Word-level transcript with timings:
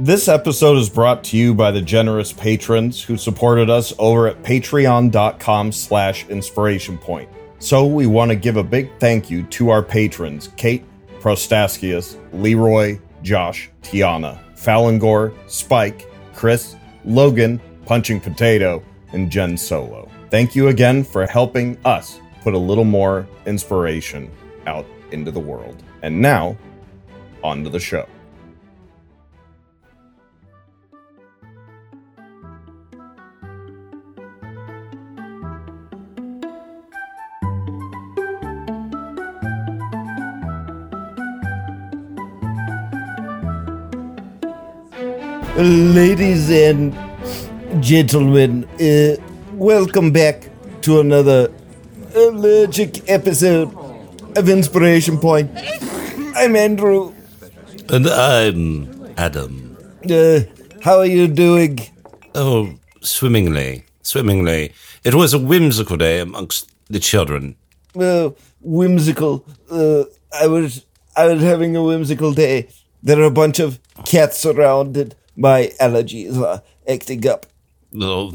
This 0.00 0.28
episode 0.28 0.76
is 0.76 0.88
brought 0.88 1.24
to 1.24 1.36
you 1.36 1.54
by 1.54 1.72
the 1.72 1.80
generous 1.80 2.32
patrons 2.32 3.02
who 3.02 3.16
supported 3.16 3.68
us 3.68 3.92
over 3.98 4.28
at 4.28 4.44
patreon.com 4.44 5.72
slash 5.72 6.24
inspiration 6.28 6.96
point. 6.96 7.28
So 7.58 7.84
we 7.84 8.06
want 8.06 8.30
to 8.30 8.36
give 8.36 8.56
a 8.56 8.62
big 8.62 8.92
thank 9.00 9.28
you 9.28 9.42
to 9.42 9.70
our 9.70 9.82
patrons, 9.82 10.50
Kate, 10.56 10.84
Prostaskius, 11.18 12.16
Leroy, 12.32 13.00
Josh, 13.22 13.70
Tiana, 13.82 14.38
Falangor, 14.54 15.34
Spike, 15.50 16.08
Chris, 16.32 16.76
Logan, 17.04 17.60
Punching 17.84 18.20
Potato, 18.20 18.84
and 19.12 19.28
Jen 19.32 19.56
Solo. 19.56 20.08
Thank 20.30 20.54
you 20.54 20.68
again 20.68 21.02
for 21.02 21.26
helping 21.26 21.76
us 21.84 22.20
put 22.42 22.54
a 22.54 22.58
little 22.58 22.84
more 22.84 23.26
inspiration 23.46 24.30
out 24.64 24.86
into 25.10 25.32
the 25.32 25.40
world. 25.40 25.82
And 26.02 26.22
now, 26.22 26.56
on 27.42 27.64
to 27.64 27.70
the 27.70 27.80
show. 27.80 28.06
Ladies 45.58 46.48
and 46.50 46.96
gentlemen, 47.82 48.64
uh, 48.80 49.16
welcome 49.54 50.12
back 50.12 50.48
to 50.82 51.00
another 51.00 51.52
allergic 52.14 53.10
episode 53.10 53.68
of 54.36 54.48
Inspiration 54.48 55.18
Point. 55.18 55.50
I'm 56.36 56.54
Andrew. 56.54 57.12
And 57.88 58.06
I'm 58.06 59.12
Adam. 59.16 59.76
Uh, 60.08 60.42
how 60.80 60.98
are 60.98 61.06
you 61.06 61.26
doing? 61.26 61.80
Oh, 62.36 62.74
swimmingly, 63.00 63.84
swimmingly. 64.02 64.72
It 65.02 65.16
was 65.16 65.34
a 65.34 65.40
whimsical 65.40 65.96
day 65.96 66.20
amongst 66.20 66.70
the 66.86 67.00
children. 67.00 67.56
Uh, 67.98 68.30
whimsical. 68.60 69.44
Uh, 69.68 70.04
I 70.32 70.46
was 70.46 70.86
I 71.16 71.26
was 71.26 71.42
having 71.42 71.74
a 71.74 71.82
whimsical 71.82 72.32
day. 72.32 72.68
There 73.02 73.18
are 73.18 73.24
a 73.24 73.32
bunch 73.32 73.58
of 73.58 73.80
cats 74.04 74.46
around 74.46 74.96
and 74.96 75.16
my 75.38 75.72
allergies 75.80 76.36
are 76.36 76.62
acting 76.86 77.26
up. 77.26 77.46
Oh, 77.98 78.34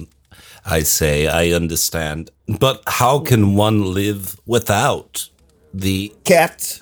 I 0.65 0.79
say, 0.81 1.27
I 1.27 1.51
understand. 1.51 2.31
But 2.47 2.81
how 2.87 3.19
can 3.19 3.55
one 3.55 3.93
live 3.93 4.39
without 4.47 5.29
the 5.73 6.11
cat? 6.23 6.81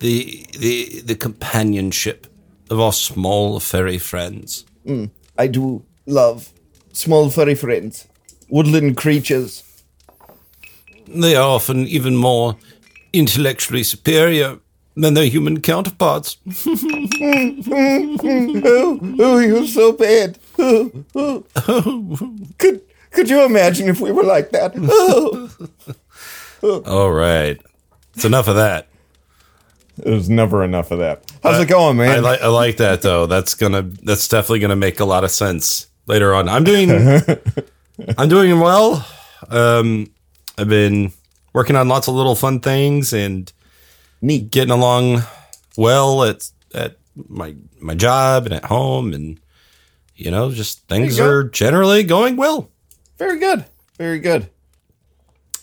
the 0.00 0.46
the 0.58 1.00
the 1.02 1.14
companionship 1.14 2.26
of 2.70 2.80
our 2.80 2.92
small 2.92 3.60
furry 3.60 3.98
friends? 3.98 4.64
Mm, 4.86 5.10
I 5.36 5.46
do 5.46 5.82
love 6.06 6.52
small 6.92 7.30
furry 7.30 7.54
friends, 7.54 8.06
woodland 8.48 8.96
creatures. 8.96 9.62
They 11.06 11.36
are 11.36 11.48
often 11.48 11.86
even 11.86 12.16
more 12.16 12.56
intellectually 13.12 13.82
superior 13.82 14.58
than 15.02 15.14
their 15.14 15.26
human 15.26 15.60
counterparts. 15.60 16.36
Oh, 18.70 18.98
oh, 19.20 19.38
you're 19.38 19.66
so 19.66 19.92
bad. 19.92 20.38
Oh, 20.58 21.04
oh. 21.56 22.36
Could 22.58 22.82
could 23.10 23.30
you 23.30 23.44
imagine 23.44 23.88
if 23.88 24.00
we 24.00 24.12
were 24.12 24.22
like 24.24 24.50
that? 24.50 24.72
Oh, 24.76 25.50
All 26.86 27.12
right, 27.12 27.60
it's 28.14 28.24
enough 28.24 28.48
of 28.48 28.56
that. 28.56 28.88
There's 29.96 30.28
never 30.28 30.62
enough 30.64 30.90
of 30.90 30.98
that. 30.98 31.30
How's 31.42 31.60
it 31.60 31.68
going, 31.68 31.96
man? 31.96 32.18
I 32.18 32.18
like 32.20 32.40
I 32.42 32.48
like 32.48 32.76
that 32.78 33.02
though. 33.02 33.26
That's 33.26 33.54
gonna 33.54 33.82
that's 33.82 34.28
definitely 34.28 34.60
gonna 34.60 34.76
make 34.76 35.00
a 35.00 35.04
lot 35.04 35.24
of 35.24 35.30
sense 35.30 35.86
later 36.06 36.34
on. 36.34 36.48
I'm 36.48 36.64
doing 36.64 36.90
I'm 38.16 38.28
doing 38.28 38.60
well. 38.60 39.06
Um, 39.48 40.10
I've 40.56 40.68
been 40.68 41.12
working 41.52 41.76
on 41.76 41.88
lots 41.88 42.08
of 42.08 42.14
little 42.14 42.34
fun 42.34 42.60
things 42.60 43.12
and 43.12 43.52
neat. 44.20 44.50
getting 44.50 44.70
along 44.70 45.22
well 45.76 46.24
at 46.24 46.50
at 46.74 46.96
my 47.28 47.54
my 47.80 47.94
job 47.94 48.46
and 48.46 48.54
at 48.54 48.64
home 48.64 49.12
and 49.12 49.40
you 50.14 50.30
know 50.30 50.52
just 50.52 50.86
things 50.88 51.18
are 51.18 51.44
generally 51.44 52.02
going 52.02 52.36
well. 52.36 52.70
Very 53.18 53.38
good. 53.38 53.64
Very 53.96 54.20
good. 54.20 54.48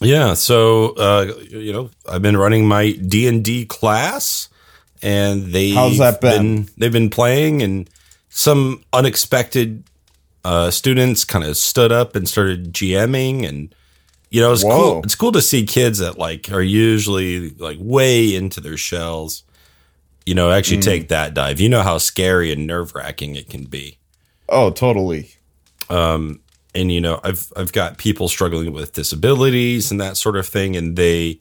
Yeah, 0.02 0.34
so 0.34 0.90
uh, 0.96 1.34
you 1.50 1.72
know, 1.72 1.90
I've 2.08 2.22
been 2.22 2.38
running 2.38 2.68
my 2.68 2.92
D 2.92 3.28
and 3.28 3.44
D 3.44 3.66
class, 3.66 4.50
and 5.02 5.46
they 5.46 5.72
How's 5.72 5.98
that 6.00 6.20
been? 6.22 6.68
They've 6.78 6.92
been 6.92 7.10
playing, 7.10 7.62
and 7.62 7.90
some 8.30 8.84
unexpected 8.92 9.84
uh, 10.44 10.70
students 10.70 11.24
kind 11.24 11.46
of 11.46 11.56
stood 11.56 11.92
up 11.92 12.16
and 12.16 12.28
started 12.28 12.74
GMing, 12.74 13.48
and 13.48 13.74
you 14.36 14.42
know, 14.42 14.52
it's 14.52 14.64
Whoa. 14.66 14.76
cool. 14.94 15.02
It's 15.04 15.16
cool 15.16 15.32
to 15.32 15.42
see 15.42 15.66
kids 15.66 16.00
that 16.00 16.18
like 16.18 16.52
are 16.52 16.62
usually 16.62 17.52
like 17.52 17.78
way 17.80 18.36
into 18.36 18.60
their 18.60 18.76
shells. 18.78 19.44
You 20.26 20.36
know, 20.36 20.52
actually 20.52 20.80
Mm. 20.80 20.84
take 20.92 21.08
that 21.10 21.34
dive. 21.34 21.60
You 21.62 21.70
know 21.70 21.84
how 21.84 22.00
scary 22.00 22.52
and 22.52 22.68
nerve 22.68 22.94
wracking 22.96 23.36
it 23.36 23.48
can 23.50 23.66
be 23.66 23.98
Oh, 24.50 24.72
totally. 24.72 25.32
and 25.90 26.92
you 26.92 27.00
know 27.00 27.22
i've 27.24 27.54
i've 27.56 27.72
got 27.72 27.98
people 27.98 28.28
struggling 28.28 28.74
with 28.74 28.92
disabilities 28.92 29.92
and 29.92 30.02
that 30.02 30.18
sort 30.18 30.36
of 30.36 30.46
thing 30.46 30.76
and 30.76 30.98
they 30.98 31.40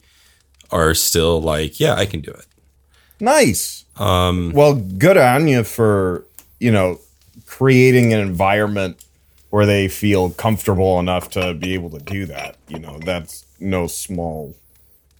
are 0.71 0.93
still 0.93 1.41
like 1.41 1.77
yeah 1.79 1.93
i 1.95 2.05
can 2.05 2.21
do 2.21 2.31
it 2.31 2.45
Nice. 3.19 3.83
Um, 3.97 4.51
well, 4.53 4.75
good 4.75 5.17
on 5.17 5.47
you 5.47 5.63
for 5.63 6.25
you 6.59 6.71
know 6.71 6.99
creating 7.45 8.13
an 8.13 8.19
environment 8.19 9.03
where 9.55 9.65
they 9.65 9.87
feel 9.87 10.31
comfortable 10.31 10.99
enough 10.99 11.29
to 11.29 11.53
be 11.53 11.73
able 11.73 11.89
to 11.89 11.99
do 11.99 12.25
that. 12.25 12.57
You 12.67 12.77
know, 12.77 12.99
that's 12.99 13.45
no 13.57 13.87
small, 13.87 14.53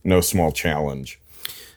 no 0.04 0.20
small 0.20 0.52
challenge. 0.52 1.18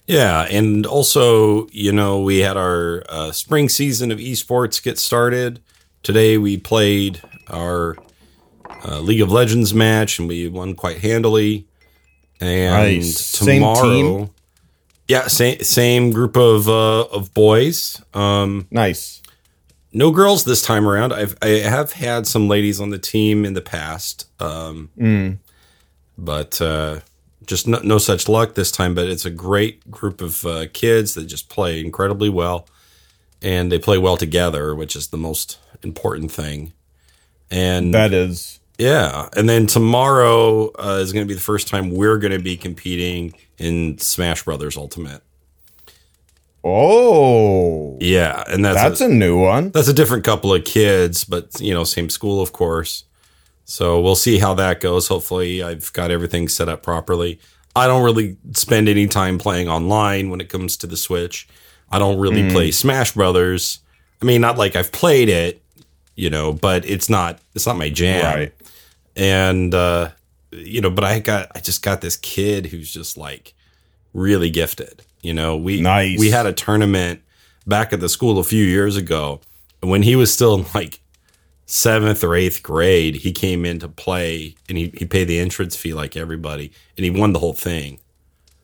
yeah 0.08 0.42
and 0.50 0.84
also 0.86 1.68
you 1.70 1.92
know 1.92 2.20
we 2.20 2.38
had 2.38 2.56
our 2.56 3.04
uh, 3.10 3.30
spring 3.30 3.68
season 3.68 4.10
of 4.10 4.18
esports 4.18 4.82
get 4.82 4.98
started 4.98 5.60
today 6.02 6.36
we 6.38 6.56
played 6.56 7.20
our 7.48 7.94
uh, 8.84 8.98
league 9.00 9.20
of 9.20 9.30
legends 9.30 9.72
match 9.72 10.18
and 10.18 10.26
we 10.28 10.48
won 10.48 10.74
quite 10.74 10.98
handily 10.98 11.64
and 12.40 12.72
Nice. 12.72 13.20
Same 13.20 13.60
tomorrow 13.60 13.82
team? 14.18 14.30
yeah 15.06 15.28
same 15.28 15.60
same 15.62 16.10
group 16.10 16.36
of 16.36 16.68
uh, 16.68 17.02
of 17.16 17.32
boys 17.34 18.02
um 18.14 18.66
Nice. 18.70 19.22
No 19.92 20.10
girls 20.10 20.44
this 20.44 20.62
time 20.62 20.86
around. 20.86 21.12
I've 21.12 21.36
I 21.42 21.48
have 21.48 21.92
had 21.92 22.26
some 22.26 22.48
ladies 22.48 22.80
on 22.80 22.90
the 22.90 22.98
team 22.98 23.44
in 23.44 23.54
the 23.54 23.60
past, 23.62 24.28
um, 24.40 24.90
but 26.16 26.60
uh, 26.60 27.00
just 27.46 27.66
no, 27.66 27.78
no 27.80 27.98
such 27.98 28.28
luck 28.28 28.54
this 28.54 28.70
time. 28.70 28.94
But 28.94 29.08
it's 29.08 29.24
a 29.24 29.30
great 29.30 29.90
group 29.90 30.20
of 30.20 30.44
uh, 30.44 30.66
kids 30.72 31.14
that 31.14 31.24
just 31.26 31.48
play 31.48 31.80
incredibly 31.80 32.28
well, 32.28 32.66
and 33.42 33.72
they 33.72 33.78
play 33.78 33.98
well 33.98 34.16
together, 34.16 34.74
which 34.74 34.94
is 34.96 35.08
the 35.08 35.16
most 35.16 35.58
important 35.82 36.30
thing. 36.32 36.72
And 37.50 37.94
That 37.94 38.12
is 38.12 38.60
yeah, 38.78 39.28
and 39.36 39.48
then 39.48 39.66
tomorrow 39.66 40.70
uh, 40.78 41.00
is 41.02 41.12
going 41.12 41.24
to 41.24 41.28
be 41.28 41.34
the 41.34 41.40
first 41.40 41.66
time 41.66 41.90
we're 41.90 42.18
going 42.18 42.32
to 42.32 42.38
be 42.38 42.56
competing 42.56 43.32
in 43.58 43.98
Smash 43.98 44.44
Brothers 44.44 44.76
Ultimate. 44.76 45.22
Oh, 46.68 47.96
Yeah, 48.00 48.42
and 48.48 48.64
that's 48.64 48.76
that's 48.76 49.00
a- 49.00 49.06
a 49.06 49.08
new 49.08 49.38
one. 49.40 49.70
that's 49.70 49.88
a 49.88 49.92
different 49.92 50.24
couple 50.24 50.52
of 50.54 50.64
kids, 50.64 51.24
but 51.24 51.60
you 51.60 51.74
know, 51.74 51.84
same 51.84 52.10
school, 52.10 52.40
of 52.40 52.52
course. 52.52 53.04
So 53.64 54.00
we'll 54.00 54.16
see 54.16 54.38
how 54.38 54.54
that 54.54 54.80
goes. 54.80 55.08
Hopefully, 55.08 55.62
I've 55.62 55.92
got 55.92 56.10
everything 56.10 56.48
set 56.48 56.68
up 56.68 56.82
properly. 56.82 57.38
I 57.76 57.86
don't 57.86 58.02
really 58.02 58.36
spend 58.52 58.88
any 58.88 59.06
time 59.06 59.38
playing 59.38 59.68
online 59.68 60.30
when 60.30 60.40
it 60.40 60.48
comes 60.48 60.76
to 60.78 60.86
the 60.86 60.96
Switch. 60.96 61.46
I 61.90 61.98
don't 61.98 62.18
really 62.18 62.50
play 62.50 62.70
Smash 62.70 63.12
Brothers. 63.12 63.80
I 64.20 64.24
mean, 64.24 64.40
not 64.40 64.58
like 64.58 64.74
I've 64.74 64.90
played 64.90 65.28
it, 65.28 65.62
you 66.16 66.28
know, 66.30 66.52
but 66.52 66.84
it's 66.88 67.08
not 67.08 67.38
it's 67.54 67.66
not 67.66 67.76
my 67.76 67.88
jam. 67.90 68.24
Right. 68.24 68.54
And 69.16 69.74
uh, 69.74 70.10
you 70.50 70.80
know, 70.80 70.90
but 70.90 71.04
I 71.04 71.18
got 71.20 71.50
I 71.54 71.60
just 71.60 71.82
got 71.82 72.00
this 72.00 72.16
kid 72.16 72.66
who's 72.66 72.92
just 72.92 73.16
like 73.18 73.52
really 74.14 74.50
gifted. 74.50 75.02
You 75.22 75.34
know, 75.34 75.56
we 75.56 75.80
Nice. 75.80 76.18
we 76.18 76.30
had 76.30 76.46
a 76.46 76.52
tournament 76.52 77.22
back 77.66 77.92
at 77.92 78.00
the 78.00 78.08
school 78.08 78.38
a 78.38 78.44
few 78.44 78.64
years 78.64 78.96
ago. 78.96 79.40
And 79.82 79.90
when 79.90 80.02
he 80.02 80.16
was 80.16 80.32
still 80.32 80.54
in 80.54 80.66
like 80.74 81.00
seventh 81.66 82.24
or 82.24 82.34
eighth 82.34 82.62
grade, 82.62 83.16
he 83.16 83.32
came 83.32 83.64
in 83.64 83.78
to 83.80 83.88
play 83.88 84.54
and 84.68 84.78
he, 84.78 84.92
he 84.96 85.04
paid 85.04 85.24
the 85.24 85.38
entrance 85.38 85.76
fee 85.76 85.94
like 85.94 86.16
everybody 86.16 86.72
and 86.96 87.04
he 87.04 87.10
won 87.10 87.32
the 87.32 87.38
whole 87.38 87.52
thing. 87.52 88.00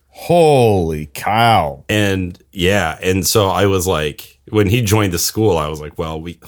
Holy 0.09 1.07
cow! 1.07 1.83
And 1.89 2.41
yeah, 2.53 2.97
and 3.01 3.27
so 3.27 3.49
I 3.49 3.65
was 3.65 3.85
like, 3.85 4.39
when 4.49 4.67
he 4.67 4.81
joined 4.81 5.11
the 5.11 5.19
school, 5.19 5.57
I 5.57 5.67
was 5.67 5.81
like, 5.81 5.97
well, 5.97 6.21
we, 6.21 6.39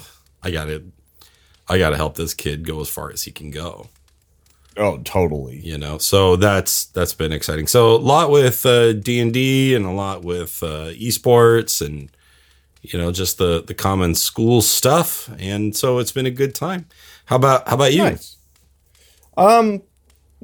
I 0.42 0.52
gotta, 0.52 0.84
I 1.68 1.78
gotta 1.78 1.98
help 1.98 2.16
this 2.16 2.34
kid 2.34 2.66
go 2.66 2.80
as 2.80 2.88
far 2.88 3.12
as 3.12 3.24
he 3.24 3.32
can 3.32 3.52
go. 3.52 3.90
Oh, 4.78 5.00
totally. 5.04 5.60
you 5.64 5.78
know 5.78 5.98
so 5.98 6.36
that's 6.36 6.86
that's 6.86 7.14
been 7.14 7.32
exciting 7.32 7.68
so 7.68 7.96
a 7.96 7.98
lot 7.98 8.30
with 8.30 8.66
uh, 8.66 8.94
d&d 8.94 9.76
and 9.76 9.86
a 9.86 9.92
lot 9.92 10.24
with 10.24 10.62
uh, 10.64 10.92
esports 10.94 11.86
and 11.86 12.10
you 12.82 12.98
know, 12.98 13.12
just 13.12 13.38
the 13.38 13.64
the 13.64 13.74
common 13.74 14.16
school 14.16 14.62
stuff, 14.62 15.30
and 15.40 15.76
so 15.76 15.98
it's 16.00 16.12
been 16.12 16.26
a 16.26 16.32
good 16.32 16.56
time. 16.56 16.86
How 17.26 17.36
about 17.36 17.68
how 17.68 17.76
about 17.76 17.92
you? 17.92 18.04
Nice. 18.04 18.38
Um, 19.36 19.82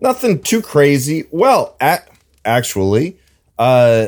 nothing 0.02 0.42
too 0.42 0.62
crazy. 0.62 1.26
Well, 1.32 1.76
a- 1.80 2.02
actually, 2.44 3.18
uh, 3.58 4.08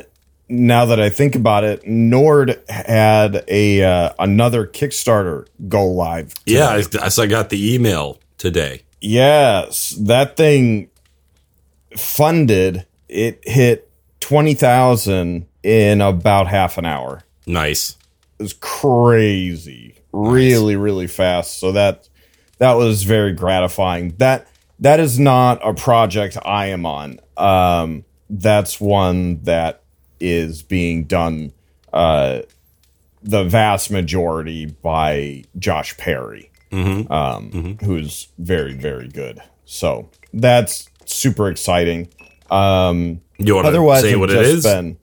now 0.50 0.86
that 0.86 1.00
I 1.00 1.10
think 1.10 1.36
about 1.36 1.64
it, 1.64 1.88
Nord 1.88 2.62
had 2.68 3.46
a 3.48 3.84
uh, 3.84 4.14
another 4.20 4.68
Kickstarter 4.68 5.48
go 5.70 5.86
live. 5.86 6.34
today. 6.46 6.58
Yeah, 6.60 6.82
I 7.02 7.10
I 7.22 7.26
got 7.28 7.50
the 7.50 7.74
email 7.76 8.20
today. 8.38 8.82
Yes, 9.02 9.92
that 10.00 10.38
thing 10.38 10.90
funded. 11.96 12.86
It 13.08 13.48
hit 13.48 13.90
twenty 14.20 14.54
thousand 14.54 15.48
in 15.64 16.02
about 16.02 16.48
half 16.48 16.78
an 16.78 16.86
hour. 16.86 17.22
Nice. 17.46 17.98
It 18.40 18.44
was 18.44 18.54
crazy, 18.54 20.00
really, 20.12 20.76
really 20.76 21.08
fast. 21.08 21.60
So 21.60 21.72
that 21.74 22.10
that 22.58 22.74
was 22.74 23.04
very 23.04 23.34
gratifying. 23.34 24.16
That 24.18 24.48
that 24.80 25.00
is 25.00 25.20
not 25.20 25.66
a 25.66 25.74
project 25.74 26.38
I 26.44 26.68
am 26.68 26.86
on. 26.86 27.20
Um, 27.38 28.06
that's 28.30 28.82
one 28.82 29.42
that 29.44 29.84
is 30.20 30.64
being 30.64 31.04
done. 31.06 31.54
Uh, 31.94 32.42
the 33.22 33.44
vast 33.44 33.90
majority 33.90 34.66
by 34.66 35.44
Josh 35.58 35.98
Perry, 35.98 36.52
um, 36.76 37.78
who's 37.84 38.28
very, 38.38 38.74
very 38.74 39.08
good. 39.08 39.42
So 39.66 40.10
that's 40.34 40.90
super 41.06 41.50
exciting. 41.50 42.10
Um, 42.50 43.22
You 43.38 43.56
want 43.56 43.66
to 43.66 43.70
otherwise, 43.70 44.02
say 44.02 44.16
what 44.16 44.30
it 44.30 44.38
is? 44.38 44.64
Been, 44.64 44.98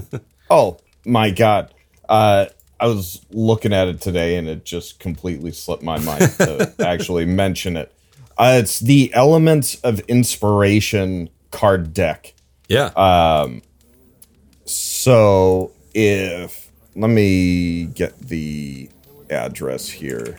oh 0.50 0.78
my 1.04 1.30
god! 1.30 1.72
Uh, 2.08 2.46
I 2.80 2.86
was 2.86 3.20
looking 3.30 3.72
at 3.72 3.88
it 3.88 4.00
today, 4.00 4.36
and 4.36 4.48
it 4.48 4.64
just 4.64 4.98
completely 4.98 5.52
slipped 5.52 5.82
my 5.82 5.98
mind 5.98 6.30
to 6.38 6.72
actually 6.86 7.26
mention 7.26 7.76
it. 7.76 7.92
Uh, 8.38 8.58
it's 8.62 8.80
the 8.80 9.12
Elements 9.14 9.76
of 9.80 10.00
Inspiration 10.00 11.30
card 11.50 11.92
deck. 11.94 12.34
yeah. 12.68 12.86
uh, 12.96 13.48
So 14.64 15.72
if 15.94 16.70
let 16.94 17.08
me 17.10 17.86
get 17.86 18.18
the 18.18 18.88
address 19.30 19.88
here. 19.88 20.38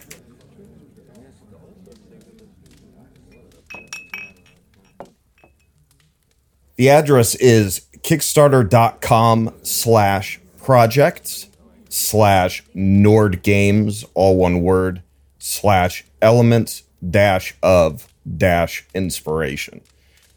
The 6.78 6.90
address 6.90 7.34
is 7.36 7.82
kickstarter.com 8.02 9.54
slash 9.64 10.40
projects 10.64 11.48
slash 11.90 12.64
Nord 12.74 13.42
Games, 13.42 14.06
all 14.14 14.38
one 14.38 14.62
word, 14.62 15.02
slash 15.40 16.06
elements 16.22 16.84
dash 17.08 17.56
of 17.64 18.08
dash 18.38 18.86
inspiration. 18.94 19.82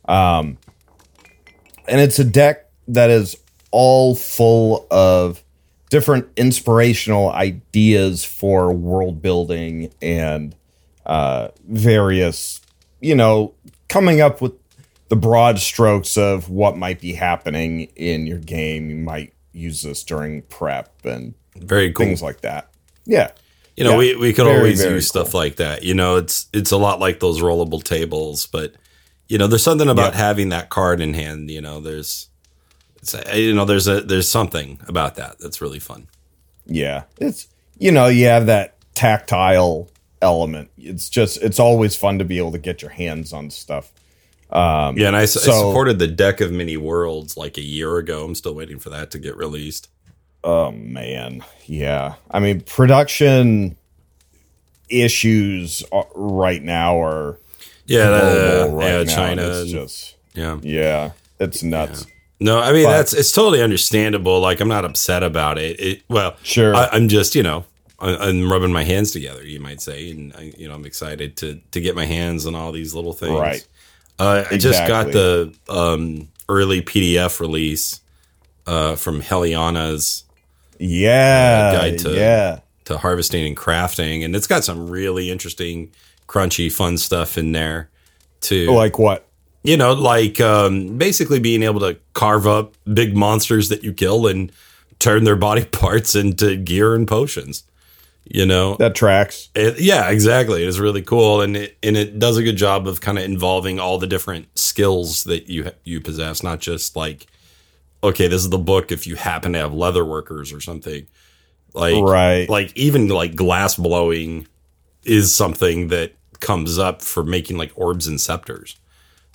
Um, 0.07 0.57
and 1.87 2.01
it's 2.01 2.19
a 2.19 2.25
deck 2.25 2.71
that 2.89 3.11
is 3.11 3.37
all 3.71 4.15
full 4.15 4.87
of 4.91 5.43
different 5.91 6.27
inspirational 6.37 7.31
ideas 7.33 8.25
for 8.25 8.73
world 8.73 9.21
building 9.21 9.93
and 10.01 10.55
uh, 11.05 11.49
various, 11.69 12.61
you 13.01 13.15
know, 13.15 13.53
coming 13.89 14.21
up 14.21 14.41
with 14.41 14.55
the 15.11 15.17
broad 15.17 15.59
strokes 15.59 16.17
of 16.17 16.49
what 16.49 16.77
might 16.79 17.01
be 17.01 17.13
happening 17.13 17.83
in 17.97 18.27
your 18.27 18.39
game. 18.39 18.89
You 18.89 18.97
might 18.97 19.35
use 19.53 19.83
this 19.83 20.03
during 20.03 20.41
prep 20.43 20.91
and 21.05 21.35
Very 21.57 21.93
cool. 21.93 22.07
things 22.07 22.23
like 22.23 22.41
that. 22.41 22.71
Yeah. 23.05 23.33
You 23.77 23.85
know, 23.85 23.91
Yeah. 23.93 23.97
we, 23.99 24.17
we 24.17 24.33
could 24.33 24.47
Very, 24.47 24.57
always 24.57 24.81
very 24.81 24.95
use 24.95 25.09
stuff 25.09 25.35
like 25.35 25.57
that. 25.57 25.83
You 25.83 25.93
know, 25.95 26.17
it's 26.17 26.47
it's 26.53 26.71
a 26.71 26.77
lot 26.79 27.01
like 27.01 27.21
those 27.21 27.41
rollable 27.43 27.83
tables, 27.83 28.47
but 28.47 28.75
you 29.29 29.37
know, 29.39 29.47
there's 29.47 29.63
something 29.63 29.89
about 29.89 30.13
Yeah. 30.15 30.19
having 30.21 30.49
that 30.51 30.71
card 30.71 31.01
in 31.01 31.13
hand. 31.15 31.51
You 31.51 31.61
know, 31.61 31.81
there's 31.81 32.29
it's 33.03 33.15
uh, 33.15 33.23
you 33.35 33.55
know, 33.55 33.65
there's 33.65 33.89
a 33.89 34.01
there's 34.01 34.31
something 34.31 34.81
about 34.89 35.17
that 35.17 35.39
that's 35.41 35.61
really 35.61 35.79
fun. 35.81 36.07
Yeah. 36.67 37.05
It's, 37.19 37.49
you 37.79 37.91
know, 37.91 38.07
you 38.09 38.27
have 38.27 38.47
that 38.47 38.77
tactile 38.95 39.89
element. 40.23 40.71
It's 40.79 41.09
just, 41.09 41.39
it's 41.43 41.59
always 41.59 41.97
fun 41.97 42.19
to 42.19 42.25
be 42.25 42.39
able 42.39 42.53
to 42.53 42.59
get 42.59 42.83
your 42.83 42.91
hands 42.93 43.33
on 43.33 43.51
stuff. 43.51 43.91
Yeah, 44.53 45.09
and 45.09 45.17
I, 45.17 45.25
so- 45.27 45.41
supported 45.41 45.99
the 45.99 46.09
deck 46.09 46.41
of 46.41 46.51
many 46.53 46.77
worlds 46.77 47.37
like 47.37 47.57
a 47.59 47.63
year 47.63 47.97
ago. 47.99 48.25
I'm 48.25 48.35
still 48.35 48.55
waiting 48.55 48.79
for 48.79 48.91
that 48.91 49.11
to 49.13 49.19
get 49.19 49.37
released. 49.37 49.89
Oh 50.43 50.71
man, 50.73 51.45
yeah. 51.67 52.15
I 52.31 52.41
mean, 52.41 52.63
production 52.63 53.77
issues 54.89 55.85
uh, 55.93 56.03
right 56.15 56.63
now 56.63 57.01
are 57.03 57.39
Yeah, 57.87 58.09
uh, 58.11 58.69
right 58.73 58.87
yeah, 58.91 59.03
now. 59.05 59.15
China. 59.15 59.43
It's 59.43 59.71
just 59.71 60.17
yeah. 60.35 60.59
yeah, 60.63 61.11
it's 61.39 61.63
nuts. 61.63 62.07
No, 62.41 62.59
I 62.59 62.73
mean 62.73 62.85
But- 62.85 62.93
that's 62.93 63.13
it's 63.13 63.33
totally 63.33 63.63
understandable. 63.63 64.41
Like 64.41 64.61
I'm 64.61 64.69
not 64.69 64.85
upset 64.85 65.23
about 65.23 65.59
it. 65.59 65.79
It 65.79 66.03
well, 66.09 66.37
Sure. 66.43 66.75
I, 66.75 66.89
I'm 66.93 67.09
just 67.09 67.35
you 67.35 67.43
know 67.43 67.65
I, 67.99 68.17
I'm 68.17 68.51
rubbing 68.51 68.73
my 68.73 68.85
hands 68.85 69.11
together, 69.11 69.45
you 69.47 69.61
might 69.61 69.81
say, 69.83 70.11
and 70.11 70.33
I, 70.35 70.53
you 70.57 70.67
know 70.69 70.75
I'm 70.75 70.87
excited 70.87 71.37
to 71.39 71.61
to 71.73 71.81
get 71.81 71.95
my 71.95 72.07
hands 72.07 72.47
on 72.47 72.55
all 72.55 72.73
these 72.73 72.95
little 72.95 73.13
things. 73.13 73.39
Right. 73.39 73.67
Uh, 74.21 74.45
I 74.51 74.59
just 74.59 74.87
got 74.87 75.07
the 75.13 75.55
um, 75.69 76.29
early 76.49 76.83
PDF 76.83 77.41
release 77.41 78.01
uh, 78.67 78.95
from 78.97 79.21
Heliana's 79.21 80.25
Yeah, 80.79 81.73
guide 81.73 81.99
to- 82.01 82.15
yeah, 82.15 82.61
to 82.85 82.99
harvesting 82.99 83.47
and 83.47 83.57
crafting, 83.57 84.25
and 84.25 84.37
it's 84.37 84.47
got 84.47 84.65
some 84.65 84.91
really 84.91 85.31
interesting, 85.31 85.91
crunchy, 86.29 86.71
fun 86.71 86.99
stuff 86.99 87.39
in 87.39 87.53
there. 87.53 87.89
Too 88.41 88.71
like 88.71 88.99
what? 88.99 89.27
you 89.63 89.77
know, 89.77 89.93
like 89.93 90.41
um, 90.41 90.97
basically 90.97 91.39
being 91.39 91.63
able 91.63 91.81
to 91.81 91.99
carve 92.15 92.47
up 92.47 92.75
big 92.93 93.15
monsters 93.17 93.69
that 93.69 93.85
you 93.85 93.93
kill 93.93 94.27
and 94.27 94.51
turn 94.99 95.25
their 95.25 95.37
body 95.37 95.65
parts 95.73 96.15
into 96.15 96.57
gear 96.57 96.95
and 96.95 97.07
potions. 97.07 97.65
You 98.25 98.47
know, 98.47 98.77
That 98.77 98.95
tracks. 98.95 99.49
It- 99.55 99.81
yeah, 99.81 100.09
exactly. 100.11 100.63
It's 100.63 100.79
really 100.79 101.03
cool, 101.03 101.41
and 101.41 101.57
it 101.57 101.77
and 101.83 101.97
it 101.97 102.19
does 102.19 102.37
a 102.37 102.43
good 102.43 102.57
job 102.57 102.87
of 102.87 103.01
kind 103.01 103.19
of 103.19 103.25
involving 103.25 103.81
all 103.81 103.99
the 103.99 104.07
different 104.07 104.47
skills 104.59 105.25
that 105.25 105.49
you 105.49 105.73
you 105.85 106.01
possess, 106.01 106.43
not 106.43 106.61
just 106.61 106.95
like, 106.97 107.27
okay, 108.05 108.29
this 108.29 108.43
is 108.43 108.51
the 108.51 108.59
book 108.59 108.93
if 108.93 109.07
you 109.07 109.17
happen 109.17 109.53
to 109.55 109.59
have 109.59 109.75
leather 109.75 110.05
workers 110.05 110.53
or 110.53 110.61
something. 110.61 111.07
Like, 111.75 112.03
Right. 112.03 112.49
Like 112.49 112.77
even 112.77 113.09
like 113.09 113.35
glass 113.35 113.77
blowing 113.77 114.47
is 115.05 115.35
something 115.35 115.89
that 115.89 116.13
comes 116.41 116.79
up 116.79 117.03
for 117.03 117.25
making 117.25 117.59
like 117.59 117.73
orbs 117.75 118.07
and 118.07 118.21
scepters, 118.21 118.77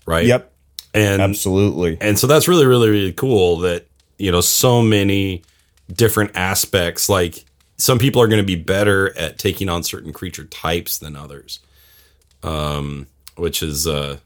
right? 0.06 0.26
Yep, 0.26 0.54
and 0.94 1.22
absolutely. 1.22 1.98
and 2.02 2.18
so 2.18 2.28
that's 2.28 2.48
really 2.48 2.66
really 2.66 2.90
really 2.90 3.14
cool 3.14 3.58
that 3.58 3.88
you 4.18 4.32
know 4.32 4.42
so 4.42 4.82
many 4.82 5.44
different 5.92 6.32
aspects 6.36 7.10
like 7.10 7.46
some 7.78 8.00
people 8.00 8.22
are 8.22 8.28
going 8.28 8.42
to 8.42 8.46
be 8.46 8.56
better 8.56 9.18
at 9.18 9.38
taking 9.38 9.70
on 9.70 9.84
certain 9.84 10.14
creature 10.14 10.46
types 10.46 10.98
than 10.98 11.16
others. 11.16 11.60
Um 12.44 13.08
which 13.38 13.62
is 13.62 13.86
uh 13.86 14.18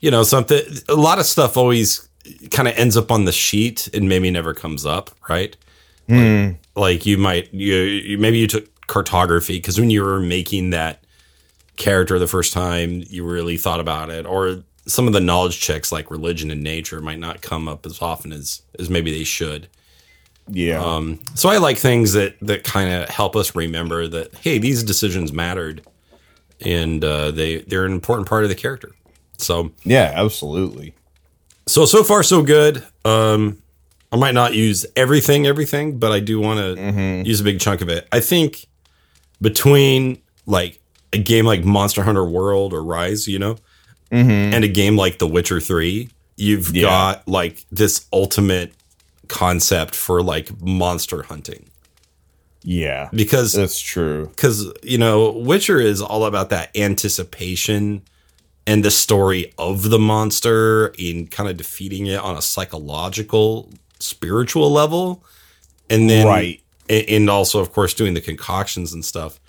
you 0.00 0.10
know 0.10 0.22
something 0.22 0.60
a 0.88 0.94
lot 0.94 1.18
of 1.18 1.24
stuff 1.26 1.56
always 1.56 2.08
kind 2.50 2.68
of 2.68 2.76
ends 2.76 2.96
up 2.96 3.10
on 3.10 3.24
the 3.24 3.32
sheet 3.32 3.88
and 3.94 4.08
maybe 4.08 4.30
never 4.30 4.52
comes 4.54 4.84
up 4.84 5.10
right? 5.28 5.56
Like, 6.08 6.56
like 6.76 7.06
you 7.06 7.16
might 7.18 7.52
you, 7.54 7.74
you 7.76 8.18
maybe 8.18 8.38
you 8.38 8.46
took 8.46 8.68
cartography 8.86 9.58
because 9.58 9.78
when 9.78 9.90
you 9.90 10.02
were 10.02 10.20
making 10.20 10.70
that 10.70 11.04
character 11.76 12.18
the 12.18 12.26
first 12.26 12.52
time 12.52 13.02
you 13.08 13.24
really 13.24 13.56
thought 13.56 13.80
about 13.80 14.10
it 14.10 14.26
or 14.26 14.62
some 14.86 15.06
of 15.06 15.12
the 15.12 15.20
knowledge 15.20 15.60
checks 15.60 15.92
like 15.92 16.10
religion 16.10 16.50
and 16.50 16.62
nature 16.62 17.00
might 17.00 17.18
not 17.18 17.40
come 17.40 17.68
up 17.68 17.86
as 17.86 18.02
often 18.02 18.32
as 18.32 18.62
as 18.78 18.90
maybe 18.90 19.12
they 19.12 19.24
should 19.24 19.68
Yeah, 20.52 20.82
um 20.84 21.20
so 21.34 21.48
i 21.48 21.58
like 21.58 21.78
things 21.78 22.12
that 22.14 22.36
that 22.42 22.64
kind 22.64 22.90
of 22.92 23.08
help 23.08 23.36
us 23.36 23.54
remember 23.54 24.06
that 24.08 24.34
hey 24.36 24.58
these 24.58 24.82
decisions 24.82 25.32
mattered 25.32 25.82
and 26.60 27.04
uh 27.04 27.30
they 27.30 27.58
they're 27.62 27.84
an 27.86 27.92
important 27.92 28.28
part 28.28 28.42
of 28.44 28.48
the 28.50 28.56
character. 28.56 28.90
So 29.38 29.70
yeah, 29.84 30.12
absolutely. 30.14 30.94
so 31.66 31.86
so 31.86 32.02
far 32.04 32.22
so 32.22 32.42
good. 32.42 32.84
Um 33.04 33.62
i 34.12 34.16
might 34.16 34.34
not 34.34 34.54
use 34.54 34.84
everything 34.96 35.46
everything 35.46 35.98
but 35.98 36.10
i 36.10 36.18
do 36.18 36.40
want 36.40 36.58
to 36.58 37.22
use 37.24 37.40
a 37.40 37.44
big 37.44 37.60
chunk 37.60 37.80
of 37.80 37.88
it. 37.88 38.08
I 38.10 38.18
think 38.20 38.66
between 39.40 40.20
like 40.46 40.80
a 41.12 41.18
game 41.18 41.44
like 41.46 41.64
monster 41.64 42.02
hunter 42.02 42.24
world 42.24 42.72
or 42.72 42.82
rise 42.82 43.26
you 43.28 43.38
know 43.38 43.56
and 44.12 44.64
a 44.64 44.68
game 44.68 44.96
like 44.96 45.18
the 45.18 45.26
witcher 45.28 45.60
3 45.60 46.08
you've 46.36 46.74
Yeah. 46.74 46.82
got 46.82 47.28
like 47.28 47.64
this 47.70 48.06
ultimate 48.12 48.72
concept 49.30 49.94
for 49.94 50.22
like 50.22 50.48
monster 50.60 51.22
hunting 51.22 51.70
Yeah, 52.62 53.08
because 53.12 53.52
that's 53.52 53.80
true. 53.80 54.26
because 54.28 54.70
you 54.82 54.98
know 54.98 55.30
witcher 55.32 55.80
is 55.80 56.02
all 56.02 56.24
about 56.26 56.50
that 56.50 56.76
anticipation 56.76 58.02
and 58.66 58.84
the 58.84 58.90
story 58.90 59.52
of 59.56 59.88
the 59.90 59.98
monster 59.98 60.88
in 60.98 61.26
kind 61.28 61.48
of 61.48 61.56
defeating 61.56 62.06
it 62.06 62.18
on 62.20 62.36
a 62.36 62.42
psychological 62.42 63.70
spiritual 63.98 64.70
level 64.70 65.24
and 65.88 66.08
then 66.10 66.26
Right. 66.26 66.60
and 66.88 67.30
also 67.30 67.60
of 67.60 67.72
course 67.72 67.94
doing 67.94 68.14
the 68.14 68.20
concoctions 68.20 68.92
and 68.92 69.04
stuff. 69.04 69.40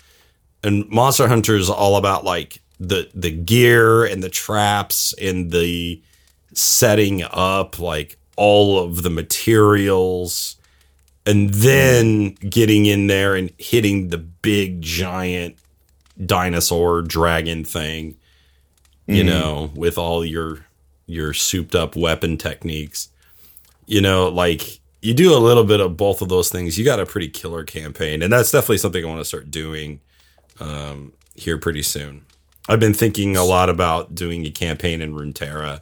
And 0.64 0.88
Monster 0.88 1.26
Hunter 1.28 1.56
is 1.56 1.68
all 1.68 1.96
about 1.96 2.24
like 2.24 2.60
the 2.80 3.08
the 3.14 3.30
gear 3.30 4.04
and 4.04 4.22
the 4.22 4.28
traps 4.30 5.12
and 5.20 5.50
the 5.50 6.00
setting 6.54 7.22
up 7.30 7.78
like 7.78 8.16
all 8.36 8.78
of 8.78 9.02
the 9.02 9.10
materials 9.10 10.56
and 11.26 11.50
then 11.50 12.34
getting 12.48 12.86
in 12.86 13.06
there 13.06 13.34
and 13.34 13.50
hitting 13.58 14.08
the 14.08 14.18
big 14.18 14.82
giant 14.82 15.56
dinosaur 16.26 17.02
dragon 17.02 17.64
thing 17.64 18.16
you 19.06 19.24
know 19.24 19.70
with 19.74 19.98
all 19.98 20.24
your 20.24 20.64
your 21.06 21.34
souped 21.34 21.74
up 21.74 21.96
weapon 21.96 22.36
techniques. 22.36 23.08
You 23.86 24.00
know 24.00 24.28
like 24.28 24.80
you 25.00 25.14
do 25.14 25.34
a 25.34 25.38
little 25.38 25.64
bit 25.64 25.80
of 25.80 25.96
both 25.96 26.22
of 26.22 26.28
those 26.28 26.48
things 26.48 26.78
you 26.78 26.84
got 26.84 27.00
a 27.00 27.06
pretty 27.06 27.28
killer 27.28 27.64
campaign 27.64 28.22
and 28.22 28.32
that's 28.32 28.52
definitely 28.52 28.78
something 28.78 29.04
i 29.04 29.08
want 29.08 29.20
to 29.20 29.24
start 29.24 29.50
doing 29.50 30.00
um, 30.60 31.12
here 31.34 31.58
pretty 31.58 31.82
soon. 31.82 32.24
I've 32.68 32.80
been 32.80 32.94
thinking 32.94 33.36
a 33.36 33.44
lot 33.44 33.68
about 33.68 34.14
doing 34.14 34.46
a 34.46 34.50
campaign 34.50 35.00
in 35.00 35.14
runeterra 35.14 35.80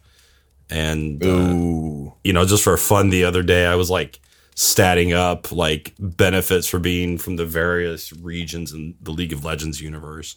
and 0.71 1.23
uh, 1.25 2.12
you 2.25 2.33
know, 2.33 2.45
just 2.47 2.65
for 2.65 2.77
fun 2.77 3.11
the 3.11 3.25
other 3.25 3.43
day, 3.43 3.67
I 3.67 3.75
was 3.75 3.91
like 3.91 4.21
statting 4.57 5.15
up 5.15 5.53
like 5.53 5.95
benefits 5.99 6.67
for 6.67 6.79
being 6.79 7.17
from 7.19 7.37
the 7.37 7.47
various 7.47 8.12
regions 8.12 8.73
in 8.73 8.95
the 9.00 9.11
League 9.11 9.33
of 9.33 9.45
Legends 9.45 9.81
universe. 9.81 10.37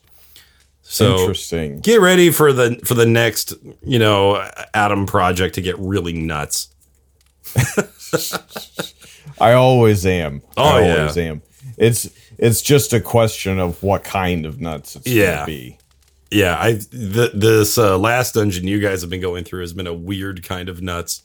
So 0.82 1.18
Interesting. 1.20 1.80
get 1.80 2.02
ready 2.02 2.30
for 2.32 2.52
the 2.54 2.80
for 2.86 2.94
the 2.94 3.06
next, 3.06 3.54
you 3.84 4.00
know, 4.00 4.50
Adam 4.74 5.06
project 5.06 5.56
to 5.56 5.62
get 5.62 5.78
really 5.80 6.14
nuts. 6.14 6.70
I 9.40 9.54
always 9.54 10.06
am. 10.06 10.42
Oh, 10.58 10.64
I 10.78 10.82
yeah. 10.86 10.98
always 10.98 11.18
am. 11.18 11.42
It's 11.78 12.10
it's 12.38 12.62
just 12.62 12.94
a 12.94 13.00
question 13.00 13.60
of 13.60 13.82
what 13.82 14.04
kind 14.04 14.46
of 14.46 14.60
nuts 14.62 14.96
it's 14.96 15.08
Yeah. 15.08 15.36
gonna 15.36 15.46
be. 15.48 15.78
Yeah, 16.34 16.58
I 16.60 16.74
th- 16.74 17.32
this 17.34 17.78
uh, 17.78 17.98
last 17.98 18.34
dungeon 18.34 18.68
you 18.68 18.80
guys 18.80 19.02
have 19.02 19.10
been 19.10 19.22
going 19.22 19.44
through 19.44 19.62
has 19.62 19.74
been 19.74 19.88
a 19.88 19.94
weird 19.94 20.44
kind 20.44 20.68
of 20.70 20.82
nuts. 20.82 21.24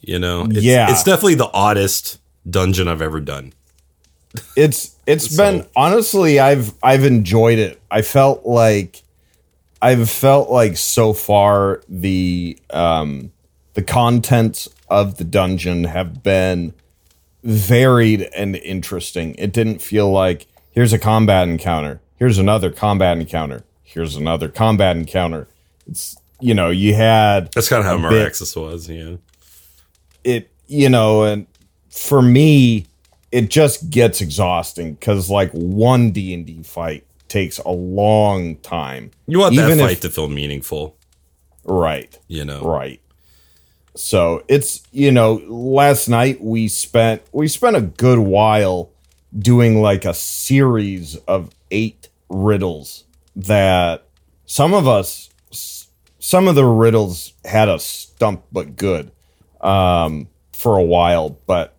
You 0.00 0.18
know, 0.18 0.46
it's, 0.46 0.62
Yeah. 0.62 0.90
it's 0.90 1.04
definitely 1.04 1.34
the 1.34 1.50
oddest 1.52 2.18
dungeon 2.48 2.88
I've 2.88 3.02
ever 3.02 3.20
done. 3.20 3.52
It's 4.56 4.96
it's 5.06 5.28
So- 5.36 5.42
been 5.44 5.66
honestly 5.76 6.40
I've 6.40 6.72
I've 6.82 7.04
enjoyed 7.04 7.58
it. 7.58 7.80
I 7.90 8.02
felt 8.02 8.46
like 8.46 9.02
I've 9.82 10.08
felt 10.10 10.50
like 10.50 10.76
so 10.76 11.12
far 11.12 11.82
the 11.88 12.58
um 12.70 13.32
the 13.74 13.82
contents 13.82 14.68
of 14.88 15.18
the 15.18 15.24
dungeon 15.24 15.84
have 15.84 16.22
been 16.22 16.74
varied 17.44 18.28
and 18.36 18.56
interesting. 18.56 19.34
It 19.38 19.52
didn't 19.52 19.80
feel 19.80 20.10
like 20.10 20.46
here's 20.72 20.92
a 20.92 20.98
combat 20.98 21.48
encounter, 21.48 22.00
here's 22.16 22.38
another 22.38 22.70
combat 22.70 23.18
encounter, 23.18 23.64
here's 23.92 24.16
another 24.16 24.48
combat 24.48 24.96
encounter. 24.96 25.48
It's 25.86 26.16
you 26.40 26.54
know, 26.54 26.70
you 26.70 26.94
had 26.94 27.52
That's 27.52 27.68
kind 27.68 27.80
of 27.80 27.86
how 27.86 27.98
Miraxis 27.98 28.56
was. 28.56 28.88
Yeah. 28.88 29.16
it 30.24 30.50
you 30.66 30.88
know 30.88 31.24
and 31.24 31.46
for 31.90 32.22
me 32.22 32.86
it 33.32 33.50
just 33.50 33.90
gets 33.90 34.20
exhausting 34.20 34.94
because 34.94 35.28
like 35.30 35.50
one 35.52 36.10
d&d 36.12 36.62
fight 36.62 37.04
takes 37.28 37.58
a 37.58 37.70
long 37.70 38.56
time 38.56 39.10
You 39.26 39.38
want 39.40 39.54
that 39.56 39.66
Even 39.66 39.80
if- 39.80 39.86
fight 39.86 40.00
to 40.02 40.10
feel 40.10 40.28
meaningful, 40.28 40.96
right 41.64 42.16
you 42.28 42.44
know. 42.44 42.60
right 42.62 43.00
so 43.96 44.42
it's 44.48 44.82
you 44.92 45.10
know 45.10 45.34
last 45.48 46.08
night 46.08 46.40
we 46.40 46.68
spent 46.68 47.22
we 47.32 47.48
spent 47.48 47.76
a 47.76 47.80
good 47.82 48.18
while 48.20 48.90
doing 49.36 49.82
like 49.82 50.04
a 50.04 50.14
series 50.14 51.16
of 51.26 51.50
eight 51.72 52.08
riddles 52.28 53.04
that 53.36 54.06
some 54.46 54.74
of 54.74 54.88
us 54.88 55.28
some 56.18 56.48
of 56.48 56.54
the 56.54 56.64
riddles 56.64 57.32
had 57.44 57.68
us 57.68 57.84
stumped 57.84 58.52
but 58.52 58.76
good 58.76 59.10
um 59.60 60.28
for 60.52 60.76
a 60.76 60.82
while 60.82 61.30
but 61.46 61.76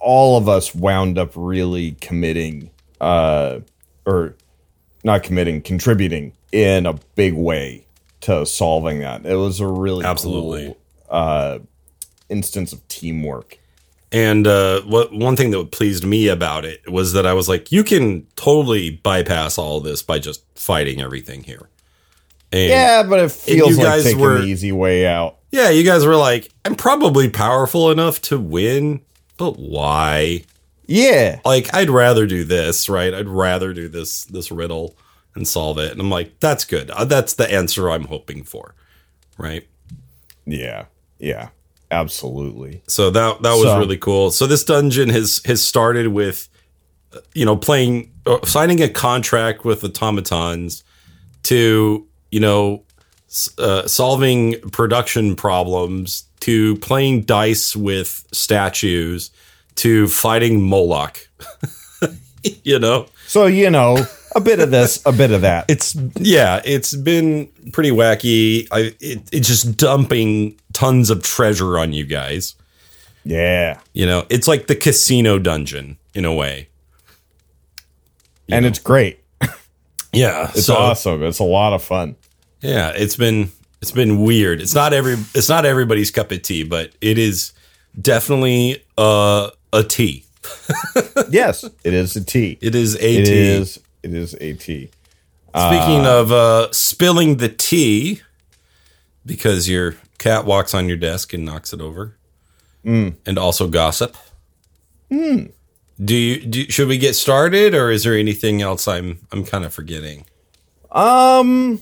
all 0.00 0.36
of 0.36 0.48
us 0.48 0.74
wound 0.74 1.18
up 1.18 1.32
really 1.34 1.92
committing 2.00 2.70
uh 3.00 3.58
or 4.06 4.34
not 5.04 5.22
committing 5.22 5.60
contributing 5.60 6.32
in 6.52 6.86
a 6.86 6.94
big 7.14 7.34
way 7.34 7.84
to 8.20 8.44
solving 8.46 9.00
that 9.00 9.24
it 9.26 9.36
was 9.36 9.60
a 9.60 9.66
really 9.66 10.04
Absolutely. 10.04 10.66
cool, 10.66 10.78
uh 11.08 11.58
instance 12.28 12.72
of 12.72 12.86
teamwork 12.88 13.58
And 14.10 14.46
uh, 14.46 14.80
what 14.82 15.12
one 15.12 15.36
thing 15.36 15.50
that 15.50 15.70
pleased 15.70 16.04
me 16.04 16.28
about 16.28 16.64
it 16.64 16.90
was 16.90 17.12
that 17.12 17.26
I 17.26 17.34
was 17.34 17.48
like, 17.48 17.70
you 17.70 17.84
can 17.84 18.26
totally 18.36 18.90
bypass 18.90 19.58
all 19.58 19.80
this 19.80 20.02
by 20.02 20.18
just 20.18 20.42
fighting 20.54 21.00
everything 21.00 21.42
here. 21.44 21.68
And 22.50 22.70
yeah 22.70 23.02
but 23.02 23.20
it 23.20 23.30
feels 23.30 23.70
you 23.72 23.76
like 23.76 23.84
guys 23.84 24.04
taking 24.04 24.20
were- 24.20 24.38
the 24.38 24.46
easy 24.46 24.72
way 24.72 25.06
out 25.06 25.36
yeah, 25.50 25.70
you 25.70 25.82
guys 25.82 26.04
were 26.04 26.16
like, 26.16 26.50
I'm 26.66 26.74
probably 26.74 27.30
powerful 27.30 27.90
enough 27.90 28.20
to 28.22 28.38
win, 28.38 29.00
but 29.38 29.58
why? 29.58 30.44
yeah 30.86 31.40
Like, 31.44 31.74
I'd 31.74 31.88
rather 31.90 32.26
do 32.26 32.44
this, 32.44 32.88
right? 32.88 33.12
I'd 33.14 33.28
rather 33.28 33.72
do 33.74 33.88
this 33.88 34.24
this 34.24 34.50
riddle 34.50 34.96
and 35.34 35.46
solve 35.48 35.78
it. 35.78 35.92
And 35.92 36.00
I'm 36.00 36.10
like, 36.10 36.38
that's 36.40 36.64
good. 36.66 36.90
Uh, 36.90 37.04
That's 37.06 37.32
the 37.34 37.50
answer 37.50 37.90
I'm 37.90 38.04
hoping 38.04 38.44
for, 38.44 38.74
right? 39.38 39.66
yeah 40.46 40.86
yeah 41.18 41.48
absolutely 41.90 42.82
So 42.86 43.10
that 43.10 43.42
that 43.42 43.52
was 43.54 43.62
So- 43.62 43.78
really 43.78 43.96
cool. 43.96 44.30
So 44.30 44.46
this 44.46 44.64
dungeon 44.64 45.08
has 45.08 45.40
has 45.44 45.62
started 45.64 46.08
with, 46.08 46.48
you 47.34 47.44
know, 47.44 47.56
playing, 47.56 48.10
uh, 48.26 48.38
signing 48.44 48.82
a 48.82 48.88
contract 48.88 49.64
with 49.64 49.82
automatons 49.84 50.84
to, 51.44 52.06
you 52.30 52.40
know, 52.40 52.84
uh, 53.58 53.86
solving 53.86 54.58
production 54.72 55.36
problems 55.36 56.24
to 56.40 56.76
playing 56.76 57.22
dice 57.22 57.74
with 57.76 58.24
statues 58.32 59.30
to 59.76 60.08
fighting 60.08 60.62
Moloch. 60.62 61.28
you 62.64 62.78
know, 62.78 63.06
so 63.26 63.46
you 63.46 63.70
know 63.70 64.06
a 64.34 64.40
bit 64.40 64.60
of 64.60 64.70
this 64.70 65.00
a 65.06 65.12
bit 65.12 65.30
of 65.30 65.40
that 65.42 65.64
it's 65.68 65.94
yeah, 66.16 66.60
it's 66.64 66.94
been 66.94 67.48
pretty 67.72 67.90
wacky. 67.90 68.66
I 68.70 68.94
it, 69.00 69.28
it's 69.32 69.48
just 69.48 69.76
dumping 69.76 70.58
tons 70.72 71.10
of 71.10 71.22
treasure 71.22 71.78
on 71.78 71.92
you 71.92 72.04
guys. 72.04 72.54
yeah 73.24 73.80
You 73.94 74.06
know, 74.06 74.26
it's 74.30 74.46
like 74.48 74.66
the 74.66 74.76
casino 74.76 75.38
dungeon 75.38 75.98
in 76.14 76.24
a 76.24 76.32
way. 76.34 76.68
and 78.50 78.64
it's 78.66 78.78
great 78.78 79.20
Yeah, 80.12 80.50
it's 80.54 80.68
awesome 80.70 81.22
it's 81.22 81.38
a 81.38 81.44
lot 81.44 81.72
of 81.74 81.82
fun 81.82 82.16
Yeah, 82.60 82.92
it's 82.94 83.16
been 83.16 83.50
it's 83.80 83.92
been 83.92 84.20
weird. 84.22 84.60
It's 84.60 84.74
not 84.74 84.92
every 84.92 85.14
it's 85.34 85.48
not 85.48 85.64
everybody's 85.64 86.10
cup 86.10 86.32
of 86.32 86.42
tea, 86.42 86.64
but 86.64 86.92
it 87.00 87.16
is 87.18 87.52
definitely 88.00 88.84
uh, 88.96 89.50
a 89.72 89.84
tea. 89.84 90.24
yes 91.30 91.64
it 91.84 91.92
is 91.94 92.16
a 92.16 92.24
tea 92.24 92.58
It 92.60 92.74
is 92.74 92.94
a 92.96 92.98
It 93.20 93.24
tea. 93.26 93.48
is. 93.60 93.78
It 94.02 94.14
is 94.14 94.34
a 94.40 94.52
tea. 94.54 94.90
Speaking 95.56 96.06
of 96.06 96.30
uh, 96.30 96.70
spilling 96.72 97.38
the 97.38 97.48
tea, 97.48 98.20
because 99.26 99.68
your 99.68 99.96
cat 100.18 100.44
walks 100.44 100.74
on 100.74 100.88
your 100.88 100.96
desk 100.96 101.32
and 101.32 101.44
knocks 101.44 101.72
it 101.72 101.80
over, 101.80 102.16
and 102.84 103.38
also 103.38 103.66
gossip. 103.68 104.16
Do 105.10 105.48
you 106.14 106.44
do? 106.46 106.64
Should 106.70 106.88
we 106.88 106.98
get 106.98 107.14
started, 107.14 107.74
or 107.74 107.90
is 107.90 108.04
there 108.04 108.14
anything 108.14 108.62
else 108.62 108.86
I'm 108.86 109.18
I'm 109.32 109.44
kind 109.44 109.64
of 109.64 109.72
forgetting? 109.74 110.26
Um. 110.92 111.80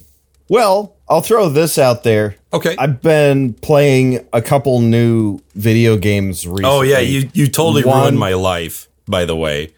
Well, 0.48 0.94
I'll 1.08 1.22
throw 1.22 1.48
this 1.48 1.76
out 1.76 2.04
there. 2.04 2.36
Okay. 2.52 2.76
I've 2.78 3.02
been 3.02 3.52
playing 3.54 4.24
a 4.32 4.40
couple 4.40 4.80
new 4.80 5.40
video 5.56 5.96
games 5.96 6.46
recently. 6.46 6.64
oh 6.70 6.82
yeah, 6.82 7.00
you 7.00 7.28
you 7.34 7.48
totally 7.48 7.84
One- 7.84 8.00
ruined 8.02 8.18
my 8.18 8.34
life. 8.34 8.88
By 9.08 9.24
the 9.24 9.36
way, 9.36 9.72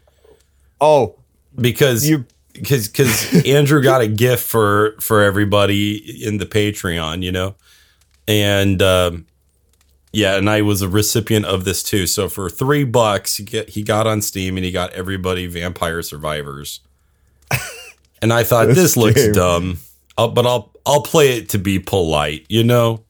Oh, 0.80 1.17
because 1.60 2.08
You- 2.08 2.26
because 2.52 2.88
because 2.88 3.44
Andrew 3.46 3.82
got 3.82 4.00
a 4.00 4.08
gift 4.08 4.42
for 4.44 4.96
for 5.00 5.22
everybody 5.22 6.24
in 6.24 6.38
the 6.38 6.46
Patreon, 6.46 7.22
you 7.22 7.30
know, 7.30 7.54
and 8.26 8.82
um, 8.82 9.26
yeah, 10.12 10.36
and 10.36 10.50
I 10.50 10.62
was 10.62 10.82
a 10.82 10.88
recipient 10.88 11.44
of 11.46 11.64
this 11.64 11.82
too. 11.84 12.06
So 12.08 12.28
for 12.28 12.50
three 12.50 12.82
bucks, 12.84 13.36
he 13.36 13.44
get 13.44 13.68
he 13.70 13.82
got 13.82 14.06
on 14.08 14.22
Steam 14.22 14.56
and 14.56 14.64
he 14.64 14.72
got 14.72 14.92
everybody 14.92 15.46
Vampire 15.46 16.02
Survivors, 16.02 16.80
and 18.22 18.32
I 18.32 18.42
thought 18.42 18.66
This 18.68 18.76
this 18.76 18.96
looks 18.96 19.22
game. 19.22 19.32
dumb, 19.34 19.78
I'll, 20.16 20.30
but 20.30 20.44
I'll 20.46 20.72
I'll 20.84 21.02
play 21.02 21.36
it 21.36 21.50
to 21.50 21.58
be 21.58 21.78
polite, 21.78 22.44
you 22.48 22.64
know. 22.64 23.04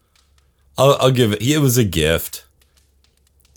I'll, 0.76 0.96
I'll 1.00 1.10
give 1.10 1.32
it. 1.32 1.40
It 1.42 1.58
was 1.58 1.78
a 1.78 1.84
gift. 1.84 2.44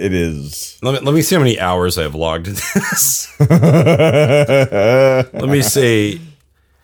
It 0.01 0.13
is. 0.13 0.77
Let 0.81 0.93
me 0.93 1.00
let 1.05 1.13
me 1.15 1.22
see 1.22 1.36
how 1.36 1.41
many 1.41 1.60
hours 1.60 1.98
I've 1.98 2.15
logged 2.15 2.48
in 2.48 2.53
this. 2.55 3.34
Let 3.50 5.34
me 5.50 5.62
see. 5.62 6.22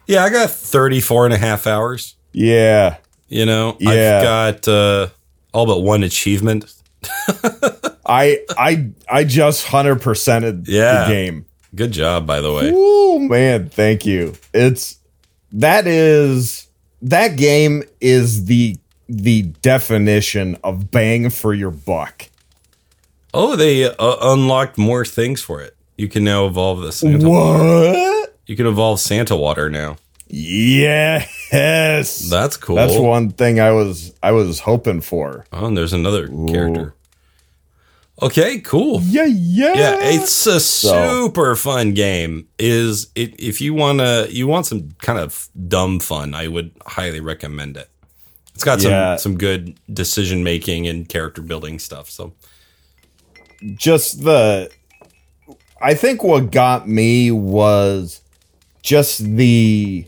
Yeah, 0.07 0.23
I 0.23 0.29
got 0.29 0.49
34 0.49 1.25
and 1.25 1.33
a 1.33 1.37
half 1.37 1.67
hours. 1.67 2.15
yeah. 2.31 2.97
You 3.29 3.45
know, 3.45 3.75
Yeah. 3.81 4.19
I've 4.19 4.23
got 4.23 4.67
uh, 4.69 5.07
all 5.53 5.65
but 5.65 5.81
one 5.81 6.03
achievement. 6.03 6.73
I 8.05 8.39
I 8.57 8.91
I 9.09 9.25
just 9.25 9.67
hundred 9.67 10.01
percented 10.01 10.65
Yeah. 10.67 11.03
the 11.03 11.09
game. 11.13 11.45
Good 11.75 11.91
job, 11.91 12.25
by 12.25 12.39
the 12.39 12.53
way. 12.53 12.71
Oh 12.73 13.19
man, 13.19 13.67
thank 13.67 14.05
you. 14.05 14.35
It's 14.53 14.97
that 15.51 15.87
is 15.87 16.67
that 17.01 17.35
game 17.35 17.83
is 17.99 18.45
the 18.45 18.77
the 19.09 19.41
definition 19.61 20.57
of 20.63 20.89
bang 20.89 21.29
for 21.29 21.53
your 21.53 21.71
buck. 21.71 22.29
Oh, 23.37 23.55
they 23.55 23.85
uh, 23.85 24.15
unlocked 24.21 24.77
more 24.77 25.05
things 25.05 25.41
for 25.41 25.61
it. 25.61 25.75
You 25.97 26.07
can 26.07 26.23
now 26.23 26.45
evolve 26.47 26.81
the 26.81 26.91
Santa. 26.91 27.29
What? 27.29 28.35
You 28.47 28.55
can 28.55 28.65
evolve 28.65 28.99
Santa 28.99 29.35
water 29.35 29.69
now. 29.69 29.97
Yes. 30.27 32.29
That's 32.29 32.57
cool. 32.57 32.75
That's 32.75 32.97
one 32.97 33.31
thing 33.31 33.59
I 33.59 33.71
was 33.71 34.13
I 34.21 34.31
was 34.31 34.59
hoping 34.59 35.01
for. 35.01 35.45
Oh, 35.51 35.65
and 35.67 35.77
there's 35.77 35.93
another 35.93 36.27
character. 36.27 36.93
Okay, 38.21 38.59
cool. 38.59 38.99
Yeah, 39.03 39.25
yeah. 39.25 39.73
Yeah, 39.75 39.97
it's 40.01 40.47
a 40.47 40.59
super 40.59 41.55
fun 41.55 41.93
game. 41.93 42.47
Is 42.57 43.07
it 43.15 43.39
if 43.39 43.61
you 43.61 43.73
wanna 43.73 44.27
you 44.29 44.47
want 44.47 44.65
some 44.65 44.89
kind 44.99 45.19
of 45.19 45.47
dumb 45.67 45.99
fun, 45.99 46.33
I 46.33 46.47
would 46.47 46.71
highly 46.85 47.19
recommend 47.19 47.77
it. 47.77 47.89
It's 48.55 48.63
got 48.63 48.81
some 48.81 48.91
Yeah. 48.91 49.15
some 49.17 49.37
good 49.37 49.79
decision 49.93 50.43
making 50.43 50.87
and 50.87 51.07
character 51.07 51.41
building 51.43 51.77
stuff. 51.79 52.09
So 52.09 52.33
just 53.75 54.23
the 54.23 54.69
I 55.81 55.93
think 55.93 56.23
what 56.23 56.51
got 56.51 56.87
me 56.87 57.31
was 57.31 58.21
just 58.81 59.23
the 59.23 60.05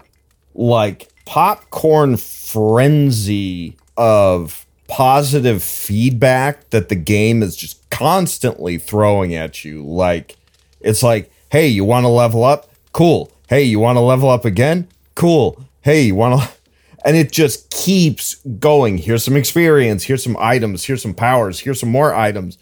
like 0.55 1.09
popcorn 1.25 2.17
frenzy 2.17 3.77
of 3.97 4.65
positive 4.87 5.61
feedback 5.61 6.69
that 6.71 6.89
the 6.89 6.95
game 6.95 7.43
is 7.43 7.55
just 7.55 7.87
constantly 7.89 8.77
throwing 8.77 9.35
at 9.35 9.63
you. 9.63 9.85
Like 9.85 10.37
it's 10.79 11.03
like 11.03 11.31
hey 11.51 11.67
you 11.67 11.83
want 11.85 12.05
to 12.05 12.09
level 12.09 12.43
up? 12.43 12.69
Cool. 12.93 13.31
Hey 13.47 13.63
you 13.63 13.79
want 13.79 13.97
to 13.97 14.01
level 14.01 14.29
up 14.29 14.45
again? 14.45 14.87
Cool. 15.15 15.63
Hey 15.81 16.03
you 16.03 16.15
want 16.15 16.41
to 16.41 16.49
and 17.05 17.15
it 17.15 17.31
just 17.31 17.69
keeps 17.69 18.35
going. 18.59 18.97
Here's 18.97 19.23
some 19.23 19.37
experience. 19.37 20.03
Here's 20.03 20.23
some 20.23 20.37
items. 20.39 20.85
Here's 20.85 21.01
some 21.01 21.13
powers. 21.13 21.59
Here's 21.59 21.79
some 21.79 21.89
more 21.89 22.13
items 22.13 22.57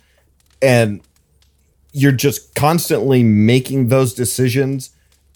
and 0.62 1.02
you're 1.94 2.12
just 2.12 2.54
constantly 2.56 3.24
making 3.24 3.88
those 3.88 4.14
decisions 4.14 4.92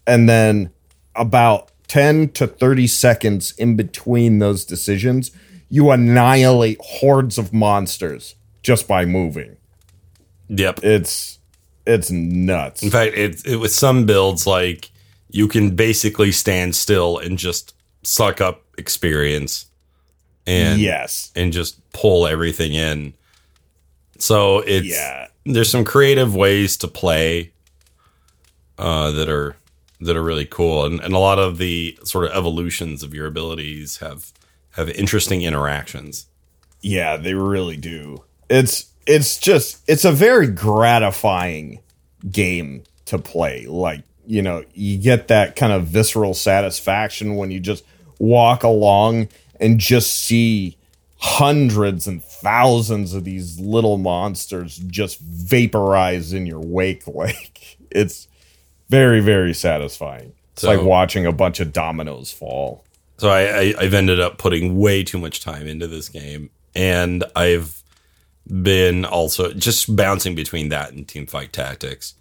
and 0.05 0.27
then 0.29 0.71
about 1.15 1.71
10 1.87 2.29
to 2.29 2.47
30 2.47 2.87
seconds 2.87 3.51
in 3.57 3.75
between 3.75 4.39
those 4.39 4.63
decisions 4.65 5.31
you 5.69 5.89
annihilate 5.91 6.77
hordes 6.81 7.37
of 7.37 7.53
monsters 7.53 8.35
just 8.63 8.87
by 8.87 9.05
moving 9.05 9.57
Yep. 10.49 10.83
it's 10.83 11.39
it's 11.85 12.11
nuts 12.11 12.83
In 12.83 12.91
fact, 12.91 13.15
it, 13.15 13.45
it 13.45 13.55
with 13.57 13.71
some 13.73 14.05
builds 14.05 14.45
like 14.45 14.91
you 15.29 15.47
can 15.47 15.75
basically 15.75 16.31
stand 16.31 16.75
still 16.75 17.17
and 17.17 17.37
just 17.37 17.73
suck 18.03 18.41
up 18.41 18.63
experience 18.77 19.65
and 20.45 20.79
yes 20.79 21.31
and 21.35 21.53
just 21.53 21.79
pull 21.93 22.27
everything 22.27 22.73
in. 22.73 23.13
So 24.21 24.59
it's 24.59 24.87
Yeah. 24.87 25.27
there's 25.45 25.69
some 25.69 25.83
creative 25.83 26.35
ways 26.35 26.77
to 26.77 26.87
play 26.87 27.51
uh, 28.77 29.11
that 29.11 29.29
are 29.29 29.55
that 29.99 30.15
are 30.15 30.23
really 30.23 30.45
cool, 30.45 30.85
and, 30.85 30.99
and 30.99 31.13
a 31.13 31.19
lot 31.19 31.37
of 31.37 31.57
the 31.59 31.97
sort 32.03 32.25
of 32.25 32.31
evolutions 32.31 33.03
of 33.03 33.13
your 33.13 33.27
abilities 33.27 33.97
have 33.97 34.31
have 34.71 34.89
interesting 34.89 35.41
interactions. 35.43 36.25
Yeah, 36.81 37.17
they 37.17 37.33
really 37.35 37.77
do. 37.77 38.23
It's 38.49 38.87
it's 39.05 39.37
just 39.39 39.81
it's 39.87 40.05
a 40.05 40.11
very 40.11 40.47
gratifying 40.47 41.79
game 42.29 42.83
to 43.05 43.17
play. 43.19 43.65
Like, 43.67 44.03
you 44.25 44.41
know, 44.41 44.63
you 44.73 44.97
get 44.97 45.27
that 45.27 45.55
kind 45.55 45.73
of 45.73 45.85
visceral 45.87 46.33
satisfaction 46.33 47.35
when 47.35 47.51
you 47.51 47.59
just 47.59 47.83
walk 48.19 48.63
along 48.63 49.27
and 49.59 49.79
just 49.79 50.11
see 50.13 50.77
hundreds 51.23 52.07
and 52.07 52.23
thousands 52.23 53.13
of 53.13 53.23
these 53.23 53.59
little 53.59 53.97
monsters 53.99 54.77
just 54.87 55.19
vaporize 55.19 56.33
in 56.33 56.47
your 56.47 56.59
wake 56.59 57.05
like 57.07 57.77
it's 57.91 58.27
very 58.89 59.19
very 59.21 59.53
satisfying. 59.53 60.33
It's 60.53 60.63
So- 60.63 60.69
like 60.69 60.81
watching 60.81 61.25
a 61.25 61.31
bunch 61.31 61.59
of 61.59 61.71
dominoes 61.71 62.31
fall. 62.31 62.83
So 63.17 63.29
I, 63.29 63.41
I 63.41 63.73
I've 63.79 63.93
ended 63.93 64.19
up 64.19 64.39
putting 64.39 64.77
way 64.79 65.03
too 65.03 65.19
much 65.19 65.41
time 65.43 65.67
into 65.67 65.87
this 65.87 66.09
game, 66.09 66.49
and 66.73 67.23
I've 67.35 67.83
been 68.47 69.05
also 69.05 69.53
just 69.53 69.95
bouncing 69.95 70.33
between 70.33 70.69
that 70.69 70.91
and 70.91 71.07
Team 71.07 71.27
Fight 71.27 71.53
Tactics, 71.53 72.15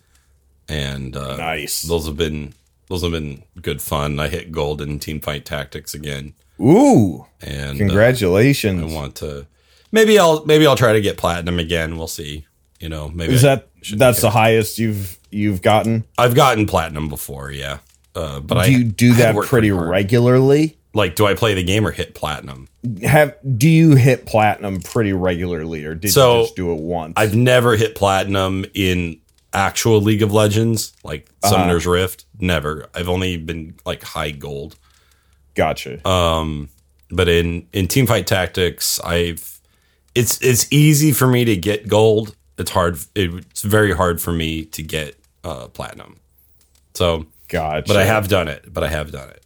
and 0.68 1.16
uh, 1.16 1.36
Nice. 1.38 1.80
those 1.82 2.04
have 2.04 2.18
been 2.18 2.52
those 2.88 3.00
have 3.02 3.12
been 3.12 3.44
good 3.62 3.80
fun. 3.80 4.20
I 4.20 4.28
hit 4.28 4.52
gold 4.52 4.82
in 4.82 4.98
Team 4.98 5.20
Fight 5.22 5.46
Tactics 5.46 5.94
again, 5.94 6.34
Ooh, 6.60 7.26
and 7.40 7.76
uh, 7.76 7.78
congratulations. 7.78 8.92
I 8.92 8.94
want 8.94 9.16
to 9.16 9.46
maybe 9.92 10.18
I'll 10.18 10.44
maybe 10.44 10.66
I'll 10.66 10.76
try 10.76 10.92
to 10.92 11.00
get 11.00 11.16
platinum 11.16 11.58
again. 11.58 11.96
We'll 11.96 12.06
see. 12.06 12.46
You 12.80 12.88
know, 12.88 13.08
maybe 13.08 13.34
Is 13.34 13.42
that 13.42 13.68
that's 13.94 14.20
the 14.20 14.30
highest 14.30 14.78
you've 14.78 15.18
you've 15.30 15.62
gotten? 15.62 16.04
I've 16.18 16.34
gotten 16.34 16.66
platinum 16.66 17.08
before, 17.08 17.50
yeah. 17.50 17.78
Uh, 18.14 18.40
but 18.40 18.58
I 18.58 18.66
Do 18.66 18.72
you 18.72 18.84
do 18.84 19.12
I 19.12 19.14
had 19.14 19.24
that 19.26 19.34
worked 19.34 19.48
pretty 19.48 19.70
regularly? 19.70 20.76
Like, 20.92 21.14
do 21.14 21.24
I 21.24 21.34
play 21.34 21.54
the 21.54 21.62
game 21.62 21.86
or 21.86 21.92
hit 21.92 22.14
platinum? 22.14 22.66
Have 23.02 23.36
do 23.56 23.68
you 23.68 23.94
hit 23.94 24.26
platinum 24.26 24.80
pretty 24.80 25.12
regularly, 25.12 25.84
or 25.84 25.94
did 25.94 26.12
So, 26.12 26.38
you 26.38 26.42
just 26.44 26.56
do 26.56 26.72
it 26.72 26.80
once? 26.80 27.14
I've 27.16 27.36
never 27.36 27.76
hit 27.76 27.94
platinum 27.94 28.64
in 28.74 29.20
actual 29.52 30.00
League 30.00 30.22
of 30.22 30.32
Legends, 30.32 30.92
like 31.04 31.28
Uh-huh. 31.42 31.52
Summoner's 31.52 31.86
Rift. 31.86 32.24
Never. 32.40 32.86
I've 32.94 33.08
only 33.08 33.36
been 33.36 33.74
like 33.86 34.02
high 34.02 34.30
gold. 34.32 34.76
Gotcha. 35.54 36.06
Um, 36.08 36.68
but 37.10 37.28
in 37.28 37.66
in 37.72 37.86
Teamfight 37.88 38.26
Tactics, 38.26 39.00
I've 39.00 39.60
it's 40.14 40.40
it's 40.42 40.70
easy 40.72 41.12
for 41.12 41.26
me 41.26 41.44
to 41.44 41.56
get 41.56 41.88
gold. 41.88 42.34
It's 42.58 42.70
hard. 42.70 42.98
It's 43.14 43.62
very 43.62 43.94
hard 43.94 44.20
for 44.20 44.32
me 44.32 44.64
to 44.66 44.82
get 44.82 45.16
uh, 45.44 45.68
platinum. 45.68 46.16
So, 46.94 47.26
gotcha. 47.48 47.84
but 47.86 47.96
I 47.96 48.04
have 48.04 48.28
done 48.28 48.48
it. 48.48 48.72
But 48.72 48.84
I 48.84 48.88
have 48.88 49.12
done 49.12 49.30
it. 49.30 49.44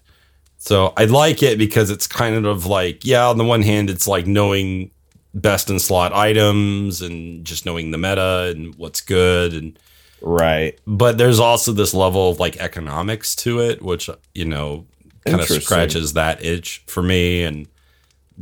So 0.59 0.95
I 0.97 1.05
like 1.05 1.43
it 1.43 1.59
because 1.59 1.91
it's 1.91 2.07
kind 2.07 2.47
of 2.47 2.67
like 2.67 3.05
yeah. 3.05 3.27
On 3.27 3.39
the 3.39 3.45
one 3.45 3.63
hand, 3.63 3.91
it's 3.91 4.09
like 4.09 4.27
knowing 4.27 4.91
best 5.35 5.69
in 5.69 5.79
slot 5.79 6.13
items 6.13 7.03
and 7.03 7.45
just 7.45 7.67
knowing 7.67 7.91
the 7.91 7.99
meta 7.99 8.53
and 8.55 8.75
what's 8.77 9.01
good 9.01 9.53
and 9.53 9.79
right. 10.23 10.79
but 10.87 11.19
there's 11.19 11.41
also 11.41 11.73
this 11.73 11.93
level 11.93 12.31
of 12.31 12.39
like 12.39 12.57
economics 12.59 13.35
to 13.35 13.59
it 13.59 13.83
which 13.83 14.09
you 14.33 14.45
know 14.45 14.87
kind 15.27 15.41
of 15.41 15.47
scratches 15.49 16.13
that 16.15 16.45
itch 16.45 16.83
for 16.87 17.03
me. 17.03 17.43
And 17.45 17.67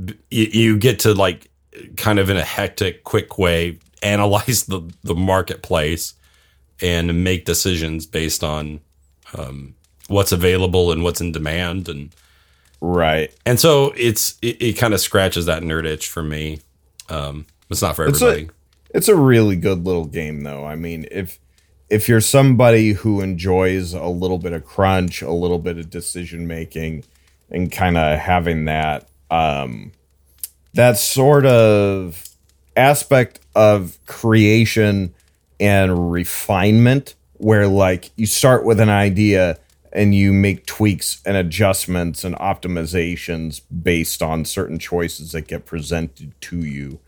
b- 0.04 0.14
you, 0.30 0.46
you 0.46 0.78
get 0.78 0.98
to 1.00 1.14
like 1.14 1.50
kind 1.96 2.18
of 2.18 2.28
in 2.30 2.36
a 2.36 2.42
hectic 2.44 3.04
quick 3.04 3.38
way 3.38 3.78
analyze 4.02 4.64
the 4.64 4.80
the 5.04 5.14
marketplace 5.14 6.14
and 6.80 7.22
make 7.22 7.44
decisions 7.44 8.06
based 8.06 8.42
on 8.42 8.80
um, 9.38 9.74
what's 10.08 10.32
available 10.32 10.90
and 10.92 11.02
what's 11.04 11.20
in 11.20 11.32
demand. 11.32 11.88
And 11.88 12.14
Right. 12.80 13.32
and 13.46 13.60
so 13.60 13.92
it's 13.96 14.36
it, 14.42 14.60
it 14.60 14.72
kind 14.72 14.92
of 14.92 15.00
scratches 15.00 15.46
that 15.46 15.62
nerd 15.62 15.86
itch 15.86 16.08
for 16.08 16.22
me. 16.22 16.58
Um 17.08 17.46
it's 17.70 17.80
not 17.80 17.94
for 17.96 18.06
It's 18.06 18.20
a- 18.20 18.26
everybody. 18.26 18.50
It's 18.94 19.08
a 19.08 19.16
really 19.16 19.56
good 19.56 19.86
little 19.86 20.04
game, 20.04 20.42
though. 20.42 20.66
I 20.66 20.74
mean, 20.76 21.06
if 21.10 21.38
if 21.92 22.08
you're 22.08 22.22
somebody 22.22 22.92
who 22.92 23.20
enjoys 23.20 23.92
a 23.92 24.06
little 24.06 24.38
bit 24.38 24.54
of 24.54 24.64
crunch, 24.64 25.20
a 25.20 25.30
little 25.30 25.58
bit 25.58 25.76
of 25.76 25.90
decision 25.90 26.46
making, 26.46 27.04
and 27.50 27.70
kind 27.70 27.98
of 27.98 28.18
having 28.18 28.64
that 28.64 29.06
um, 29.30 29.92
that 30.72 30.96
sort 30.96 31.44
of 31.44 32.30
aspect 32.78 33.40
of 33.54 33.98
creation 34.06 35.14
and 35.60 36.10
refinement, 36.10 37.14
where 37.34 37.68
like 37.68 38.10
you 38.16 38.24
start 38.24 38.64
with 38.64 38.80
an 38.80 38.88
idea 38.88 39.58
and 39.92 40.14
you 40.14 40.32
make 40.32 40.64
tweaks 40.64 41.20
and 41.26 41.36
adjustments 41.36 42.24
and 42.24 42.34
optimizations 42.36 43.60
based 43.82 44.22
on 44.22 44.46
certain 44.46 44.78
choices 44.78 45.32
that 45.32 45.46
get 45.46 45.66
presented 45.66 46.32
to 46.40 46.56
you. 46.60 47.00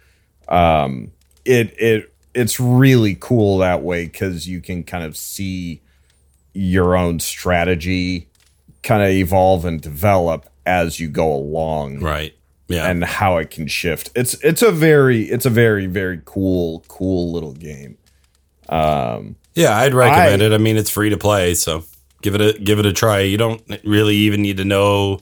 It 1.47 1.75
it 1.81 2.14
it's 2.35 2.59
really 2.61 3.17
cool 3.21 3.59
that 3.59 3.83
way 3.83 4.05
because 4.07 4.49
you 4.49 4.61
can 4.61 4.83
kind 4.85 5.05
of 5.05 5.17
see 5.17 5.81
your 6.53 6.97
own 6.97 7.19
strategy 7.21 8.29
kind 8.83 9.03
of 9.03 9.09
evolve 9.11 9.65
and 9.65 9.81
develop 9.81 10.49
as 10.67 11.01
you 11.01 11.09
go 11.09 11.33
along 11.33 12.01
right 12.01 12.35
yeah 12.69 12.89
and 12.89 13.05
how 13.05 13.37
it 13.39 13.51
can 13.51 13.67
shift 13.67 14.11
it's 14.15 14.35
it's 14.43 14.63
a 14.63 14.71
very 14.71 15.23
it's 15.25 15.47
a 15.47 15.51
very 15.51 15.87
very 15.87 16.21
cool 16.25 16.85
cool 16.89 17.33
little 17.33 17.53
game 17.55 17.97
um, 18.69 19.37
Yeah, 19.55 19.77
I'd 19.77 19.93
recommend 19.95 20.43
I- 20.43 20.47
it. 20.47 20.53
I 20.53 20.59
mean, 20.59 20.79
it's 20.79 20.89
free 20.91 21.11
to 21.11 21.19
play, 21.19 21.55
so 21.55 21.85
give 22.23 22.35
it 22.35 22.41
a 22.41 22.59
give 22.59 22.79
it 22.79 22.87
a 22.87 22.95
try. 22.95 23.21
You 23.21 23.37
don't 23.37 23.63
really 23.85 24.17
even 24.17 24.41
need 24.41 24.57
to 24.57 24.65
know 24.65 25.21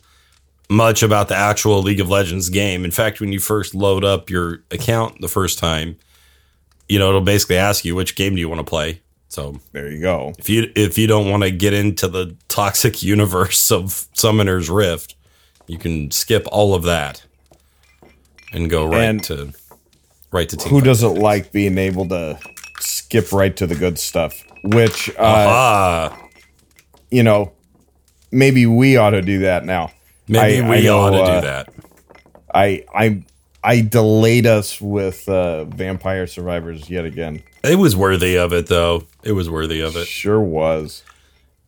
much 0.70 1.02
about 1.02 1.26
the 1.28 1.34
actual 1.34 1.82
League 1.82 1.98
of 2.00 2.08
Legends 2.08 2.48
game. 2.48 2.84
In 2.84 2.92
fact, 2.92 3.20
when 3.20 3.32
you 3.32 3.40
first 3.40 3.74
load 3.74 4.04
up 4.04 4.30
your 4.30 4.62
account 4.70 5.20
the 5.20 5.28
first 5.28 5.58
time, 5.58 5.96
you 6.92 6.98
know, 6.98 7.08
it'll 7.08 7.20
basically 7.34 7.56
ask 7.56 7.84
you 7.84 7.94
which 7.94 8.14
game 8.16 8.34
do 8.34 8.40
you 8.40 8.48
want 8.48 8.58
to 8.58 8.64
play. 8.76 9.00
So 9.28 9.58
There 9.72 9.90
you 9.90 10.00
go. 10.00 10.34
if 10.38 10.48
you 10.50 10.70
if 10.76 10.98
you 10.98 11.06
don't 11.06 11.30
want 11.30 11.42
to 11.42 11.50
get 11.50 11.72
into 11.72 12.06
the 12.08 12.36
toxic 12.48 13.02
universe 13.14 13.70
of 13.72 14.06
Summoner's 14.12 14.68
Rift, 14.68 15.14
you 15.66 15.78
can 15.78 16.10
skip 16.10 16.46
all 16.52 16.74
of 16.74 16.82
that 16.84 17.24
and 18.52 18.68
go 18.68 18.84
right 18.84 19.04
And 19.04 19.22
to 19.24 19.52
right 20.30 20.48
to 20.50 20.56
Team 20.56 20.68
Who 20.68 20.80
doesn't 20.82 21.08
Tactics. 21.14 21.22
like 21.22 21.52
being 21.52 21.78
able 21.78 22.06
to 22.08 22.38
skip 22.80 23.32
right 23.32 23.56
to 23.56 23.66
the 23.66 23.74
good 23.74 23.98
stuff? 23.98 24.44
Which, 24.64 25.08
uh, 25.10 25.14
Ah, 25.18 26.18
you 27.10 27.22
know, 27.22 27.52
maybe 28.30 28.66
we 28.66 28.96
ought 28.96 29.10
to 29.10 29.22
do 29.22 29.38
that 29.40 29.64
now. 29.64 29.90
maybe 30.28 30.62
I- 30.62 30.68
we 30.70 30.76
I 30.76 30.80
know, 30.82 30.98
ought 30.98 31.10
to 31.10 31.22
uh, 31.22 31.40
do 31.40 31.46
that. 31.46 31.68
I 32.54 32.84
I 32.94 33.24
I 33.64 33.80
delayed 33.80 34.46
us 34.46 34.80
with 34.80 35.28
uh, 35.28 35.64
Vampire 35.66 36.26
Survivors 36.26 36.90
yet 36.90 37.04
again. 37.04 37.42
It 37.62 37.76
was 37.76 37.94
worthy 37.94 38.36
of 38.36 38.52
it, 38.52 38.66
though. 38.66 39.04
It 39.22 39.32
was 39.32 39.48
worthy 39.48 39.80
of 39.80 39.96
it. 39.96 40.06
Sure 40.06 40.40
was. 40.40 41.04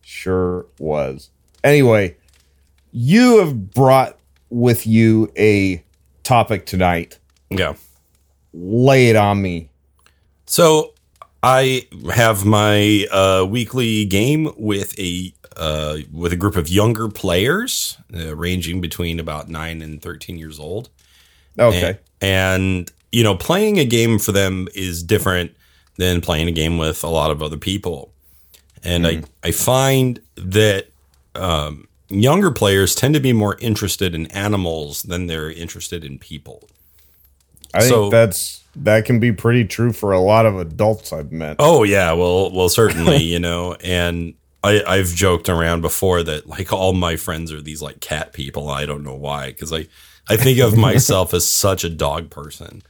Sure 0.01 0.65
was. 0.77 1.29
Anyway, 1.63 2.17
you 2.91 3.39
have 3.39 3.71
brought 3.71 4.17
with 4.49 4.85
you 4.85 5.31
a 5.37 5.83
topic 6.23 6.65
tonight. 6.65 7.17
Yeah. 7.49 7.75
Lay 8.53 9.09
it 9.09 9.15
on 9.15 9.41
me. 9.41 9.69
So 10.45 10.93
I 11.41 11.87
have 12.13 12.45
my 12.45 13.05
uh, 13.11 13.45
weekly 13.45 14.05
game 14.05 14.51
with 14.57 14.97
a 14.99 15.33
uh, 15.55 15.99
with 16.11 16.33
a 16.33 16.35
group 16.35 16.57
of 16.57 16.67
younger 16.67 17.07
players, 17.07 17.97
uh, 18.13 18.35
ranging 18.35 18.81
between 18.81 19.19
about 19.19 19.47
nine 19.47 19.81
and 19.81 20.01
thirteen 20.01 20.37
years 20.37 20.59
old. 20.59 20.89
Okay. 21.57 21.97
And, 22.21 22.91
you 23.11 23.23
know, 23.23 23.35
playing 23.35 23.79
a 23.79 23.85
game 23.85 24.19
for 24.19 24.31
them 24.31 24.67
is 24.75 25.03
different 25.03 25.51
than 25.97 26.21
playing 26.21 26.47
a 26.47 26.51
game 26.51 26.77
with 26.77 27.03
a 27.03 27.09
lot 27.09 27.31
of 27.31 27.41
other 27.41 27.57
people. 27.57 28.11
And 28.83 29.07
I, 29.07 29.23
I 29.43 29.51
find 29.51 30.19
that 30.35 30.87
um, 31.33 31.87
younger 32.09 32.51
players 32.51 32.93
tend 32.93 33.13
to 33.15 33.19
be 33.19 33.33
more 33.33 33.57
interested 33.59 34.13
in 34.13 34.27
animals 34.27 35.03
than 35.03 35.27
they're 35.27 35.51
interested 35.51 36.03
in 36.03 36.19
people. 36.19 36.67
I 37.73 37.81
think 37.81 38.11
that's 38.11 38.63
that 38.77 39.05
can 39.05 39.19
be 39.19 39.31
pretty 39.31 39.65
true 39.65 39.91
for 39.91 40.11
a 40.11 40.19
lot 40.19 40.45
of 40.45 40.57
adults 40.57 41.11
I've 41.11 41.31
met. 41.31 41.57
Oh 41.59 41.83
yeah, 41.83 42.13
well, 42.13 42.51
well, 42.51 42.69
certainly, 42.69 43.17
you 43.23 43.39
know, 43.39 43.75
and 43.83 44.33
I, 44.63 44.83
I've 44.85 45.13
joked 45.13 45.49
around 45.49 45.81
before 45.81 46.23
that 46.23 46.47
like 46.47 46.71
all 46.71 46.93
my 46.93 47.15
friends 47.15 47.51
are 47.51 47.61
these 47.61 47.81
like 47.81 47.99
cat 47.99 48.33
people. 48.33 48.69
I 48.69 48.85
don't 48.85 49.03
know 49.03 49.15
why, 49.15 49.47
because 49.47 49.73
I, 49.73 49.87
I 50.29 50.37
think 50.37 50.59
of 50.59 50.75
myself 50.89 51.33
as 51.33 51.47
such 51.47 51.83
a 51.83 51.89
dog 51.89 52.29
person, 52.29 52.81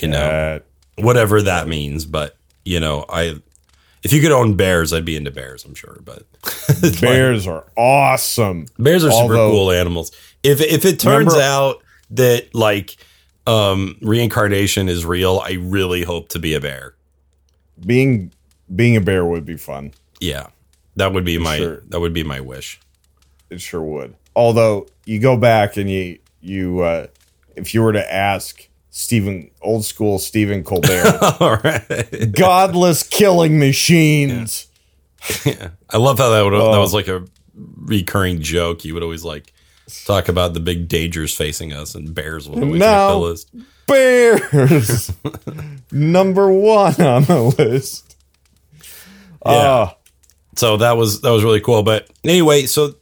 you 0.00 0.08
know, 0.08 0.18
Uh, 0.18 0.58
whatever 1.02 1.42
that 1.42 1.68
means. 1.68 2.04
But 2.04 2.36
you 2.64 2.80
know, 2.80 3.04
I, 3.08 3.36
if 4.02 4.12
you 4.12 4.20
could 4.20 4.32
own 4.32 4.54
bears, 4.56 4.92
I'd 4.92 5.04
be 5.04 5.16
into 5.16 5.30
bears. 5.30 5.64
I'm 5.64 5.74
sure, 5.74 5.98
but 6.04 6.24
bears 7.00 7.46
are 7.46 7.64
awesome. 7.76 8.66
bears 8.78 9.04
are 9.04 9.10
super 9.10 9.34
cool 9.34 9.70
animals. 9.72 10.12
If 10.42 10.60
if 10.60 10.84
it 10.84 10.98
turns 11.00 11.32
Remember- 11.34 11.40
out 11.42 11.82
that 12.10 12.54
like 12.54 12.96
um 13.46 13.96
reincarnation 14.02 14.88
is 14.88 15.04
real, 15.04 15.40
I 15.44 15.52
really 15.60 16.02
hope 16.04 16.28
to 16.30 16.38
be 16.38 16.54
a 16.54 16.60
bear. 16.60 16.94
Being 17.84 18.32
being 18.74 18.96
a 18.96 19.00
bear 19.00 19.24
would 19.24 19.44
be 19.44 19.56
fun. 19.56 19.92
Yeah, 20.20 20.48
that 20.96 21.12
would 21.12 21.24
be 21.24 21.38
my 21.38 21.56
Sure. 21.58 21.82
that 21.88 22.00
would 22.00 22.12
be 22.12 22.24
my 22.24 22.40
wish. 22.40 22.78
It 23.50 23.60
sure 23.60 23.82
would. 23.82 24.14
Although 24.36 24.86
you 25.06 25.18
go 25.20 25.36
back 25.36 25.76
and 25.76 25.88
you 25.90 26.18
you 26.40 26.80
uh, 26.80 27.06
if 27.56 27.74
you 27.74 27.82
were 27.82 27.92
to 27.92 28.12
ask 28.14 28.68
Stephen 28.90 29.50
old 29.62 29.84
school 29.84 30.18
Stephen 30.18 30.64
Colbert, 30.64 31.18
All 31.40 31.56
right. 31.56 32.32
godless 32.32 33.02
killing 33.02 33.58
machines. 33.58 34.66
Yeah, 35.44 35.70
I 35.90 35.96
love 35.96 36.18
how 36.18 36.28
that 36.30 36.42
would, 36.44 36.52
that 36.52 36.60
Oh. 36.62 36.80
was 36.80 36.94
like 36.94 37.08
a 37.08 37.24
recurring 37.56 38.40
joke. 38.40 38.84
You 38.84 38.94
would 38.94 39.02
always 39.02 39.24
like 39.24 39.52
talk 40.04 40.28
about 40.28 40.54
the 40.54 40.60
big 40.60 40.86
dangers 40.88 41.34
facing 41.34 41.72
us, 41.72 41.96
and 41.96 42.14
bears 42.14 42.48
would 42.48 42.62
always 42.62 42.78
Now- 42.78 43.08
make 43.08 43.14
the 43.14 43.18
list. 43.18 43.50
Bears 43.88 45.12
number 45.92 46.52
one 46.52 47.00
on 47.00 47.24
the 47.24 47.42
list. 47.58 48.16
Yeah. 49.44 49.52
Ah, 49.90 49.96
So 50.56 50.76
that 50.76 50.96
was 50.96 51.22
that 51.22 51.30
was 51.30 51.42
really 51.42 51.60
cool. 51.60 51.82
But 51.82 52.08
anyway, 52.24 52.66
so 52.66 52.94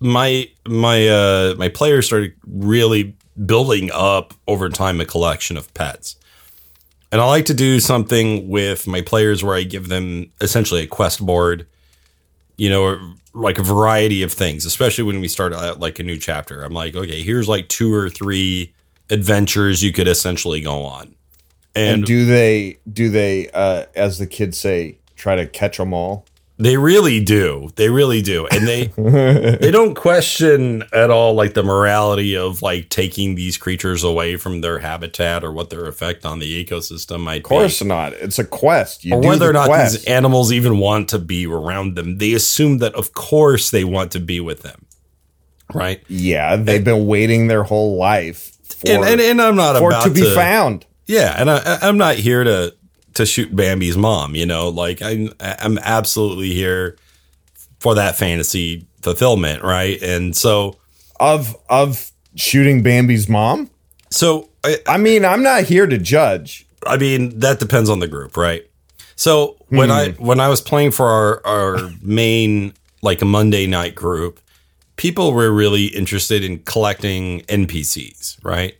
my 0.00 0.48
my 0.66 1.06
uh 1.06 1.54
my 1.58 1.68
players 1.68 2.06
started 2.06 2.34
really 2.46 3.14
building 3.46 3.90
up 3.92 4.34
over 4.48 4.68
time 4.68 5.00
a 5.00 5.04
collection 5.04 5.56
of 5.56 5.72
pets. 5.74 6.16
And 7.12 7.20
I 7.20 7.24
like 7.26 7.46
to 7.46 7.54
do 7.54 7.80
something 7.80 8.48
with 8.48 8.86
my 8.86 9.02
players 9.02 9.42
where 9.42 9.56
I 9.56 9.64
give 9.64 9.88
them 9.88 10.30
essentially 10.40 10.82
a 10.82 10.86
quest 10.86 11.24
board, 11.24 11.66
you 12.56 12.70
know, 12.70 13.14
like 13.34 13.58
a 13.58 13.62
variety 13.62 14.22
of 14.22 14.32
things, 14.32 14.64
especially 14.64 15.04
when 15.04 15.20
we 15.20 15.26
start 15.26 15.52
out 15.52 15.80
like 15.80 15.98
a 15.98 16.02
new 16.02 16.16
chapter. 16.16 16.62
I'm 16.62 16.72
like, 16.72 16.94
okay, 16.94 17.22
here's 17.22 17.48
like 17.48 17.68
two 17.68 17.92
or 17.92 18.08
three 18.08 18.72
adventures 19.10 19.82
you 19.82 19.92
could 19.92 20.06
essentially 20.06 20.60
go 20.60 20.84
on. 20.84 21.14
and 21.74 21.98
And, 21.98 22.04
do 22.04 22.24
they 22.26 22.78
do 22.92 23.08
they 23.08 23.50
uh, 23.50 23.86
as 23.94 24.18
the 24.18 24.26
kids 24.26 24.58
say 24.58 24.98
try 25.16 25.34
to 25.34 25.46
catch 25.46 25.78
them 25.78 25.92
all? 25.92 26.26
They 26.60 26.76
really 26.76 27.20
do. 27.20 27.70
They 27.76 27.88
really 27.88 28.20
do. 28.20 28.46
And 28.46 28.68
they 28.68 28.86
they 28.96 29.70
don't 29.70 29.94
question 29.94 30.84
at 30.92 31.10
all 31.10 31.34
like 31.34 31.54
the 31.54 31.62
morality 31.62 32.36
of 32.36 32.60
like 32.60 32.90
taking 32.90 33.34
these 33.34 33.56
creatures 33.56 34.04
away 34.04 34.36
from 34.36 34.60
their 34.60 34.78
habitat 34.78 35.42
or 35.42 35.52
what 35.52 35.70
their 35.70 35.86
effect 35.86 36.26
on 36.26 36.38
the 36.38 36.64
ecosystem 36.64 37.20
might 37.20 37.36
be. 37.36 37.38
Of 37.38 37.44
course 37.44 37.82
not. 37.82 38.12
It's 38.12 38.38
a 38.38 38.44
quest. 38.44 39.04
You 39.04 39.14
or 39.14 39.20
whether 39.20 39.46
the 39.46 39.50
or 39.50 39.52
not 39.54 39.66
quest. 39.66 39.94
these 39.94 40.04
animals 40.04 40.52
even 40.52 40.78
want 40.78 41.08
to 41.10 41.18
be 41.18 41.46
around 41.46 41.96
them. 41.96 42.18
They 42.18 42.34
assume 42.34 42.78
that 42.78 42.94
of 42.94 43.14
course 43.14 43.70
they 43.70 43.84
want 43.84 44.12
to 44.12 44.20
be 44.20 44.40
with 44.40 44.62
them. 44.62 44.86
Right? 45.72 46.02
yeah, 46.08 46.56
they've 46.56 46.82
been 46.82 47.06
waiting 47.06 47.46
their 47.46 47.62
whole 47.62 47.96
life 47.96 48.56
for, 48.64 48.90
and, 48.90 49.04
and 49.04 49.20
and 49.20 49.40
I'm 49.40 49.54
not 49.54 49.78
for 49.78 49.90
about 49.90 50.04
to 50.04 50.10
be 50.10 50.34
found. 50.34 50.84
Yeah, 51.06 51.34
and 51.38 51.48
I, 51.48 51.78
I'm 51.82 51.96
not 51.96 52.16
here 52.16 52.42
to 52.42 52.74
to 53.14 53.26
shoot 53.26 53.54
Bambi's 53.54 53.96
mom. 53.96 54.34
You 54.34 54.46
know, 54.46 54.68
like 54.68 55.02
I'm 55.02 55.32
I'm 55.40 55.78
absolutely 55.78 56.52
here 56.52 56.96
for 57.78 57.94
that 57.94 58.16
fantasy 58.16 58.86
fulfillment, 59.02 59.62
right? 59.62 60.00
And 60.02 60.36
so 60.36 60.76
Of 61.18 61.56
of 61.68 62.10
shooting 62.36 62.82
Bambi's 62.82 63.28
mom? 63.28 63.70
so 64.10 64.48
I, 64.64 64.78
I 64.86 64.98
mean, 64.98 65.24
I'm 65.24 65.42
not 65.42 65.64
here 65.64 65.86
to 65.86 65.98
judge. 65.98 66.66
I 66.86 66.96
mean 66.96 67.38
that 67.40 67.60
depends 67.60 67.90
on 67.90 68.00
the 68.00 68.08
group, 68.08 68.36
right? 68.36 68.64
So 69.16 69.56
when 69.68 69.90
I 69.90 70.10
hmm. 70.10 70.24
when 70.24 70.40
I 70.40 70.48
was 70.48 70.60
playing 70.60 70.92
for 70.92 71.06
our 71.06 71.46
our 71.46 71.90
main 72.02 72.72
like 73.02 73.22
a 73.22 73.26
Monday 73.26 73.66
night 73.66 73.94
group, 73.94 74.40
people 74.96 75.32
were 75.32 75.50
really 75.50 75.86
interested 75.86 76.44
in 76.44 76.58
collecting 76.60 77.40
NPCs, 77.42 78.42
right? 78.44 78.76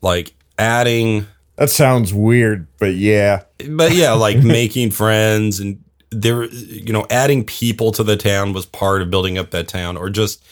Like 0.00 0.34
adding 0.58 1.26
That 1.56 1.70
sounds 1.70 2.12
weird, 2.14 2.66
but 2.78 2.94
yeah. 2.94 3.42
but 3.68 3.92
yeah, 3.92 4.12
like 4.26 4.38
making 4.38 4.90
friends 4.90 5.60
and 5.60 5.82
there, 6.10 6.44
you 6.44 6.92
know, 6.92 7.06
adding 7.10 7.44
people 7.44 7.92
to 7.92 8.02
the 8.02 8.16
town 8.16 8.52
was 8.52 8.66
part 8.66 9.02
of 9.02 9.10
building 9.10 9.38
up 9.38 9.50
that 9.50 9.68
town, 9.68 9.96
or 9.96 10.10
just 10.10 10.42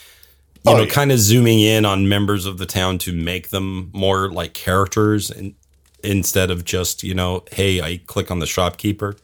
you 0.64 0.72
Oh, 0.72 0.76
know, 0.76 0.82
yeah. 0.82 0.90
kind 0.90 1.10
of 1.10 1.18
zooming 1.18 1.60
in 1.60 1.84
on 1.86 2.08
members 2.08 2.44
of 2.44 2.58
the 2.58 2.66
town 2.66 2.98
to 2.98 3.12
make 3.12 3.48
them 3.48 3.90
more 3.94 4.30
like 4.30 4.52
characters, 4.52 5.30
and 5.30 5.54
instead 6.04 6.50
of 6.50 6.64
just 6.64 7.02
you 7.02 7.14
know, 7.14 7.44
hey, 7.52 7.80
I 7.80 8.00
click 8.06 8.30
on 8.30 8.38
the 8.38 8.46
shopkeeper, 8.46 9.16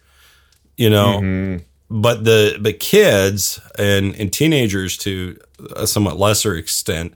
you 0.77 0.89
know. 0.91 1.21
Mm-hmm. 1.21 1.63
But 1.89 2.25
the 2.25 2.59
but 2.61 2.81
kids 2.81 3.61
and 3.79 4.15
and 4.17 4.33
teenagers 4.33 4.97
to 4.99 5.39
a 5.77 5.87
somewhat 5.87 6.19
lesser 6.19 6.55
extent 6.57 7.15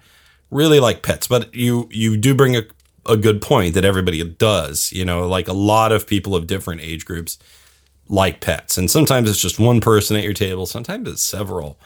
really 0.50 0.80
like 0.80 1.02
pets. 1.02 1.26
But 1.26 1.52
you 1.54 1.88
you 1.90 2.16
do 2.16 2.34
bring 2.34 2.56
a 2.56 2.62
a 3.10 3.16
good 3.16 3.42
point 3.42 3.74
that 3.74 3.84
everybody 3.84 4.22
does. 4.24 4.92
You 4.92 5.04
know, 5.04 5.26
like 5.26 5.48
a 5.48 5.52
lot 5.52 5.92
of 5.92 6.06
people 6.06 6.34
of 6.36 6.46
different 6.46 6.80
age 6.80 7.04
groups 7.04 7.38
like 8.08 8.40
pets, 8.40 8.76
and 8.78 8.90
sometimes 8.90 9.28
it's 9.28 9.40
just 9.40 9.58
one 9.58 9.80
person 9.80 10.16
at 10.16 10.24
your 10.24 10.32
table. 10.34 10.66
Sometimes 10.66 11.08
it's 11.08 11.22
several, 11.22 11.78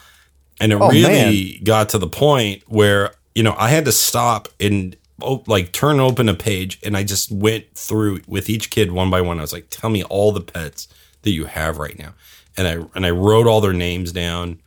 and 0.61 0.73
it 0.73 0.79
Oh, 0.81 0.89
really 0.89 1.61
got 1.65 1.89
to 1.91 1.99
the 1.99 2.09
point 2.09 2.63
where 2.67 3.13
you 3.35 3.43
know 3.43 3.55
I 3.59 3.69
had 3.69 3.85
to 3.87 3.93
stop 3.93 4.49
and 4.61 4.97
op- 5.21 5.49
like 5.49 5.73
turn 5.73 6.01
open 6.01 6.29
a 6.29 6.35
page, 6.35 6.79
and 6.83 6.97
I 6.97 7.03
just 7.05 7.31
went 7.31 7.65
through 7.75 8.21
with 8.27 8.49
each 8.49 8.71
kid 8.71 8.93
one 8.93 9.11
by 9.11 9.21
one. 9.21 9.39
I 9.39 9.43
was 9.43 9.53
like, 9.53 9.67
"Tell 9.71 9.91
me 9.91 10.03
all 10.05 10.33
the 10.33 10.41
pets 10.41 10.89
that 11.23 11.31
you 11.33 11.45
have 11.47 11.79
right 11.79 11.99
now," 11.99 12.15
and 12.57 12.67
I 12.67 12.87
and 12.95 13.05
I 13.05 13.11
wrote 13.11 13.47
all 13.47 13.61
their 13.61 13.73
names 13.75 14.13
down 14.13 14.61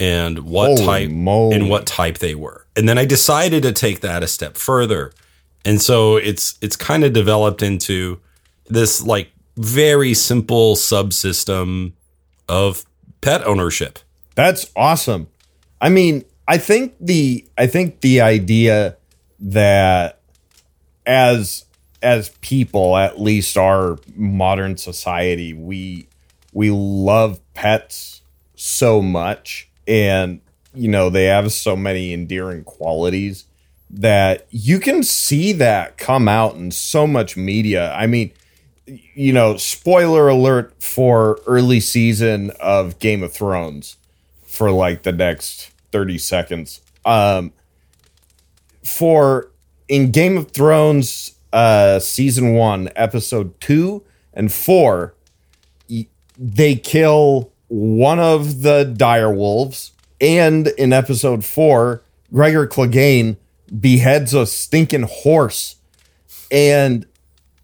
and 0.00 0.40
what 0.40 0.68
Holy 0.78 0.84
type 0.86 1.10
moly. 1.10 1.56
and 1.56 1.68
what 1.70 1.84
type 1.86 2.18
they 2.18 2.34
were. 2.34 2.64
And 2.76 2.88
then 2.88 2.98
I 2.98 3.04
decided 3.04 3.62
to 3.64 3.72
take 3.72 4.00
that 4.00 4.22
a 4.22 4.28
step 4.28 4.56
further. 4.56 5.12
And 5.68 5.82
so 5.82 6.16
it's 6.16 6.56
it's 6.62 6.76
kind 6.76 7.04
of 7.04 7.12
developed 7.12 7.60
into 7.60 8.18
this 8.68 9.02
like 9.02 9.30
very 9.58 10.14
simple 10.14 10.76
subsystem 10.76 11.92
of 12.48 12.86
pet 13.20 13.46
ownership. 13.46 13.98
That's 14.34 14.70
awesome. 14.74 15.28
I 15.78 15.90
mean, 15.90 16.24
I 16.48 16.56
think 16.56 16.94
the 16.98 17.46
I 17.58 17.66
think 17.66 18.00
the 18.00 18.22
idea 18.22 18.96
that 19.40 20.20
as 21.04 21.66
as 22.02 22.30
people, 22.40 22.96
at 22.96 23.20
least 23.20 23.58
our 23.58 23.98
modern 24.16 24.78
society, 24.78 25.52
we 25.52 26.08
we 26.54 26.70
love 26.70 27.40
pets 27.52 28.22
so 28.54 29.02
much 29.02 29.68
and 29.86 30.40
you 30.72 30.88
know 30.88 31.10
they 31.10 31.24
have 31.24 31.52
so 31.52 31.76
many 31.76 32.14
endearing 32.14 32.64
qualities 32.64 33.44
that 33.90 34.46
you 34.50 34.78
can 34.78 35.02
see 35.02 35.52
that 35.54 35.96
come 35.96 36.28
out 36.28 36.54
in 36.54 36.70
so 36.70 37.06
much 37.06 37.36
media. 37.36 37.92
I 37.94 38.06
mean, 38.06 38.32
you 38.86 39.32
know, 39.32 39.56
spoiler 39.56 40.28
alert 40.28 40.74
for 40.82 41.40
early 41.46 41.80
season 41.80 42.52
of 42.60 42.98
Game 42.98 43.22
of 43.22 43.32
Thrones 43.32 43.96
for 44.42 44.70
like 44.70 45.02
the 45.02 45.12
next 45.12 45.70
30 45.92 46.18
seconds. 46.18 46.80
Um 47.04 47.52
for 48.82 49.50
in 49.88 50.10
Game 50.10 50.36
of 50.36 50.50
Thrones 50.50 51.32
uh 51.52 51.98
season 51.98 52.52
1 52.52 52.90
episode 52.94 53.58
2 53.60 54.02
and 54.34 54.52
4 54.52 55.14
they 56.38 56.76
kill 56.76 57.50
one 57.68 58.18
of 58.18 58.62
the 58.62 58.84
dire 58.84 59.32
wolves 59.32 59.92
and 60.20 60.68
in 60.68 60.92
episode 60.92 61.44
4 61.44 62.02
Gregor 62.32 62.66
Clegane 62.66 63.36
beheads 63.80 64.34
a 64.34 64.46
stinking 64.46 65.02
horse 65.02 65.76
and 66.50 67.06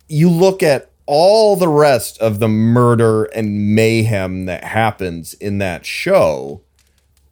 you 0.08 0.28
look 0.28 0.62
at 0.62 0.90
all 1.06 1.56
the 1.56 1.68
rest 1.68 2.18
of 2.18 2.38
the 2.38 2.48
murder 2.48 3.24
and 3.24 3.74
mayhem 3.74 4.46
that 4.46 4.64
happens 4.64 5.34
in 5.34 5.58
that 5.58 5.84
show, 5.84 6.62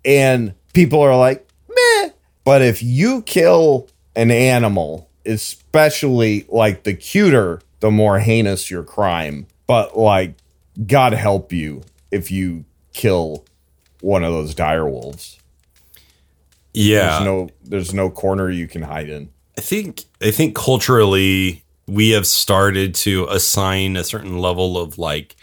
and 0.05 0.55
people 0.73 1.01
are 1.01 1.17
like, 1.17 1.47
meh. 1.69 2.11
But 2.45 2.63
if 2.63 2.83
you 2.83 3.23
kill 3.23 3.89
an 4.15 4.31
animal, 4.31 5.09
especially 5.25 6.45
like 6.49 6.83
the 6.83 6.95
cuter, 6.95 7.61
the 7.81 7.91
more 7.91 8.19
heinous 8.19 8.71
your 8.71 8.83
crime. 8.83 9.47
But 9.67 9.97
like, 9.97 10.35
God 10.87 11.13
help 11.13 11.53
you 11.53 11.83
if 12.11 12.31
you 12.31 12.65
kill 12.93 13.45
one 14.01 14.25
of 14.25 14.33
those 14.33 14.55
dire 14.55 14.89
wolves. 14.89 15.39
Yeah. 16.75 17.11
There's 17.11 17.25
no 17.25 17.49
there's 17.65 17.95
no 17.95 18.11
corner 18.11 18.51
you 18.51 18.67
can 18.69 18.83
hide 18.83 19.09
in. 19.09 19.31
I 19.59 19.61
think 19.61 20.05
I 20.23 20.31
think 20.31 20.55
culturally 20.55 21.63
we 21.87 22.11
have 22.11 22.27
started 22.27 22.95
to 22.95 23.27
assign 23.29 23.97
a 23.97 24.05
certain 24.05 24.39
level 24.39 24.79
of 24.79 24.97
like 24.99 25.37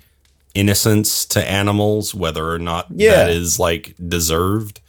innocence 0.56 1.26
to 1.28 1.48
animals, 1.48 2.16
whether 2.16 2.50
or 2.50 2.58
not 2.60 2.88
Yeah. 2.90 3.12
that 3.16 3.30
is 3.30 3.60
like 3.60 3.94
deserved. 4.08 4.82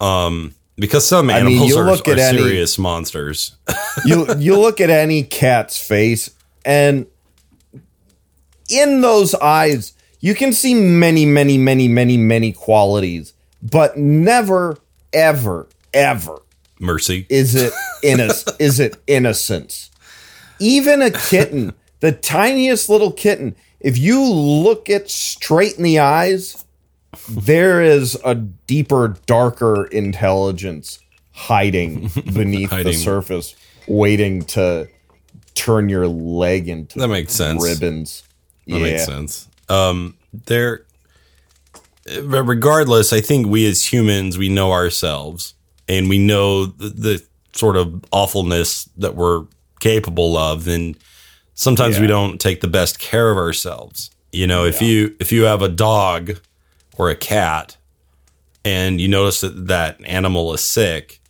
Um, 0.00 0.54
because 0.76 1.04
some 1.06 1.28
I 1.30 1.42
mean, 1.42 1.46
animals 1.54 1.70
you 1.70 1.78
are, 1.78 1.84
look 1.86 2.06
at 2.06 2.18
are 2.18 2.20
any- 2.20 2.38
serious 2.38 2.78
monsters. 2.78 3.56
you 4.06 4.26
you 4.38 4.56
look 4.58 4.80
at 4.80 4.90
any 4.90 5.24
cat's 5.24 5.76
face 5.76 6.30
and 6.64 7.06
in 8.70 9.00
those 9.00 9.34
eyes 9.36 9.94
you 10.20 10.34
can 10.34 10.52
see 10.52 10.74
many 10.74 11.24
many 11.24 11.56
many 11.58 11.88
many 11.88 12.16
many 12.16 12.52
qualities 12.52 13.32
but 13.62 13.96
never 13.96 14.78
ever 15.12 15.68
ever 15.94 16.40
Mercy. 16.80 17.26
is 17.28 17.54
it 17.54 17.72
inno- 18.02 18.56
is 18.60 18.78
it 18.80 18.96
innocence 19.06 19.90
even 20.60 21.02
a 21.02 21.10
kitten 21.10 21.72
the 22.00 22.12
tiniest 22.12 22.88
little 22.88 23.12
kitten 23.12 23.54
if 23.80 23.96
you 23.98 24.22
look 24.24 24.88
it 24.88 25.10
straight 25.10 25.76
in 25.76 25.82
the 25.82 25.98
eyes 25.98 26.64
there 27.28 27.82
is 27.82 28.18
a 28.24 28.34
deeper 28.34 29.16
darker 29.26 29.84
intelligence 29.86 30.98
hiding 31.32 32.08
beneath 32.34 32.70
the 32.70 32.92
surface 32.92 33.54
waiting 33.86 34.42
to 34.44 34.86
turn 35.54 35.88
your 35.88 36.06
leg 36.06 36.68
into 36.68 36.98
That 36.98 37.08
makes 37.08 37.32
sense. 37.32 37.62
ribbons 37.64 38.22
That 38.66 38.74
yeah 38.78 38.82
makes 38.82 39.06
sense. 39.06 39.48
Um, 39.68 40.16
there. 40.46 40.84
But 42.24 42.44
regardless, 42.44 43.12
I 43.12 43.20
think 43.20 43.46
we 43.46 43.66
as 43.66 43.92
humans 43.92 44.38
we 44.38 44.48
know 44.48 44.72
ourselves 44.72 45.54
and 45.88 46.08
we 46.08 46.18
know 46.18 46.66
the, 46.66 46.88
the 46.88 47.26
sort 47.52 47.76
of 47.76 48.04
awfulness 48.12 48.88
that 48.96 49.14
we're 49.14 49.46
capable 49.80 50.36
of, 50.36 50.68
and 50.68 50.96
sometimes 51.54 51.98
we 51.98 52.06
don't 52.06 52.40
take 52.40 52.60
the 52.60 52.68
best 52.68 52.98
care 52.98 53.30
of 53.30 53.36
ourselves. 53.36 54.10
You 54.32 54.46
know, 54.46 54.64
if 54.64 54.82
you 54.82 55.16
if 55.20 55.32
you 55.32 55.44
have 55.44 55.62
a 55.62 55.68
dog 55.68 56.38
or 56.96 57.10
a 57.10 57.16
cat 57.16 57.76
and 58.64 59.00
you 59.00 59.08
notice 59.08 59.40
that 59.40 59.68
that 59.68 60.00
animal 60.04 60.52
is 60.52 60.60
sick, 60.60 61.20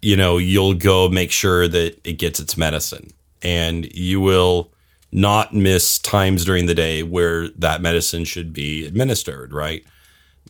you 0.00 0.16
know, 0.16 0.38
you'll 0.38 0.74
go 0.74 1.08
make 1.08 1.30
sure 1.30 1.68
that 1.68 2.00
it 2.04 2.14
gets 2.14 2.40
its 2.40 2.56
medicine 2.56 3.10
and 3.42 3.92
you 3.94 4.20
will 4.20 4.72
not 5.10 5.54
miss 5.54 5.98
times 5.98 6.44
during 6.44 6.66
the 6.66 6.74
day 6.74 7.02
where 7.02 7.48
that 7.50 7.80
medicine 7.80 8.24
should 8.24 8.52
be 8.52 8.86
administered, 8.86 9.52
right? 9.52 9.84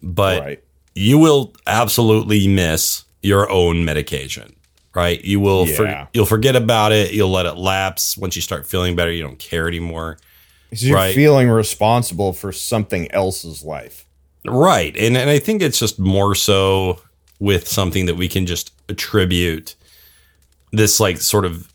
But 0.02 0.40
right 0.40 0.64
you 0.98 1.16
will 1.16 1.54
absolutely 1.68 2.48
miss 2.48 3.04
your 3.22 3.48
own 3.50 3.84
medication, 3.84 4.52
right? 4.94 5.24
You 5.24 5.38
will 5.38 5.66
Yeah. 5.68 5.76
for, 5.76 6.08
you'll 6.12 6.26
forget 6.26 6.56
about 6.56 6.90
it, 6.90 7.12
you'll 7.12 7.30
let 7.30 7.46
it 7.46 7.56
lapse 7.56 8.16
once 8.18 8.34
you 8.34 8.42
start 8.42 8.66
feeling 8.66 8.96
better, 8.96 9.12
you 9.12 9.22
don't 9.22 9.38
care 9.38 9.68
anymore. 9.68 10.18
you're 10.70 10.96
right. 10.96 11.14
feeling 11.14 11.48
responsible 11.48 12.32
for 12.32 12.52
something 12.52 13.10
else's 13.12 13.62
life 13.62 14.04
Right. 14.46 14.96
And 14.96 15.16
and 15.16 15.30
I 15.30 15.38
think 15.38 15.62
it's 15.62 15.78
just 15.78 15.98
more 15.98 16.34
so 16.34 17.00
with 17.38 17.68
something 17.68 18.06
that 18.06 18.16
we 18.16 18.28
can 18.28 18.46
just 18.46 18.72
attribute 18.88 19.74
this 20.72 21.00
like 21.00 21.18
sort 21.18 21.44
of 21.44 21.72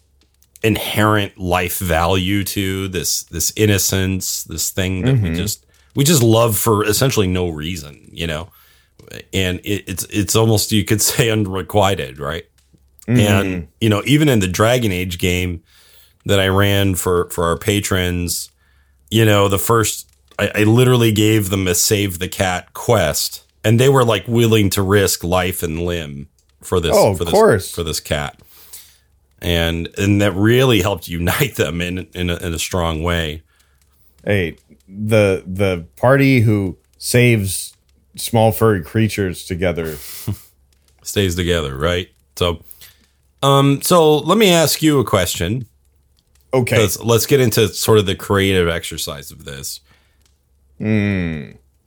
inherent 0.63 1.38
life 1.38 1.80
value 1.80 2.43
to 2.43 2.88
this 2.88 3.23
this 3.23 3.52
innocence, 3.56 4.43
this 4.45 4.69
thing 4.69 5.02
that 5.02 5.13
we 5.13 5.30
mm-hmm. 5.30 5.36
just 5.36 5.65
we 5.95 6.04
just 6.04 6.23
love 6.23 6.58
for 6.58 6.86
essentially 6.86 7.28
no 7.28 7.49
reason, 7.49 8.10
you 8.12 8.28
know. 8.28 8.49
And 9.34 9.60
it, 9.60 9.84
it's 9.88 10.06
it's 10.06 10.36
almost 10.36 10.71
you 10.71 10.86
could 10.86 11.02
say 11.12 11.30
unrequited, 11.30 12.19
right? 12.19 12.45
And 13.06 13.17
mm-hmm. 13.17 13.65
you 13.82 13.89
know, 13.89 14.02
even 14.06 14.30
in 14.30 14.39
the 14.39 14.47
Dragon 14.47 14.91
Age 14.91 15.17
game 15.17 15.62
that 16.26 16.39
I 16.39 16.47
ran 16.47 16.95
for 16.95 17.30
for 17.30 17.43
our 17.45 17.58
patrons, 17.58 18.49
you 19.12 19.26
know, 19.26 19.49
the 19.49 19.60
first 19.60 20.10
I, 20.39 20.52
I 20.56 20.63
literally 20.63 21.12
gave 21.12 21.49
them 21.49 21.67
a 21.67 21.76
save 21.76 22.19
the 22.19 22.30
cat 22.30 22.73
quest, 22.73 23.45
and 23.63 23.80
they 23.80 23.89
were 23.89 24.06
like 24.06 24.28
willing 24.28 24.69
to 24.71 24.82
risk 24.82 25.23
life 25.23 25.63
and 25.63 25.86
limb 25.86 26.30
for 26.62 26.80
this. 26.80 26.95
Oh, 26.95 27.12
of 27.12 27.17
for 27.17 27.26
this, 27.26 27.34
course. 27.34 27.76
for 27.76 27.84
this 27.84 27.99
cat, 27.99 28.41
and 29.44 29.90
and 29.98 30.22
that 30.22 30.34
really 30.34 30.82
helped 30.82 31.08
unite 31.08 31.56
them 31.58 31.82
in 31.82 32.08
in 32.14 32.30
a, 32.30 32.38
in 32.38 32.54
a 32.54 32.60
strong 32.60 33.04
way. 33.04 33.44
hey 34.26 34.56
the 34.88 35.44
the 35.46 35.86
party 35.96 36.42
who 36.42 36.78
saves 36.98 37.76
small 38.16 38.52
furry 38.52 38.84
creatures 38.84 39.46
together 39.46 39.98
Stays 41.04 41.36
together, 41.36 41.78
right? 41.78 42.10
So, 42.38 42.64
um, 43.42 43.82
so 43.82 44.20
let 44.20 44.38
me 44.38 44.50
ask 44.50 44.82
you 44.82 45.00
a 45.00 45.04
question. 45.06 45.68
okay 46.54 46.80
Let's 46.80 47.00
let's 47.02 47.26
get 47.26 47.42
into 47.42 47.68
sort 47.68 48.00
of 48.00 48.06
the 48.06 48.16
creative 48.16 48.70
exercise 48.70 49.30
of 49.30 49.44
this. 49.44 49.82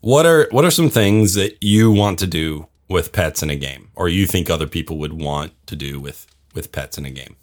What 0.00 0.26
are 0.26 0.48
what 0.50 0.64
are 0.64 0.70
some 0.70 0.90
things 0.90 1.34
that 1.34 1.56
you 1.62 1.90
want 1.90 2.18
to 2.20 2.26
do 2.26 2.68
with 2.88 3.12
pets 3.12 3.42
in 3.42 3.50
a 3.50 3.56
game, 3.56 3.88
or 3.94 4.08
you 4.08 4.26
think 4.26 4.50
other 4.50 4.66
people 4.66 4.98
would 4.98 5.14
want 5.14 5.52
to 5.66 5.76
do 5.76 5.98
with 5.98 6.26
with 6.54 6.70
pets 6.70 6.98
in 6.98 7.06
a 7.06 7.10
game? 7.10 7.36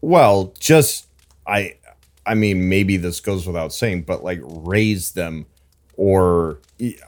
Well 0.00 0.54
just 0.58 1.06
i 1.46 1.74
i 2.26 2.34
mean 2.34 2.68
maybe 2.68 2.96
this 2.96 3.20
goes 3.20 3.46
without 3.46 3.72
saying 3.72 4.02
but 4.02 4.22
like 4.22 4.40
raise 4.44 5.12
them 5.12 5.46
or 5.96 6.58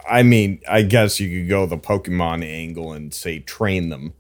i 0.08 0.22
mean 0.22 0.61
i 0.68 0.82
guess 0.82 1.20
you 1.20 1.40
could 1.40 1.48
go 1.48 1.66
the 1.66 1.76
pokemon 1.78 2.44
angle 2.44 2.92
and 2.92 3.12
say 3.14 3.38
train 3.40 3.88
them 3.88 4.12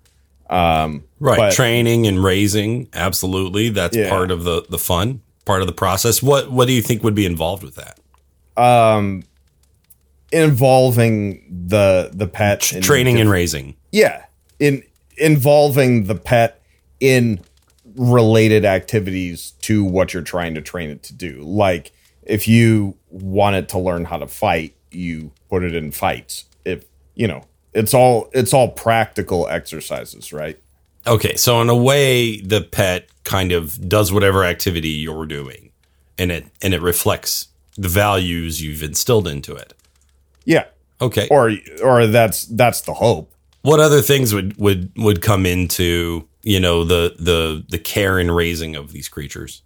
Right, 0.50 1.02
But- 1.36 1.52
training 1.52 2.06
and 2.06 2.24
raising, 2.24 2.88
absolutely. 2.94 3.68
That's 3.68 3.94
Yeah. 3.94 4.08
part 4.08 4.30
of 4.30 4.44
the 4.44 4.64
the 4.70 4.78
fun, 4.78 5.20
part 5.44 5.60
of 5.60 5.66
the 5.66 5.74
process. 5.74 6.22
What 6.22 6.50
what 6.50 6.66
do 6.68 6.72
you 6.72 6.80
think 6.80 7.02
would 7.04 7.14
be 7.14 7.26
involved 7.26 7.62
with 7.62 7.74
that? 7.74 7.98
Um, 8.56 9.24
involving 10.32 11.42
the 11.66 12.10
the 12.14 12.26
pet 12.26 12.72
in 12.72 12.80
Training 12.80 13.20
and 13.20 13.28
raising. 13.30 13.74
yeah 13.92 14.24
in 14.58 14.82
involving 15.18 16.04
the 16.04 16.14
pet 16.14 16.57
in 17.00 17.40
related 17.96 18.64
activities 18.64 19.52
to 19.62 19.82
what 19.84 20.12
you're 20.12 20.22
trying 20.22 20.54
to 20.54 20.60
train 20.60 20.90
it 20.90 21.02
to 21.04 21.14
do. 21.14 21.40
Like 21.42 21.92
if 22.22 22.46
you 22.46 22.96
want 23.10 23.56
it 23.56 23.68
to 23.70 23.78
learn 23.78 24.04
how 24.04 24.18
to 24.18 24.26
fight 24.26 24.74
you 24.90 25.32
put 25.48 25.62
it 25.62 25.74
in 25.74 25.90
fights. 25.90 26.44
If 26.64 26.84
you 27.14 27.26
know 27.28 27.44
it's 27.72 27.94
all 27.94 28.30
it's 28.32 28.52
all 28.52 28.68
practical 28.68 29.48
exercises 29.48 30.32
right? 30.32 30.60
Okay, 31.06 31.36
so 31.36 31.62
in 31.62 31.70
a 31.70 31.76
way, 31.76 32.40
the 32.40 32.60
pet 32.60 33.08
kind 33.24 33.52
of 33.52 33.88
does 33.88 34.12
whatever 34.12 34.44
activity 34.44 34.88
you're 34.88 35.26
doing, 35.26 35.70
and 36.18 36.30
it 36.30 36.46
and 36.60 36.74
it 36.74 36.82
reflects 36.82 37.48
the 37.76 37.88
values 37.88 38.62
you've 38.62 38.82
instilled 38.82 39.28
into 39.28 39.54
it. 39.54 39.72
yeah. 40.44 40.64
Okay, 41.00 41.28
or 41.30 41.52
or 41.82 42.06
that's 42.08 42.44
that's 42.46 42.80
the 42.82 42.94
hope. 42.94 43.32
What 43.62 43.80
other 43.80 44.02
things 44.02 44.34
would 44.34 44.56
would 44.58 44.90
would 44.96 45.22
come 45.22 45.46
into 45.46 46.27
you 46.42 46.60
know 46.60 46.84
the 46.84 47.14
the 47.18 47.64
the 47.68 47.78
care 47.78 48.18
and 48.18 48.34
raising 48.34 48.76
of 48.76 48.92
these 48.92 49.08
creatures? 49.08 49.62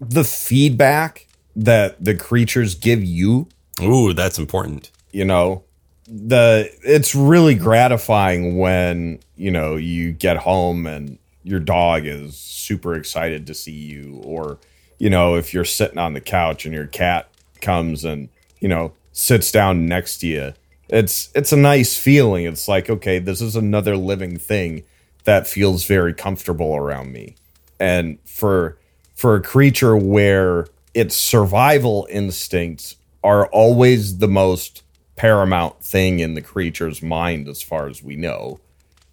the 0.00 0.24
feedback 0.24 1.26
that 1.56 2.02
the 2.04 2.14
creatures 2.14 2.74
give 2.74 3.02
you 3.02 3.48
Ooh, 3.80 4.12
that's 4.12 4.38
important. 4.38 4.90
you 5.12 5.24
know 5.24 5.62
the 6.06 6.68
it's 6.82 7.14
really 7.14 7.54
gratifying 7.54 8.58
when 8.58 9.18
you 9.36 9.50
know 9.50 9.76
you 9.76 10.12
get 10.12 10.36
home 10.36 10.86
and 10.86 11.18
your 11.44 11.60
dog 11.60 12.04
is 12.06 12.36
super 12.36 12.94
excited 12.94 13.46
to 13.46 13.54
see 13.54 13.72
you 13.72 14.20
or 14.24 14.58
you 14.98 15.08
know 15.08 15.36
if 15.36 15.54
you're 15.54 15.64
sitting 15.64 15.98
on 15.98 16.12
the 16.12 16.20
couch 16.20 16.66
and 16.66 16.74
your 16.74 16.86
cat 16.86 17.28
comes 17.62 18.04
and 18.04 18.28
you 18.60 18.68
know 18.68 18.92
sits 19.12 19.50
down 19.50 19.86
next 19.86 20.18
to 20.18 20.26
you 20.26 20.52
it's 20.88 21.30
it's 21.34 21.52
a 21.52 21.56
nice 21.56 21.96
feeling 21.96 22.44
it's 22.44 22.68
like 22.68 22.90
okay 22.90 23.18
this 23.18 23.40
is 23.40 23.56
another 23.56 23.96
living 23.96 24.36
thing 24.36 24.82
that 25.24 25.46
feels 25.46 25.84
very 25.84 26.14
comfortable 26.14 26.76
around 26.76 27.12
me. 27.12 27.36
And 27.80 28.18
for 28.24 28.78
for 29.14 29.36
a 29.36 29.42
creature 29.42 29.96
where 29.96 30.66
its 30.92 31.16
survival 31.16 32.06
instincts 32.10 32.96
are 33.22 33.46
always 33.46 34.18
the 34.18 34.28
most 34.28 34.82
paramount 35.16 35.82
thing 35.82 36.20
in 36.20 36.34
the 36.34 36.42
creature's 36.42 37.02
mind 37.02 37.48
as 37.48 37.62
far 37.62 37.86
as 37.86 38.02
we 38.02 38.16
know 38.16 38.58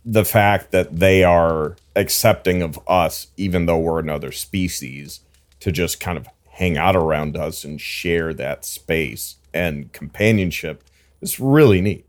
the 0.03 0.25
fact 0.25 0.71
that 0.71 0.99
they 0.99 1.23
are 1.23 1.75
accepting 1.95 2.61
of 2.61 2.79
us 2.87 3.27
even 3.37 3.65
though 3.65 3.77
we're 3.77 3.99
another 3.99 4.31
species 4.31 5.19
to 5.59 5.71
just 5.71 5.99
kind 5.99 6.17
of 6.17 6.27
hang 6.49 6.77
out 6.77 6.95
around 6.95 7.37
us 7.37 7.63
and 7.63 7.79
share 7.79 8.33
that 8.33 8.65
space 8.65 9.35
and 9.53 9.91
companionship 9.93 10.83
is 11.21 11.39
really 11.39 11.81
neat. 11.81 12.05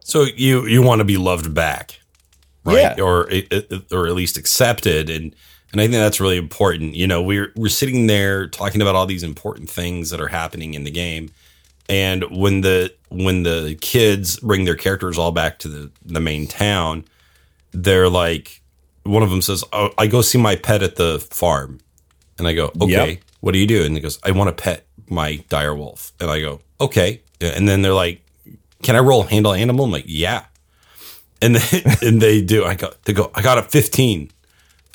So 0.00 0.22
you 0.22 0.66
you 0.66 0.82
want 0.82 1.00
to 1.00 1.04
be 1.04 1.16
loved 1.16 1.52
back, 1.54 1.98
right? 2.66 2.96
Yeah. 2.96 3.02
Or 3.02 3.28
or 3.92 4.06
at 4.06 4.14
least 4.14 4.36
accepted, 4.36 5.08
and 5.10 5.34
and 5.72 5.80
I 5.80 5.84
think 5.84 5.94
that's 5.94 6.20
really 6.20 6.36
important. 6.36 6.94
You 6.94 7.06
know, 7.06 7.22
we're 7.22 7.52
we're 7.56 7.68
sitting 7.68 8.06
there 8.06 8.46
talking 8.48 8.80
about 8.82 8.94
all 8.94 9.06
these 9.06 9.22
important 9.22 9.70
things 9.70 10.10
that 10.10 10.20
are 10.20 10.28
happening 10.28 10.74
in 10.74 10.84
the 10.84 10.90
game, 10.90 11.30
and 11.88 12.24
when 12.30 12.60
the 12.62 12.92
when 13.08 13.42
the 13.44 13.76
kids 13.80 14.40
bring 14.40 14.64
their 14.64 14.74
characters 14.74 15.18
all 15.18 15.32
back 15.32 15.58
to 15.60 15.68
the 15.68 15.90
the 16.04 16.20
main 16.20 16.46
town, 16.46 17.04
they're 17.72 18.08
like, 18.08 18.60
one 19.04 19.22
of 19.22 19.30
them 19.30 19.42
says, 19.42 19.64
"Oh, 19.72 19.90
I 19.98 20.06
go 20.06 20.22
see 20.22 20.38
my 20.38 20.56
pet 20.56 20.82
at 20.82 20.96
the 20.96 21.18
farm," 21.30 21.78
and 22.38 22.46
I 22.48 22.52
go, 22.54 22.72
"Okay, 22.80 23.10
Yep. 23.10 23.18
what 23.40 23.52
do 23.52 23.58
you 23.58 23.66
do?" 23.66 23.84
And 23.84 23.94
he 23.94 24.00
goes, 24.00 24.18
"I 24.24 24.30
want 24.32 24.48
to 24.56 24.62
pet 24.62 24.86
my 25.08 25.36
dire 25.48 25.74
wolf," 25.74 26.12
and 26.20 26.30
I 26.30 26.40
go, 26.40 26.60
"Okay," 26.80 27.22
and 27.40 27.68
then 27.68 27.82
they're 27.82 27.94
like, 27.94 28.22
"Can 28.82 28.96
I 28.96 29.00
roll 29.00 29.22
handle 29.22 29.52
animal?" 29.52 29.84
I'm 29.84 29.90
like, 29.92 30.04
"Yeah." 30.06 30.44
And 31.42 31.56
they, 31.56 31.82
and 32.06 32.20
they 32.20 32.40
do. 32.42 32.64
I 32.64 32.74
go, 32.74 32.92
they 33.04 33.12
go, 33.12 33.30
I 33.34 33.42
got 33.42 33.58
a 33.58 33.62
15. 33.62 34.30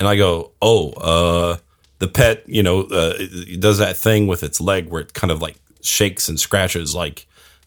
And 0.00 0.08
I 0.08 0.16
go, 0.16 0.50
oh, 0.60 0.90
uh, 0.92 1.56
the 1.98 2.08
pet, 2.08 2.42
you 2.48 2.62
know, 2.62 2.80
uh, 2.82 3.14
it 3.18 3.60
does 3.60 3.78
that 3.78 3.96
thing 3.96 4.26
with 4.26 4.42
its 4.42 4.60
leg 4.60 4.88
where 4.88 5.00
it 5.00 5.14
kind 5.14 5.30
of 5.30 5.40
like 5.40 5.56
shakes 5.80 6.28
and 6.28 6.40
scratches 6.40 6.94
like 6.94 7.26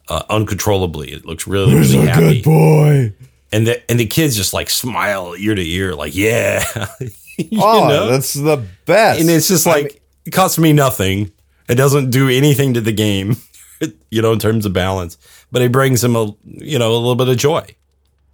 uh, 0.09 0.23
uncontrollably. 0.29 1.13
It 1.13 1.25
looks 1.25 1.47
really, 1.47 1.73
really 1.75 2.05
happy. 2.07 2.41
Good 2.41 2.43
boy 2.43 3.13
And 3.53 3.65
the, 3.67 3.89
and 3.89 3.97
the 3.99 4.05
kids 4.05 4.35
just 4.35 4.53
like 4.53 4.69
smile 4.69 5.35
ear 5.37 5.55
to 5.55 5.65
ear, 5.65 5.95
like, 5.95 6.13
yeah. 6.13 6.63
you 7.37 7.59
oh 7.61 7.87
know? 7.87 8.07
that's 8.09 8.33
the 8.33 8.65
best 8.85 9.21
and 9.21 9.29
it's 9.29 9.47
just 9.47 9.65
I 9.67 9.71
like, 9.71 9.83
mean- 9.85 9.99
it 10.25 10.31
costs 10.31 10.57
me 10.57 10.73
nothing. 10.73 11.31
It 11.69 11.75
doesn't 11.75 12.09
do 12.09 12.29
anything 12.29 12.73
to 12.73 12.81
the 12.81 12.91
game, 12.91 13.37
you 14.09 14.21
know, 14.21 14.33
in 14.33 14.39
terms 14.39 14.65
of 14.65 14.73
balance, 14.73 15.17
but 15.51 15.61
it 15.61 15.71
brings 15.71 16.01
them 16.01 16.15
a, 16.15 16.35
you 16.43 16.77
know, 16.79 16.91
a 16.91 16.97
little 16.97 17.15
bit 17.15 17.29
of 17.29 17.37
joy. 17.37 17.65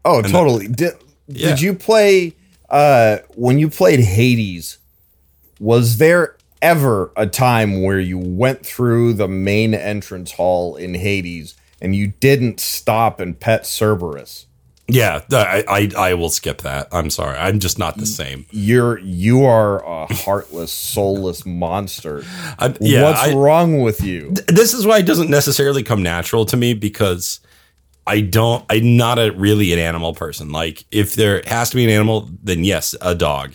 Oh, 0.06 0.22
totally. 0.22 0.68
Did, 0.68 0.94
Yeah. 1.28 1.50
did 1.50 1.62
you 1.62 1.74
play 1.74 2.34
uh 2.70 3.18
when 3.36 3.60
you 3.60 3.70
played 3.70 4.00
Hades? 4.00 4.78
Was 5.60 5.98
there 5.98 6.36
ever 6.62 7.12
a 7.16 7.28
time 7.28 7.82
where 7.84 8.00
you 8.00 8.18
went 8.18 8.66
through 8.66 9.14
the 9.14 9.28
main 9.28 9.74
entrance 9.74 10.32
hall 10.34 10.76
in 10.76 10.94
Hades 10.96 11.56
and 11.82 11.96
you 11.96 12.08
didn't 12.20 12.60
stop 12.60 13.20
and 13.20 13.40
pet 13.40 13.66
Cerberus? 13.66 14.46
Yeah, 14.88 15.22
I, 15.32 15.64
I 15.70 16.10
I 16.10 16.14
will 16.16 16.30
skip 16.30 16.64
that. 16.64 16.90
I'm 16.92 17.10
sorry. 17.10 17.38
I'm 17.38 17.60
just 17.60 17.80
not 17.80 17.96
the 17.98 18.06
same. 18.06 18.46
You're 18.52 18.98
you 19.00 19.46
are 19.46 19.82
a 19.86 20.14
heartless, 20.14 20.72
soulless 20.74 21.46
monster. 21.46 22.24
I, 22.60 22.74
yeah, 22.82 23.04
What's 23.04 23.20
I- 23.22 23.34
wrong 23.34 23.80
with 23.82 24.02
you? 24.02 24.32
this 24.48 24.74
is 24.74 24.86
why 24.86 24.98
it 24.98 25.06
doesn't 25.06 25.30
necessarily 25.30 25.82
come 25.84 26.04
natural 26.04 26.46
to 26.48 26.58
me 26.58 26.74
because 26.74 27.40
I 28.08 28.22
don't. 28.22 28.66
I'm 28.70 28.98
not 28.98 29.20
a 29.20 29.32
really 29.32 29.74
an 29.74 29.80
animal 29.80 30.14
person. 30.14 30.52
Like 30.52 30.86
if 30.92 31.16
there 31.16 31.42
has 31.48 31.70
to 31.70 31.76
be 31.76 31.84
an 31.84 31.90
animal, 31.90 32.30
then 32.44 32.64
yes, 32.64 32.96
a 33.02 33.16
dog. 33.16 33.54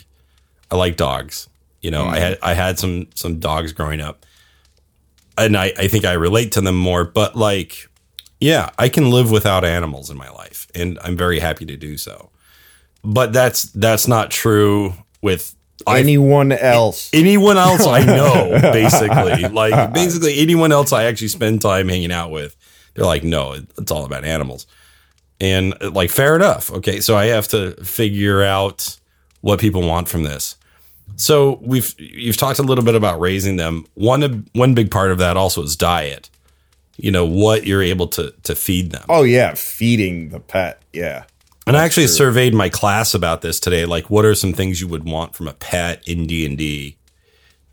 I 0.71 0.75
like 0.75 0.97
dogs. 0.97 1.47
You 1.81 1.91
know, 1.91 2.05
I 2.07 2.17
mm. 2.17 2.19
had 2.19 2.37
I 2.41 2.53
had 2.53 2.79
some 2.79 3.07
some 3.13 3.39
dogs 3.39 3.73
growing 3.73 4.01
up, 4.01 4.25
and 5.37 5.55
I 5.57 5.73
I 5.77 5.87
think 5.87 6.05
I 6.05 6.13
relate 6.13 6.53
to 6.53 6.61
them 6.61 6.77
more. 6.77 7.03
But 7.03 7.35
like, 7.35 7.89
yeah, 8.39 8.69
I 8.77 8.89
can 8.89 9.11
live 9.11 9.31
without 9.31 9.63
animals 9.63 10.09
in 10.09 10.17
my 10.17 10.29
life, 10.29 10.67
and 10.73 10.97
I'm 11.03 11.17
very 11.17 11.39
happy 11.39 11.65
to 11.65 11.77
do 11.77 11.97
so. 11.97 12.29
But 13.03 13.33
that's 13.33 13.63
that's 13.63 14.07
not 14.07 14.31
true 14.31 14.93
with 15.21 15.55
I- 15.85 15.99
Anyone 15.99 16.51
else? 16.51 17.11
anyone 17.13 17.57
else 17.57 17.85
I 17.85 18.03
know, 18.05 18.59
basically. 18.73 19.47
Like 19.47 19.93
basically 19.93 20.39
anyone 20.39 20.71
else 20.71 20.91
I 20.91 21.03
actually 21.03 21.27
spend 21.27 21.61
time 21.61 21.89
hanging 21.89 22.11
out 22.11 22.31
with, 22.31 22.55
they're 22.97 23.05
like, 23.05 23.23
no, 23.23 23.53
it's 23.77 23.91
all 23.91 24.05
about 24.05 24.25
animals. 24.25 24.65
And 25.39 25.75
like, 25.93 26.09
fair 26.09 26.35
enough. 26.35 26.71
Okay, 26.71 26.99
so 26.99 27.15
I 27.15 27.25
have 27.27 27.47
to 27.49 27.71
figure 27.83 28.41
out 28.41 28.97
what 29.41 29.59
people 29.59 29.87
want 29.87 30.09
from 30.09 30.23
this. 30.23 30.55
So 31.15 31.59
we've 31.61 31.95
you've 31.99 32.37
talked 32.37 32.59
a 32.59 32.63
little 32.63 32.83
bit 32.83 32.95
about 32.95 33.19
raising 33.19 33.55
them. 33.55 33.85
One 33.93 34.47
one 34.53 34.73
big 34.73 34.91
part 34.91 35.11
of 35.11 35.19
that 35.19 35.37
also 35.37 35.61
is 35.63 35.75
diet. 35.75 36.29
You 36.97 37.11
know 37.11 37.25
what 37.25 37.67
you're 37.67 37.83
able 37.83 38.07
to 38.09 38.33
to 38.43 38.55
feed 38.55 38.91
them. 38.91 39.05
Oh 39.07 39.23
yeah, 39.23 39.53
feeding 39.53 40.29
the 40.29 40.39
pet. 40.39 40.81
Yeah. 40.91 41.25
And 41.67 41.77
I 41.77 41.83
actually 41.83 42.07
surveyed 42.07 42.53
my 42.53 42.69
class 42.69 43.13
about 43.13 43.41
this 43.41 43.59
today. 43.59 43.85
Like, 43.85 44.09
what 44.09 44.25
are 44.25 44.33
some 44.33 44.53
things 44.53 44.79
you 44.79 44.87
would 44.87 45.03
want 45.03 45.35
from 45.35 45.49
a 45.49 45.53
pet 45.53 46.01
in 46.07 46.25
D 46.25 46.45
and 46.45 46.57
D? 46.57 46.97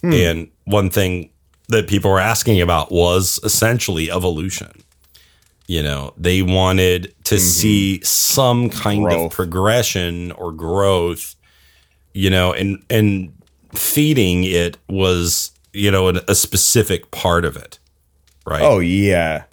Hmm. 0.03 0.13
And 0.13 0.51
one 0.65 0.91
thing 0.91 1.31
that 1.69 1.89
people 1.89 2.11
were 2.11 2.21
asking 2.21 2.61
about 2.61 2.93
was 2.93 3.41
essentially 3.43 4.11
evolution. 4.11 4.84
You 5.67 5.83
know, 5.83 6.13
they 6.17 6.43
wanted 6.43 7.15
to 7.25 7.39
see 7.39 8.03
some 8.03 8.69
kind 8.69 9.11
of 9.11 9.31
progression 9.33 10.33
or 10.33 10.53
growth. 10.53 11.37
You 12.13 12.31
know, 12.31 12.53
and 12.53 12.83
and 12.91 13.33
feeding 13.73 14.45
it 14.45 14.77
was 14.89 15.51
you 15.73 15.91
know 15.91 16.09
a, 16.09 16.21
a 16.29 16.35
specific 16.35 17.11
part 17.11 17.45
of 17.45 17.57
it, 17.57 17.79
right? 18.47 18.63
Oh 18.63 18.79
yeah. 18.79 19.45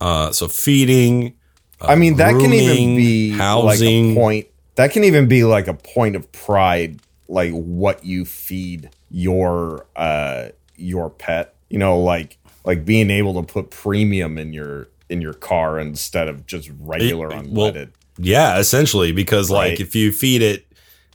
uh, 0.00 0.32
so 0.32 0.48
feeding. 0.48 1.34
I 1.80 1.94
mean, 1.94 2.16
that 2.16 2.32
can 2.32 2.52
even 2.52 2.76
grooming, 2.76 2.96
be 2.96 3.30
like 3.30 3.38
housing. 3.40 4.12
a 4.12 4.14
point. 4.14 4.46
That 4.74 4.90
can 4.92 5.04
even 5.04 5.28
be 5.28 5.44
like 5.44 5.68
a 5.68 5.74
point 5.74 6.16
of 6.16 6.30
pride, 6.32 7.00
like 7.28 7.52
what 7.52 8.04
you 8.04 8.24
feed 8.24 8.90
your 9.10 9.86
uh 9.96 10.48
your 10.76 11.08
pet. 11.10 11.54
You 11.70 11.78
know, 11.78 11.98
like 12.00 12.38
like 12.64 12.84
being 12.84 13.10
able 13.10 13.34
to 13.34 13.42
put 13.42 13.70
premium 13.70 14.38
in 14.38 14.52
your 14.52 14.88
in 15.08 15.20
your 15.20 15.32
car 15.34 15.78
instead 15.78 16.28
of 16.28 16.46
just 16.46 16.70
regular 16.80 17.30
It- 17.32 17.46
well. 17.48 17.74
Yeah, 18.20 18.58
essentially, 18.58 19.12
because 19.12 19.48
like 19.50 19.78
if 19.80 19.94
you 19.94 20.10
feed 20.12 20.42
it, 20.42 20.66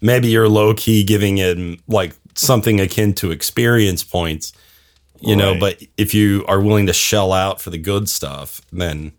maybe 0.01 0.29
you're 0.29 0.47
low 0.47 0.73
key 0.73 1.03
giving 1.03 1.37
it 1.37 1.57
like 1.87 2.13
something 2.35 2.79
akin 2.79 3.13
to 3.15 3.31
experience 3.31 4.03
points, 4.03 4.53
you 5.19 5.35
know. 5.35 5.53
But 5.59 5.83
if 5.97 6.13
you 6.13 6.45
are 6.47 6.61
willing 6.61 6.85
to 6.87 6.93
shell 6.93 7.33
out 7.33 7.61
for 7.61 7.71
the 7.71 7.77
good 7.77 8.07
stuff, 8.07 8.61
then 8.71 9.11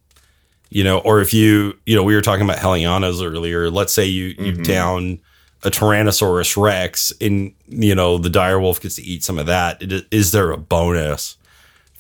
you 0.70 0.82
know, 0.82 0.98
or 1.00 1.20
if 1.20 1.32
you, 1.34 1.78
you 1.87 1.94
know, 1.94 2.02
we 2.02 2.14
were 2.14 2.22
talking 2.22 2.44
about 2.44 2.58
Heliana's 2.58 3.22
earlier. 3.22 3.70
Let's 3.70 3.92
say 3.92 4.06
you 4.06 4.34
you 4.38 4.52
Mm-hmm. 4.54 4.62
down 4.62 5.20
a 5.62 5.70
Tyrannosaurus 5.70 6.60
Rex, 6.60 7.12
and 7.20 7.52
you 7.68 7.94
know 7.94 8.16
the 8.18 8.29
direwolf 8.31 8.81
gets 8.81 8.96
to 8.96 9.02
eat 9.02 9.22
some 9.22 9.38
of 9.38 9.44
that. 9.46 9.83
Is 10.10 10.33
there 10.33 10.50
a 10.52 10.56
bonus? 10.56 11.37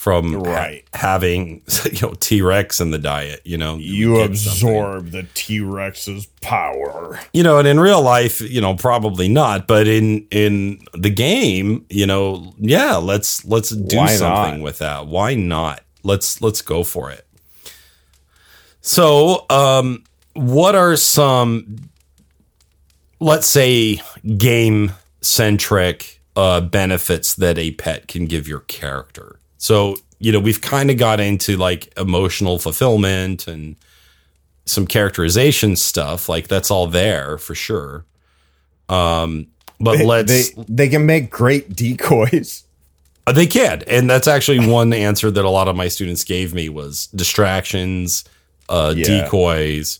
From 0.04 0.34
ha- 0.34 0.40
Right. 0.40 0.84
having 0.92 1.62
you 1.90 1.98
know 2.02 2.12
T 2.20 2.42
Rex 2.42 2.78
in 2.78 2.90
the 2.90 2.98
diet, 2.98 3.40
you 3.44 3.56
know 3.56 3.76
you 3.76 4.16
get 4.16 4.36
something 4.36 4.68
absorb 4.76 5.10
the 5.12 5.22
T 5.32 5.60
Rex's 5.60 6.26
power. 6.42 7.18
you 7.32 7.42
know 7.42 7.58
and 7.58 7.66
in 7.66 7.80
real 7.80 8.02
life 8.02 8.42
you 8.42 8.60
know 8.60 8.74
probably 8.74 9.28
not 9.28 9.66
but 9.66 9.88
in 9.88 10.26
in 10.30 10.78
the 10.92 11.08
game 11.08 11.86
you 11.88 12.04
know 12.06 12.52
yeah 12.58 12.96
let's 12.96 13.46
let's 13.46 13.70
do 13.70 13.96
Why 13.96 14.08
something 14.14 14.58
not? 14.58 14.64
with 14.64 14.78
that 14.80 15.06
why 15.06 15.34
not 15.34 15.80
let's 16.02 16.42
let's 16.42 16.60
go 16.60 16.84
for 16.84 17.10
it 17.10 17.26
so 18.82 19.46
um 19.48 20.04
what 20.34 20.74
are 20.74 20.96
some 20.96 21.76
let's 23.20 23.46
say 23.46 24.02
game 24.36 24.92
centric 25.22 26.20
uh 26.36 26.60
benefits 26.60 27.34
that 27.34 27.56
a 27.58 27.70
pet 27.72 28.06
can 28.08 28.26
give 28.26 28.46
your 28.46 28.60
character 28.60 29.38
so 29.66 29.96
you 30.18 30.30
know 30.32 30.40
we've 30.46 30.60
kind 30.60 30.90
of 30.90 30.96
got 30.98 31.18
into 31.20 31.56
like 31.56 31.82
emotional 31.98 32.58
fulfillment 32.58 33.48
and 33.48 33.76
some 34.66 34.86
characterization 34.86 35.76
stuff 35.76 36.28
like 36.28 36.48
that's 36.48 36.70
all 36.70 36.86
there 36.86 37.38
for 37.38 37.54
sure 37.54 38.04
um 38.88 39.46
but 39.80 39.98
They, 39.98 40.04
let's 40.06 40.50
they 40.50 40.64
they 40.68 40.88
can 40.88 41.04
make 41.06 41.30
great 41.30 41.74
decoys. 41.74 42.62
Uh, 43.26 43.32
They 43.32 43.46
can, 43.46 43.82
and 43.88 44.08
that's 44.08 44.28
actually 44.28 44.60
one 44.68 44.92
answer 44.92 45.30
that 45.30 45.44
a 45.44 45.50
lot 45.50 45.66
of 45.68 45.74
my 45.76 45.88
students 45.88 46.24
gave 46.24 46.52
me 46.54 46.68
was 46.68 47.08
distractions, 47.08 48.24
uh, 48.68 48.92
Yeah. 48.96 49.04
decoys. 49.24 49.98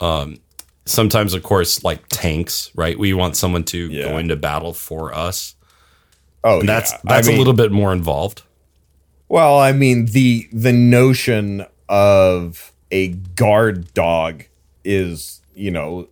Um, 0.00 0.38
sometimes, 0.86 1.34
of 1.34 1.42
course, 1.42 1.84
like 1.84 2.00
tanks. 2.08 2.70
Right, 2.74 2.98
we 2.98 3.12
want 3.14 3.36
someone 3.36 3.64
to 3.64 3.78
Yeah. 3.78 4.04
go 4.08 4.18
into 4.18 4.36
battle 4.36 4.72
for 4.74 5.14
us. 5.14 5.54
Oh, 6.42 6.60
And 6.60 6.68
that's 6.68 6.90
yeah. 6.92 6.98
I 7.06 7.14
that's 7.16 7.26
mean- 7.28 7.36
a 7.36 7.38
little 7.38 7.52
bit 7.62 7.70
more 7.70 7.92
involved. 7.92 8.42
Well, 9.30 9.60
I 9.60 9.70
mean 9.70 10.06
the 10.06 10.48
the 10.52 10.72
notion 10.72 11.64
of 11.88 12.72
a 12.90 13.08
guard 13.08 13.94
dog 13.94 14.42
is, 14.84 15.40
you 15.54 15.70
know, 15.70 16.08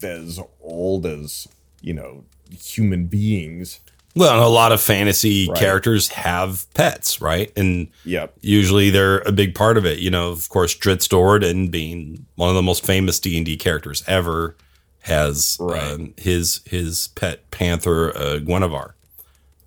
as 0.00 0.38
old 0.60 1.04
as, 1.04 1.48
you 1.80 1.92
know, 1.92 2.22
human 2.56 3.06
beings. 3.06 3.80
Well, 4.14 4.46
a 4.46 4.48
lot 4.48 4.70
of 4.70 4.80
fantasy 4.80 5.48
Right. 5.48 5.58
characters 5.58 6.08
have 6.10 6.72
pets, 6.74 7.20
right? 7.20 7.50
And 7.56 7.88
Yep. 8.04 8.34
usually 8.42 8.90
they're 8.90 9.18
a 9.22 9.32
big 9.32 9.56
part 9.56 9.76
of 9.76 9.84
it. 9.84 9.98
You 9.98 10.10
know, 10.10 10.30
of 10.30 10.48
course, 10.48 10.72
Drizzt 10.76 11.08
Do'Urden 11.08 11.68
being 11.68 12.26
one 12.36 12.48
of 12.48 12.54
the 12.54 12.62
most 12.62 12.86
famous 12.86 13.18
D 13.18 13.36
and 13.38 13.44
D 13.44 13.56
characters 13.56 14.04
ever 14.06 14.54
has 15.00 15.56
Right. 15.58 15.82
um, 15.82 16.14
his 16.16 16.60
his 16.66 17.08
pet 17.16 17.50
panther 17.50 18.16
uh, 18.16 18.38
Guenhwyvar, 18.38 18.92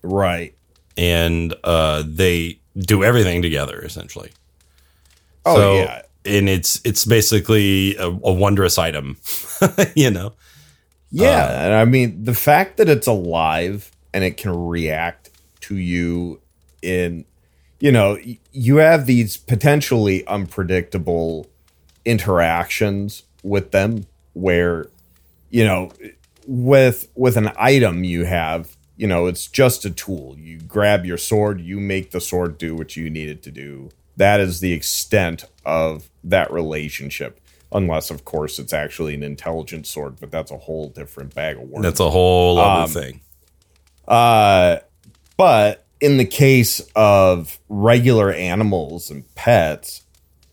Right. 0.02 0.54
and 0.96 1.54
uh, 1.66 2.04
they 2.08 2.60
do 2.78 3.04
everything 3.04 3.42
together 3.42 3.80
essentially. 3.82 4.32
Oh 5.46 5.56
So- 5.56 5.76
yeah. 5.76 6.02
and 6.26 6.50
it's 6.50 6.82
it's 6.84 7.06
basically 7.06 7.96
a, 7.98 8.08
a 8.08 8.34
wondrous 8.34 8.78
item, 8.78 9.18
you 9.96 10.10
know. 10.12 10.34
Yeah, 11.12 11.46
uh, 11.46 11.52
and 11.66 11.74
I 11.74 11.86
mean 11.86 12.24
the 12.24 12.34
fact 12.34 12.78
that 12.78 12.90
it's 12.90 13.08
alive 13.08 13.92
and 14.14 14.24
it 14.24 14.38
can 14.38 14.68
react 14.68 15.30
to 15.62 15.78
you 15.78 16.42
in 16.82 17.26
you 17.80 17.92
know, 17.92 18.18
you 18.54 18.78
have 18.78 19.06
these 19.06 19.36
potentially 19.38 20.26
unpredictable 20.28 21.48
interactions 22.06 23.24
with 23.44 23.72
them 23.72 24.06
where 24.34 24.88
you 25.52 25.64
know, 25.64 25.92
with 26.48 27.08
with 27.16 27.38
an 27.38 27.52
item 27.58 28.04
you 28.04 28.26
have, 28.26 28.76
you 28.98 29.08
know, 29.08 29.26
it's 29.28 29.48
just 29.48 29.86
a 29.86 29.90
tool. 29.90 30.36
You 30.38 30.60
grab 30.60 31.06
your 31.06 31.18
sword, 31.18 31.62
you 31.62 31.80
make 31.80 32.12
the 32.12 32.22
sword 32.22 32.58
do 32.58 32.76
what 32.76 32.96
you 32.96 33.10
need 33.10 33.30
it 33.30 33.44
to 33.44 33.52
do. 33.52 33.90
That 34.18 34.40
is 34.40 34.60
the 34.62 34.72
extent 34.74 35.46
of 35.66 36.10
that 36.24 36.52
relationship. 36.52 37.40
Unless, 37.72 38.10
of 38.10 38.24
course, 38.24 38.58
it's 38.58 38.72
actually 38.72 39.16
an 39.16 39.24
intelligent 39.24 39.86
sword, 39.86 40.16
but 40.22 40.32
that's 40.32 40.52
a 40.52 40.58
whole 40.58 40.88
different 40.90 41.36
bag 41.36 41.58
of 41.58 41.64
worms. 41.64 41.84
That's 41.84 42.00
a 42.00 42.10
whole 42.10 42.58
other 42.58 42.84
Um, 42.84 42.90
thing. 42.90 43.22
Uh, 44.08 44.78
but 45.36 45.86
in 46.00 46.18
the 46.18 46.26
case 46.26 46.80
of 46.96 47.60
regular 47.68 48.32
animals 48.32 49.10
and 49.12 49.24
pets, 49.36 50.04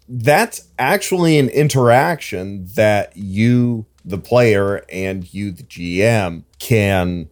that's 0.08 0.66
actually 0.78 1.38
an 1.38 1.48
interaction 1.50 2.66
that 2.74 3.16
you, 3.16 3.86
the 4.04 4.18
player, 4.18 4.84
and 4.88 5.32
you, 5.32 5.52
the 5.52 5.62
GM, 5.62 6.42
can 6.58 7.28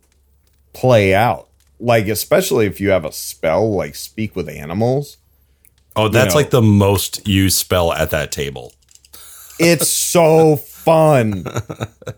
play 0.73 1.15
out. 1.15 1.49
Like, 1.79 2.09
especially 2.09 2.67
if 2.67 2.81
you 2.81 2.91
have 2.91 3.05
a 3.05 3.13
spell 3.13 3.75
like 3.75 3.95
Speak 3.95 4.37
with 4.37 4.49
Animals. 4.49 5.17
Oh, 5.97 6.09
that's 6.09 6.35
know. 6.35 6.41
like 6.41 6.51
the 6.51 6.63
most 6.63 7.27
used 7.27 7.57
spell 7.57 7.93
at 7.93 8.11
that 8.11 8.33
table. 8.33 8.73
It's 9.59 9.89
so 9.89 10.57
fun. 10.81 11.45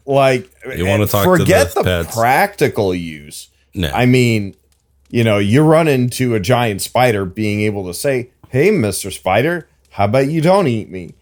Like, 0.04 0.50
You 0.76 0.86
talk 1.06 1.24
to 1.24 1.36
forget 1.38 1.74
the 1.74 1.82
the, 1.82 2.10
practical 2.12 2.94
use. 2.94 3.48
No. 3.74 3.88
I 3.88 4.06
mean, 4.06 4.54
you 5.10 5.24
know, 5.24 5.38
you 5.38 5.62
run 5.62 5.88
into 5.88 6.34
a 6.34 6.40
giant 6.40 6.82
spider 6.82 7.24
being 7.24 7.60
able 7.62 7.86
to 7.86 7.94
say, 7.94 8.30
Hey, 8.48 8.70
Mr. 8.70 9.12
Spider, 9.12 9.68
how 9.90 10.06
about 10.06 10.28
you 10.28 10.40
don't 10.40 10.66
eat 10.66 10.90
me? 10.90 11.14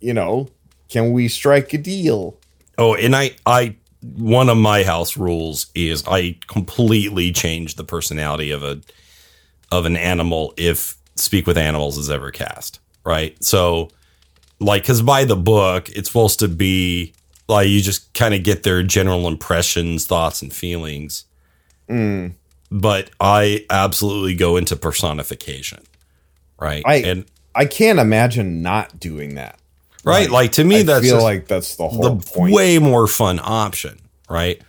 You 0.00 0.14
know, 0.14 0.48
can 0.88 1.12
we 1.12 1.28
strike 1.28 1.72
a 1.72 1.78
deal? 1.78 2.38
Oh, 2.78 2.94
and 2.94 3.16
I, 3.16 3.32
I, 3.46 3.76
one 4.14 4.48
of 4.48 4.56
my 4.56 4.84
house 4.84 5.16
rules 5.16 5.66
is 5.74 6.04
I 6.06 6.38
completely 6.46 7.32
change 7.32 7.74
the 7.74 7.84
personality 7.84 8.50
of 8.50 8.62
a, 8.62 8.80
of 9.72 9.86
an 9.86 9.96
animal 9.96 10.54
if 10.56 10.96
Speak 11.16 11.46
with 11.46 11.56
Animals 11.56 11.96
is 11.96 12.10
ever 12.10 12.30
cast, 12.30 12.78
right? 13.04 13.42
So, 13.42 13.90
like, 14.60 14.82
because 14.82 15.02
by 15.02 15.24
the 15.24 15.36
book, 15.36 15.88
it's 15.90 16.08
supposed 16.08 16.40
to 16.40 16.48
be 16.48 17.14
like 17.48 17.68
you 17.68 17.80
just 17.80 18.12
kind 18.14 18.34
of 18.34 18.42
get 18.42 18.62
their 18.62 18.82
general 18.82 19.28
impressions, 19.28 20.06
thoughts, 20.06 20.42
and 20.42 20.52
feelings. 20.52 21.24
Mm. 21.88 22.34
But 22.70 23.10
I 23.20 23.64
absolutely 23.70 24.34
go 24.34 24.56
into 24.56 24.76
personification, 24.76 25.82
right? 26.58 26.82
I 26.84 26.96
and 26.96 27.24
I 27.54 27.64
can't 27.64 27.98
imagine 27.98 28.60
not 28.62 28.98
doing 28.98 29.36
that. 29.36 29.58
Right, 30.06 30.30
like, 30.30 30.52
to 30.52 30.64
me, 30.64 30.80
I 30.80 30.82
that's 30.84 31.04
feel 31.04 31.22
like 31.22 31.46
that's 31.48 31.76
the 31.76 31.88
whole 31.88 32.16
the 32.16 32.24
point. 32.24 32.52
way 32.54 32.78
more 32.78 33.06
fun 33.06 33.40
option, 33.42 33.98
right? 34.28 34.60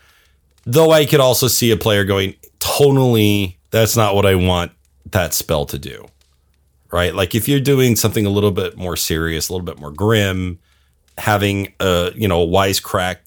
Though 0.66 0.92
I 0.92 1.06
could 1.06 1.20
also 1.22 1.48
see 1.48 1.72
a 1.72 1.78
player 1.78 2.04
going, 2.04 2.36
totally, 2.60 3.58
that's 3.72 3.96
not 3.96 4.16
what 4.16 4.26
I 4.26 4.36
want 4.36 4.72
that 5.12 5.34
spell 5.34 5.66
to 5.68 5.80
do, 5.80 6.06
right? 6.92 7.16
Like 7.16 7.36
if 7.36 7.48
you're 7.48 7.60
doing 7.62 7.96
something 7.96 8.26
a 8.26 8.30
little 8.30 8.52
bit 8.52 8.78
more 8.78 8.98
serious, 8.98 9.48
a 9.50 9.54
little 9.54 9.66
bit 9.66 9.80
more 9.80 9.92
grim, 9.92 10.60
having 11.18 11.74
a 11.80 12.12
you 12.16 12.28
know 12.28 12.44
a 12.44 12.48
wisecrack, 12.48 13.18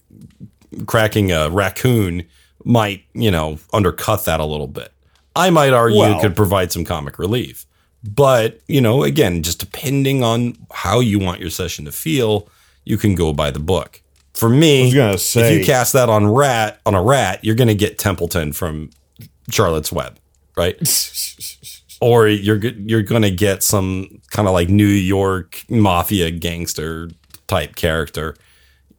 cracking 0.85 1.31
a 1.31 1.49
raccoon 1.49 2.23
might 2.63 3.03
you 3.13 3.31
know 3.31 3.57
undercut 3.73 4.25
that 4.25 4.39
a 4.39 4.45
little 4.45 4.67
bit. 4.67 4.91
I 5.35 5.49
might 5.49 5.73
argue 5.73 5.99
Well- 5.99 6.21
could 6.21 6.35
provide 6.35 6.71
some 6.71 6.83
comic 6.85 7.17
relief, 7.17 7.65
but 8.03 8.59
you 8.67 8.81
know 8.81 9.03
again, 9.03 9.43
just 9.43 9.59
depending 9.59 10.23
on 10.23 10.57
how 10.71 10.99
you 10.99 11.19
want 11.19 11.39
your 11.39 11.49
session 11.49 11.85
to 11.85 11.91
feel, 11.91 12.47
you 12.83 12.97
can 12.97 13.15
go 13.15 13.33
by 13.33 13.51
the 13.51 13.59
book. 13.59 14.01
For 14.33 14.49
me, 14.49 14.93
gonna 14.93 15.13
if 15.13 15.59
you 15.59 15.65
cast 15.65 15.93
that 15.93 16.09
on 16.09 16.27
rat 16.27 16.79
on 16.85 16.95
a 16.95 17.03
rat, 17.03 17.43
you're 17.43 17.55
going 17.55 17.67
to 17.67 17.75
get 17.75 17.99
Templeton 17.99 18.53
from 18.53 18.89
Charlotte's 19.49 19.91
Web, 19.91 20.17
right? 20.55 20.75
or 22.01 22.27
you're 22.27 22.57
you're 22.57 23.03
going 23.03 23.21
to 23.21 23.31
get 23.31 23.61
some 23.61 24.21
kind 24.31 24.47
of 24.47 24.53
like 24.53 24.69
New 24.69 24.85
York 24.85 25.63
mafia 25.69 26.31
gangster 26.31 27.09
type 27.47 27.75
character. 27.75 28.35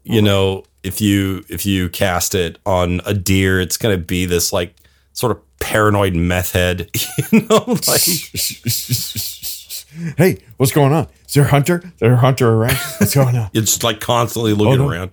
You 0.04 0.22
know, 0.22 0.64
if 0.82 1.00
you 1.00 1.44
if 1.48 1.64
you 1.64 1.88
cast 1.88 2.34
it 2.34 2.58
on 2.66 3.00
a 3.06 3.14
deer, 3.14 3.60
it's 3.60 3.76
going 3.76 3.98
to 3.98 4.04
be 4.04 4.26
this 4.26 4.52
like 4.52 4.74
sort 5.12 5.32
of 5.32 5.58
paranoid 5.58 6.14
meth 6.14 6.52
head. 6.52 6.88
You 7.32 7.40
know, 7.48 7.64
like 7.66 8.02
hey, 10.18 10.38
what's 10.56 10.72
going 10.72 10.92
on? 10.92 11.08
Is 11.26 11.34
there 11.34 11.44
a 11.44 11.48
hunter? 11.48 11.82
Is 11.84 11.92
there 11.98 12.12
a 12.14 12.16
hunter 12.16 12.48
around? 12.48 12.76
What's 12.98 13.14
going 13.14 13.36
on? 13.36 13.50
it's 13.54 13.82
like 13.82 14.00
constantly 14.00 14.52
looking 14.52 14.80
Oh, 14.80 14.86
no. 14.86 14.90
around 14.90 15.10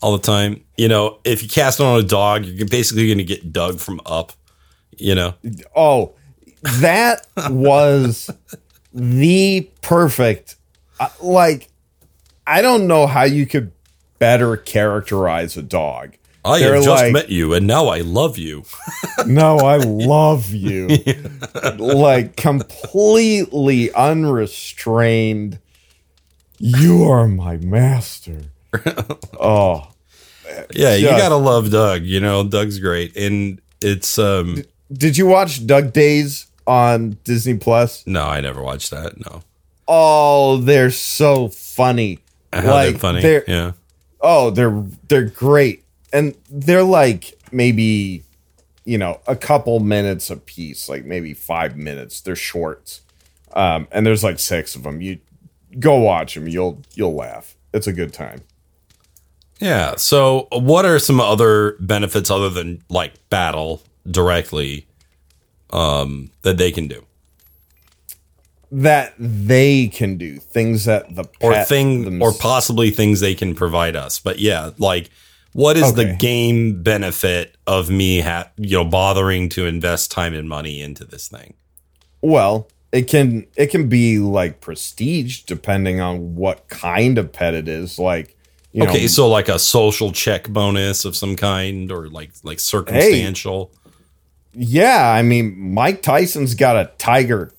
all 0.00 0.12
the 0.16 0.22
time. 0.22 0.62
You 0.76 0.88
know, 0.88 1.18
if 1.24 1.42
you 1.42 1.48
cast 1.48 1.80
it 1.80 1.84
on 1.84 1.98
a 1.98 2.02
dog, 2.02 2.44
you're 2.44 2.68
basically 2.68 3.06
going 3.06 3.18
to 3.18 3.24
get 3.24 3.52
Dug 3.52 3.78
from 3.80 4.00
Up. 4.06 4.32
You 4.96 5.14
know, 5.14 5.34
Oh, 5.74 6.14
that 6.62 7.26
was 7.48 8.30
the 8.92 9.68
perfect. 9.80 10.56
uh, 11.00 11.08
Like, 11.20 11.68
I 12.46 12.62
don't 12.62 12.86
know 12.86 13.06
how 13.06 13.24
you 13.24 13.46
could 13.46 13.72
better 14.18 14.56
characterize 14.56 15.56
a 15.56 15.62
dog. 15.62 16.16
I 16.44 16.58
They're 16.58 16.74
have 16.74 16.84
just 16.84 17.02
like- 17.04 17.12
met 17.12 17.28
you, 17.30 17.54
and 17.54 17.66
now 17.66 17.86
I 17.86 18.00
love 18.00 18.36
you. 18.38 18.64
No, 19.26 19.58
I 19.58 19.76
love 19.76 20.50
you. 20.52 20.88
Like, 21.78 22.34
completely 22.36 23.92
unrestrained. 23.92 25.58
You 26.58 27.04
are 27.04 27.28
my 27.28 27.56
master. 27.58 28.40
Oh, 29.38 29.88
Yeah, 30.74 30.94
you 30.94 31.08
gotta 31.08 31.36
love 31.36 31.70
Dug. 31.70 32.02
You 32.02 32.20
know, 32.20 32.42
Dug's 32.44 32.78
great, 32.78 33.16
and 33.16 33.60
it's 33.80 34.18
um. 34.18 34.62
did 34.92 35.16
you 35.16 35.26
watch 35.26 35.66
Dug 35.66 35.92
Days 35.92 36.46
on 36.66 37.18
Disney 37.24 37.58
Plus? 37.58 38.04
No, 38.06 38.24
I 38.24 38.40
never 38.40 38.62
watched 38.62 38.90
that. 38.90 39.18
No, 39.24 39.42
Oh, 39.88 40.56
they're 40.58 40.90
so 40.90 41.48
funny. 41.48 42.18
how 42.52 42.82
they're 42.82 42.92
funny. 42.98 43.20
they're- 43.22 43.44
Yeah, 43.48 43.72
Oh, 44.20 44.50
they're 44.50 44.84
they're 45.08 45.24
great. 45.28 45.84
And 46.12 46.34
they're 46.50 46.82
like 46.82 47.38
maybe 47.52 48.22
you 48.84 48.98
know, 48.98 49.20
a 49.28 49.36
couple 49.36 49.78
minutes 49.78 50.28
a 50.28 50.36
piece, 50.36 50.88
like 50.88 51.04
maybe 51.04 51.34
5 51.34 51.76
minutes. 51.76 52.20
They're 52.20 52.34
short 52.36 53.00
Um 53.54 53.86
and 53.92 54.04
there's 54.06 54.24
like 54.24 54.38
6 54.38 54.74
of 54.76 54.82
them. 54.82 55.00
You 55.00 55.18
go 55.78 55.96
watch 55.96 56.34
them. 56.34 56.48
You'll 56.48 56.82
you'll 56.94 57.14
laugh. 57.14 57.56
It's 57.72 57.86
a 57.86 57.92
good 57.92 58.12
time. 58.12 58.42
yeah. 59.60 59.96
So, 59.96 60.48
what 60.50 60.84
are 60.84 60.98
some 60.98 61.20
other 61.20 61.76
benefits 61.80 62.30
other 62.30 62.50
than 62.50 62.82
like 62.90 63.12
battle 63.30 63.82
directly, 64.10 64.86
um, 65.70 66.30
that 66.42 66.58
they 66.58 66.70
can 66.72 66.88
do, 66.88 67.04
That 68.70 69.14
they 69.18 69.88
can 69.88 70.16
do 70.18 70.38
things 70.38 70.84
that 70.86 71.14
the 71.14 71.24
or 71.40 71.64
thing, 71.64 72.20
or 72.20 72.32
possibly 72.32 72.90
things 72.90 73.20
they 73.20 73.34
can 73.34 73.54
provide 73.54 73.96
us? 73.96 74.18
But 74.18 74.38
yeah, 74.38 74.70
like 74.78 75.08
What 75.52 75.76
is 75.76 75.94
the 75.94 76.14
game 76.18 76.82
benefit 76.82 77.56
of 77.66 77.90
me, 77.90 78.20
ha- 78.20 78.50
you 78.56 78.78
know, 78.78 78.84
bothering 78.84 79.50
to 79.50 79.66
invest 79.66 80.10
time 80.10 80.32
and 80.32 80.48
money 80.48 80.80
into 80.80 81.04
this 81.04 81.28
thing? 81.28 81.54
Well, 82.22 82.68
it 82.90 83.02
can 83.08 83.46
it 83.56 83.66
can 83.66 83.88
be 83.88 84.18
like 84.18 84.60
prestige 84.60 85.42
depending 85.42 86.00
on 86.00 86.36
what 86.36 86.68
kind 86.68 87.18
of 87.18 87.32
pet 87.32 87.54
it 87.54 87.68
is. 87.68 87.98
Like, 87.98 88.36
you 88.72 88.84
okay, 88.84 89.02
know, 89.02 89.06
so 89.08 89.28
like 89.28 89.48
a 89.48 89.58
social 89.58 90.12
check 90.12 90.48
bonus 90.48 91.04
of 91.04 91.16
some 91.16 91.36
kind, 91.36 91.92
or 91.92 92.08
like 92.08 92.30
like 92.42 92.58
circumstantial. 92.58 93.70
yeah. 94.54 95.10
I 95.10 95.22
mean, 95.22 95.74
Mike 95.74 96.00
Tyson's 96.02 96.54
got 96.54 96.76
a 96.76 96.90
tiger. 96.96 97.52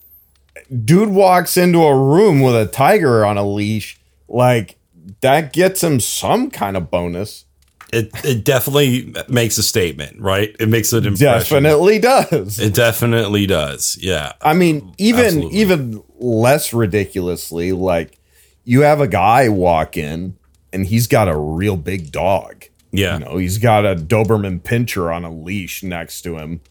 Dude 0.84 1.10
walks 1.10 1.58
into 1.58 1.84
a 1.84 1.96
room 1.96 2.42
with 2.42 2.56
a 2.56 2.66
tiger 2.66 3.24
on 3.26 3.38
a 3.38 3.48
leash. 3.48 4.00
Like 4.28 4.78
that 5.22 5.54
gets 5.54 5.84
him 5.84 6.00
some 6.00 6.50
kind 6.50 6.76
of 6.76 6.90
bonus. 6.90 7.46
It 7.94 8.26
it 8.26 8.44
definitely 8.44 9.14
makes 9.30 9.58
a 9.58 9.64
statement, 9.64 10.20
right? 10.20 10.56
It 10.60 10.68
makes 10.68 10.92
an 10.94 11.06
impression. 11.06 11.64
Definitely 11.64 12.00
does. 12.00 12.60
It 12.60 12.74
definitely 12.74 13.46
does. 13.46 13.98
Yeah. 14.02 14.34
I 14.42 14.54
mean, 14.54 14.94
even 14.98 15.26
Absolutely. 15.26 15.60
even 15.60 16.04
less 16.18 16.74
ridiculously, 16.74 17.72
like 17.72 18.20
you 18.64 18.82
have 18.82 19.00
a 19.00 19.08
guy 19.08 19.50
walk 19.50 19.96
in 19.98 20.38
and 20.72 20.88
he's 20.88 21.08
got 21.08 21.28
a 21.28 21.38
real 21.38 21.78
big 21.78 22.12
dog. 22.12 22.66
Yeah. 22.92 23.20
You 23.20 23.26
know, 23.26 23.38
he's 23.38 23.58
got 23.60 23.86
a 23.86 23.96
Doberman 23.96 24.62
Pinscher 24.62 25.14
on 25.14 25.24
a 25.24 25.32
leash 25.32 25.84
next 25.84 26.22
to 26.24 26.38
him. 26.38 26.62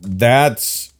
That's 0.00 0.92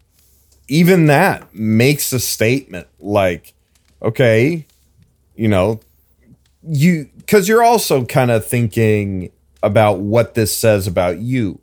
even 0.68 1.06
that 1.06 1.52
makes 1.54 2.12
a 2.12 2.20
statement 2.20 2.86
like, 3.00 3.54
okay, 4.02 4.66
you 5.34 5.48
know, 5.48 5.80
you 6.62 7.08
because 7.16 7.48
you're 7.48 7.62
also 7.62 8.04
kind 8.04 8.30
of 8.30 8.44
thinking 8.46 9.30
about 9.62 10.00
what 10.00 10.34
this 10.34 10.56
says 10.56 10.86
about 10.86 11.18
you, 11.18 11.60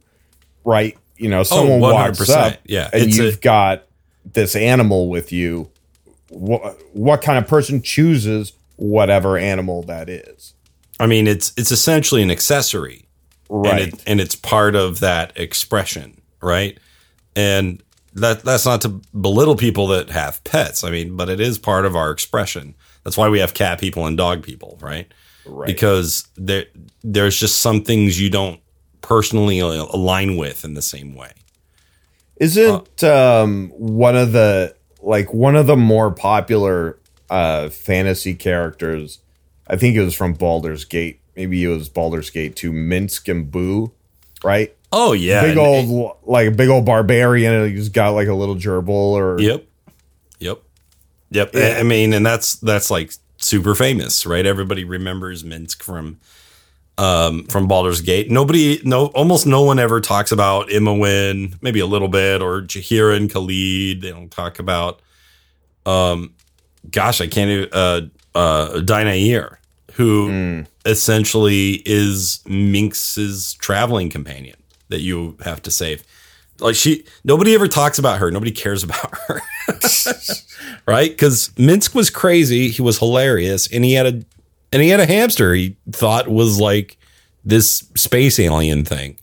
right? 0.64 0.98
You 1.18 1.30
know, 1.30 1.42
oh, 1.42 1.44
someone 1.44 1.80
walks 1.80 2.30
up, 2.30 2.58
yeah, 2.66 2.90
and 2.92 3.14
you've 3.14 3.42
got 3.42 3.84
this 4.26 4.56
animal 4.56 5.10
with 5.10 5.32
you. 5.32 5.70
What 6.30 6.78
what 6.94 7.22
kind 7.22 7.38
of 7.38 7.48
person 7.48 7.82
chooses 7.82 8.54
whatever 8.76 9.38
animal 9.38 9.84
that 9.84 10.10
is? 10.10 10.54
I 11.00 11.08
mean, 11.08 11.28
it's 11.28 11.54
it's 11.56 11.72
essentially 11.72 12.22
an 12.22 12.32
accessory, 12.32 13.06
Right. 13.50 13.82
And, 13.82 13.94
it, 13.94 14.04
and 14.08 14.22
it's 14.22 14.36
part 14.36 14.76
of 14.76 15.00
that 15.02 15.34
expression, 15.36 16.22
right? 16.42 16.78
And 17.36 17.82
that 18.14 18.44
that's 18.44 18.66
not 18.66 18.82
to 18.82 19.02
belittle 19.20 19.56
people 19.56 19.88
that 19.88 20.10
have 20.10 20.44
pets. 20.44 20.84
I 20.84 20.90
mean, 20.90 21.16
but 21.16 21.30
it 21.30 21.40
is 21.40 21.60
part 21.60 21.86
of 21.86 21.96
our 21.96 22.12
expression. 22.12 22.76
That's 23.04 23.18
why 23.18 23.30
we 23.30 23.40
have 23.40 23.54
cat 23.54 23.80
people 23.80 24.06
and 24.06 24.18
dog 24.18 24.42
people, 24.42 24.78
right? 24.82 25.12
Right. 25.46 25.68
Because 25.68 26.28
there 26.36 26.66
there's 27.04 27.40
just 27.40 27.60
some 27.62 27.84
things 27.84 28.20
you 28.20 28.30
don't 28.30 28.60
personally 29.02 29.60
align 29.60 30.38
with 30.38 30.66
in 30.66 30.74
the 30.74 30.82
same 30.82 31.14
way. 31.16 31.32
Isn't 32.38 33.04
um, 33.04 33.70
one 33.78 34.16
of 34.18 34.32
the 34.34 34.76
like 35.02 35.34
one 35.34 35.56
of 35.56 35.68
the 35.68 35.78
more 35.78 36.12
popular 36.12 37.00
uh, 37.30 37.70
fantasy 37.70 38.36
characters? 38.36 39.20
I 39.68 39.78
think 39.78 39.96
it 39.96 40.04
was 40.04 40.14
from 40.16 40.34
Baldur's 40.34 40.84
Gate. 40.86 41.22
Maybe 41.36 41.64
it 41.64 41.68
was 41.70 41.90
Baldur's 41.90 42.30
Gate 42.30 42.56
to 42.58 42.72
Minsc 42.72 43.30
and 43.30 43.50
Boo, 43.50 43.92
right? 44.44 44.76
Oh 44.92 45.14
yeah, 45.14 45.42
big 45.44 45.58
old 45.58 46.18
like 46.24 46.48
a 46.48 46.52
big 46.52 46.70
old 46.70 46.86
barbarian 46.86 47.54
and 47.54 47.72
he's 47.72 47.90
got 47.90 48.10
like 48.10 48.28
a 48.28 48.34
little 48.34 48.56
gerbil 48.56 48.90
or 48.90 49.40
Yep. 49.40 49.66
Yep. 50.40 50.62
Yep. 51.32 51.56
I- 51.56 51.80
I 51.80 51.84
mean, 51.84 52.14
and 52.14 52.26
that's 52.26 52.56
that's 52.58 52.90
like 52.92 53.14
super 53.46 53.76
famous, 53.76 54.26
right? 54.26 54.46
Everybody 54.46 54.84
remembers 54.84 55.44
Minsc 55.44 55.82
from 55.82 56.20
um 56.98 57.46
from 57.46 57.68
Baldur's 57.68 58.02
Gate. 58.02 58.32
Nobody 58.32 58.82
no 58.84 59.08
almost 59.08 59.46
no 59.46 59.62
one 59.64 59.80
ever 59.80 60.02
talks 60.02 60.32
about 60.32 60.70
Imoen, 60.70 61.62
maybe 61.62 61.80
a 61.80 61.86
little 61.86 62.08
bit, 62.08 62.42
or 62.42 62.62
Jaheira 62.62 63.18
and 63.18 63.32
Khalid. 63.32 64.02
They 64.02 64.12
don't 64.12 64.32
talk 64.32 64.60
about 64.60 65.02
um 65.86 66.34
gosh, 66.90 67.22
I 67.22 67.28
can't 67.28 67.50
even 67.52 67.70
uh 67.72 68.02
uh 68.34 68.70
Dynaheir, 68.80 69.58
who 69.94 70.66
essentially 70.86 71.82
is 71.86 72.40
Minsc's 72.46 73.54
traveling 73.56 74.10
companion 74.10 74.58
that 74.90 75.02
you 75.02 75.38
have 75.44 75.62
to 75.64 75.72
save. 75.72 76.04
Like 76.60 76.76
she, 76.76 77.04
nobody 77.24 77.54
ever 77.54 77.68
talks 77.68 78.00
about 78.00 78.20
her. 78.20 78.32
Nobody 78.32 78.52
cares 78.52 78.84
about 78.84 79.14
her, 79.28 79.42
right? 80.88 81.12
Because 81.12 81.50
Minsc 81.58 81.94
was 81.94 82.10
crazy. 82.10 82.70
He 82.70 82.82
was 82.82 83.00
hilarious, 83.00 83.68
and 83.72 83.84
he 83.84 83.94
had 83.94 84.06
a, 84.06 84.26
and 84.72 84.82
he 84.82 84.90
had 84.90 85.00
a 85.00 85.06
hamster. 85.06 85.54
He 85.54 85.76
thought 85.92 86.28
was 86.28 86.60
like 86.60 86.98
this 87.44 87.90
space 87.96 88.40
alien 88.40 88.86
thing. 88.86 89.18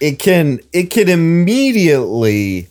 it 0.00 0.18
can 0.18 0.60
it 0.72 0.90
can 0.90 1.08
immediately 1.08 2.68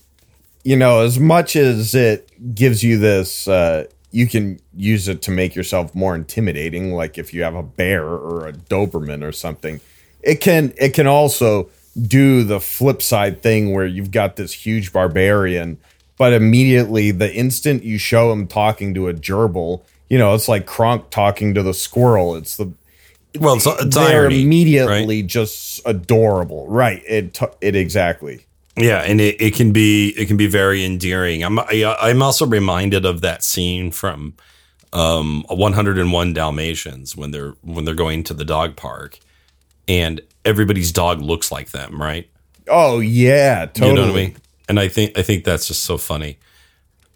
you 0.64 0.76
know 0.76 1.02
as 1.02 1.20
much 1.20 1.56
as 1.56 1.94
it 1.96 2.30
gives 2.56 2.84
you 2.84 2.98
this 2.98 3.48
uh 3.48 3.86
you 4.12 4.28
can 4.28 4.60
use 4.76 5.08
it 5.08 5.22
to 5.24 5.32
make 5.32 5.56
yourself 5.56 5.94
more 5.96 6.16
intimidating 6.16 6.94
like 6.94 7.18
if 7.18 7.34
you 7.34 7.44
have 7.44 7.56
a 7.56 7.64
bear 7.64 8.06
or 8.06 8.48
a 8.48 8.54
doberman 8.54 9.24
or 9.24 9.32
something 9.32 9.80
it 10.22 10.36
can 10.42 10.74
it 10.78 10.94
can 10.94 11.08
also 11.08 11.70
do 12.08 12.44
the 12.44 12.60
flip 12.60 13.02
side 13.02 13.42
thing 13.42 13.72
where 13.72 13.86
you've 13.86 14.12
got 14.12 14.36
this 14.36 14.52
huge 14.54 14.92
barbarian 14.92 15.78
but 16.18 16.34
immediately 16.34 17.12
the 17.12 17.34
instant 17.34 17.84
you 17.84 17.98
show 17.98 18.32
him 18.32 18.48
talking 18.48 18.94
to 18.94 19.08
a 19.08 19.14
gerbil 19.14 19.82
you 20.10 20.18
know 20.18 20.34
it's 20.36 20.48
like 20.48 20.66
kronk 20.66 21.10
talking 21.10 21.54
to 21.56 21.64
the 21.64 21.74
squirrel. 21.74 22.36
It's 22.36 22.58
the 22.58 22.72
Well, 23.40 23.56
it's, 23.56 23.66
it's 23.66 23.96
they're 23.96 24.22
irony, 24.22 24.44
immediately 24.44 25.22
right? 25.22 25.28
just 25.28 25.82
adorable. 25.86 26.68
Right. 26.68 27.02
It 27.08 27.34
t- 27.34 27.48
it 27.62 27.76
exactly. 27.76 28.46
Yeah, 28.76 29.00
and 29.00 29.20
it, 29.22 29.42
it 29.42 29.56
can 29.56 29.72
be 29.72 30.10
it 30.18 30.28
can 30.28 30.38
be 30.38 30.48
very 30.48 30.84
endearing. 30.84 31.44
I'm 31.44 31.58
I, 31.60 31.96
I'm 32.00 32.22
also 32.22 32.46
reminded 32.46 33.06
of 33.06 33.22
that 33.22 33.44
scene 33.44 33.90
from 33.92 34.36
um 34.92 35.46
101 35.50 36.34
Dalmatians 36.34 37.16
when 37.18 37.32
they're 37.32 37.54
when 37.64 37.86
they're 37.86 37.96
going 37.96 38.24
to 38.26 38.34
the 38.36 38.46
dog 38.46 38.76
park, 38.76 39.18
and 39.88 40.22
everybody's 40.46 40.92
dog 40.92 41.22
looks 41.22 41.52
like 41.52 41.72
them, 41.72 42.02
right? 42.02 42.30
oh 42.70 43.00
yeah 43.02 43.66
totally 43.66 43.90
You 43.90 43.96
know 43.96 44.02
what 44.04 44.12
I 44.12 44.24
mean? 44.24 44.36
And 44.70 44.80
I 44.80 44.88
think 44.88 45.18
I 45.18 45.22
think 45.22 45.44
that's 45.44 45.68
just 45.68 45.84
so 45.84 45.98
funny. 45.98 46.40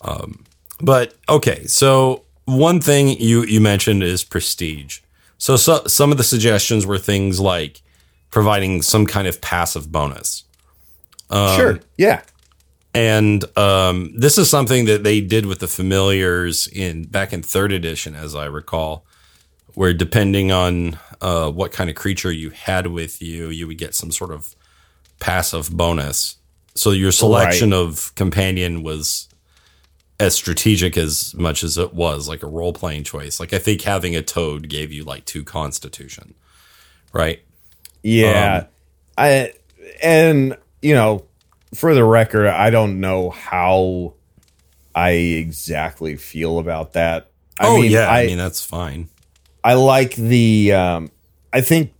Um, 0.01 0.43
but 0.82 1.15
okay, 1.30 1.65
so 1.65 2.24
one 2.45 2.82
thing 2.82 3.09
you 3.20 3.43
you 3.43 3.61
mentioned 3.61 4.03
is 4.03 4.24
prestige. 4.24 4.99
So, 5.38 5.55
so 5.55 5.84
some 5.86 6.11
of 6.11 6.18
the 6.18 6.24
suggestions 6.24 6.86
were 6.86 6.97
things 6.97 7.39
like 7.39 7.82
providing 8.32 8.82
some 8.82 9.05
kind 9.05 9.28
of 9.28 9.39
passive 9.39 9.91
bonus. 9.91 10.43
sure 11.32 11.80
yeah 11.97 12.22
And 12.93 13.45
um, 13.57 14.13
this 14.18 14.38
is 14.38 14.49
something 14.49 14.86
that 14.86 15.03
they 15.03 15.22
did 15.22 15.45
with 15.45 15.59
the 15.59 15.68
familiars 15.68 16.68
in 16.68 17.03
back 17.03 17.32
in 17.32 17.41
third 17.43 17.72
edition, 17.72 18.15
as 18.15 18.34
I 18.36 18.45
recall, 18.45 19.05
where 19.78 19.93
depending 19.93 20.51
on 20.51 20.97
uh, 21.21 21.51
what 21.51 21.71
kind 21.71 21.88
of 21.88 21.95
creature 21.95 22.32
you 22.32 22.49
had 22.49 22.88
with 22.88 23.21
you, 23.21 23.49
you 23.49 23.67
would 23.67 23.78
get 23.78 23.93
some 23.93 24.11
sort 24.11 24.32
of 24.32 24.55
passive 25.19 25.69
bonus. 25.69 26.38
So 26.73 26.89
your 26.89 27.11
selection 27.11 27.73
of 27.73 28.11
companion 28.15 28.82
was 28.82 29.30
as 30.19 30.34
strategic 30.34 30.97
as 30.97 31.36
much 31.36 31.63
as 31.63 31.78
it 31.78 31.93
was 31.93 32.28
like 32.28 32.41
a 32.41 32.47
role 32.47 32.73
playing 32.73 33.03
choice. 33.03 33.39
Like 33.39 33.53
I 33.53 33.59
think 33.59 33.84
having 33.84 34.15
a 34.15 34.23
toad 34.23 34.67
gave 34.67 34.91
you 34.91 35.03
like 35.03 35.25
two 35.25 35.43
constitution, 35.43 36.34
right? 37.13 37.41
yeah 38.07 38.57
Um, 38.57 38.65
i 39.17 39.53
and 40.01 40.57
you 40.82 40.93
know 40.93 41.25
for 41.73 41.93
the 41.93 42.03
record 42.03 42.47
i 42.47 42.69
don't 42.69 42.99
know 42.99 43.32
how 43.32 44.13
i 44.95 45.11
exactly 45.11 46.15
feel 46.15 46.59
about 46.59 46.93
that 46.93 47.30
i 47.59 47.67
oh 47.67 47.82
mean 47.82 47.91
yeah, 47.91 48.07
I, 48.07 48.21
I, 48.21 48.25
mean 48.28 48.38
that's 48.38 48.63
fine. 48.63 49.09
I 49.68 49.74
like 49.74 50.15
the 50.15 50.72
um 50.72 51.11
I 51.51 51.59
think 51.59 51.93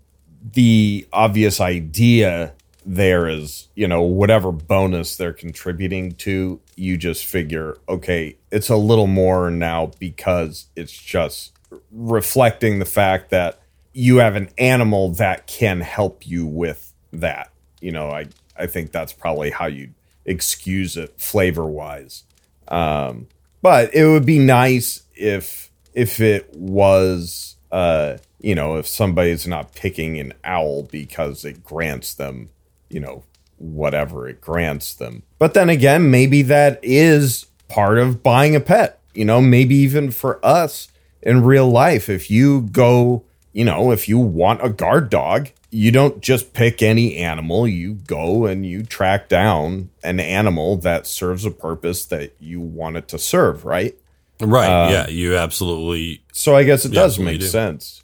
the 0.54 1.06
obvious 1.12 1.60
idea 1.60 2.54
there 2.86 3.28
is, 3.28 3.68
you 3.76 3.90
know, 3.90 4.04
whatever 4.04 4.54
bonus 4.54 5.18
they're 5.18 5.34
contributing 5.34 6.14
to, 6.14 6.62
you 6.78 6.96
just 6.96 7.26
figure, 7.26 7.78
okay, 7.90 8.38
it's 8.52 8.70
a 8.70 8.78
little 8.78 9.08
more 9.08 9.52
now 9.52 9.92
because 10.00 10.68
it's 10.78 10.94
just 10.94 11.52
reflecting 11.92 12.80
the 12.80 12.86
fact 12.86 13.32
that 13.32 13.60
you 13.92 14.18
have 14.18 14.38
an 14.38 14.50
animal 14.58 15.12
that 15.12 15.46
can 15.48 15.82
help 15.82 16.26
you 16.26 16.46
with 16.46 16.94
that. 17.12 17.52
You 17.82 17.92
know, 17.92 18.10
I 18.12 18.28
I 18.58 18.68
think 18.68 18.94
that's 18.94 19.12
probably 19.12 19.50
how 19.50 19.66
you 19.66 19.90
excuse 20.24 20.96
it 20.96 21.20
flavor 21.20 21.66
wise. 21.66 22.24
Um, 22.70 23.28
but 23.62 23.94
it 23.94 24.06
would 24.08 24.26
be 24.26 24.40
nice 24.40 25.04
if 25.16 25.70
if 25.94 26.22
it 26.22 26.56
was 26.56 27.57
uh 27.72 28.18
you 28.40 28.56
know 28.56 28.78
if 28.78 28.88
somebody's 28.88 29.48
not 29.48 29.74
picking 29.74 30.20
an 30.20 30.34
owl 30.44 30.84
because 30.84 31.44
it 31.46 31.64
grants 31.64 32.14
them 32.14 32.50
you 32.90 33.00
know 33.00 33.24
whatever 33.58 34.28
it 34.28 34.40
grants 34.40 34.94
them. 34.94 35.24
But 35.40 35.54
then 35.54 35.70
again 35.70 36.12
maybe 36.12 36.42
that 36.44 36.80
is 36.84 37.48
part 37.68 37.98
of 37.98 38.24
buying 38.24 38.56
a 38.56 38.60
pet 38.60 39.00
you 39.14 39.26
know 39.26 39.42
maybe 39.42 39.76
even 39.76 40.12
for 40.12 40.44
us 40.46 40.88
in 41.22 41.44
real 41.44 41.70
life. 41.70 42.10
If 42.10 42.30
you 42.30 42.62
go 42.62 43.24
you 43.54 43.66
know 43.66 43.92
if 43.92 44.08
you 44.08 44.20
want 44.20 44.64
a 44.64 44.70
guard 44.70 45.10
dog 45.10 45.50
you 45.70 45.92
don't 45.92 46.22
just 46.22 46.54
pick 46.54 46.82
any 46.82 47.18
animal, 47.18 47.68
you 47.68 47.96
go 47.96 48.46
and 48.46 48.66
you 48.66 48.84
track 48.84 49.28
down 49.28 49.90
an 50.04 50.20
animal 50.20 50.78
that 50.78 51.06
serves 51.06 51.46
a 51.46 51.52
purpose 51.52 52.06
that 52.06 52.34
you 52.40 52.62
want 52.62 52.96
it 52.96 53.08
to 53.10 53.20
serve, 53.20 53.66
right? 53.66 53.96
Right. 54.40 54.68
Uh, 54.68 54.90
yeah, 54.92 55.08
you 55.08 55.36
absolutely 55.38 56.22
So 56.34 56.56
I 56.56 56.64
guess 56.64 56.86
it 56.86 56.92
does 56.94 57.18
make 57.20 57.40
do. 57.40 57.48
sense. 57.48 58.02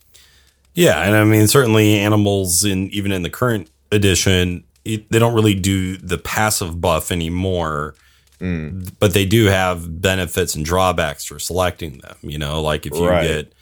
Yeah, 0.74 1.02
and 1.04 1.16
I 1.16 1.24
mean 1.24 1.48
certainly 1.48 1.96
animals 2.00 2.64
in 2.64 2.90
even 2.90 3.12
in 3.12 3.22
the 3.22 3.30
current 3.30 3.70
edition, 3.92 4.64
it, 4.86 5.10
they 5.12 5.20
don't 5.20 5.36
really 5.36 5.54
do 5.54 5.98
the 5.98 6.18
passive 6.18 6.82
buff 6.82 7.12
anymore. 7.12 7.94
Mm. 8.40 8.92
But 9.00 9.14
they 9.14 9.26
do 9.26 9.46
have 9.46 10.02
benefits 10.02 10.56
and 10.56 10.66
drawbacks 10.66 11.24
for 11.26 11.38
selecting 11.40 12.00
them. 12.00 12.18
You 12.22 12.40
know, 12.40 12.62
like 12.62 12.86
if 12.86 12.94
you 12.94 13.08
Right. 13.08 13.28
get, 13.28 13.54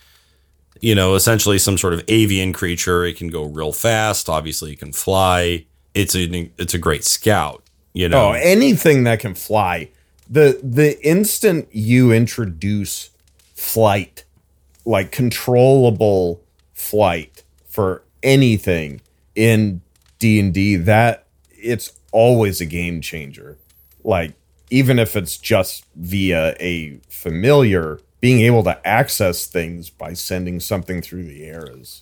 you 0.80 0.96
know, 0.96 1.16
essentially 1.16 1.58
some 1.60 1.78
sort 1.78 1.94
of 1.94 2.04
avian 2.08 2.54
creature, 2.54 3.04
it 3.06 3.18
can 3.18 3.28
go 3.28 3.44
real 3.44 3.74
fast. 3.74 4.30
Obviously, 4.30 4.72
it 4.72 4.80
can 4.80 4.94
fly. 4.94 5.66
It's 5.94 6.16
a 6.16 6.50
it's 6.58 6.74
a 6.74 6.78
great 6.80 7.04
scout. 7.04 7.64
You 7.94 8.08
know, 8.08 8.30
Oh, 8.30 8.32
anything 8.32 9.04
that 9.04 9.20
can 9.20 9.36
fly. 9.36 9.90
The 10.32 10.60
the 10.64 10.98
instant 11.06 11.68
you 11.74 12.14
introduce 12.14 13.10
flight, 13.54 14.24
like 14.86 15.12
controllable 15.12 16.42
flight 16.74 17.44
for 17.68 18.04
anything 18.24 19.02
in 19.36 19.82
D&D, 20.20 20.78
that 20.78 21.26
it's 21.50 21.92
always 22.14 22.62
a 22.62 22.66
game 22.66 23.02
changer. 23.02 23.58
Like 24.06 24.34
even 24.70 25.00
if 25.00 25.18
it's 25.18 25.38
just 25.38 25.86
via 25.96 26.56
a 26.62 27.00
familiar, 27.10 28.00
being 28.22 28.40
able 28.40 28.64
to 28.64 28.88
access 28.88 29.46
things 29.46 29.90
by 29.90 30.14
sending 30.14 30.62
something 30.62 31.02
through 31.02 31.24
the 31.26 31.44
air 31.44 31.68
is 31.78 32.02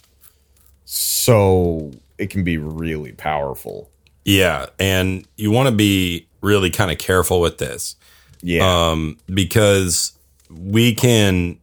so 0.86 1.92
it 2.20 2.30
can 2.30 2.44
be 2.44 2.58
really 2.58 3.12
powerful. 3.14 3.90
yeah, 4.26 4.68
and 4.80 5.28
you 5.36 5.50
want 5.52 5.68
to 5.70 5.76
be 5.76 6.28
really 6.42 6.70
kind 6.70 6.92
of 6.92 6.98
careful 7.00 7.42
with 7.42 7.58
this. 7.58 7.96
Yeah. 8.42 8.90
um, 8.92 9.18
because 9.34 10.14
we 10.50 10.96
can 10.96 11.60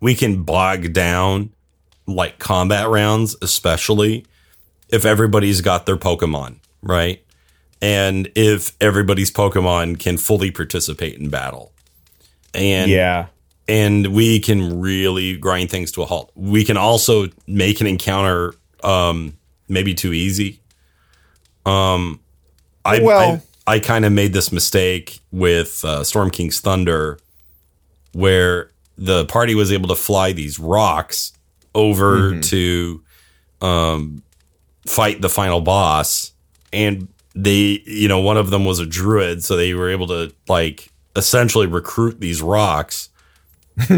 we 0.00 0.14
can 0.14 0.42
bog 0.42 0.92
down 0.92 1.50
like 2.06 2.38
combat 2.38 2.88
rounds, 2.88 3.36
especially 3.42 4.24
if 4.88 5.04
everybody's 5.04 5.60
got 5.60 5.86
their 5.86 5.96
Pokemon 5.96 6.56
right, 6.82 7.22
and 7.80 8.30
if 8.34 8.76
everybody's 8.80 9.30
Pokemon 9.30 9.98
can 9.98 10.16
fully 10.16 10.50
participate 10.50 11.18
in 11.18 11.28
battle, 11.28 11.72
and 12.54 12.90
yeah. 12.90 13.26
and 13.66 14.08
we 14.08 14.40
can 14.40 14.80
really 14.80 15.36
grind 15.36 15.70
things 15.70 15.92
to 15.92 16.02
a 16.02 16.06
halt. 16.06 16.30
We 16.34 16.64
can 16.64 16.76
also 16.76 17.28
make 17.46 17.80
an 17.80 17.86
encounter 17.86 18.54
um, 18.82 19.36
maybe 19.68 19.94
too 19.94 20.12
easy. 20.12 20.60
Um, 21.66 22.20
I 22.84 23.00
Well- 23.00 23.42
I, 23.68 23.80
kind 23.80 24.04
of 24.04 24.12
made 24.12 24.32
this 24.32 24.52
mistake 24.52 25.20
with 25.30 25.84
uh, 25.84 26.04
Storm 26.04 26.30
King's 26.30 26.60
Thunder, 26.60 27.18
where 28.12 28.70
the 28.96 29.24
party 29.26 29.54
was 29.54 29.72
able 29.72 29.88
to 29.88 29.94
fly 29.94 30.32
these 30.32 30.58
rocks 30.58 31.32
over 31.74 32.40
to 32.40 33.02
um, 33.60 34.22
fight 34.86 35.20
the 35.20 35.28
final 35.28 35.60
boss, 35.60 36.32
and 36.72 37.08
they, 37.34 37.82
you 37.86 38.08
know, 38.08 38.20
one 38.20 38.36
of 38.36 38.50
them 38.50 38.64
was 38.64 38.78
a 38.78 38.86
druid, 38.86 39.44
so 39.44 39.56
they 39.56 39.74
were 39.74 39.90
able 39.90 40.06
to 40.08 40.32
like 40.48 40.90
essentially 41.16 41.66
recruit 41.66 42.20
these 42.20 42.42
rocks. 42.42 43.10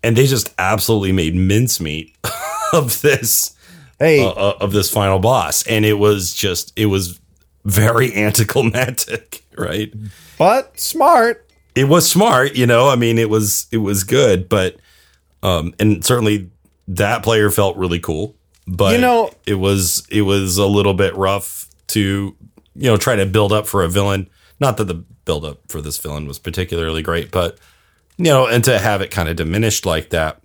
And 0.00 0.16
they 0.16 0.28
just 0.28 0.54
absolutely 0.58 1.10
made 1.10 1.34
mincemeat 1.34 2.16
of 2.72 3.02
this 3.02 3.56
Hey, 3.98 4.24
uh, 4.24 4.30
uh, 4.30 4.56
of 4.60 4.72
this 4.72 4.90
final 4.90 5.18
boss. 5.18 5.66
And 5.66 5.84
it 5.84 5.94
was 5.94 6.32
just 6.32 6.72
it 6.76 6.86
was 6.86 7.18
very 7.68 8.14
anticlimactic 8.26 9.44
right? 9.56 9.92
But 10.38 10.78
smart. 10.78 11.44
it 11.74 11.84
was 11.84 12.08
smart 12.10 12.54
you 12.56 12.66
know 12.66 12.88
i 12.88 12.96
mean 12.96 13.18
it 13.18 13.28
was 13.30 13.66
it 13.72 13.78
was 13.78 14.04
good 14.04 14.48
but 14.48 14.76
um 15.42 15.74
and 15.78 16.04
certainly 16.04 16.50
that 16.88 17.22
player 17.22 17.50
felt 17.50 17.76
really 17.76 17.98
cool 18.00 18.34
but 18.66 18.92
You 18.94 19.00
know- 19.00 19.30
it 19.46 19.54
was 19.54 20.06
it 20.10 20.22
was 20.22 20.58
a 20.58 20.66
little 20.66 20.94
bit 20.94 21.14
rough 21.16 21.66
to 21.88 22.36
you 22.74 22.90
know 22.90 22.96
try 22.96 23.16
to 23.16 23.26
build 23.26 23.52
up 23.52 23.66
for 23.66 23.82
a 23.82 23.88
villain. 23.88 24.28
Not 24.60 24.76
that 24.76 24.84
the 24.84 24.94
build 25.24 25.44
up 25.44 25.58
for 25.68 25.80
this 25.80 25.98
villain 25.98 26.26
was 26.26 26.38
particularly 26.38 27.02
great 27.02 27.30
but 27.30 27.58
you 28.18 28.24
know 28.24 28.46
and 28.46 28.62
to 28.64 28.78
have 28.78 29.00
it 29.00 29.10
kind 29.10 29.28
of 29.28 29.36
diminished 29.36 29.84
like 29.86 30.10
that. 30.10 30.40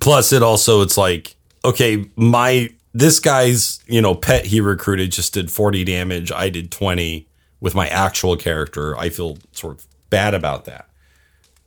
Plus 0.00 0.32
it 0.32 0.42
also 0.42 0.82
it's 0.82 0.96
like 0.98 1.34
okay 1.64 2.08
my 2.16 2.68
this 2.94 3.18
guy's 3.18 3.80
you 3.86 4.00
know 4.00 4.14
pet 4.14 4.46
he 4.46 4.60
recruited 4.60 5.12
just 5.12 5.34
did 5.34 5.50
40 5.50 5.84
damage. 5.84 6.32
I 6.32 6.48
did 6.48 6.70
20 6.70 7.26
with 7.60 7.74
my 7.74 7.88
actual 7.88 8.36
character. 8.36 8.96
I 8.96 9.08
feel 9.08 9.38
sort 9.52 9.78
of 9.78 9.86
bad 10.10 10.32
about 10.32 10.64
that. 10.66 10.88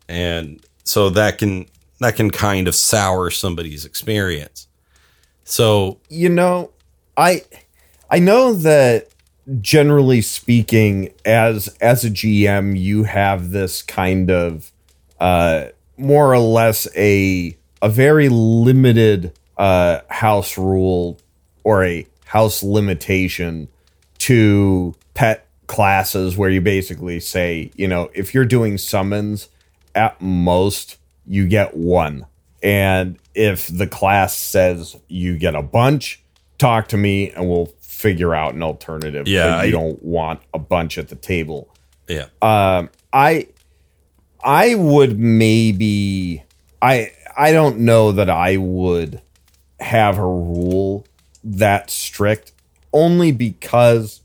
And 0.07 0.65
so 0.83 1.09
that 1.09 1.37
can 1.37 1.65
that 1.99 2.15
can 2.15 2.31
kind 2.31 2.67
of 2.67 2.75
sour 2.75 3.29
somebody's 3.29 3.85
experience. 3.85 4.67
So 5.43 5.99
You 6.09 6.29
know, 6.29 6.71
I 7.17 7.43
I 8.09 8.19
know 8.19 8.53
that 8.53 9.09
generally 9.61 10.21
speaking, 10.21 11.13
as 11.25 11.67
as 11.81 12.05
a 12.05 12.09
GM, 12.09 12.79
you 12.79 13.03
have 13.03 13.51
this 13.51 13.81
kind 13.81 14.31
of 14.31 14.71
uh, 15.19 15.67
more 15.97 16.33
or 16.33 16.39
less 16.39 16.87
a 16.95 17.57
a 17.81 17.89
very 17.89 18.29
limited 18.29 19.36
uh, 19.57 19.99
house 20.09 20.57
rule 20.57 21.19
or 21.63 21.83
a 21.83 22.05
house 22.25 22.61
limitation 22.63 23.67
to 24.19 24.93
pet 25.13 25.47
classes 25.67 26.37
where 26.37 26.49
you 26.49 26.61
basically 26.61 27.19
say, 27.19 27.71
you 27.75 27.87
know, 27.87 28.09
if 28.13 28.33
you're 28.33 28.45
doing 28.45 28.77
summons, 28.77 29.49
at 29.95 30.19
most 30.21 30.97
you 31.25 31.47
get 31.47 31.75
one. 31.75 32.25
And 32.63 33.17
if 33.35 33.67
the 33.67 33.87
class 33.87 34.35
says 34.37 34.95
you 35.07 35.37
get 35.37 35.55
a 35.55 35.61
bunch, 35.61 36.21
talk 36.57 36.87
to 36.89 36.97
me 36.97 37.31
and 37.31 37.47
we'll 37.49 37.67
figure 37.81 38.33
out 38.33 38.53
an 38.53 38.63
alternative. 38.63 39.27
Yeah, 39.27 39.57
but 39.57 39.67
you 39.67 39.77
I- 39.77 39.79
don't 39.81 40.01
want 40.03 40.41
a 40.53 40.59
bunch 40.59 40.97
at 40.97 41.09
the 41.09 41.15
table. 41.15 41.69
yeah 42.07 42.25
Um, 42.41 42.89
I 43.11 43.47
I 44.43 44.75
would 44.75 45.19
maybe 45.19 46.43
I 46.81 47.11
I 47.37 47.51
don't 47.51 47.79
know 47.79 48.11
that 48.13 48.29
I 48.29 48.57
would 48.57 49.21
have 49.79 50.17
a 50.17 50.25
rule 50.25 51.05
that 51.43 51.89
strict 51.89 52.51
only 52.93 53.31
because 53.31 54.21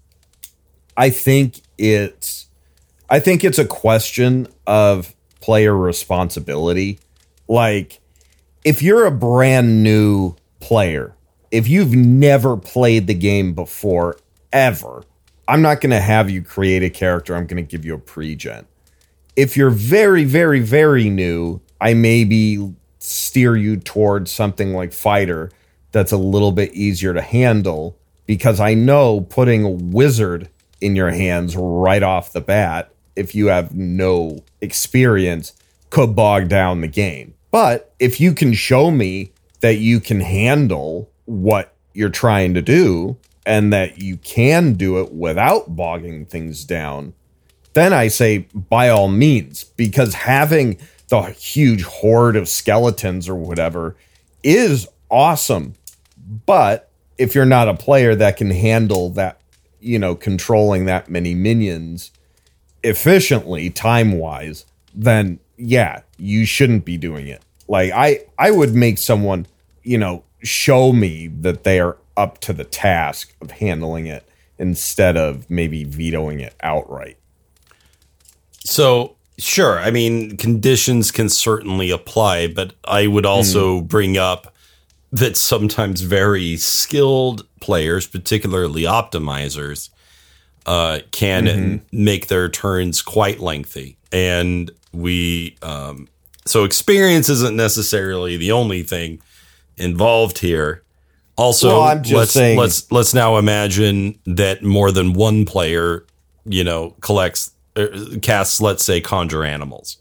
I 0.96 1.10
think 1.10 1.60
it's 1.78 2.46
I 3.10 3.20
think 3.20 3.44
it's 3.44 3.58
a 3.58 3.66
question 3.66 4.48
of 4.66 5.14
player 5.40 5.76
responsibility. 5.76 6.98
Like 7.48 8.00
if 8.64 8.82
you're 8.82 9.04
a 9.04 9.10
brand 9.10 9.82
new 9.82 10.36
player, 10.60 11.14
if 11.50 11.68
you've 11.68 11.94
never 11.94 12.56
played 12.56 13.06
the 13.06 13.14
game 13.14 13.52
before 13.52 14.16
ever, 14.52 15.04
I'm 15.48 15.60
not 15.60 15.80
going 15.80 15.90
to 15.90 16.00
have 16.00 16.30
you 16.30 16.42
create 16.42 16.82
a 16.82 16.90
character. 16.90 17.34
I'm 17.34 17.46
going 17.46 17.62
to 17.62 17.70
give 17.70 17.84
you 17.84 17.94
a 17.94 17.98
pre-gen 17.98 18.66
if 19.36 19.56
you're 19.56 19.70
very, 19.70 20.24
very, 20.24 20.60
very 20.60 21.08
new, 21.08 21.60
I 21.80 21.94
maybe 21.94 22.74
steer 23.02 23.56
you 23.56 23.76
towards 23.76 24.30
something 24.30 24.72
like 24.72 24.92
fighter 24.92 25.50
that's 25.90 26.12
a 26.12 26.16
little 26.16 26.52
bit 26.52 26.72
easier 26.72 27.12
to 27.12 27.20
handle 27.20 27.98
because 28.26 28.60
I 28.60 28.74
know 28.74 29.22
putting 29.22 29.64
a 29.64 29.70
wizard 29.70 30.48
in 30.80 30.96
your 30.96 31.10
hands 31.10 31.56
right 31.56 32.02
off 32.02 32.32
the 32.32 32.40
bat, 32.40 32.92
if 33.16 33.34
you 33.34 33.46
have 33.46 33.74
no 33.74 34.44
experience, 34.60 35.52
could 35.90 36.16
bog 36.16 36.48
down 36.48 36.80
the 36.80 36.88
game. 36.88 37.34
But 37.50 37.94
if 37.98 38.20
you 38.20 38.32
can 38.32 38.54
show 38.54 38.90
me 38.90 39.32
that 39.60 39.76
you 39.76 40.00
can 40.00 40.20
handle 40.20 41.10
what 41.26 41.74
you're 41.92 42.08
trying 42.08 42.54
to 42.54 42.62
do 42.62 43.16
and 43.44 43.72
that 43.72 43.98
you 43.98 44.16
can 44.16 44.74
do 44.74 45.00
it 45.00 45.12
without 45.12 45.76
bogging 45.76 46.24
things 46.24 46.64
down, 46.64 47.12
then 47.74 47.92
I 47.92 48.08
say 48.08 48.46
by 48.54 48.88
all 48.88 49.08
means, 49.08 49.64
because 49.64 50.14
having 50.14 50.78
the 51.12 51.20
huge 51.24 51.82
horde 51.82 52.36
of 52.36 52.48
skeletons 52.48 53.28
or 53.28 53.34
whatever 53.34 53.94
is 54.42 54.88
awesome. 55.10 55.74
But 56.46 56.88
if 57.18 57.34
you're 57.34 57.44
not 57.44 57.68
a 57.68 57.74
player 57.74 58.14
that 58.14 58.38
can 58.38 58.50
handle 58.50 59.10
that, 59.10 59.38
you 59.78 59.98
know, 59.98 60.14
controlling 60.14 60.86
that 60.86 61.10
many 61.10 61.34
minions 61.34 62.12
efficiently, 62.82 63.68
time 63.68 64.12
wise, 64.12 64.64
then 64.94 65.38
yeah, 65.58 66.00
you 66.16 66.46
shouldn't 66.46 66.86
be 66.86 66.96
doing 66.96 67.28
it. 67.28 67.42
Like 67.68 67.92
I, 67.92 68.20
I 68.38 68.50
would 68.50 68.74
make 68.74 68.96
someone, 68.96 69.46
you 69.82 69.98
know, 69.98 70.24
show 70.42 70.94
me 70.94 71.26
that 71.26 71.62
they 71.62 71.78
are 71.78 71.98
up 72.16 72.38
to 72.38 72.54
the 72.54 72.64
task 72.64 73.36
of 73.42 73.50
handling 73.50 74.06
it 74.06 74.26
instead 74.58 75.18
of 75.18 75.50
maybe 75.50 75.84
vetoing 75.84 76.40
it 76.40 76.54
outright. 76.62 77.18
So, 78.64 79.16
sure, 79.42 79.78
I 79.78 79.90
mean, 79.90 80.36
conditions 80.36 81.10
can 81.10 81.28
certainly 81.28 81.90
apply, 81.90 82.48
but 82.48 82.74
I 82.84 83.06
would 83.06 83.26
also 83.26 83.80
bring 83.80 84.16
up 84.16 84.54
that 85.10 85.36
sometimes 85.36 86.00
very 86.00 86.56
skilled 86.56 87.46
players, 87.60 88.06
particularly 88.06 88.82
optimizers, 88.82 89.90
uh, 90.66 91.00
can 91.10 91.82
make 91.92 92.28
their 92.28 92.48
turns 92.48 93.02
quite 93.02 93.40
lengthy. 93.40 93.96
And 94.12 94.70
we, 94.92 95.56
um, 95.62 96.08
so 96.46 96.64
experience 96.64 97.28
isn't 97.28 97.56
necessarily 97.56 98.36
the 98.36 98.52
only 98.52 98.82
thing 98.82 99.20
involved 99.76 100.38
here. 100.38 100.82
Also, 101.36 101.68
Well, 101.68 101.82
I'm 101.82 102.02
just 102.02 102.14
let's 102.14 102.32
saying- 102.32 102.58
let's 102.58 102.90
let's 102.92 103.14
now 103.14 103.38
imagine 103.38 104.18
that 104.26 104.62
more 104.62 104.92
than 104.92 105.14
one 105.14 105.44
player, 105.46 106.04
you 106.44 106.62
know, 106.62 106.94
collects 107.00 107.51
casts, 108.20 108.60
let's 108.60 108.84
say, 108.84 109.00
conjure 109.00 109.44
animals, 109.44 109.98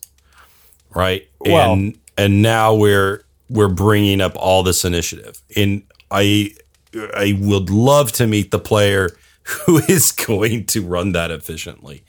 right? 0.94 1.28
Well- 1.40 1.74
and 1.74 1.98
and 2.18 2.42
now 2.42 2.76
we're 2.76 3.24
we're 3.50 3.70
bringing 3.70 4.22
up 4.22 4.36
all 4.36 4.64
this 4.64 4.86
initiative, 4.86 5.42
and 5.56 5.84
I 6.10 6.52
I 6.94 7.38
would 7.40 7.70
love 7.70 8.12
to 8.14 8.28
meet 8.28 8.52
the 8.52 8.60
player 8.60 9.10
who 9.44 9.78
is 9.78 10.12
going 10.12 10.66
to 10.68 10.86
run 10.86 11.14
that 11.14 11.32
efficiently. 11.32 12.04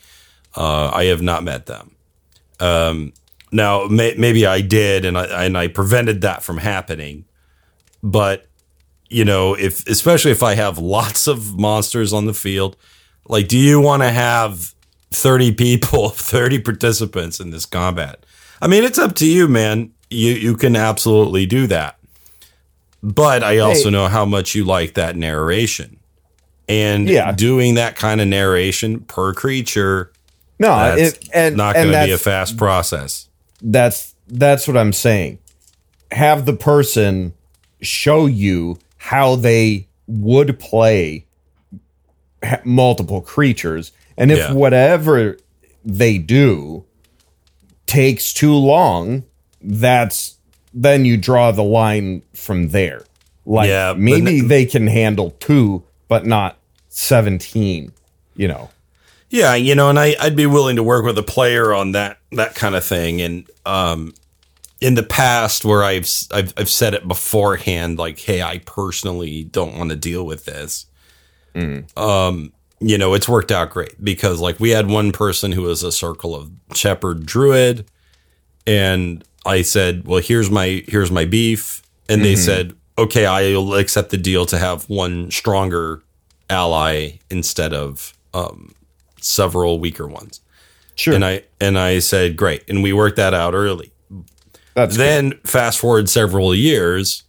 Uh, 0.56 0.90
I 0.92 1.04
have 1.04 1.22
not 1.22 1.44
met 1.44 1.66
them. 1.66 1.96
Um, 2.60 3.14
now, 3.50 3.86
may, 3.86 4.14
maybe 4.16 4.46
I 4.46 4.60
did, 4.60 5.04
and 5.04 5.16
I 5.16 5.44
and 5.44 5.56
I 5.56 5.68
prevented 5.68 6.20
that 6.22 6.42
from 6.42 6.58
happening. 6.58 7.24
But 8.02 8.48
you 9.08 9.24
know, 9.24 9.54
if 9.54 9.86
especially 9.86 10.30
if 10.30 10.42
I 10.42 10.54
have 10.54 10.78
lots 10.78 11.26
of 11.26 11.58
monsters 11.58 12.12
on 12.12 12.26
the 12.26 12.34
field, 12.34 12.76
like, 13.28 13.48
do 13.48 13.58
you 13.58 13.80
want 13.80 14.02
to 14.02 14.10
have 14.10 14.74
thirty 15.14 15.52
people, 15.52 16.08
thirty 16.10 16.58
participants 16.58 17.40
in 17.40 17.50
this 17.50 17.66
combat? 17.66 18.24
I 18.60 18.66
mean, 18.68 18.84
it's 18.84 18.98
up 18.98 19.14
to 19.16 19.26
you, 19.26 19.48
man. 19.48 19.92
You 20.10 20.32
you 20.32 20.56
can 20.56 20.76
absolutely 20.76 21.46
do 21.46 21.66
that. 21.68 21.98
But 23.02 23.42
I 23.42 23.58
also 23.58 23.84
Hey. 23.84 23.90
know 23.90 24.08
how 24.08 24.24
much 24.24 24.54
you 24.54 24.64
like 24.64 24.94
that 24.94 25.16
narration. 25.16 25.96
And 26.68 27.08
Yeah. 27.08 27.32
doing 27.32 27.74
that 27.74 27.96
kind 27.96 28.20
of 28.20 28.28
narration 28.28 29.00
per 29.00 29.34
creature, 29.34 30.12
No, 30.60 30.76
that's 30.96 31.14
it, 31.18 31.28
and 31.34 31.56
not 31.56 31.74
going 31.74 31.90
to 31.90 32.04
be 32.06 32.12
a 32.12 32.18
fast 32.18 32.56
process. 32.56 33.28
that's 33.60 34.14
that's 34.28 34.66
what 34.68 34.76
I'm 34.76 34.92
saying. 34.92 35.38
Have 36.12 36.46
the 36.46 36.52
person 36.52 37.32
show 37.80 38.26
you 38.26 38.78
how 38.98 39.34
they 39.34 39.88
would 40.06 40.58
play 40.60 41.24
multiple 42.64 43.20
creatures, 43.20 43.92
and 44.16 44.30
if 44.30 44.38
Yeah. 44.38 44.52
whatever 44.52 45.36
they 45.84 46.18
do 46.18 46.84
takes 47.86 48.32
too 48.32 48.54
long, 48.54 49.24
that's 49.60 50.36
then 50.74 51.04
you 51.04 51.16
draw 51.16 51.50
the 51.50 51.62
line 51.62 52.22
from 52.34 52.68
there. 52.68 53.04
Like 53.44 53.68
Yeah, 53.68 53.94
maybe 53.96 54.38
n- 54.40 54.48
they 54.48 54.64
can 54.64 54.86
handle 54.86 55.32
two, 55.40 55.82
but 56.08 56.24
not 56.26 56.58
seventeen. 56.88 57.92
You 58.36 58.48
know. 58.48 58.70
Yeah, 59.28 59.54
you 59.54 59.74
know, 59.74 59.88
and 59.90 59.98
I, 59.98 60.14
I'd 60.20 60.36
be 60.36 60.44
willing 60.46 60.76
to 60.76 60.82
work 60.82 61.04
with 61.06 61.16
a 61.18 61.22
player 61.22 61.72
on 61.74 61.92
that 61.92 62.18
that 62.32 62.54
kind 62.54 62.74
of 62.74 62.84
thing. 62.84 63.20
And 63.22 63.48
um, 63.66 64.12
in 64.80 64.94
the 64.94 65.02
past, 65.02 65.64
where 65.64 65.82
I've, 65.82 66.08
I've 66.30 66.52
I've 66.56 66.68
said 66.70 66.92
it 66.94 67.06
beforehand, 67.08 67.98
like, 67.98 68.18
hey, 68.18 68.42
I 68.42 68.58
personally 68.58 69.44
don't 69.44 69.76
want 69.78 69.90
to 69.90 69.96
deal 69.96 70.24
with 70.26 70.44
this. 70.44 70.86
Um, 71.54 72.52
you 72.82 72.98
know, 72.98 73.14
it's 73.14 73.28
worked 73.28 73.52
out 73.52 73.70
great 73.70 74.02
because 74.02 74.40
like 74.40 74.58
we 74.60 74.70
had 74.70 74.88
one 74.88 75.12
person 75.12 75.52
who 75.52 75.62
was 75.62 75.82
a 75.82 75.92
circle 75.92 76.34
of 76.34 76.50
shepherd 76.74 77.24
druid, 77.24 77.86
and 78.66 79.24
I 79.46 79.62
said, 79.62 80.06
well, 80.06 80.20
here's 80.20 80.50
my 80.50 80.84
here's 80.88 81.10
my 81.10 81.24
beef, 81.24 81.82
and 82.08 82.24
they 82.24 82.36
said, 82.36 82.74
okay, 82.98 83.26
I'll 83.26 83.74
accept 83.74 84.10
the 84.10 84.16
deal 84.16 84.46
to 84.46 84.58
have 84.58 84.88
one 84.88 85.30
stronger 85.30 86.02
ally 86.50 87.18
instead 87.30 87.72
of 87.72 88.12
um, 88.34 88.74
several 89.20 89.80
weaker 89.80 90.06
ones. 90.06 90.40
Sure. 90.94 91.14
And 91.14 91.24
I 91.24 91.44
and 91.60 91.78
I 91.78 92.00
said, 92.00 92.36
great, 92.36 92.68
and 92.68 92.82
we 92.82 92.92
worked 92.92 93.16
that 93.16 93.34
out 93.34 93.54
early. 93.54 93.92
that's. 94.74 94.96
Then 94.96 95.38
fast 95.44 95.78
forward 95.78 96.08
several 96.08 96.54
years, 96.54 97.22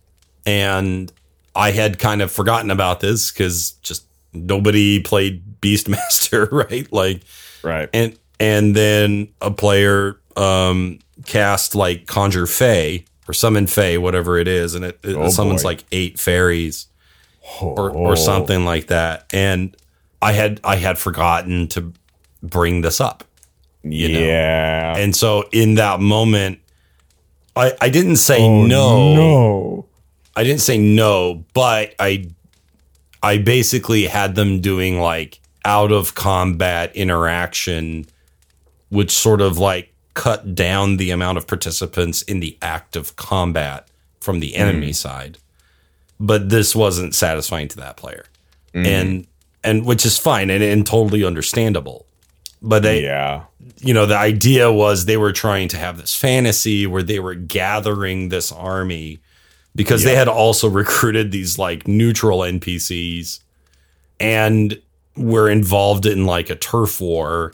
and 0.46 1.12
I 1.56 1.72
had 1.72 2.00
kind 2.00 2.22
of 2.22 2.32
forgotten 2.32 2.72
about 2.72 3.00
this 3.00 3.32
because 3.32 3.72
just 3.82 4.06
nobody 4.34 5.00
played 5.02 5.44
Beastmaster, 5.62 6.52
right? 6.70 6.92
Like, 6.92 7.22
right. 7.64 7.90
and 7.94 8.18
and 8.40 8.76
then 8.76 9.30
a 9.42 9.52
player 9.52 10.20
um, 10.36 11.00
cast 11.26 11.76
like 11.76 12.08
Conjure 12.08 12.48
Fey 12.48 13.06
or 13.28 13.34
Summon 13.34 13.68
Fey, 13.68 13.98
whatever 13.98 14.38
it 14.38 14.48
is, 14.48 14.76
and 14.76 14.84
it, 14.86 15.00
it 15.04 15.16
Oh, 15.16 15.30
summons 15.30 15.64
boy. 15.64 15.70
like 15.70 15.84
eight 15.92 16.20
fairies 16.20 16.88
or, 17.62 17.92
Oh. 17.92 17.94
or 17.94 18.16
something 18.16 18.66
like 18.66 18.88
that. 18.88 19.26
And 19.32 19.76
I 20.22 20.34
had 20.34 20.60
I 20.64 20.76
had 20.78 20.98
forgotten 20.98 21.68
to 21.70 21.94
bring 22.42 22.82
this 22.82 23.00
up. 23.00 23.24
you 23.84 24.10
know. 24.12 24.20
yeah. 24.20 24.98
And 24.98 25.16
so 25.16 25.44
in 25.52 25.76
that 25.76 26.00
moment, 26.00 26.60
I, 27.56 27.74
I 27.80 27.90
didn't 27.90 28.16
say 28.18 28.42
Oh, 28.42 28.66
no. 28.66 29.14
No. 29.16 29.86
I 30.36 30.44
didn't 30.44 30.62
say 30.62 30.78
no, 30.78 31.46
but 31.54 31.94
I 32.00 32.30
I 33.24 33.38
basically 33.38 34.06
had 34.06 34.36
them 34.36 34.60
doing 34.60 35.00
like 35.00 35.40
out 35.64 35.94
of 35.94 36.14
combat 36.14 36.94
interaction, 36.96 38.06
which 38.90 39.12
sort 39.12 39.40
of 39.40 39.58
like 39.58 39.94
cut 40.14 40.54
down 40.54 40.98
the 40.98 41.10
amount 41.10 41.38
of 41.38 41.48
participants 41.48 42.22
in 42.24 42.42
the 42.42 42.58
act 42.62 42.96
of 42.98 43.16
combat 43.16 43.88
from 44.20 44.42
the 44.42 44.56
enemy 44.56 44.90
mm. 44.90 44.96
side. 44.96 45.38
But 46.20 46.50
this 46.50 46.76
wasn't 46.76 47.16
satisfying 47.16 47.70
to 47.70 47.78
that 47.78 47.98
player. 47.98 48.26
Mm. 48.76 48.86
And 48.86 49.28
and 49.64 49.86
which 49.86 50.06
is 50.06 50.20
fine 50.20 50.50
and, 50.50 50.62
and 50.62 50.86
totally 50.86 51.24
understandable. 51.24 52.06
But 52.62 52.84
they 52.84 53.04
Yeah. 53.04 53.44
you 53.80 53.94
know, 53.94 54.06
the 54.06 54.18
idea 54.18 54.72
was 54.72 55.06
they 55.06 55.18
were 55.18 55.32
trying 55.32 55.70
to 55.70 55.78
have 55.78 55.98
this 55.98 56.16
fantasy 56.16 56.86
where 56.86 57.04
they 57.04 57.20
were 57.20 57.36
gathering 57.36 58.30
this 58.30 58.52
army 58.52 59.20
because 59.76 60.04
they 60.04 60.16
had 60.16 60.28
also 60.28 60.68
recruited 60.82 61.32
these 61.32 61.58
like 61.58 61.88
neutral 61.88 62.40
NPCs 62.40 63.40
and 64.20 64.80
were 65.16 65.50
involved 65.50 66.06
in 66.06 66.26
like 66.26 66.50
a 66.50 66.56
turf 66.56 67.00
war. 67.02 67.54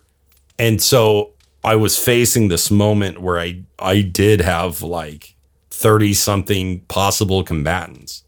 And 0.58 0.82
so 0.82 1.32
I 1.64 1.76
was 1.76 1.98
facing 1.98 2.48
this 2.48 2.70
moment 2.72 3.22
where 3.22 3.40
I 3.40 3.62
I 3.80 4.02
did 4.02 4.42
have 4.42 4.82
like 4.82 5.36
30 5.72 6.14
something 6.14 6.80
possible 6.82 7.44
combatants. 7.44 8.24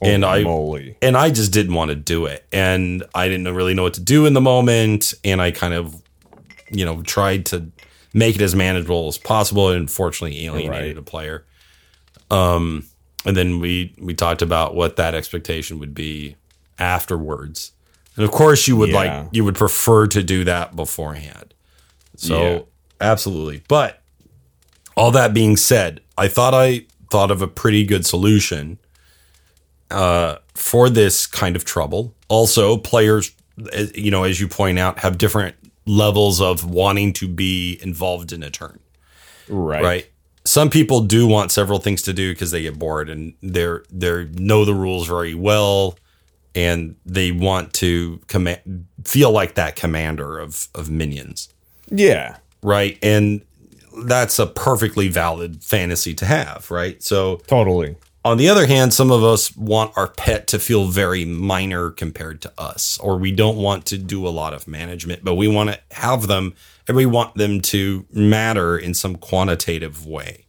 And 0.00 0.24
I- 0.24 0.44
moly. 0.44 0.96
and 1.02 1.16
I 1.16 1.30
just 1.30 1.52
didn't 1.52 1.74
want 1.74 1.88
to 1.90 1.96
do 1.96 2.26
it. 2.26 2.46
And 2.52 3.02
I 3.14 3.28
didn't 3.28 3.52
really 3.54 3.74
know 3.74 3.82
what 3.82 3.94
to 3.94 4.00
do 4.00 4.26
in 4.26 4.32
the 4.34 4.40
moment. 4.40 5.12
And 5.24 5.42
I 5.42 5.50
kind 5.50 5.74
of, 5.74 6.00
you 6.70 6.84
know, 6.84 7.02
tried 7.02 7.44
to 7.46 7.66
make 8.14 8.36
it 8.36 8.40
as 8.42 8.54
manageable 8.54 9.08
as 9.08 9.18
possible. 9.18 9.70
And 9.70 9.80
unfortunately 9.80 10.46
alienated 10.46 10.96
Right. 10.96 10.98
a 10.98 11.02
player. 11.02 11.44
Um, 12.30 12.84
and 13.24 13.36
then 13.36 13.60
we 13.60 13.94
we 13.98 14.14
talked 14.14 14.42
about 14.42 14.74
what 14.74 14.96
that 14.96 15.14
expectation 15.14 15.78
would 15.78 15.94
be 15.94 16.36
afterwards. 16.78 17.72
And 18.16 18.24
of 18.24 18.30
course, 18.30 18.66
you 18.68 18.76
would 18.76 18.90
Yeah. 18.90 18.96
like 19.22 19.28
you 19.32 19.44
would 19.44 19.54
prefer 19.56 20.06
to 20.08 20.22
do 20.22 20.44
that 20.44 20.74
beforehand. 20.76 21.54
So 22.16 22.40
Yeah. 22.42 22.60
absolutely. 23.00 23.62
But 23.68 24.02
all 24.96 25.10
that 25.12 25.32
being 25.32 25.56
said, 25.56 26.00
I 26.16 26.28
thought 26.28 26.54
I 26.54 26.86
thought 27.10 27.30
of 27.30 27.40
a 27.42 27.48
pretty 27.48 27.84
good 27.84 28.04
solution 28.06 28.78
uh, 29.90 30.36
for 30.54 30.90
this 30.90 31.26
kind 31.26 31.56
of 31.56 31.64
trouble. 31.64 32.14
Also, 32.28 32.76
players, 32.76 33.30
uh, 33.72 33.84
you 33.94 34.10
know, 34.10 34.24
as 34.24 34.38
you 34.40 34.46
point 34.48 34.78
out, 34.78 34.98
have 34.98 35.16
different 35.16 35.56
levels 35.86 36.40
of 36.42 36.68
wanting 36.68 37.14
to 37.14 37.26
be 37.26 37.78
involved 37.80 38.32
in 38.32 38.42
a 38.42 38.50
turn, 38.50 38.78
Right. 39.48 39.82
right? 39.82 40.10
Some 40.48 40.70
people 40.70 41.00
do 41.00 41.26
want 41.26 41.52
several 41.52 41.78
things 41.78 42.00
to 42.02 42.14
do 42.14 42.32
because 42.32 42.50
they 42.52 42.62
get 42.62 42.78
bored 42.78 43.10
and 43.10 43.34
they're 43.42 43.84
they 43.90 44.24
know 44.32 44.64
the 44.64 44.74
rules 44.74 45.06
very 45.06 45.34
well, 45.34 45.98
and 46.54 46.96
they 47.04 47.32
want 47.32 47.74
to 47.74 48.18
command 48.28 48.86
feel 49.04 49.30
like 49.30 49.54
that 49.56 49.76
commander 49.76 50.38
of 50.38 50.68
of 50.74 50.88
minions 50.90 51.48
Yeah. 51.90 52.36
right? 52.62 52.98
And 53.02 53.42
that's 54.04 54.38
a 54.38 54.46
perfectly 54.46 55.08
valid 55.08 55.62
fantasy 55.62 56.14
to 56.14 56.24
have, 56.24 56.70
right? 56.70 57.02
So, 57.02 57.36
Totally. 57.46 57.96
On 58.28 58.36
the 58.36 58.50
other 58.50 58.66
hand, 58.66 58.92
some 58.92 59.10
of 59.10 59.24
us 59.24 59.56
want 59.56 59.96
our 59.96 60.08
pet 60.08 60.46
to 60.48 60.58
feel 60.58 60.86
very 60.86 61.24
minor 61.24 61.90
compared 61.90 62.42
to 62.42 62.52
us, 62.58 62.98
or 62.98 63.16
we 63.16 63.32
don't 63.32 63.56
want 63.56 63.86
to 63.86 63.96
do 63.96 64.26
a 64.26 64.28
lot 64.28 64.52
of 64.52 64.68
management, 64.68 65.24
but 65.24 65.36
we 65.36 65.48
want 65.48 65.70
to 65.70 65.80
have 65.92 66.26
them 66.26 66.54
and 66.86 66.94
we 66.94 67.06
want 67.06 67.36
them 67.36 67.62
to 67.62 68.04
matter 68.12 68.76
in 68.76 68.92
some 68.92 69.16
quantitative 69.16 70.06
way. 70.06 70.44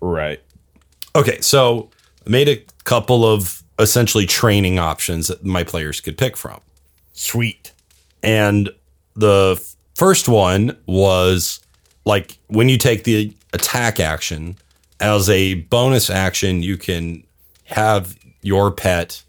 Right. 0.00 0.42
Okay, 1.14 1.40
so 1.40 1.90
I 2.26 2.30
made 2.30 2.48
a 2.48 2.64
couple 2.82 3.24
of 3.24 3.62
essentially 3.78 4.26
training 4.26 4.80
options 4.80 5.28
that 5.28 5.44
my 5.44 5.62
players 5.62 6.00
could 6.00 6.18
pick 6.18 6.36
from. 6.36 6.60
Sweet. 7.12 7.72
And 8.24 8.70
the 9.14 9.64
first 9.94 10.28
one 10.28 10.76
was 10.86 11.60
like 12.04 12.38
when 12.48 12.68
you 12.68 12.76
take 12.76 13.04
the 13.04 13.32
attack 13.52 14.00
action 14.00 14.56
as 15.00 15.28
a 15.30 15.54
bonus 15.54 16.10
action, 16.10 16.62
you 16.62 16.76
can 16.76 17.24
have 17.64 18.16
your 18.42 18.70
pet 18.70 19.22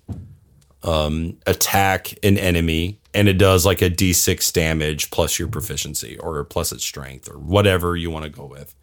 um, 0.83 1.37
attack 1.45 2.13
an 2.23 2.37
enemy 2.37 2.97
and 3.13 3.27
it 3.27 3.37
does 3.37 3.65
like 3.65 3.81
a 3.81 3.89
d6 3.89 4.51
damage 4.53 5.11
plus 5.11 5.37
your 5.37 5.47
proficiency 5.47 6.17
or 6.19 6.43
plus 6.43 6.71
its 6.71 6.83
strength 6.83 7.29
or 7.29 7.37
whatever 7.37 7.95
you 7.95 8.09
want 8.09 8.23
to 8.23 8.29
go 8.29 8.45
with. 8.45 8.73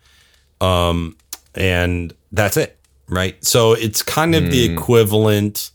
Um, 0.61 1.17
and 1.55 2.15
that's 2.33 2.57
it, 2.57 2.79
right? 3.09 3.43
So 3.45 3.73
it's 3.73 4.03
kind 4.03 4.35
of 4.35 4.51
the 4.51 4.65
equivalent 4.73 5.71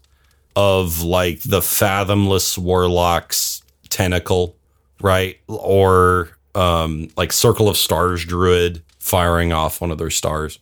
of 0.56 1.02
like 1.02 1.42
the 1.42 1.62
fathomless 1.62 2.58
warlock's 2.58 3.64
tentacle, 3.90 4.56
right? 5.02 5.40
Or 5.48 6.30
um, 6.56 7.10
like 7.18 7.34
Circle 7.34 7.70
of 7.70 7.78
Stars 7.78 8.24
druid 8.24 8.84
firing 9.00 9.52
off 9.52 9.82
one 9.82 9.92
of 9.92 9.98
their 9.98 10.12
stars. 10.12 10.60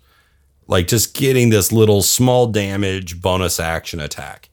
Like 0.68 0.88
just 0.88 1.14
getting 1.14 1.50
this 1.50 1.72
little 1.72 2.02
small 2.02 2.48
damage 2.48 3.22
bonus 3.22 3.60
action 3.60 4.00
attack. 4.00 4.50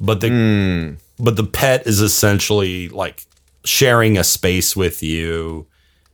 But 0.00 0.20
the 0.20 0.28
hmm. 0.28 1.22
but 1.22 1.36
the 1.36 1.44
pet 1.44 1.86
is 1.86 2.00
essentially 2.00 2.88
like 2.88 3.24
sharing 3.64 4.16
a 4.16 4.24
space 4.24 4.74
with 4.74 5.02
you. 5.02 5.66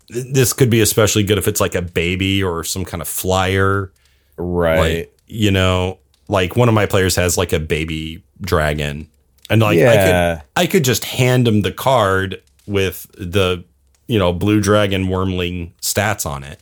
This 0.08 0.52
could 0.52 0.70
be 0.70 0.80
especially 0.80 1.24
good 1.24 1.38
if 1.38 1.48
it's 1.48 1.60
like 1.60 1.74
a 1.74 1.82
baby 1.82 2.42
or 2.42 2.64
some 2.64 2.84
kind 2.84 3.00
of 3.00 3.08
flyer. 3.08 3.92
Right. 4.36 4.78
Like, 4.78 5.18
you 5.26 5.50
know, 5.50 5.98
like 6.28 6.56
one 6.56 6.68
of 6.68 6.74
my 6.74 6.86
players 6.86 7.16
has 7.16 7.36
like 7.36 7.52
a 7.52 7.60
baby 7.60 8.22
dragon. 8.40 9.08
And 9.48 9.60
like 9.62 9.78
I 9.78 9.96
could 9.96 10.42
I 10.56 10.66
could 10.66 10.84
just 10.84 11.04
hand 11.04 11.46
him 11.46 11.62
the 11.62 11.72
card 11.72 12.42
with 12.66 13.06
the, 13.16 13.64
you 14.08 14.18
know, 14.18 14.32
blue 14.32 14.60
dragon 14.60 15.06
wormling 15.06 15.72
stats 15.80 16.26
on 16.26 16.42
it. 16.42 16.60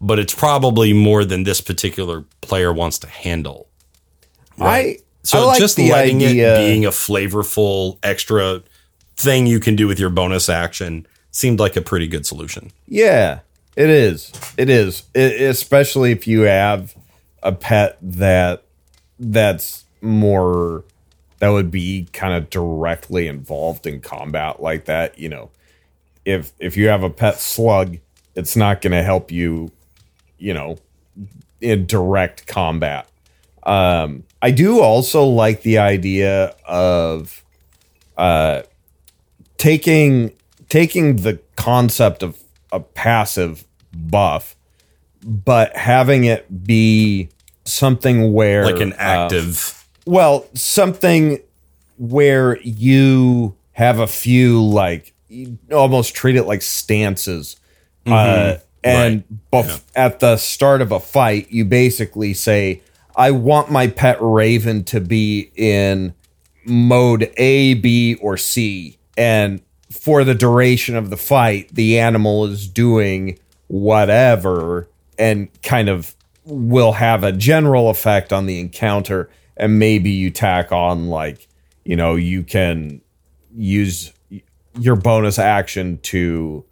But 0.00 0.18
it's 0.18 0.34
probably 0.34 0.92
more 0.92 1.24
than 1.24 1.42
this 1.44 1.60
particular 1.60 2.24
player 2.40 2.72
wants 2.72 2.98
to 3.00 3.08
handle. 3.08 3.68
I 4.60 4.98
So 5.22 5.46
like 5.46 5.58
just 5.58 5.76
the 5.76 5.90
letting 5.90 6.22
idea. 6.22 6.54
it 6.54 6.58
being 6.58 6.84
a 6.84 6.90
flavorful 6.90 7.98
extra 8.02 8.62
thing 9.16 9.46
you 9.46 9.60
can 9.60 9.76
do 9.76 9.86
with 9.86 9.98
your 9.98 10.10
bonus 10.10 10.48
action 10.48 11.06
seemed 11.30 11.58
like 11.60 11.76
a 11.76 11.82
pretty 11.82 12.06
good 12.06 12.26
solution. 12.26 12.70
Yeah, 12.86 13.40
it 13.76 13.90
is. 13.90 14.32
It 14.56 14.70
is, 14.70 15.02
I 15.14 15.20
especially 15.20 16.12
if 16.12 16.26
you 16.26 16.42
have 16.42 16.94
a 17.42 17.52
pet 17.52 17.98
that 18.02 18.64
that's 19.18 19.84
more 20.00 20.84
that 21.38 21.50
would 21.50 21.70
be 21.70 22.08
kind 22.12 22.34
of 22.34 22.50
directly 22.50 23.28
involved 23.28 23.86
in 23.86 24.00
combat 24.00 24.60
like 24.60 24.86
that. 24.86 25.18
You 25.18 25.28
know, 25.28 25.50
if 26.24 26.52
if 26.58 26.76
you 26.76 26.88
have 26.88 27.02
a 27.02 27.10
pet 27.10 27.38
slug, 27.40 27.98
it's 28.34 28.56
not 28.56 28.80
going 28.80 28.92
to 28.92 29.02
help 29.02 29.30
you. 29.30 29.70
You 30.38 30.54
know, 30.54 30.78
in 31.60 31.86
direct 31.86 32.46
combat. 32.46 33.08
Um, 33.64 34.24
I 34.40 34.50
do 34.50 34.80
also 34.80 35.24
like 35.24 35.62
the 35.62 35.78
idea 35.78 36.54
of 36.64 37.44
uh, 38.16 38.62
taking 39.56 40.32
taking 40.68 41.16
the 41.16 41.40
concept 41.56 42.22
of 42.22 42.38
a 42.72 42.80
passive 42.80 43.64
buff, 43.92 44.56
but 45.22 45.76
having 45.76 46.24
it 46.24 46.64
be 46.64 47.28
something 47.64 48.32
where 48.32 48.64
Like 48.64 48.80
an 48.80 48.92
uh, 48.92 48.96
active 48.98 49.78
well, 50.08 50.46
something 50.54 51.38
where 51.98 52.58
you 52.62 53.54
have 53.72 53.98
a 53.98 54.06
few 54.06 54.64
like 54.64 55.12
you 55.28 55.58
almost 55.70 56.14
treat 56.14 56.36
it 56.36 56.44
like 56.44 56.62
stances. 56.62 57.56
Uh, 58.06 58.56
and 58.84 59.24
bef- 59.52 59.82
at 59.94 60.20
the 60.20 60.36
start 60.36 60.80
of 60.80 60.92
a 60.92 61.00
fight, 61.00 61.50
you 61.50 61.64
basically 61.64 62.34
say, 62.34 62.82
I 63.16 63.32
want 63.32 63.70
my 63.70 63.88
pet 63.88 64.18
raven 64.20 64.84
to 64.84 65.00
be 65.00 65.50
in 65.56 66.14
mode 66.64 67.32
A, 67.36 67.74
B, 67.74 68.14
or 68.16 68.36
C. 68.36 68.98
And 69.16 69.60
for 69.90 70.22
the 70.22 70.34
duration 70.34 70.96
of 70.96 71.10
the 71.10 71.16
fight, 71.16 71.74
the 71.74 71.98
animal 71.98 72.44
is 72.44 72.68
doing 72.68 73.38
whatever 73.66 74.88
and 75.18 75.48
kind 75.62 75.88
of 75.88 76.14
will 76.44 76.92
have 76.92 77.24
a 77.24 77.32
general 77.32 77.90
effect 77.90 78.32
on 78.32 78.46
the 78.46 78.60
encounter. 78.60 79.28
And 79.56 79.78
maybe 79.78 80.10
you 80.10 80.30
tack 80.30 80.70
on, 80.70 81.08
like, 81.08 81.48
you 81.84 81.96
know, 81.96 82.14
you 82.14 82.44
can 82.44 83.00
use 83.56 84.12
your 84.78 84.94
bonus 84.94 85.38
action 85.38 85.98
to 86.02 86.64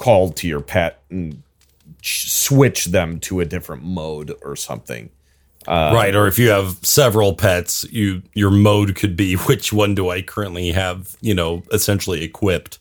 call 0.00 0.30
to 0.30 0.48
your 0.48 0.60
pet 0.60 1.02
and 1.10 1.42
switch 2.02 2.86
them 2.86 3.20
to 3.20 3.40
a 3.40 3.44
different 3.44 3.84
mode 3.84 4.34
or 4.42 4.56
something. 4.56 5.10
Uh, 5.68 5.92
right 5.94 6.16
or 6.16 6.26
if 6.26 6.38
you 6.38 6.48
have 6.48 6.78
several 6.82 7.34
pets 7.34 7.84
you 7.90 8.22
your 8.32 8.50
mode 8.50 8.96
could 8.96 9.14
be 9.14 9.34
which 9.46 9.74
one 9.74 9.94
do 9.94 10.08
i 10.08 10.22
currently 10.22 10.72
have 10.72 11.14
you 11.20 11.34
know 11.34 11.62
essentially 11.70 12.24
equipped 12.24 12.78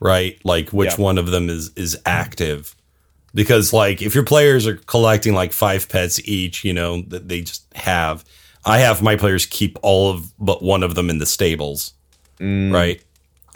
right 0.00 0.36
like 0.44 0.70
which 0.70 0.90
Yep. 0.90 0.98
one 0.98 1.16
of 1.16 1.28
them 1.28 1.48
is 1.48 1.70
is 1.76 1.96
active 2.04 2.74
because 3.34 3.72
like 3.72 4.02
if 4.02 4.16
your 4.16 4.24
players 4.24 4.66
are 4.66 4.78
collecting 4.78 5.32
like 5.32 5.52
five 5.52 5.88
pets 5.88 6.20
each 6.24 6.64
you 6.64 6.72
know 6.72 7.02
that 7.02 7.28
they 7.28 7.40
just 7.40 7.64
have 7.76 8.24
i 8.64 8.78
have 8.78 9.00
my 9.00 9.14
players 9.14 9.46
keep 9.46 9.78
all 9.82 10.10
of 10.10 10.36
but 10.40 10.60
one 10.60 10.82
of 10.82 10.96
them 10.96 11.10
in 11.10 11.18
the 11.18 11.26
stables 11.26 11.94
mm. 12.40 12.74
right 12.74 13.00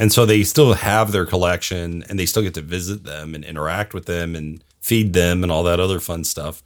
and 0.02 0.12
so 0.12 0.26
they 0.26 0.42
still 0.42 0.72
have 0.72 1.12
their 1.12 1.24
collection 1.24 2.02
and 2.08 2.18
they 2.18 2.26
still 2.26 2.42
get 2.42 2.54
to 2.54 2.60
visit 2.60 3.04
them 3.04 3.36
and 3.36 3.44
interact 3.44 3.94
with 3.94 4.06
them 4.06 4.34
and 4.34 4.64
feed 4.80 5.12
them 5.12 5.44
and 5.44 5.52
all 5.52 5.62
that 5.62 5.78
other 5.78 6.00
fun 6.00 6.24
stuff. 6.24 6.60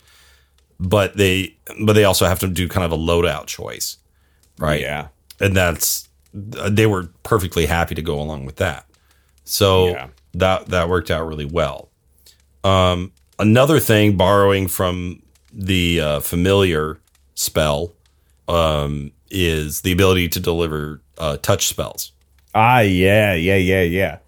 But 0.80 1.18
they 1.18 1.54
but 1.84 1.92
they 1.92 2.04
also 2.04 2.24
have 2.24 2.38
to 2.38 2.48
do 2.48 2.66
kind 2.66 2.86
of 2.86 2.92
a 2.92 2.96
loadout 2.96 3.44
choice. 3.46 3.98
Right. 4.58 4.80
Yeah. 4.80 5.08
and 5.38 5.54
that's 5.54 6.08
they 6.32 6.86
were 6.86 7.10
perfectly 7.24 7.66
happy 7.66 7.94
to 7.94 8.00
go 8.00 8.18
along 8.18 8.46
with 8.46 8.56
that. 8.56 8.86
So 9.44 9.88
Yeah. 9.88 10.08
that 10.32 10.68
that 10.68 10.88
worked 10.88 11.10
out 11.10 11.28
really 11.28 11.44
well. 11.44 11.90
Um 12.64 13.12
another 13.38 13.80
thing 13.80 14.16
borrowing 14.16 14.66
from 14.66 15.20
the 15.52 16.00
uh, 16.00 16.20
familiar 16.20 17.00
spell 17.34 17.92
um 18.48 19.12
is 19.30 19.82
the 19.82 19.92
ability 19.92 20.30
to 20.30 20.40
deliver 20.40 21.02
uh, 21.18 21.36
touch 21.36 21.66
spells 21.66 22.12
Ah, 22.58 22.80
yeah, 22.80 23.34
yeah, 23.34 23.56
yeah, 23.56 23.82
yeah. 23.82 24.18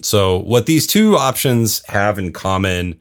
so 0.00 0.38
what 0.38 0.66
these 0.66 0.86
two 0.86 1.16
options 1.16 1.82
have 1.88 2.18
in 2.20 2.32
common 2.32 3.00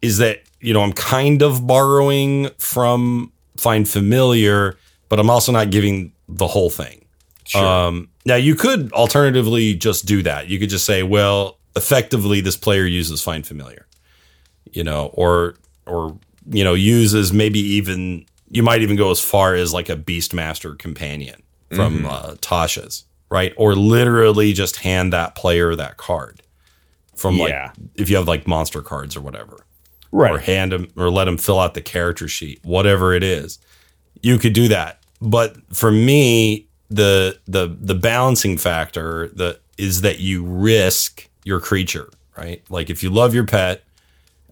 is 0.00 0.18
that 0.18 0.42
you 0.60 0.72
know 0.72 0.82
I'm 0.82 0.92
kind 0.92 1.42
of 1.42 1.66
borrowing 1.66 2.48
from 2.58 3.32
Find 3.56 3.88
Familiar, 3.88 4.76
but 5.08 5.18
I'm 5.18 5.28
also 5.28 5.50
not 5.50 5.70
giving 5.70 6.12
the 6.28 6.46
whole 6.46 6.70
thing. 6.70 7.04
Um, 7.86 8.08
now 8.24 8.36
you 8.36 8.54
could 8.54 8.92
alternatively 8.92 9.74
just 9.74 10.06
do 10.06 10.22
that. 10.22 10.46
You 10.48 10.58
could 10.60 10.70
just 10.70 10.84
say, 10.84 11.02
well, 11.02 11.58
effectively 11.74 12.40
this 12.40 12.56
player 12.56 12.84
uses 12.86 13.20
Find 13.22 13.44
Familiar, 13.44 13.86
you 14.72 14.84
know, 14.84 15.06
or 15.14 15.56
or 15.86 16.16
you 16.48 16.62
know 16.62 16.74
uses 16.74 17.32
maybe 17.32 17.58
even 17.58 18.24
you 18.50 18.62
might 18.62 18.82
even 18.82 18.94
go 18.96 19.10
as 19.10 19.18
far 19.20 19.54
as 19.56 19.72
like 19.72 19.88
a 19.88 19.96
Beastmaster 19.96 20.78
companion 20.78 21.42
from 21.74 22.04
uh, 22.06 22.34
Tasha's, 22.42 23.04
right? 23.32 23.54
Or 23.56 23.74
literally 23.74 24.52
just 24.52 24.76
hand 24.76 25.12
that 25.14 25.34
player 25.34 25.74
that 25.74 25.96
card 25.96 26.42
from 27.16 27.36
Yeah. 27.36 27.44
like 27.78 27.86
if 27.94 28.10
you 28.10 28.16
have 28.16 28.28
like 28.28 28.46
monster 28.46 28.82
cards 28.82 29.16
or 29.16 29.22
whatever 29.22 29.64
Right. 30.10 30.30
or 30.32 30.38
hand 30.38 30.72
them 30.72 30.88
or 30.98 31.10
let 31.10 31.24
them 31.24 31.38
fill 31.38 31.58
out 31.58 31.72
the 31.72 31.80
character 31.80 32.28
sheet, 32.28 32.60
whatever 32.62 33.14
it 33.14 33.22
is. 33.24 33.58
You 34.20 34.38
could 34.38 34.52
do 34.52 34.68
that. 34.68 35.00
But 35.22 35.56
for 35.74 35.90
me, 35.90 36.66
the 36.90 37.38
the 37.46 37.74
the 37.80 37.94
balancing 37.94 38.58
factor 38.58 39.28
that 39.36 39.60
is 39.78 40.02
that 40.02 40.18
you 40.20 40.44
risk 40.44 41.26
your 41.44 41.58
creature, 41.58 42.10
right? 42.36 42.62
Like 42.68 42.90
if 42.90 43.02
you 43.02 43.08
love 43.08 43.32
your 43.34 43.46
pet, 43.46 43.82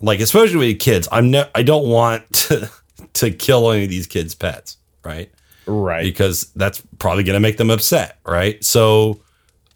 like 0.01 0.21
especially 0.21 0.57
with 0.69 0.79
kids, 0.81 1.07
I'm 1.13 1.31
ne- 1.31 1.51
I 1.55 1.63
don't 1.63 1.87
want 1.87 2.33
to 2.49 2.71
to 3.13 3.31
kill 3.31 3.71
any 3.71 3.85
of 3.85 3.91
these 3.91 4.07
kids' 4.07 4.35
pets, 4.35 4.79
right? 5.05 5.31
Right. 5.67 6.03
because 6.03 6.51
that's 6.57 6.83
probably 6.99 7.23
going 7.23 7.35
to 7.35 7.41
make 7.41 7.57
them 7.57 7.71
upset, 7.71 8.19
right? 8.27 8.63
So 8.65 9.21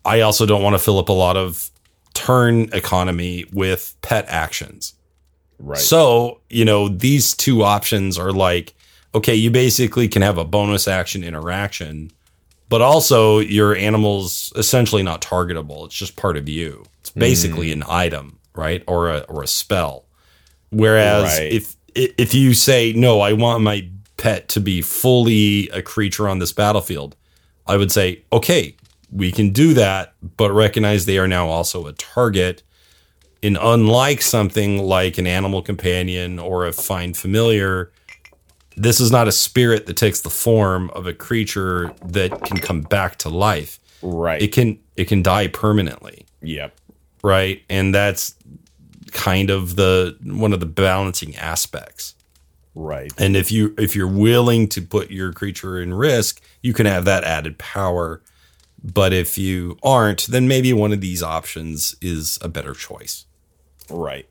I 0.05 0.21
also 0.21 0.47
don't 0.47 0.63
want 0.63 0.75
to 0.75 0.79
fill 0.79 0.99
up 0.99 1.09
a 1.09 1.13
lot 1.13 1.37
of 1.37 1.71
turn 2.15 2.69
economy 2.73 3.45
with 3.53 3.95
pet 4.03 4.25
actions. 4.29 4.95
Right. 5.59 5.79
So, 5.79 6.41
you 6.51 6.65
know, 6.65 6.89
these 6.89 7.35
two 7.35 7.63
options 7.63 8.19
are 8.19 8.33
like, 8.33 8.75
okay, 9.15 9.35
you 9.35 9.51
basically 9.51 10.09
can 10.09 10.23
have 10.23 10.39
a 10.39 10.45
bonus 10.45 10.89
action 10.89 11.23
interaction, 11.23 12.11
but 12.69 12.83
also 12.83 13.39
your 13.39 13.77
animal's 13.77 14.53
essentially 14.57 15.03
not 15.03 15.23
targetable. 15.23 15.87
It's 15.87 15.95
just 15.95 16.17
part 16.17 16.37
of 16.37 16.49
you. 16.49 16.85
It's 17.01 17.11
hmm. 17.11 17.21
basically 17.21 17.73
an 17.73 17.85
item, 17.89 18.39
right? 18.55 18.83
Or 18.87 19.11
a 19.11 19.19
or 19.21 19.43
a 19.43 19.47
spell. 19.47 20.05
Whereas 20.71 21.39
Right. 21.39 21.53
if 21.53 21.77
if 21.95 22.35
you 22.35 22.55
say, 22.55 22.93
no, 22.93 23.21
I 23.21 23.33
want 23.35 23.63
my 23.63 23.89
pet 24.17 24.49
to 24.49 24.61
be 24.61 24.83
fully 24.83 25.69
a 25.71 25.83
creature 25.83 26.29
on 26.29 26.39
this 26.39 26.53
battlefield, 26.53 27.17
I 27.67 27.77
would 27.77 27.93
say, 27.93 28.23
okay, 28.33 28.77
we 29.11 29.31
can 29.31 29.51
do 29.51 29.75
that, 29.75 30.15
but 30.37 30.53
recognize 30.53 31.07
they 31.07 31.19
are 31.19 31.29
now 31.29 31.49
also 31.49 31.87
a 31.87 31.93
target. 31.93 32.63
And 33.43 33.59
unlike 33.61 34.23
something 34.23 34.79
like 34.79 35.19
an 35.19 35.27
animal 35.27 35.63
companion 35.63 36.39
or 36.39 36.67
a 36.67 36.73
find 36.73 37.17
familiar, 37.17 37.93
this 38.77 39.01
is 39.01 39.13
not 39.13 39.29
a 39.29 39.33
spirit 39.33 39.87
that 39.87 39.97
takes 39.97 40.21
the 40.23 40.31
form 40.31 40.91
of 40.91 41.07
a 41.07 41.13
creature 41.13 41.93
that 42.05 42.43
can 42.43 42.59
come 42.59 42.83
back 42.83 43.19
to 43.19 43.29
life. 43.29 43.79
Right. 44.03 44.43
It 44.43 44.53
can 44.53 44.79
it 44.97 45.07
can 45.07 45.23
die 45.23 45.49
permanently, 45.49 46.27
yep. 46.43 46.75
right? 47.23 47.63
And 47.71 47.95
that's 47.95 48.35
kind 49.13 49.51
of 49.51 49.77
the 49.77 50.17
one 50.25 50.53
of 50.53 50.61
the 50.61 50.67
balancing 50.67 51.37
aspects. 51.37 52.15
Right. 52.75 53.13
And 53.19 53.37
if 53.37 53.53
you 53.53 53.75
if 53.79 53.95
you're 53.95 54.09
willing 54.09 54.69
to 54.69 54.83
put 54.83 55.11
your 55.11 55.33
creature 55.33 55.81
in 55.81 55.95
risk, 55.95 56.43
you 56.61 56.73
can 56.73 56.87
have 56.87 57.05
that 57.05 57.25
added 57.25 57.59
power. 57.59 58.21
But 58.83 59.13
if 59.13 59.39
you 59.39 59.79
aren't, 59.83 60.27
then 60.27 60.49
maybe 60.49 60.73
one 60.73 60.93
of 60.93 61.01
these 61.01 61.23
options 61.23 61.97
is 62.03 62.39
a 62.43 62.49
better 62.49 62.75
choice. 62.75 63.27
Right. 63.89 64.29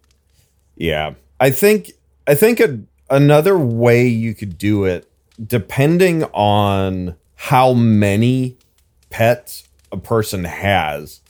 Yeah. 0.75 1.15
I 1.39 1.51
think 1.51 1.91
I 2.27 2.35
think 2.35 2.59
a, 2.59 2.79
another 3.09 3.57
way 3.57 4.07
you 4.07 4.35
could 4.35 4.57
do 4.57 4.85
it 4.85 5.09
depending 5.45 6.23
on 6.25 7.15
how 7.35 7.73
many 7.73 8.57
pets 9.09 9.67
a 9.91 9.97
person 9.97 10.43
has 10.43 11.21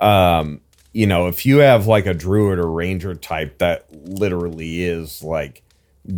um 0.00 0.60
you 0.92 1.06
know 1.06 1.28
if 1.28 1.46
you 1.46 1.58
have 1.58 1.86
like 1.86 2.06
a 2.06 2.14
druid 2.14 2.58
or 2.58 2.70
ranger 2.70 3.14
type 3.14 3.58
that 3.58 3.86
literally 3.90 4.82
is 4.82 5.22
like 5.22 5.62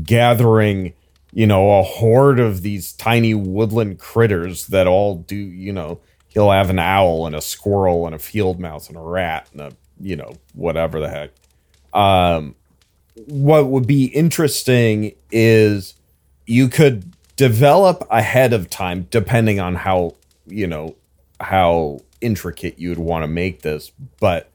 gathering 0.03 0.93
you 1.32 1.47
know 1.47 1.78
a 1.78 1.82
horde 1.82 2.41
of 2.41 2.62
these 2.62 2.93
tiny 2.93 3.35
woodland 3.35 3.99
critters 3.99 4.68
that 4.68 4.87
all 4.87 5.16
do 5.16 5.37
you 5.37 5.72
know 5.72 6.01
he'll 6.35 6.51
have 6.51 6.68
an 6.68 6.78
owl 6.78 7.26
and 7.26 7.35
a 7.35 7.41
squirrel 7.41 8.07
and 8.07 8.14
a 8.14 8.18
field 8.18 8.61
mouse 8.61 8.89
and 8.89 8.97
a 8.97 9.01
rat 9.01 9.49
and 9.53 9.61
a 9.61 9.72
you 10.01 10.16
know 10.16 10.35
whatever 10.55 11.01
the 11.01 11.09
heck. 11.09 11.30
Um 11.93 12.55
what 13.26 13.68
would 13.68 13.87
be 13.87 14.07
interesting 14.07 15.14
is 15.30 15.95
you 16.47 16.68
could 16.68 17.14
develop 17.37 18.05
ahead 18.11 18.53
of 18.53 18.68
time 18.68 19.07
depending 19.11 19.61
on 19.61 19.76
how 19.76 20.14
you 20.47 20.66
know 20.66 20.97
how 21.41 22.01
intricate 22.20 22.78
you 22.78 22.89
would 22.89 22.99
want 22.99 23.22
to 23.22 23.28
make 23.28 23.62
this 23.62 23.93
but 24.18 24.51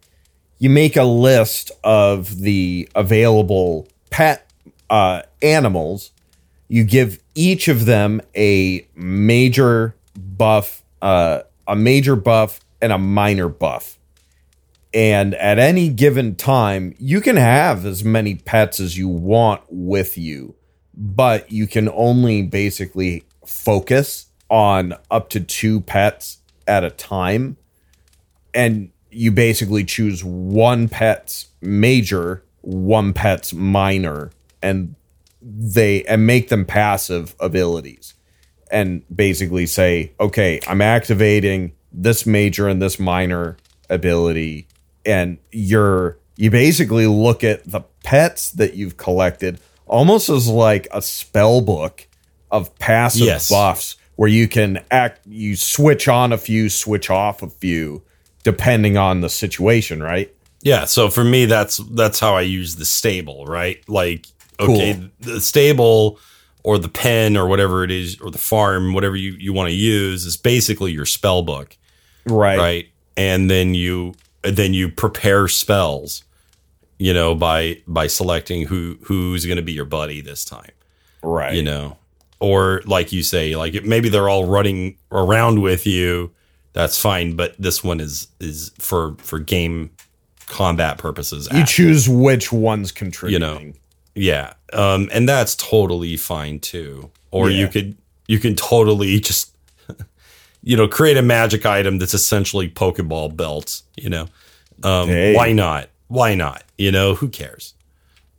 you 0.58 0.70
make 0.70 0.98
a 0.98 1.04
list 1.04 1.72
of 1.84 2.40
the 2.40 2.90
available 2.96 3.88
pet 4.10 4.49
uh, 4.90 5.22
animals 5.42 6.12
you 6.72 6.84
give 6.84 7.20
each 7.34 7.68
of 7.68 7.86
them 7.86 8.22
a 8.36 8.88
major 8.96 9.96
buff 10.16 10.84
uh, 11.02 11.42
a 11.68 11.76
major 11.76 12.16
buff 12.16 12.60
and 12.82 12.92
a 12.92 12.98
minor 12.98 13.48
buff. 13.48 13.98
And 14.94 15.36
at 15.36 15.60
any 15.60 15.90
given 15.90 16.36
time 16.36 16.96
you 16.98 17.22
can 17.22 17.36
have 17.36 17.86
as 17.86 18.04
many 18.04 18.36
pets 18.36 18.80
as 18.80 18.98
you 18.98 19.08
want 19.08 19.62
with 19.70 20.18
you 20.18 20.56
but 21.00 21.50
you 21.50 21.66
can 21.66 21.90
only 21.94 22.42
basically 22.42 23.24
focus 23.46 24.28
on 24.50 24.94
up 25.10 25.30
to 25.30 25.40
two 25.40 25.80
pets 25.80 26.40
at 26.68 26.84
a 26.84 26.90
time. 26.90 27.56
And 28.54 28.92
you 29.10 29.32
basically 29.32 29.86
choose 29.86 30.24
one 30.24 30.90
pet's 30.90 31.48
major 31.62 32.44
one 32.62 33.14
pet's 33.14 33.54
minor 33.54 34.32
and 34.62 34.96
they 35.42 36.04
and 36.04 36.26
make 36.28 36.50
them 36.50 36.66
passive 36.66 37.36
abilities 37.40 38.14
and 38.72 39.04
basically 39.16 39.66
say 39.66 40.12
okay 40.20 40.60
i'm 40.68 40.82
activating 40.82 41.72
this 41.94 42.26
major 42.26 42.68
and 42.68 42.82
this 42.82 43.00
minor 43.00 43.56
ability 43.90 44.68
and 45.06 45.38
you're 45.52 46.18
you 46.36 46.52
basically 46.52 47.08
look 47.08 47.44
at 47.44 47.64
the 47.70 47.82
pets 48.04 48.52
that 48.52 48.74
you've 48.76 48.98
collected 48.98 49.60
almost 49.88 50.30
as 50.30 50.48
like 50.48 50.88
a 50.92 51.02
spell 51.02 51.62
book 51.62 52.06
of 52.52 52.78
passive 52.80 53.26
Yes. 53.26 53.50
buffs 53.50 53.96
where 54.18 54.30
you 54.30 54.48
can 54.48 54.84
act 54.92 55.22
you 55.26 55.56
switch 55.56 56.08
on 56.08 56.34
a 56.34 56.38
few 56.38 56.70
switch 56.70 57.10
off 57.10 57.42
a 57.42 57.50
few 57.50 58.04
depending 58.44 58.98
on 58.98 59.22
the 59.22 59.30
situation 59.30 60.04
right 60.04 60.34
Yeah, 60.62 60.84
so 60.86 61.10
for 61.10 61.24
me 61.24 61.46
that's 61.46 61.78
that's 61.96 62.20
how 62.20 62.36
I 62.36 62.42
use 62.42 62.76
the 62.76 62.86
stable, 62.86 63.46
right? 63.46 63.82
Like 63.88 64.26
okay, 64.60 65.10
the 65.20 65.42
stable 65.42 66.20
or 66.64 66.78
the 66.78 66.90
pen 66.90 67.38
or 67.38 67.48
whatever 67.48 67.84
it 67.84 67.92
is 67.92 68.20
or 68.20 68.30
the 68.32 68.38
farm, 68.38 68.94
whatever 68.94 69.16
you 69.16 69.32
you 69.34 69.54
want 69.54 69.70
to 69.70 69.76
use 69.76 70.26
is 70.26 70.38
basically 70.38 70.92
your 70.92 71.06
spell 71.06 71.42
book, 71.42 71.78
right. 72.26 72.58
Right? 72.58 72.90
And 73.18 73.50
then 73.50 73.74
you 73.74 74.14
then 74.44 74.74
you 74.74 74.90
prepare 74.90 75.48
spells, 75.48 76.24
you 76.98 77.14
know, 77.14 77.36
by 77.36 77.82
by 77.88 78.08
selecting 78.08 78.66
who 78.66 78.98
who's 79.04 79.46
going 79.46 79.58
to 79.58 79.64
be 79.64 79.74
your 79.74 79.86
buddy 79.86 80.22
this 80.22 80.46
time, 80.46 80.72
right. 81.24 81.54
You 81.54 81.64
know. 81.64 81.98
Or 82.42 82.82
like 82.86 83.12
you 83.12 83.22
say, 83.24 83.56
like 83.58 83.76
it- 83.76 83.86
maybe 83.86 84.08
they're 84.08 84.30
all 84.30 84.46
running 84.46 84.98
around 85.12 85.62
with 85.62 85.86
you, 85.86 86.32
that's 86.72 87.00
fine, 87.00 87.36
but 87.36 87.54
this 87.60 87.84
one 87.84 88.00
is 88.00 88.28
is 88.40 88.72
for 88.80 89.16
for 89.18 89.40
game 89.40 89.90
combat 90.48 90.98
purposes. 90.98 91.48
you 91.52 91.66
choose 91.66 92.10
which 92.10 92.52
one's 92.52 92.92
contributing 92.92 93.76
Yeah. 94.20 94.54
Um, 94.74 95.10
and 95.12 95.28
that's 95.28 95.56
totally 95.56 96.18
fine 96.18 96.60
too. 96.60 97.10
Or 97.32 97.50
you 97.50 97.68
could 97.68 97.96
you 98.28 98.40
can 98.40 98.56
totally 98.56 99.20
just 99.20 99.56
you 100.64 100.76
know, 100.78 100.88
create 100.88 101.18
a 101.18 101.22
magic 101.22 101.66
item 101.66 101.98
that's 102.00 102.14
essentially 102.14 102.70
Pokeball 102.70 103.36
belts, 103.36 103.84
you 103.96 104.10
know. 104.10 104.28
Um 104.84 105.08
Hey. 105.08 105.36
why 105.36 105.52
not? 105.54 105.90
Why 106.08 106.36
not? 106.36 106.64
You 106.78 106.92
know, 106.92 107.16
who 107.16 107.30
cares? 107.30 107.74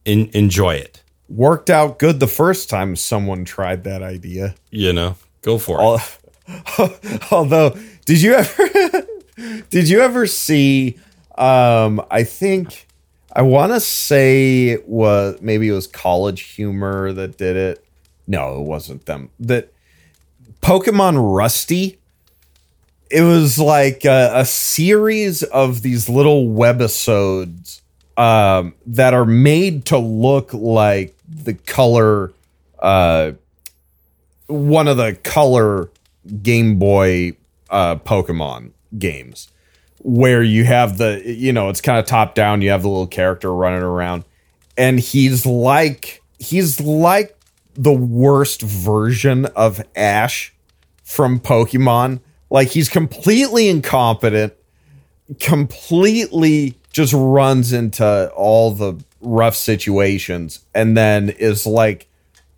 En- 0.07 0.31
enjoy 0.33 0.75
it. 0.75 1.03
worked 1.29 1.71
out 1.71 1.99
good 1.99 2.19
the 2.21 2.27
first 2.27 2.69
time 2.69 2.97
someone 2.97 3.45
tried 3.45 3.85
that 3.85 4.03
idea 4.03 4.55
You 4.71 4.93
know. 4.93 5.17
Go 5.43 5.59
for 5.59 5.79
it. 5.81 7.29
Although, 7.33 7.77
did 8.05 8.21
you 8.21 8.35
ever 8.35 8.69
did 9.71 9.89
you 9.89 10.01
ever 10.01 10.27
see 10.27 10.99
um 11.39 12.03
I 12.11 12.25
think 12.25 12.87
I 13.41 13.43
want 13.43 13.73
to 13.73 13.81
say 13.81 14.69
it 14.69 14.87
was 14.87 15.41
maybe 15.41 15.67
it 15.67 15.73
was 15.73 15.87
College 15.87 16.43
Humor 16.43 17.15
that 17.15 17.39
did 17.39 17.57
it. 17.57 17.83
No, 18.27 18.61
it 18.61 18.65
wasn't 18.65 19.07
them. 19.07 19.31
That 19.41 19.73
Pokemon 20.61 21.35
Rusty 21.35 21.99
it 23.11 23.23
was 23.23 23.59
like 23.59 24.05
a, 24.05 24.31
a 24.35 24.45
series 24.45 25.43
of 25.43 25.81
these 25.81 26.07
little 26.07 26.49
webisodes 26.49 27.81
um, 28.19 28.75
that 28.87 29.15
are 29.15 29.25
made 29.25 29.87
to 29.87 29.97
look 29.97 30.53
like 30.53 31.17
the 31.27 31.55
color 31.55 32.35
uh, 32.81 33.33
one 34.49 34.87
of 34.87 34.99
the 34.99 35.15
color 35.15 35.89
Game 36.43 36.79
Boy 36.79 37.39
uh, 37.71 37.97
Pokemon 37.97 38.73
games 38.99 39.49
where 40.03 40.43
you 40.43 40.65
have 40.65 40.99
the 40.99 41.23
you 41.25 41.53
know 41.53 41.69
it's 41.69 41.81
kind 41.81 41.99
of 41.99 42.07
top 42.07 42.35
down 42.35 42.63
you 42.63 42.71
have 42.71 42.83
the 42.83 42.89
little 42.89 43.07
character 43.07 43.53
running 43.53 43.83
around 43.83 44.25
and 44.77 44.99
he's 44.99 45.45
like 45.45 46.23
he's 46.39 46.81
like 46.81 47.37
the 47.75 47.93
worst 47.93 48.63
version 48.63 49.47
of 49.47 49.83
Ash 49.95 50.55
from 51.05 51.39
Pokemon 51.39 52.21
like 52.49 52.69
he's 52.69 52.89
completely 52.89 53.69
incompetent 53.69 54.55
completely 55.39 56.75
just 56.93 57.13
runs 57.13 57.73
into 57.73 58.31
all 58.35 58.73
the 58.73 59.03
rough 59.21 59.55
situations 59.55 60.61
and 60.75 60.97
then 60.97 61.29
is 61.29 61.67
like 61.67 62.09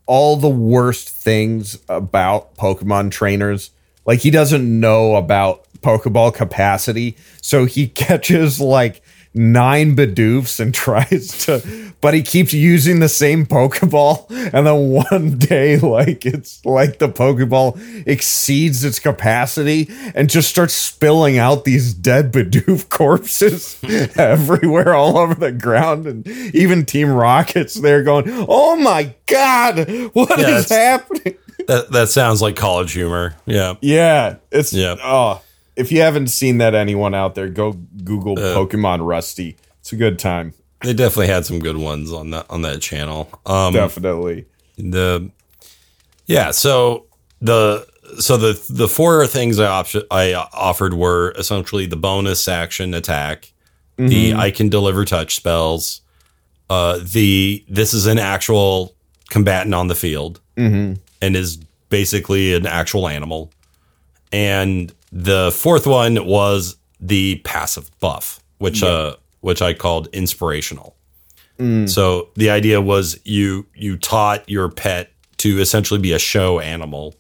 all 0.06 0.36
the 0.36 0.48
worst 0.48 1.08
things 1.08 1.78
about 1.88 2.54
Pokemon 2.56 3.10
trainers. 3.10 3.70
Like 4.04 4.20
he 4.20 4.30
doesn't 4.30 4.80
know 4.80 5.16
about 5.16 5.66
Pokeball 5.82 6.34
capacity, 6.34 7.16
so 7.40 7.64
he 7.64 7.88
catches 8.06 8.60
like 8.60 9.02
nine 9.34 9.96
Bidoofs 9.96 10.60
and 10.60 10.74
tries 10.84 11.46
to, 11.46 11.92
but 12.02 12.12
he 12.12 12.20
keeps 12.22 12.52
using 12.52 13.00
the 13.00 13.08
same 13.08 13.46
Pokeball, 13.46 14.26
and 14.52 14.66
then 14.66 14.90
one 14.90 15.38
day, 15.38 15.78
like 15.78 16.26
it's 16.26 16.64
like 16.66 16.98
the 16.98 17.08
Pokeball 17.08 18.06
exceeds 18.06 18.84
its 18.84 18.98
capacity 18.98 19.88
and 20.14 20.28
just 20.28 20.50
starts 20.50 20.74
spilling 20.74 21.38
out 21.38 21.64
these 21.64 21.94
dead 21.94 22.30
Bidoof 22.32 22.88
corpses 22.90 23.78
everywhere, 24.18 24.94
all 24.94 25.16
over 25.18 25.34
the 25.34 25.52
ground, 25.52 26.06
and 26.06 26.26
even 26.54 26.84
Team 26.84 27.08
Rocket's 27.08 27.74
there 27.74 28.02
going, 28.02 28.24
"Oh 28.28 28.76
my 28.76 29.14
god, 29.26 29.88
what 30.12 30.38
Yeah, 30.38 30.58
is 30.58 30.68
happening?" 30.68 31.36
that 31.68 31.90
that 31.92 32.08
sounds 32.08 32.42
like 32.42 32.56
college 32.56 32.92
humor. 32.92 33.34
Yeah. 33.46 33.74
Yeah, 33.80 34.36
it's 34.50 34.72
Yeah. 34.72 34.96
Oh, 35.02 35.40
if 35.76 35.90
you 35.92 36.00
haven't 36.00 36.28
seen 36.28 36.58
that, 36.58 36.74
anyone 36.74 37.14
out 37.14 37.34
there, 37.34 37.48
go 37.48 37.72
Google 38.04 38.38
Uh. 38.38 38.54
Pokemon 38.54 39.06
Rusty. 39.06 39.56
It's 39.80 39.92
a 39.92 39.96
good 39.96 40.18
time, 40.18 40.54
They 40.82 40.92
definitely 40.94 41.28
had 41.28 41.44
some 41.46 41.58
good 41.58 41.76
ones 41.76 42.12
on 42.12 42.30
that 42.30 42.46
on 42.50 42.62
that 42.62 42.80
channel. 42.80 43.28
Um 43.46 43.72
definitely. 43.72 44.46
the 44.78 45.30
yeah 46.26 46.50
so 46.52 47.06
the 47.40 47.86
so 48.20 48.36
the 48.36 48.52
the 48.70 48.88
four 48.88 49.26
things 49.26 49.58
i 49.58 49.66
option 49.66 50.02
i 50.10 50.34
offered 50.34 50.94
were 50.94 51.32
essentially 51.36 51.86
the 51.86 51.96
bonus 51.96 52.46
action 52.48 52.94
attack 52.94 53.52
the 53.96 54.34
i 54.34 54.50
can 54.50 54.68
deliver 54.68 55.04
touch 55.04 55.34
spells 55.36 56.00
uh 56.70 56.98
the 57.02 57.64
this 57.68 57.92
is 57.94 58.06
an 58.06 58.18
actual 58.18 58.94
combatant 59.30 59.74
on 59.74 59.88
the 59.88 59.94
field 59.94 60.40
and 60.56 60.98
is 61.36 61.56
basically 61.88 62.54
an 62.54 62.66
actual 62.66 63.06
animal. 63.08 63.50
And 64.32 64.92
the 65.12 65.52
fourth 65.52 65.86
one 65.86 66.24
was 66.26 66.76
the 66.98 67.36
passive 67.44 67.90
buff, 68.00 68.40
which 68.58 68.82
uh 68.82 69.16
which 69.40 69.60
I 69.60 69.74
called 69.74 70.08
inspirational. 70.12 70.96
Mm. 71.58 71.88
So 71.88 72.30
the 72.34 72.50
idea 72.50 72.80
was 72.80 73.20
you 73.24 73.66
you 73.74 73.96
taught 73.96 74.48
your 74.48 74.68
pet 74.68 75.12
to 75.38 75.60
essentially 75.60 76.00
be 76.00 76.12
a 76.12 76.18
show 76.18 76.60
animal 76.60 77.14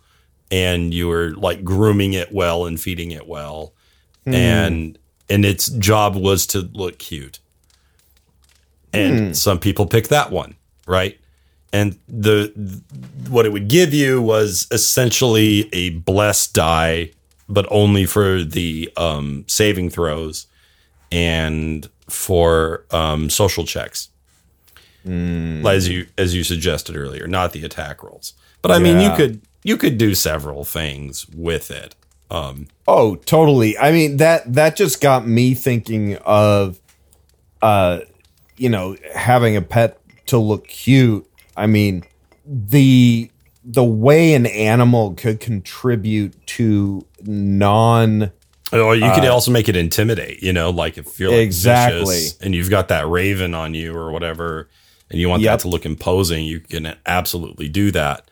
and 0.50 0.94
you 0.94 1.08
were 1.08 1.30
like 1.36 1.64
grooming 1.64 2.12
it 2.12 2.32
well 2.32 2.66
and 2.66 2.80
feeding 2.80 3.10
it 3.10 3.26
well 3.26 3.72
hmm. 4.24 4.34
and 4.34 4.98
and 5.28 5.44
its 5.44 5.68
job 5.70 6.14
was 6.14 6.46
to 6.48 6.60
look 6.72 6.98
cute. 6.98 7.40
And 8.92 9.18
hmm. 9.18 9.32
some 9.32 9.58
people 9.58 9.86
pick 9.86 10.08
that 10.08 10.30
one, 10.30 10.56
right? 10.86 11.18
And 11.72 11.98
the 12.06 12.52
what 13.28 13.46
it 13.46 13.52
would 13.52 13.68
give 13.68 13.94
you 13.94 14.20
was 14.20 14.66
essentially 14.70 15.70
a 15.72 15.90
blessed 15.90 16.52
die, 16.52 17.12
but 17.52 17.66
only 17.70 18.06
for 18.06 18.42
the 18.42 18.90
um, 18.96 19.44
saving 19.46 19.90
throws 19.90 20.46
and 21.10 21.88
for 22.08 22.84
um, 22.90 23.28
social 23.28 23.66
checks, 23.66 24.08
as 25.04 25.88
you 25.88 26.06
as 26.16 26.34
you 26.34 26.44
suggested 26.44 26.96
earlier, 26.96 27.26
not 27.26 27.52
the 27.52 27.64
attack 27.64 28.02
rolls. 28.02 28.32
But 28.62 28.70
I 28.72 28.78
mean, 28.78 29.00
you 29.00 29.14
could 29.14 29.42
you 29.62 29.76
could 29.76 29.98
do 29.98 30.14
several 30.14 30.64
things 30.64 31.28
with 31.28 31.70
it. 31.70 31.94
Um, 32.30 32.68
Oh, 32.88 33.16
totally. 33.16 33.76
I 33.76 33.92
mean 33.92 34.16
that 34.16 34.50
that 34.54 34.76
just 34.76 35.00
got 35.00 35.26
me 35.26 35.54
thinking 35.54 36.16
of 36.18 36.80
uh 37.60 38.00
you 38.56 38.68
know, 38.68 38.96
having 39.14 39.56
a 39.56 39.62
pet 39.62 39.98
to 40.26 40.38
look 40.38 40.68
cute. 40.68 41.28
I 41.56 41.66
mean, 41.66 42.04
the 42.46 43.30
the 43.64 43.84
way 43.84 44.34
an 44.34 44.46
animal 44.46 45.14
could 45.14 45.40
contribute 45.40 46.34
to 46.46 47.06
non 47.22 48.32
Oh, 48.74 48.92
you 48.92 49.10
could 49.12 49.26
also 49.26 49.50
make 49.50 49.68
it 49.68 49.76
intimidate, 49.76 50.42
you 50.42 50.50
know, 50.52 50.70
like 50.70 50.96
if 50.96 51.20
you're 51.20 51.28
like 51.30 51.38
Uh, 51.38 51.42
Exactly. 51.42 52.00
vicious 52.14 52.38
and 52.40 52.54
you've 52.54 52.70
got 52.70 52.88
that 52.88 53.06
raven 53.06 53.54
on 53.54 53.74
you 53.74 53.94
or 53.94 54.10
whatever, 54.10 54.68
and 55.10 55.20
you 55.20 55.28
want 55.28 55.42
Yep. 55.42 55.52
that 55.52 55.60
to 55.62 55.68
look 55.68 55.84
imposing, 55.84 56.44
you 56.46 56.60
can 56.60 56.94
absolutely 57.04 57.68
do 57.68 57.90
that. 57.90 58.24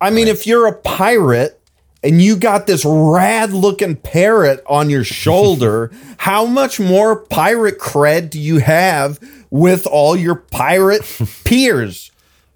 I 0.00 0.10
mean, 0.10 0.26
if 0.26 0.46
you're 0.48 0.66
a 0.66 0.72
pirate 0.72 1.60
and 2.02 2.20
you 2.20 2.34
got 2.36 2.66
this 2.66 2.84
rad 2.84 3.52
looking 3.52 3.94
parrot 3.94 4.64
on 4.66 4.90
your 4.90 5.04
shoulder, 5.04 5.92
how 6.18 6.44
much 6.44 6.80
more 6.80 7.14
pirate 7.16 7.78
cred 7.78 8.30
do 8.30 8.40
you 8.40 8.58
have 8.58 9.20
with 9.50 9.86
all 9.86 10.16
your 10.16 10.34
pirate 10.34 11.02
peers? 11.44 12.10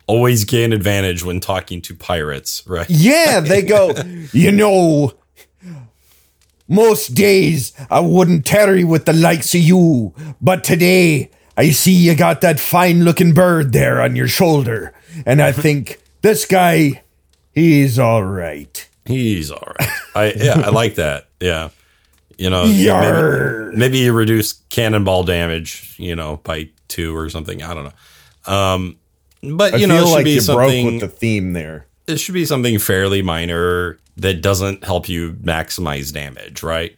Always 0.08 0.44
gain 0.44 0.72
advantage 0.72 1.22
when 1.22 1.38
talking 1.38 1.80
to 1.82 1.94
pirates, 1.94 2.66
right? 2.66 2.88
Yeah, 2.88 3.40
they 3.40 3.62
go, 3.62 3.92
you 4.32 4.50
know, 4.50 5.12
most 6.66 7.14
days 7.14 7.72
I 7.90 8.00
wouldn't 8.00 8.46
tarry 8.46 8.84
with 8.84 9.04
the 9.04 9.12
likes 9.12 9.54
of 9.54 9.60
you, 9.60 10.14
but 10.40 10.64
today 10.64 11.30
I 11.56 11.70
see 11.70 11.92
you 11.92 12.14
got 12.14 12.40
that 12.40 12.58
fine 12.58 13.04
looking 13.04 13.34
bird 13.34 13.72
there 13.72 14.00
on 14.00 14.16
your 14.16 14.28
shoulder, 14.28 14.94
and 15.26 15.42
I 15.42 15.52
think 15.52 16.00
this 16.22 16.46
guy, 16.46 17.02
he's 17.52 17.98
all 17.98 18.24
right. 18.24 18.88
He's 19.04 19.50
all 19.50 19.72
right. 19.80 19.90
I 20.14 20.32
yeah, 20.36 20.62
I 20.64 20.70
like 20.70 20.96
that. 20.96 21.28
Yeah, 21.40 21.68
you 22.38 22.50
know, 22.50 22.64
maybe, 22.64 23.76
maybe 23.76 23.98
you 23.98 24.12
reduce 24.12 24.54
cannonball 24.70 25.24
damage, 25.24 25.94
you 25.98 26.14
know, 26.16 26.38
by 26.44 26.70
two 26.86 27.16
or 27.16 27.28
something. 27.28 27.62
I 27.62 27.74
don't 27.74 27.84
know. 27.84 28.52
Um, 28.52 28.96
but 29.42 29.74
I 29.74 29.76
you 29.78 29.86
know, 29.86 30.02
it 30.02 30.06
should 30.06 30.12
like 30.12 30.24
be 30.24 30.40
something. 30.40 30.86
with 30.86 31.00
the 31.00 31.08
theme 31.08 31.52
there. 31.52 31.86
it 32.06 32.18
should 32.18 32.34
be 32.34 32.44
something 32.44 32.78
fairly 32.78 33.22
minor 33.22 33.98
that 34.16 34.42
doesn't 34.42 34.84
help 34.84 35.08
you 35.08 35.32
maximize 35.34 36.12
damage, 36.12 36.62
right? 36.62 36.96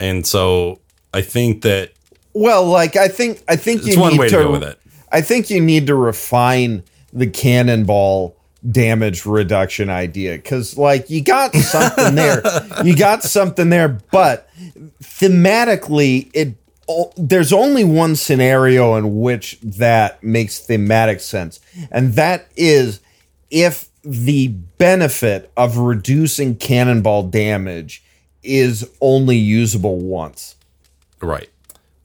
And 0.00 0.26
so 0.26 0.80
I 1.12 1.22
think 1.22 1.62
that 1.62 1.92
Well, 2.32 2.64
like 2.64 2.96
I 2.96 3.08
think 3.08 3.42
I 3.48 3.56
think 3.56 3.82
it's 3.86 3.96
you 3.96 4.00
one 4.00 4.12
need 4.12 4.20
way 4.20 4.28
to 4.28 4.36
go 4.36 4.52
with 4.52 4.62
it. 4.62 4.78
I 5.12 5.20
think 5.20 5.50
you 5.50 5.60
need 5.60 5.86
to 5.86 5.94
refine 5.94 6.82
the 7.12 7.26
cannonball 7.26 8.36
damage 8.70 9.24
reduction 9.24 9.88
idea 9.88 10.36
because 10.36 10.76
like 10.76 11.08
you 11.08 11.22
got 11.22 11.54
something 11.54 12.16
there 12.16 12.42
you 12.84 12.96
got 12.96 13.22
something 13.22 13.70
there 13.70 14.00
but 14.10 14.48
thematically 15.00 16.28
it 16.34 16.56
there's 17.16 17.52
only 17.52 17.84
one 17.84 18.14
scenario 18.16 18.94
in 18.96 19.20
which 19.20 19.58
that 19.60 20.22
makes 20.22 20.58
thematic 20.60 21.20
sense 21.20 21.58
and 21.90 22.14
that 22.14 22.46
is 22.56 23.00
if 23.50 23.88
the 24.04 24.48
benefit 24.78 25.50
of 25.56 25.78
reducing 25.78 26.54
cannonball 26.54 27.24
damage 27.24 28.02
is 28.42 28.88
only 29.00 29.36
usable 29.36 29.96
once 29.98 30.54
Right. 31.20 31.48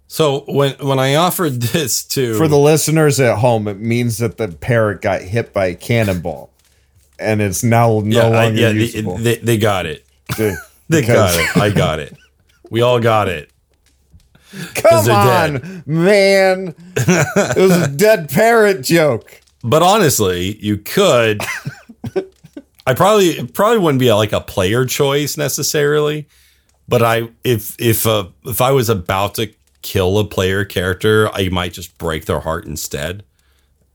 So 0.07 0.39
when 0.47 0.73
when 0.79 0.99
I 0.99 1.15
offered 1.15 1.61
this 1.61 2.03
to 2.05 2.33
For 2.37 2.47
the 2.47 2.57
listeners 2.57 3.19
at 3.19 3.37
home, 3.37 3.67
it 3.67 3.77
means 3.79 4.17
that 4.17 4.37
the 4.37 4.47
parrot 4.47 5.01
got 5.01 5.21
hit 5.21 5.53
by 5.53 5.67
a 5.67 5.75
cannonball, 5.75 6.49
and 7.19 7.41
it's 7.41 7.61
now 7.63 7.99
no 7.99 8.01
yeah, 8.03 8.23
I- 8.27 8.45
longer 8.45 8.59
yeah, 8.61 8.67
they, 8.69 8.73
usable. 8.79 9.17
they, 9.17 9.35
they 9.37 9.57
got 9.57 9.85
it. 9.85 10.05
They 10.37 10.55
got 11.05 11.37
it. 11.39 11.57
I 11.57 11.69
got 11.69 11.99
it. 11.99 12.17
We 12.69 12.81
all 12.81 12.99
got 13.01 13.27
it. 13.27 13.50
Come 14.75 15.09
on, 15.09 15.83
man! 15.85 16.75
it 16.95 17.57
was 17.57 17.71
a 17.71 17.87
dead 17.87 18.29
parrot 18.29 18.83
joke. 18.83 19.41
But 19.63 19.83
honestly, 19.83 20.57
you 20.57 20.77
could. 20.77 21.41
I 22.87 22.93
probably 22.93 23.45
probably 23.47 23.77
wouldn't 23.77 23.99
be 23.99 24.11
like 24.11 24.33
a 24.33 24.41
player 24.41 24.85
choice 24.85 25.37
necessarily, 25.37 26.27
but 26.87 27.01
I 27.03 27.29
if 27.43 27.79
if 27.79 28.07
uh, 28.07 28.27
if 28.45 28.59
I 28.59 28.71
was 28.71 28.89
about 28.89 29.35
to 29.35 29.53
kill 29.81 30.17
a 30.19 30.25
player 30.25 30.65
character, 30.65 31.29
I 31.33 31.49
might 31.49 31.73
just 31.73 31.97
break 31.97 32.25
their 32.25 32.39
heart 32.39 32.65
instead, 32.65 33.23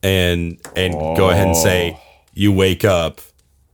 and 0.03 0.59
and 0.77 0.95
go 0.95 1.31
ahead 1.31 1.49
and 1.49 1.57
say 1.57 1.99
you 2.33 2.53
wake 2.53 2.85
up, 2.85 3.21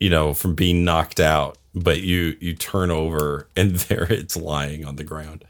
you 0.01 0.09
know, 0.09 0.33
from 0.33 0.55
being 0.55 0.85
knocked 0.85 1.21
out, 1.21 1.59
but 1.75 2.01
you 2.01 2.37
you 2.41 2.55
turn 2.55 2.91
over 2.91 3.49
and 3.55 3.77
there 3.89 4.11
it's 4.11 4.37
lying 4.37 4.85
on 4.85 4.97
the 4.97 5.05
ground. 5.05 5.45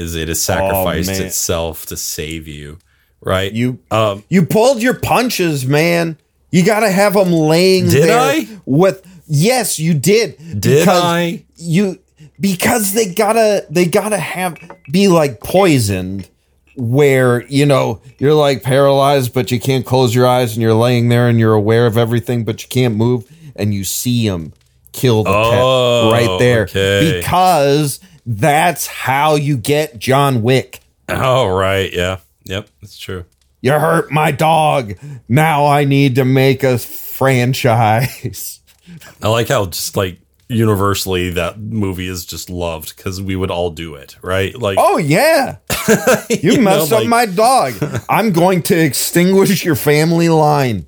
Is 0.00 0.14
it 0.14 0.28
has 0.28 0.42
sacrificed 0.42 1.08
man. 1.10 1.22
itself 1.22 1.86
to 1.86 1.96
save 1.96 2.48
you, 2.48 2.78
right? 3.20 3.52
You 3.52 3.78
um 3.90 4.24
you 4.28 4.44
pulled 4.46 4.82
your 4.82 4.94
punches, 4.94 5.66
man. 5.66 6.16
You 6.50 6.64
got 6.64 6.80
to 6.80 6.90
have 6.90 7.14
them 7.14 7.32
laying 7.32 7.88
Did 7.88 8.04
there 8.08 8.18
I? 8.20 8.48
with. 8.64 9.06
Yes, 9.28 9.78
you 9.78 9.94
did. 9.94 10.36
Did 10.60 10.80
because 10.80 10.88
I? 11.04 11.44
You 11.56 11.98
because 12.40 12.94
they 12.94 13.12
gotta 13.14 13.66
they 13.70 13.84
gotta 13.84 14.16
have 14.18 14.56
be 14.90 15.06
like 15.08 15.40
poisoned 15.40 16.28
where 16.76 17.42
you 17.46 17.66
know 17.66 18.00
you're 18.18 18.34
like 18.34 18.62
paralyzed 18.62 19.34
but 19.34 19.50
you 19.50 19.60
can't 19.60 19.84
close 19.84 20.14
your 20.14 20.26
eyes 20.26 20.54
and 20.54 20.62
you're 20.62 20.72
laying 20.74 21.08
there 21.08 21.28
and 21.28 21.38
you're 21.38 21.52
aware 21.52 21.86
of 21.86 21.98
everything 21.98 22.44
but 22.44 22.62
you 22.62 22.68
can't 22.68 22.96
move 22.96 23.30
and 23.56 23.74
you 23.74 23.84
see 23.84 24.26
them 24.26 24.52
kill 24.92 25.22
the 25.24 25.30
Oh, 25.30 26.10
pet 26.12 26.20
right 26.28 26.38
there 26.38 26.62
okay. 26.62 27.18
because 27.20 28.00
that's 28.38 28.86
how 28.86 29.34
you 29.34 29.56
get 29.56 29.98
John 29.98 30.42
Wick. 30.42 30.80
Oh, 31.08 31.48
right. 31.48 31.92
Yeah. 31.92 32.18
Yep. 32.44 32.68
That's 32.80 32.96
true. 32.98 33.24
You 33.60 33.72
hurt 33.72 34.10
my 34.12 34.30
dog. 34.30 34.94
Now 35.28 35.66
I 35.66 35.84
need 35.84 36.14
to 36.14 36.24
make 36.24 36.62
a 36.62 36.78
franchise. 36.78 38.60
I 39.22 39.28
like 39.28 39.48
how 39.48 39.66
just 39.66 39.96
like 39.96 40.18
universally 40.48 41.30
that 41.30 41.58
movie 41.60 42.06
is 42.08 42.24
just 42.24 42.48
loved 42.50 42.96
because 42.96 43.20
we 43.20 43.36
would 43.36 43.50
all 43.50 43.70
do 43.70 43.94
it, 43.94 44.16
right? 44.22 44.56
Like, 44.56 44.78
Oh 44.80 44.96
yeah. 44.98 45.56
You, 46.30 46.56
know, 46.58 46.62
messed 46.62 46.92
up 46.92 47.00
like- 47.00 47.08
my 47.08 47.26
dog. 47.26 47.74
I'm 48.08 48.32
going 48.32 48.62
to 48.64 48.78
extinguish 48.78 49.64
your 49.64 49.74
family 49.76 50.28
line. 50.28 50.86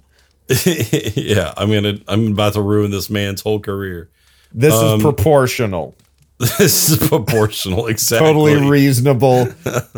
yeah, 0.64 1.52
I'm 1.56 1.70
gonna, 1.72 1.98
I'm 2.08 2.32
about 2.32 2.54
to 2.54 2.62
ruin 2.62 2.90
this 2.90 3.08
man's 3.10 3.40
whole 3.40 3.60
career. 3.60 4.10
This 4.52 4.74
Um, 4.74 4.96
is 4.98 5.02
proportional. 5.02 5.94
This 6.58 6.88
is 6.90 7.08
proportional, 7.08 7.86
exactly. 7.86 8.26
Totally 8.26 8.68
reasonable. 8.68 9.48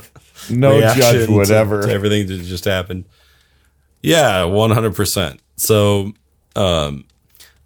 No 0.51 0.79
judge 0.79 1.27
whatever. 1.31 1.85
to 1.87 1.91
everything 1.91 2.27
that 2.27 2.43
just 2.43 2.67
happened. 2.67 3.07
Yeah, 4.03 4.45
one 4.45 4.71
hundred 4.73 4.95
percent. 4.95 5.41
So, 5.57 6.13
um, 6.55 7.07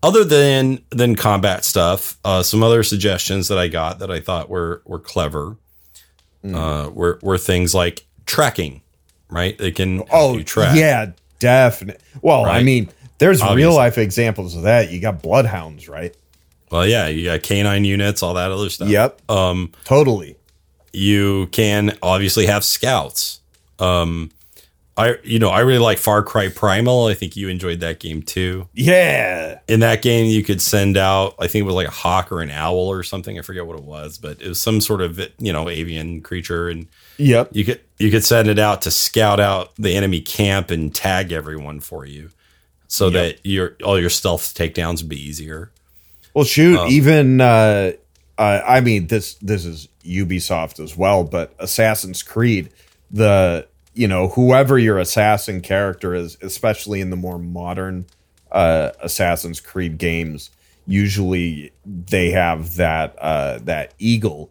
other 0.01 0.23
than 0.23 0.79
than 0.91 1.17
combat 1.17 1.65
stuff, 1.65 2.19
uh, 2.25 2.45
some 2.45 2.63
other 2.63 2.85
suggestions 2.85 3.49
that 3.49 3.59
I 3.59 3.67
got 3.67 3.99
that 3.99 4.13
I 4.13 4.21
thought 4.21 4.49
were 4.49 4.83
were 4.85 5.01
clever 5.01 5.57
Hmm. 6.43 6.55
uh, 6.55 6.89
were 6.91 7.19
were 7.21 7.37
things 7.39 7.75
like 7.75 8.07
tracking. 8.27 8.83
Right? 9.29 9.59
They 9.59 9.73
can 9.73 10.05
oh 10.13 10.37
you 10.39 10.45
track. 10.45 10.77
yeah, 10.77 11.11
definitely. 11.41 12.01
Well, 12.23 12.45
I 12.45 12.63
mean, 12.63 12.91
there's 13.19 13.41
Obviously. 13.41 13.63
real 13.65 13.75
life 13.75 13.99
examples 13.99 14.55
of 14.55 14.63
that. 14.63 14.93
You 14.93 15.01
got 15.01 15.21
bloodhounds, 15.21 15.89
right? 15.89 16.17
Well, 16.71 16.87
yeah, 16.87 17.09
you 17.09 17.25
got 17.25 17.43
canine 17.43 17.85
units, 17.85 18.23
all 18.23 18.35
that 18.35 18.51
other 18.51 18.69
stuff. 18.71 18.89
Yep. 18.89 19.31
Um, 19.31 19.73
Totally. 19.85 20.37
you 20.93 21.47
can 21.53 21.97
obviously 22.03 22.47
have 22.47 22.65
scouts. 22.65 23.41
Um, 23.79 24.31
I 24.97 25.17
you 25.23 25.39
know 25.39 25.51
I 25.51 25.61
really 25.61 25.79
like 25.79 25.99
Far 25.99 26.25
Cry 26.25 26.49
Primal. 26.49 27.07
I 27.07 27.15
think 27.15 27.37
you 27.37 27.49
enjoyed 27.49 27.79
that 27.81 28.01
game 28.01 28.21
too. 28.21 28.69
Yeah. 28.75 29.61
In 29.69 29.79
that 29.81 30.03
game, 30.03 30.27
you 30.27 30.43
could 30.43 30.61
send 30.61 30.97
out 30.97 31.37
I 31.39 31.47
think 31.47 31.61
it 31.63 31.67
was 31.67 31.77
like 31.77 31.87
a 31.87 31.93
hawk 31.93 32.33
or 32.33 32.41
an 32.41 32.51
owl 32.51 32.75
or 32.91 33.05
something. 33.05 33.39
I 33.39 33.43
forget 33.43 33.65
what 33.65 33.79
it 33.79 33.85
was, 33.85 34.19
but 34.19 34.43
it 34.43 34.49
was 34.49 34.59
some 34.61 34.81
sort 34.81 35.01
of 35.01 35.21
you 35.39 35.53
know 35.53 35.69
avian 35.69 36.21
creature, 36.21 36.69
and 36.69 36.89
Yep. 37.19 37.51
you 37.53 37.65
could 37.65 37.81
you 37.99 38.11
could 38.11 38.25
send 38.25 38.49
it 38.49 38.59
out 38.59 38.83
to 38.83 38.91
scout 38.91 39.39
out 39.39 39.73
the 39.77 39.95
enemy 39.95 40.21
camp 40.21 40.73
and 40.73 40.93
tag 40.93 41.31
everyone 41.31 41.79
for 41.79 42.05
you, 42.05 42.31
so 42.89 43.07
Yep. 43.07 43.13
that 43.13 43.47
your 43.47 43.77
all 43.85 44.01
your 44.01 44.11
stealth 44.11 44.53
takedowns 44.53 45.01
would 45.03 45.09
be 45.09 45.25
easier. 45.25 45.71
Well, 46.35 46.45
shoot, 46.45 46.79
Um, 46.79 46.89
even 46.91 47.41
uh, 47.41 47.93
uh, 48.37 48.61
I 48.67 48.81
mean 48.81 49.07
this 49.09 49.35
this 49.35 49.65
is 49.65 49.89
Ubisoft 50.05 50.83
as 50.83 50.97
well, 50.97 51.25
but 51.25 51.55
Assassin's 51.59 52.23
Creed, 52.23 52.71
the 53.11 53.67
you 53.95 54.07
know 54.09 54.29
whoever 54.29 54.79
your 54.79 54.99
assassin 54.99 55.61
character 55.61 56.15
is, 56.15 56.37
especially 56.43 57.01
in 57.01 57.11
the 57.11 57.17
more 57.17 57.39
modern 57.39 58.07
uh, 58.53 58.91
Assassin's 59.01 59.61
Creed 59.61 59.99
games, 59.99 60.51
usually 60.87 61.73
they 61.85 62.31
have 62.31 62.77
that 62.77 63.17
uh, 63.19 63.59
that 63.65 63.95
eagle, 63.99 64.51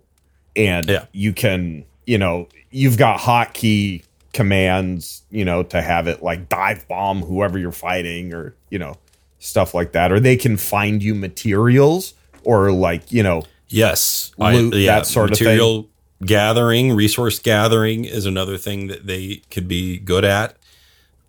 and 0.55 0.89
Yeah. 0.89 1.05
you 1.13 1.33
can 1.33 1.85
you 2.05 2.17
know 2.17 2.47
you've 2.71 2.97
got 2.97 3.19
hotkey 3.19 4.03
commands, 4.33 5.23
you 5.31 5.43
know, 5.45 5.63
to 5.63 5.81
have 5.81 6.07
it 6.07 6.21
like 6.21 6.49
dive 6.49 6.87
bomb 6.87 7.21
whoever 7.21 7.57
you're 7.57 7.71
fighting, 7.71 8.33
or 8.33 8.53
you 8.69 8.77
know 8.79 8.95
stuff 9.39 9.73
like 9.73 9.91
that, 9.93 10.11
or 10.11 10.19
they 10.19 10.35
can 10.37 10.57
find 10.57 11.01
you 11.03 11.13
materials 11.15 12.13
or 12.43 12.71
like 12.71 13.11
you 13.11 13.23
know 13.23 13.43
Yes, 13.69 14.31
Loot, 14.37 14.71
that 14.85 15.05
sort 15.05 15.31
of 15.33 15.37
thing. 15.37 15.45
material 15.47 15.89
gathering, 16.25 16.93
resource 16.93 17.37
gathering 17.39 18.05
is 18.05 18.25
another 18.25 18.57
thing 18.57 18.87
that 18.87 19.05
they 19.07 19.41
could 19.51 19.67
be 19.67 19.97
good 19.99 20.23
at. 20.23 20.55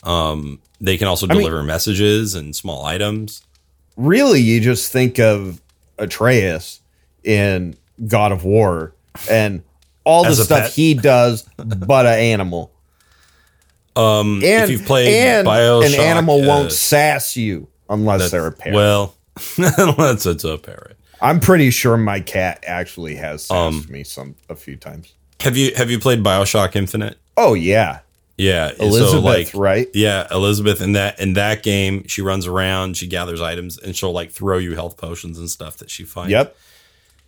Um, 0.05 0.60
they 0.80 0.97
can 0.97 1.09
also 1.09 1.26
mean- 1.26 1.39
deliver 1.39 1.62
messages 1.64 2.35
and 2.36 2.55
small 2.55 2.85
items. 2.85 3.43
really 3.97 4.40
you 4.40 4.60
just 4.60 4.93
think 4.93 5.18
of 5.18 5.60
Atreus 5.98 6.80
in 7.24 7.74
God 8.06 8.30
of 8.30 8.44
War 8.44 8.93
and 9.28 9.64
all 10.05 10.22
the 10.22 10.28
As 10.30 10.44
stuff 10.44 10.60
pet. 10.60 10.72
he 10.72 10.94
does, 10.94 11.43
but 11.56 12.06
an 12.06 12.18
animal. 12.20 12.70
Um, 13.97 14.35
And 14.44 14.64
if 14.64 14.70
you've 14.70 14.85
played 14.86 15.09
and 15.09 15.47
Bioshock, 15.47 15.94
an 15.94 16.01
animal 16.01 16.44
uh, 16.44 16.47
won't 16.47 16.72
sass 16.72 17.36
you 17.36 17.66
unless 17.89 18.20
that's- 18.20 18.31
they're 18.31 18.47
a 18.47 18.52
parrot. 18.52 18.74
Well, 18.77 19.15
unless 19.78 20.27
it's 20.27 20.44
a 20.44 20.59
parrot. 20.59 20.97
I'm 21.20 21.40
pretty 21.40 21.70
sure 21.70 21.97
my 21.97 22.20
cat 22.20 22.62
actually 22.66 23.16
has 23.16 23.47
sassed 23.47 23.51
Um, 23.52 23.86
me 23.89 24.05
some 24.05 24.36
a 24.48 24.55
few 24.55 24.77
times. 24.77 25.15
Have 25.40 25.56
you 25.56 25.74
have 25.77 25.90
you 25.90 25.98
played 25.98 26.23
Bioshock 26.23 26.77
Infinite? 26.77 27.16
Oh 27.36 27.55
yeah, 27.55 28.01
Yeah, 28.36 28.70
Elizabeth, 28.78 29.10
so 29.10 29.20
like 29.20 29.51
right? 29.55 29.89
yeah, 29.94 30.27
Elizabeth 30.31 30.81
in 30.81 30.93
that 30.93 31.19
in 31.20 31.32
that 31.35 31.62
game, 31.62 32.06
she 32.09 32.23
runs 32.23 32.47
around, 32.47 32.97
she 32.97 33.06
gathers 33.06 33.40
items, 33.40 33.78
and 33.78 33.94
she'll 33.97 34.12
like 34.12 34.31
throw 34.32 34.59
you 34.59 34.74
health 34.74 34.97
potions 34.97 35.39
and 35.39 35.48
stuff 35.51 35.77
that 35.78 35.90
she 35.90 36.05
finds. 36.05 36.31
Yep. 36.32 36.56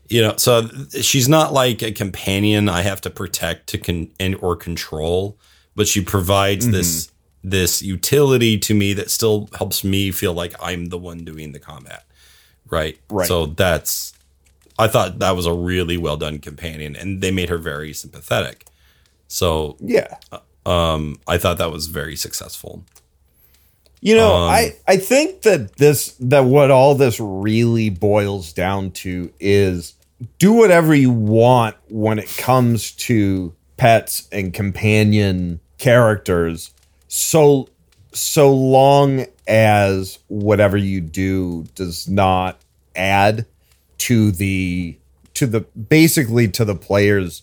you 0.08 0.22
know 0.22 0.34
so 0.36 0.68
she's 1.00 1.28
not 1.28 1.52
like 1.52 1.82
a 1.82 1.92
companion 1.92 2.68
i 2.68 2.82
have 2.82 3.00
to 3.02 3.10
protect 3.10 3.68
to 3.68 3.78
con 3.78 4.08
and 4.18 4.34
or 4.40 4.56
control 4.56 5.38
but 5.76 5.86
she 5.86 6.00
provides 6.02 6.64
Mm-hmm. 6.66 6.72
this 6.74 7.10
this 7.42 7.80
utility 7.82 8.58
to 8.58 8.74
me 8.74 8.92
that 8.92 9.10
still 9.10 9.48
helps 9.56 9.82
me 9.84 10.10
feel 10.10 10.32
like 10.34 10.54
i'm 10.62 10.86
the 10.86 10.98
one 10.98 11.18
doing 11.24 11.52
the 11.52 11.58
combat 11.58 12.04
right 12.68 12.98
Right. 13.08 13.26
so 13.26 13.46
that's 13.46 14.12
i 14.78 14.86
thought 14.88 15.18
that 15.20 15.34
was 15.36 15.46
a 15.46 15.52
really 15.54 15.96
well 15.96 16.16
done 16.16 16.38
companion 16.38 16.94
and 16.96 17.20
they 17.22 17.30
made 17.30 17.48
her 17.48 17.58
very 17.58 17.92
sympathetic 17.92 18.66
so 19.28 19.76
Yeah. 19.80 20.16
um 20.66 21.18
i 21.26 21.38
thought 21.38 21.58
that 21.58 21.70
was 21.72 21.86
very 21.86 22.16
successful 22.16 22.84
You 24.02 24.16
know, 24.16 24.34
Um, 24.34 24.50
I 24.50 24.76
I 24.88 24.96
think 24.96 25.42
that 25.42 25.76
this 25.76 26.14
that 26.20 26.44
what 26.46 26.70
all 26.70 26.94
this 26.94 27.20
really 27.20 27.90
boils 27.90 28.52
down 28.54 28.92
to 29.04 29.30
is 29.38 29.94
do 30.38 30.52
whatever 30.54 30.94
you 30.94 31.10
want 31.10 31.76
when 31.88 32.18
it 32.18 32.28
comes 32.38 32.92
to 33.08 33.52
pets 33.76 34.26
and 34.32 34.54
companion 34.54 35.60
characters 35.78 36.70
so 37.12 37.68
so 38.12 38.52
long 38.54 39.26
as 39.48 40.20
whatever 40.28 40.76
you 40.76 41.00
do 41.00 41.64
does 41.74 42.08
not 42.08 42.58
add 42.94 43.44
to 43.98 44.30
the 44.30 44.96
to 45.34 45.46
the 45.46 45.60
basically 45.60 46.46
to 46.46 46.64
the 46.64 46.74
player's 46.74 47.42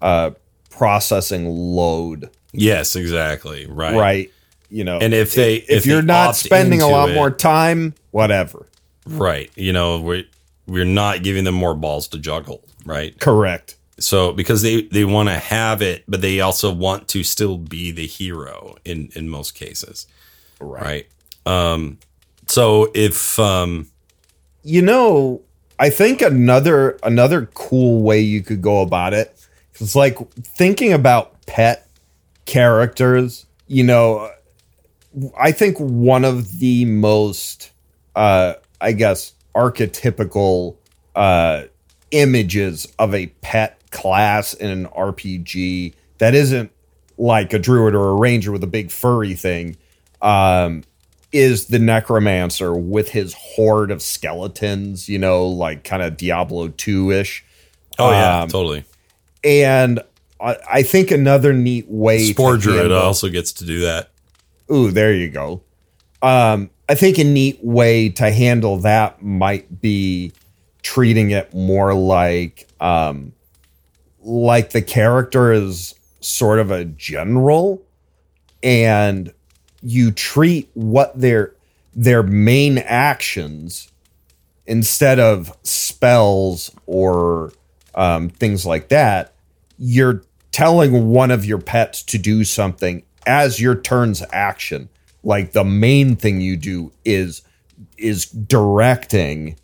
uh 0.00 0.30
processing 0.70 1.46
load 1.46 2.30
yes 2.52 2.94
exactly 2.94 3.66
right 3.66 3.96
right 3.96 4.32
you 4.70 4.84
know 4.84 4.98
and 4.98 5.12
if 5.12 5.34
they 5.34 5.56
if, 5.56 5.82
they 5.82 5.90
you're 5.90 6.02
not 6.02 6.36
spending 6.36 6.80
a 6.80 6.88
lot 6.88 7.10
it- 7.10 7.14
more 7.14 7.30
time, 7.30 7.94
whatever. 8.12 8.66
Right. 9.06 9.50
You 9.56 9.72
know, 9.72 10.00
we're 10.00 10.24
we're 10.66 10.84
not 10.84 11.22
giving 11.22 11.44
them 11.44 11.54
more 11.54 11.74
balls 11.74 12.08
to 12.08 12.18
juggle, 12.18 12.62
right? 12.84 13.18
Correct. 13.18 13.76
So 13.98 14.32
because 14.32 14.62
they 14.62 14.82
they 14.82 15.04
want 15.04 15.28
to 15.28 15.38
have 15.38 15.82
it, 15.82 16.04
but 16.08 16.20
they 16.20 16.40
also 16.40 16.72
want 16.72 17.08
to 17.08 17.24
still 17.24 17.58
be 17.58 17.90
the 17.90 18.06
hero 18.06 18.76
in 18.84 19.10
in 19.14 19.28
most 19.28 19.54
cases, 19.54 20.06
right? 20.60 21.06
Um 21.46 21.98
so 22.46 22.90
if 22.94 23.38
um 23.38 23.88
You 24.62 24.82
know, 24.82 25.42
I 25.78 25.90
think 25.90 26.22
another 26.22 26.98
another 27.02 27.46
cool 27.54 28.02
way 28.02 28.20
you 28.20 28.42
could 28.42 28.62
go 28.62 28.82
about 28.82 29.14
it 29.14 29.34
is 29.80 29.94
like 29.96 30.18
thinking 30.32 30.92
about 30.92 31.44
pet 31.46 31.88
characters. 32.46 33.46
You 33.66 33.84
know, 33.84 34.30
I 35.38 35.52
think 35.52 35.78
one 35.78 36.24
of 36.24 36.58
the 36.58 36.84
most, 36.84 37.70
uh, 38.14 38.54
I 38.80 38.92
guess, 38.92 39.32
archetypical 39.54 40.76
uh, 41.14 41.64
images 42.10 42.86
of 42.98 43.14
a 43.14 43.26
pet 43.42 43.77
class 43.90 44.54
in 44.54 44.70
an 44.70 44.86
RPG 44.86 45.94
that 46.18 46.34
isn't 46.34 46.70
like 47.16 47.52
a 47.52 47.58
druid 47.58 47.94
or 47.94 48.10
a 48.10 48.14
ranger 48.14 48.52
with 48.52 48.62
a 48.62 48.68
big 48.68 48.90
furry 48.90 49.34
thing 49.34 49.76
um, 50.22 50.84
is 51.32 51.66
the 51.66 51.78
necromancer 51.78 52.74
with 52.74 53.10
his 53.10 53.34
horde 53.38 53.90
of 53.90 54.02
skeletons, 54.02 55.08
you 55.08 55.18
know, 55.18 55.46
like 55.46 55.84
kind 55.84 56.02
of 56.02 56.16
Diablo 56.16 56.68
2 56.68 57.10
ish. 57.12 57.44
oh 57.98 58.10
yeah, 58.10 58.42
Um, 58.42 58.48
totally. 58.48 58.84
And 59.44 60.00
I, 60.40 60.56
I 60.70 60.82
think 60.82 61.10
another 61.10 61.52
neat 61.52 61.86
way 61.88 62.32
Spore 62.32 62.56
Druid 62.56 62.80
handle- 62.82 62.98
also 62.98 63.28
gets 63.28 63.52
to 63.54 63.64
do 63.64 63.80
that. 63.80 64.10
Ooh, 64.70 64.90
there 64.90 65.12
you 65.12 65.30
go. 65.30 65.62
Um, 66.20 66.70
I 66.88 66.94
think 66.94 67.18
a 67.18 67.24
neat 67.24 67.62
way 67.62 68.08
to 68.10 68.30
handle 68.30 68.78
that 68.78 69.22
might 69.22 69.80
be 69.80 70.32
treating 70.82 71.30
it 71.30 71.52
more 71.54 71.94
like 71.94 72.66
um, 72.80 73.32
like 74.28 74.70
the 74.70 74.82
character 74.82 75.52
is 75.52 75.94
sort 76.20 76.58
of 76.58 76.70
a 76.70 76.84
general, 76.84 77.82
and 78.62 79.32
you 79.82 80.10
treat 80.10 80.68
what 80.74 81.18
their 81.18 81.54
their 81.94 82.22
main 82.22 82.78
actions 82.78 83.90
instead 84.66 85.18
of 85.18 85.56
spells 85.62 86.70
or 86.86 87.52
um, 87.94 88.28
things 88.28 88.66
like 88.66 88.88
that. 88.88 89.32
You're 89.78 90.22
telling 90.52 91.08
one 91.08 91.30
of 91.30 91.44
your 91.44 91.58
pets 91.58 92.02
to 92.02 92.18
do 92.18 92.44
something 92.44 93.02
as 93.26 93.60
your 93.60 93.74
turn's 93.74 94.22
action. 94.30 94.88
Like 95.24 95.52
the 95.52 95.64
main 95.64 96.16
thing 96.16 96.40
you 96.40 96.56
do 96.56 96.92
is 97.04 97.42
is 97.96 98.26
directing 98.26 99.56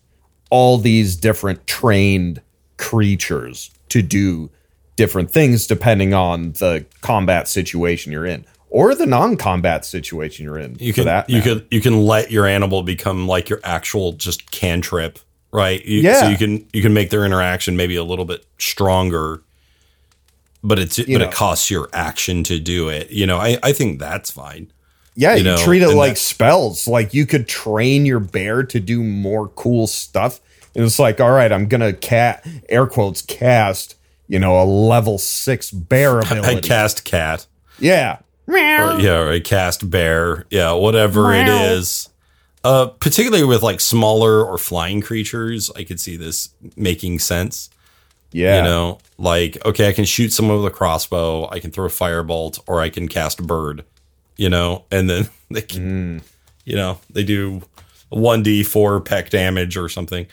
all 0.50 0.78
these 0.78 1.16
different 1.16 1.66
trained 1.66 2.40
creatures 2.76 3.70
to 3.88 4.02
do 4.02 4.50
different 4.96 5.30
things 5.30 5.66
depending 5.66 6.14
on 6.14 6.52
the 6.52 6.84
combat 7.00 7.48
situation 7.48 8.12
you're 8.12 8.26
in 8.26 8.44
or 8.70 8.94
the 8.94 9.06
non-combat 9.06 9.84
situation 9.84 10.44
you're 10.44 10.58
in 10.58 10.76
You 10.80 10.92
can 10.92 11.04
that 11.04 11.30
you 11.30 11.38
matter. 11.38 11.54
could 11.54 11.68
you 11.70 11.80
can 11.80 12.02
let 12.02 12.30
your 12.30 12.46
animal 12.46 12.82
become 12.82 13.28
like 13.28 13.48
your 13.48 13.60
actual 13.62 14.12
just 14.12 14.50
cantrip, 14.50 15.18
right? 15.52 15.84
You, 15.84 16.00
Yeah. 16.00 16.22
So 16.22 16.28
you 16.28 16.36
can 16.36 16.66
you 16.72 16.82
can 16.82 16.92
make 16.92 17.10
their 17.10 17.24
interaction 17.24 17.76
maybe 17.76 17.96
a 17.96 18.04
little 18.04 18.24
bit 18.24 18.44
stronger, 18.58 19.42
but 20.62 20.78
it's 20.78 20.98
but 20.98 21.08
know. 21.08 21.24
it 21.24 21.32
costs 21.32 21.70
your 21.70 21.88
action 21.92 22.42
to 22.44 22.58
do 22.58 22.88
it. 22.88 23.10
You 23.10 23.26
know, 23.26 23.38
I 23.38 23.58
I 23.62 23.72
think 23.72 24.00
that's 24.00 24.30
fine. 24.30 24.72
Yeah, 25.16 25.32
you, 25.32 25.38
you 25.38 25.44
know, 25.44 25.56
treat 25.56 25.82
it 25.82 25.90
and 25.90 25.96
like 25.96 26.16
spells. 26.16 26.88
Like 26.88 27.14
you 27.14 27.26
could 27.26 27.46
train 27.46 28.04
your 28.04 28.18
bear 28.18 28.64
to 28.64 28.80
do 28.80 29.04
more 29.04 29.48
cool 29.48 29.86
stuff. 29.86 30.40
And 30.74 30.82
it's 30.84 30.98
like, 30.98 31.20
all 31.20 31.30
right, 31.30 31.52
I'm 31.52 31.68
gonna 31.68 31.92
cat 31.92 32.44
air 32.68 32.88
quotes 32.88 33.22
cast, 33.22 33.93
you 34.28 34.38
know, 34.38 34.60
a 34.60 34.64
level 34.64 35.18
six 35.18 35.70
bear 35.70 36.18
I 36.24 36.38
ability. 36.38 36.68
cast 36.68 37.04
cat. 37.04 37.46
yeah. 37.78 38.96
or, 38.96 39.00
yeah, 39.00 39.18
or 39.18 39.30
a 39.32 39.40
cast 39.40 39.88
bear, 39.88 40.46
yeah, 40.50 40.72
whatever 40.72 41.32
it 41.32 41.48
is. 41.48 42.08
Uh, 42.62 42.86
particularly 42.86 43.44
with 43.44 43.62
like 43.62 43.80
smaller 43.80 44.44
or 44.44 44.56
flying 44.58 45.00
creatures, 45.02 45.70
I 45.76 45.84
could 45.84 46.00
see 46.00 46.16
this 46.16 46.50
making 46.76 47.18
sense. 47.18 47.68
Yeah. 48.32 48.56
You 48.58 48.62
know, 48.64 48.98
like 49.18 49.64
okay, 49.64 49.88
I 49.88 49.92
can 49.92 50.04
shoot 50.04 50.32
someone 50.32 50.56
with 50.58 50.66
a 50.66 50.74
crossbow, 50.74 51.48
I 51.50 51.60
can 51.60 51.70
throw 51.70 51.84
a 51.86 51.88
firebolt, 51.88 52.60
or 52.66 52.80
I 52.80 52.88
can 52.90 53.08
cast 53.08 53.46
bird. 53.46 53.84
you 54.36 54.48
know, 54.48 54.84
and 54.90 55.08
then 55.08 55.28
they 55.50 55.62
can, 55.62 56.22
you 56.64 56.74
know, 56.76 56.98
they 57.10 57.22
do 57.22 57.62
one 58.08 58.42
d 58.42 58.62
four 58.62 59.00
peck 59.00 59.30
damage 59.30 59.76
or 59.76 59.88
something. 59.88 60.26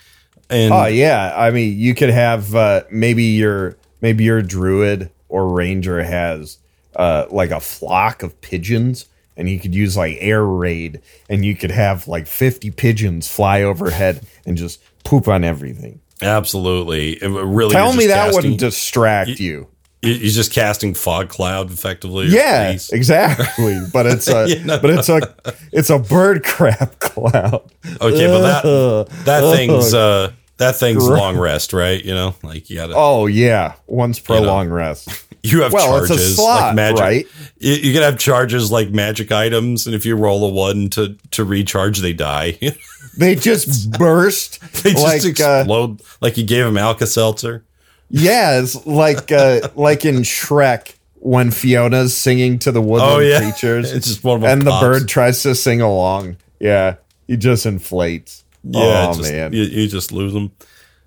And 0.50 0.72
Oh 0.72 0.86
yeah, 0.86 1.32
I 1.36 1.50
mean, 1.50 1.78
you 1.78 1.94
could 1.94 2.10
have 2.10 2.54
uh, 2.54 2.82
maybe 2.90 3.24
your 3.24 3.76
maybe 4.02 4.24
your 4.24 4.42
druid 4.42 5.10
or 5.30 5.48
ranger 5.48 6.02
has 6.02 6.58
uh, 6.96 7.24
like 7.30 7.50
a 7.50 7.60
flock 7.60 8.22
of 8.22 8.38
pigeons, 8.42 9.06
and 9.36 9.48
you 9.48 9.58
could 9.58 9.74
use 9.74 9.96
like 9.96 10.18
air 10.20 10.44
raid, 10.44 11.00
and 11.30 11.42
you 11.44 11.56
could 11.56 11.70
have 11.70 12.06
like 12.06 12.26
fifty 12.26 12.70
pigeons 12.70 13.26
fly 13.28 13.62
overhead 13.62 14.20
and 14.44 14.58
just 14.58 14.82
poop 15.04 15.26
on 15.28 15.42
everything. 15.44 16.00
absolutely, 16.20 17.12
it 17.22 17.26
really, 17.28 17.72
Tell 17.72 17.92
me 17.94 18.06
that 18.08 18.26
casting- 18.26 18.34
wouldn't 18.36 18.60
distract 18.60 19.30
you. 19.40 19.68
you- 20.02 20.12
You're 20.14 20.30
just 20.32 20.52
casting 20.52 20.94
fog 20.94 21.28
cloud 21.28 21.70
effectively. 21.72 22.26
Yeah, 22.26 22.68
fleece. 22.70 22.92
exactly. 22.92 23.80
But 23.92 24.06
it's 24.06 24.28
a 24.28 24.48
You 24.48 24.64
know? 24.64 24.78
but 24.80 24.90
it's 24.90 25.08
a 25.08 25.34
it's 25.72 25.90
a 25.90 25.98
bird 25.98 26.44
crap 26.44 26.98
cloud. 26.98 27.62
Okay, 28.00 28.26
but 28.26 28.42
that 28.62 29.08
that 29.24 29.56
thing's 29.56 29.94
uh 29.94 30.32
that 30.62 30.76
thing's 30.76 31.06
Gross. 31.06 31.18
long 31.18 31.38
rest, 31.38 31.72
right? 31.72 32.02
You 32.04 32.14
know, 32.14 32.34
like 32.42 32.70
you 32.70 32.76
gotta 32.76 32.94
Oh 32.96 33.26
yeah, 33.26 33.74
once 33.86 34.18
per 34.18 34.34
You 34.36 34.40
know. 34.42 34.46
long 34.46 34.68
rest. 34.68 35.08
you 35.42 35.62
have 35.62 35.72
Well, 35.72 35.86
charges 36.06 36.36
slot, 36.36 36.60
like 36.62 36.74
magic. 36.76 37.00
right? 37.00 37.26
You, 37.58 37.72
you 37.74 37.92
can 37.92 38.02
have 38.02 38.18
charges 38.18 38.70
like 38.70 38.90
magic 38.90 39.30
items, 39.32 39.86
and 39.86 39.94
if 39.94 40.04
you 40.06 40.16
roll 40.16 40.44
a 40.44 40.48
one 40.48 40.88
to 40.90 41.16
to 41.32 41.44
recharge, 41.44 41.98
they 41.98 42.12
die. 42.12 42.58
They 43.14 43.34
just 43.34 43.90
burst 43.90 44.58
they 44.82 44.92
just 44.92 45.04
like 45.04 45.38
uh, 45.38 45.58
explode. 45.60 46.00
like 46.22 46.38
you 46.38 46.44
gave 46.44 46.64
them 46.64 46.78
Alka 46.78 47.06
Seltzer. 47.06 47.62
Yeah, 48.08 48.58
it's 48.58 48.86
like 48.86 49.30
uh, 49.30 49.68
like 49.74 50.06
in 50.06 50.22
Shrek 50.22 50.94
when 51.16 51.50
Fiona's 51.50 52.16
singing 52.16 52.58
to 52.60 52.72
the 52.72 52.80
woodland 52.80 53.12
Oh, 53.16 53.18
yeah. 53.18 53.40
creatures, 53.40 53.92
It's 53.92 54.06
just 54.06 54.24
one 54.24 54.36
of 54.36 54.40
them 54.40 54.50
and 54.50 54.62
the 54.62 54.70
bird 54.80 55.08
tries 55.08 55.42
to 55.42 55.54
sing 55.54 55.82
along. 55.82 56.38
Yeah, 56.58 56.94
he 57.26 57.36
just 57.36 57.66
inflates. 57.66 58.44
Yeah, 58.64 59.08
oh 59.10 59.16
just, 59.16 59.30
man, 59.32 59.52
you, 59.52 59.62
you 59.62 59.88
just 59.88 60.12
lose 60.12 60.32
them. 60.32 60.52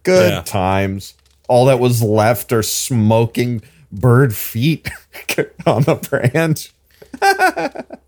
good 0.04 0.32
yeah. 0.32 0.42
times. 0.42 1.14
All 1.48 1.66
that 1.66 1.80
was 1.80 2.02
left 2.02 2.52
are 2.52 2.64
smoking 2.64 3.62
bird 3.92 4.36
feet 4.36 4.90
on 5.66 5.84
the 5.84 5.96
branch. 5.96 6.74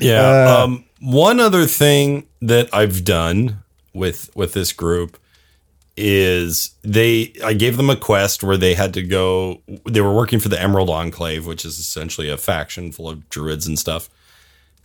Yeah. 0.00 0.20
Uh, 0.20 0.64
um, 0.64 0.84
one 1.00 1.40
other 1.40 1.66
thing 1.66 2.26
that 2.42 2.68
I've 2.72 3.04
done 3.04 3.62
with 3.92 4.30
with 4.34 4.52
this 4.52 4.72
group 4.72 5.18
is 5.96 6.72
they 6.82 7.32
I 7.44 7.52
gave 7.52 7.76
them 7.76 7.90
a 7.90 7.96
quest 7.96 8.42
where 8.42 8.56
they 8.56 8.74
had 8.74 8.94
to 8.94 9.02
go 9.02 9.62
they 9.88 10.00
were 10.00 10.12
working 10.12 10.40
for 10.40 10.48
the 10.48 10.60
Emerald 10.60 10.90
Enclave, 10.90 11.46
which 11.46 11.64
is 11.64 11.78
essentially 11.78 12.28
a 12.28 12.36
faction 12.36 12.90
full 12.92 13.08
of 13.08 13.28
druids 13.28 13.66
and 13.66 13.78
stuff. 13.78 14.10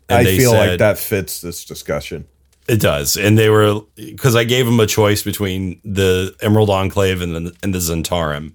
And 0.07 0.27
I 0.27 0.37
feel 0.37 0.53
like 0.53 0.79
that 0.79 0.97
fits 0.97 1.41
this 1.41 1.65
discussion. 1.65 2.27
It 2.69 2.79
does. 2.79 3.17
And 3.17 3.37
they 3.37 3.49
were 3.49 3.81
because 3.95 4.35
I 4.35 4.43
gave 4.43 4.65
them 4.67 4.79
a 4.79 4.85
choice 4.85 5.23
between 5.23 5.81
the 5.83 6.35
Emerald 6.41 6.69
Enclave 6.69 7.21
and 7.21 7.35
the 7.35 7.55
and 7.63 7.73
the 7.73 7.79
Zhentarim 7.79 8.53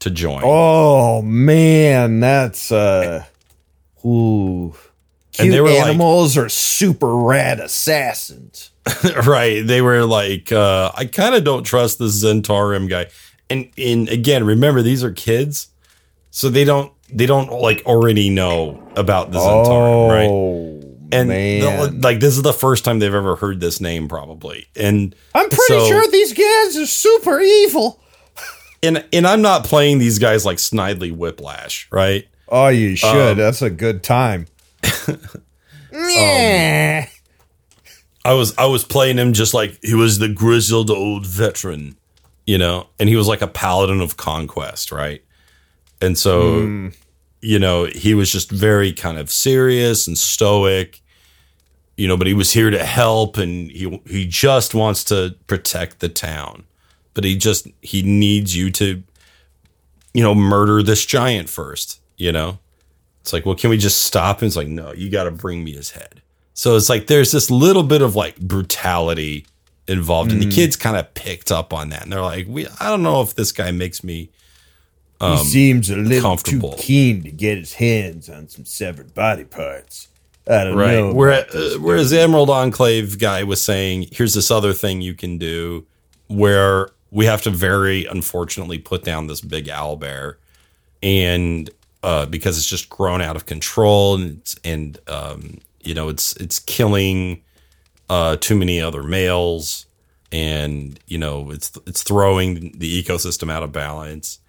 to 0.00 0.10
join. 0.10 0.42
Oh 0.44 1.22
man, 1.22 2.18
that's 2.20 2.72
uh, 2.72 3.24
ooh. 4.04 4.74
Cute 5.32 5.46
And 5.46 5.52
they 5.52 5.60
were 5.60 5.68
like- 5.68 5.86
animals 5.86 6.36
are 6.36 6.48
super 6.48 7.14
rad 7.16 7.60
assassins. 7.60 8.70
right. 9.26 9.66
They 9.66 9.80
were 9.80 10.04
like, 10.04 10.52
uh, 10.52 10.92
I 10.94 11.06
kind 11.06 11.34
of 11.34 11.42
don't 11.44 11.64
trust 11.64 11.98
the 11.98 12.06
Zhentarim 12.06 12.88
guy. 12.88 13.06
And 13.48 13.70
and 13.78 14.08
again, 14.08 14.44
remember 14.44 14.82
these 14.82 15.04
are 15.04 15.12
kids, 15.12 15.68
so 16.30 16.48
they 16.48 16.64
don't 16.64 16.92
they 17.08 17.26
don't 17.26 17.50
like 17.52 17.82
already 17.86 18.30
know 18.30 18.82
about 18.96 19.30
the 19.30 19.38
Zhentarim, 19.38 20.10
right? 20.10 20.83
And 21.12 22.02
like 22.02 22.20
this 22.20 22.36
is 22.36 22.42
the 22.42 22.52
first 22.52 22.84
time 22.84 22.98
they've 22.98 23.14
ever 23.14 23.36
heard 23.36 23.60
this 23.60 23.80
name, 23.80 24.08
probably. 24.08 24.66
And 24.76 25.14
I'm 25.34 25.48
pretty 25.48 25.78
so- 25.80 25.86
sure 25.86 26.06
these 26.08 26.32
guys 26.32 26.76
are 26.76 26.86
super 26.86 27.40
evil. 27.40 28.00
and 28.82 29.04
and 29.12 29.26
I'm 29.26 29.42
not 29.42 29.64
playing 29.64 29.98
these 29.98 30.18
guys 30.18 30.44
like 30.44 30.58
Snidely 30.58 31.14
Whiplash, 31.14 31.88
right? 31.92 32.26
Oh, 32.48 32.68
you 32.68 32.96
should. 32.96 33.32
Um, 33.32 33.38
That's 33.38 33.62
a 33.62 33.70
good 33.70 34.02
time. 34.02 34.46
Um, 35.96 36.00
I 38.24 38.32
was 38.32 38.56
I 38.58 38.66
was 38.66 38.84
playing 38.84 39.16
him 39.18 39.32
just 39.32 39.54
like 39.54 39.78
he 39.82 39.94
was 39.94 40.18
the 40.18 40.28
grizzled 40.28 40.90
old 40.90 41.24
veteran, 41.24 41.96
you 42.46 42.58
know, 42.58 42.88
and 42.98 43.08
he 43.08 43.14
was 43.16 43.28
like 43.28 43.42
a 43.42 43.46
paladin 43.46 44.00
of 44.00 44.16
conquest, 44.16 44.90
right? 44.90 45.22
And 46.00 46.18
so, 46.18 46.90
you 47.44 47.58
know, 47.58 47.84
he 47.84 48.14
was 48.14 48.30
just 48.30 48.50
very 48.50 48.92
kind 48.92 49.18
of 49.18 49.30
serious 49.30 50.06
and 50.06 50.16
stoic, 50.16 51.00
you 51.96 52.08
know, 52.08 52.16
but 52.16 52.26
he 52.26 52.34
was 52.34 52.52
here 52.52 52.70
to 52.70 52.84
help 52.84 53.36
and 53.36 53.70
he 53.70 54.00
he 54.06 54.26
just 54.26 54.74
wants 54.74 55.04
to 55.04 55.36
protect 55.46 56.00
the 56.00 56.08
town. 56.08 56.64
But 57.12 57.24
he 57.24 57.36
just 57.36 57.68
he 57.80 58.02
needs 58.02 58.56
you 58.56 58.70
to 58.72 59.02
you 60.14 60.22
know, 60.22 60.34
murder 60.34 60.82
this 60.82 61.04
giant 61.04 61.50
first, 61.50 62.00
you 62.16 62.32
know? 62.32 62.58
It's 63.20 63.32
like, 63.32 63.44
well, 63.44 63.56
can 63.56 63.70
we 63.70 63.76
just 63.76 64.02
stop? 64.02 64.40
And 64.40 64.46
it's 64.46 64.56
like, 64.56 64.68
no, 64.68 64.92
you 64.92 65.10
got 65.10 65.24
to 65.24 65.30
bring 65.30 65.64
me 65.64 65.72
his 65.72 65.90
head. 65.90 66.22
So 66.54 66.76
it's 66.76 66.88
like 66.88 67.08
there's 67.08 67.32
this 67.32 67.50
little 67.50 67.82
bit 67.82 68.00
of 68.00 68.14
like 68.14 68.38
brutality 68.38 69.46
involved, 69.88 70.30
and 70.30 70.40
the 70.40 70.46
mm. 70.46 70.54
kids 70.54 70.76
kind 70.76 70.96
of 70.96 71.12
picked 71.14 71.50
up 71.50 71.72
on 71.72 71.88
that, 71.88 72.04
and 72.04 72.12
they're 72.12 72.22
like, 72.22 72.46
we, 72.48 72.66
I 72.78 72.88
don't 72.88 73.02
know 73.02 73.22
if 73.22 73.34
this 73.34 73.50
guy 73.50 73.72
makes 73.72 74.04
me. 74.04 74.30
He 75.32 75.44
seems 75.44 75.90
a 75.90 75.96
little 75.96 76.36
too 76.36 76.72
keen 76.76 77.22
to 77.22 77.30
get 77.30 77.58
his 77.58 77.74
hands 77.74 78.28
on 78.28 78.48
some 78.48 78.64
severed 78.64 79.14
body 79.14 79.44
parts. 79.44 80.08
I 80.46 80.64
don't 80.64 80.76
Right. 80.76 80.94
know. 80.96 81.12
Where, 81.14 81.30
about 81.30 81.50
this 81.52 81.76
uh, 81.76 81.78
whereas 81.80 82.10
the 82.10 82.20
Emerald 82.20 82.50
Enclave 82.50 83.18
guy 83.18 83.42
was 83.44 83.62
saying, 83.62 84.08
here's 84.12 84.34
this 84.34 84.50
other 84.50 84.72
thing 84.72 85.00
you 85.00 85.14
can 85.14 85.38
do 85.38 85.86
where 86.28 86.90
we 87.10 87.26
have 87.26 87.42
to 87.42 87.50
very 87.50 88.04
unfortunately 88.06 88.78
put 88.78 89.04
down 89.04 89.26
this 89.26 89.40
big 89.40 89.68
owl 89.68 89.96
bear. 89.96 90.38
And 91.02 91.70
uh, 92.02 92.26
because 92.26 92.58
it's 92.58 92.68
just 92.68 92.88
grown 92.90 93.22
out 93.22 93.36
of 93.36 93.46
control 93.46 94.16
and, 94.16 94.38
it's, 94.38 94.56
and 94.64 94.98
um, 95.06 95.58
you 95.82 95.94
know, 95.94 96.08
it's, 96.08 96.36
it's 96.36 96.58
killing 96.58 97.40
uh, 98.10 98.36
too 98.36 98.56
many 98.56 98.80
other 98.80 99.02
males 99.02 99.86
and, 100.32 100.98
you 101.06 101.16
know, 101.16 101.50
it's, 101.50 101.72
it's 101.86 102.02
throwing 102.02 102.72
the 102.76 103.02
ecosystem 103.02 103.50
out 103.50 103.62
of 103.62 103.72
balance 103.72 104.40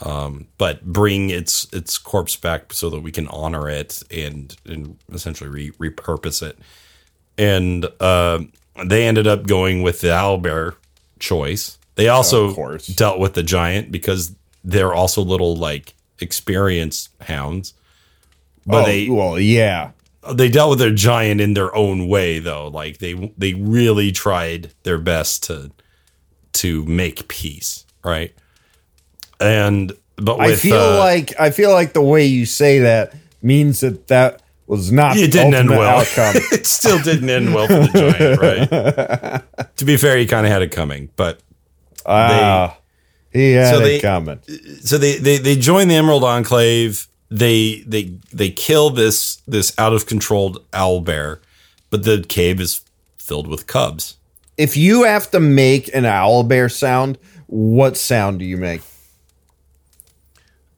Um, 0.00 0.48
but 0.58 0.84
bring 0.84 1.30
its 1.30 1.72
its 1.72 1.98
corpse 1.98 2.34
back 2.34 2.72
so 2.72 2.90
that 2.90 3.00
we 3.00 3.12
can 3.12 3.28
honor 3.28 3.68
it 3.68 4.02
and 4.10 4.56
and 4.66 4.98
essentially 5.12 5.48
re- 5.48 5.90
repurpose 5.90 6.42
it. 6.42 6.58
And 7.38 7.86
uh, 8.00 8.40
they 8.84 9.06
ended 9.06 9.26
up 9.26 9.46
going 9.46 9.82
with 9.82 10.00
the 10.00 10.08
owlbear 10.08 10.74
choice. 11.20 11.78
They 11.94 12.08
also 12.08 12.78
dealt 12.94 13.20
with 13.20 13.34
the 13.34 13.44
giant 13.44 13.92
because 13.92 14.34
they're 14.64 14.94
also 14.94 15.22
little 15.22 15.54
like 15.54 15.94
experienced 16.20 17.10
hounds. 17.20 17.74
But 18.66 18.82
oh, 18.82 18.86
they 18.86 19.08
well, 19.08 19.38
yeah. 19.38 19.92
they 20.32 20.48
dealt 20.48 20.70
with 20.70 20.78
their 20.78 20.92
giant 20.92 21.40
in 21.40 21.54
their 21.54 21.74
own 21.74 22.08
way 22.08 22.38
though. 22.38 22.68
Like 22.68 22.98
they 22.98 23.32
they 23.36 23.54
really 23.54 24.10
tried 24.10 24.72
their 24.82 24.98
best 24.98 25.44
to 25.44 25.70
to 26.54 26.84
make 26.84 27.28
peace, 27.28 27.84
right? 28.04 28.34
And 29.44 29.92
but 30.16 30.38
with, 30.38 30.50
I 30.50 30.54
feel 30.56 30.76
uh, 30.76 30.98
like 30.98 31.38
I 31.38 31.50
feel 31.50 31.70
like 31.72 31.92
the 31.92 32.02
way 32.02 32.24
you 32.26 32.46
say 32.46 32.80
that 32.80 33.14
means 33.42 33.80
that 33.80 34.06
that 34.08 34.42
was 34.66 34.90
not 34.90 35.16
it 35.16 35.20
the 35.26 35.28
didn't 35.28 35.54
end 35.54 35.70
well. 35.70 36.00
outcome. 36.00 36.34
it 36.52 36.66
still 36.66 36.98
didn't 37.00 37.28
end 37.28 37.54
well 37.54 37.66
for 37.66 37.74
the 37.74 37.88
giant, 37.92 39.52
right? 39.60 39.76
to 39.76 39.84
be 39.84 39.96
fair, 39.96 40.16
he 40.16 40.26
kind 40.26 40.46
of 40.46 40.52
had 40.52 40.62
it 40.62 40.70
coming, 40.72 41.10
but 41.16 41.40
Ah, 42.06 42.76
he 43.32 43.52
had 43.52 43.74
So 43.74 43.80
it 43.80 43.84
they- 43.84 44.00
coming. 44.00 44.40
so 44.82 44.98
they 44.98 45.16
they 45.18 45.38
they 45.38 45.56
join 45.56 45.88
the 45.88 45.94
Emerald 45.96 46.24
Enclave. 46.24 47.06
They 47.30 47.82
they 47.86 48.12
they 48.32 48.50
kill 48.50 48.90
this 48.90 49.36
this 49.48 49.72
out 49.78 49.92
of 49.92 50.06
controlled 50.06 50.64
owl 50.72 51.00
bear, 51.00 51.40
but 51.90 52.04
the 52.04 52.24
cave 52.28 52.60
is 52.60 52.80
filled 53.18 53.46
with 53.48 53.66
cubs. 53.66 54.16
If 54.56 54.76
you 54.76 55.02
have 55.02 55.30
to 55.32 55.40
make 55.40 55.92
an 55.94 56.04
owl 56.04 56.44
bear 56.44 56.68
sound, 56.68 57.18
what 57.46 57.96
sound 57.96 58.38
do 58.38 58.44
you 58.44 58.56
make? 58.56 58.82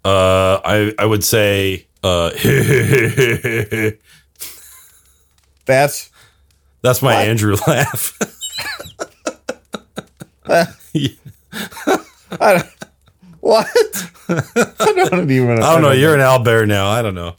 Uh, 0.06 0.60
I 0.64 0.94
I 1.00 1.04
would 1.04 1.24
say 1.24 1.88
uh, 2.04 2.30
That's 5.66 6.10
that's 6.80 7.02
my 7.02 7.14
What? 7.14 7.26
Andrew 7.26 7.56
laugh. 7.66 8.16
I 10.48 10.68
don't, 12.40 12.66
what? 13.40 13.66
I 14.28 15.08
don't 15.10 15.28
even. 15.28 15.60
I 15.60 15.72
don't 15.72 15.82
know. 15.82 15.90
You're 15.90 16.14
an 16.14 16.20
owl 16.20 16.38
bear 16.38 16.66
now. 16.66 16.86
I 16.86 17.02
don't 17.02 17.16
know. 17.16 17.34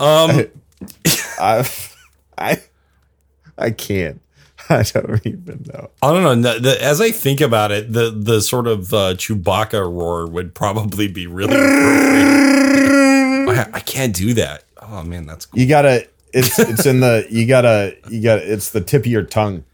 Um, 0.00 0.46
I, 1.38 1.64
I, 2.36 2.60
I 3.56 3.70
can't. 3.70 4.20
I 4.70 4.82
don't 5.00 5.26
even 5.26 5.64
know. 5.72 5.90
I 6.02 6.12
don't 6.12 6.42
know. 6.42 6.52
The- 6.52 6.60
the- 6.60 6.82
as 6.82 7.00
I 7.00 7.10
think 7.10 7.40
about 7.40 7.72
it, 7.72 7.92
the 7.92 8.10
the 8.10 8.40
sort 8.40 8.66
of 8.66 8.92
uh, 8.94 9.14
Chewbacca 9.14 9.82
roar 9.92 10.26
would 10.26 10.54
probably 10.54 11.08
be 11.08 11.26
really. 11.26 11.56
I, 11.56 13.66
I 13.74 13.80
can't 13.80 14.14
do 14.14 14.34
that. 14.34 14.64
Oh 14.80 15.02
man, 15.02 15.26
that's 15.26 15.46
cool. 15.46 15.60
You 15.60 15.66
gotta. 15.68 16.08
It's 16.32 16.58
it's 16.58 16.86
in 16.86 17.00
the. 17.00 17.26
You 17.30 17.46
gotta. 17.46 17.96
You 18.08 18.22
got. 18.22 18.38
It's 18.38 18.70
the 18.70 18.80
tip 18.80 19.02
of 19.02 19.06
your 19.06 19.24
tongue. 19.24 19.64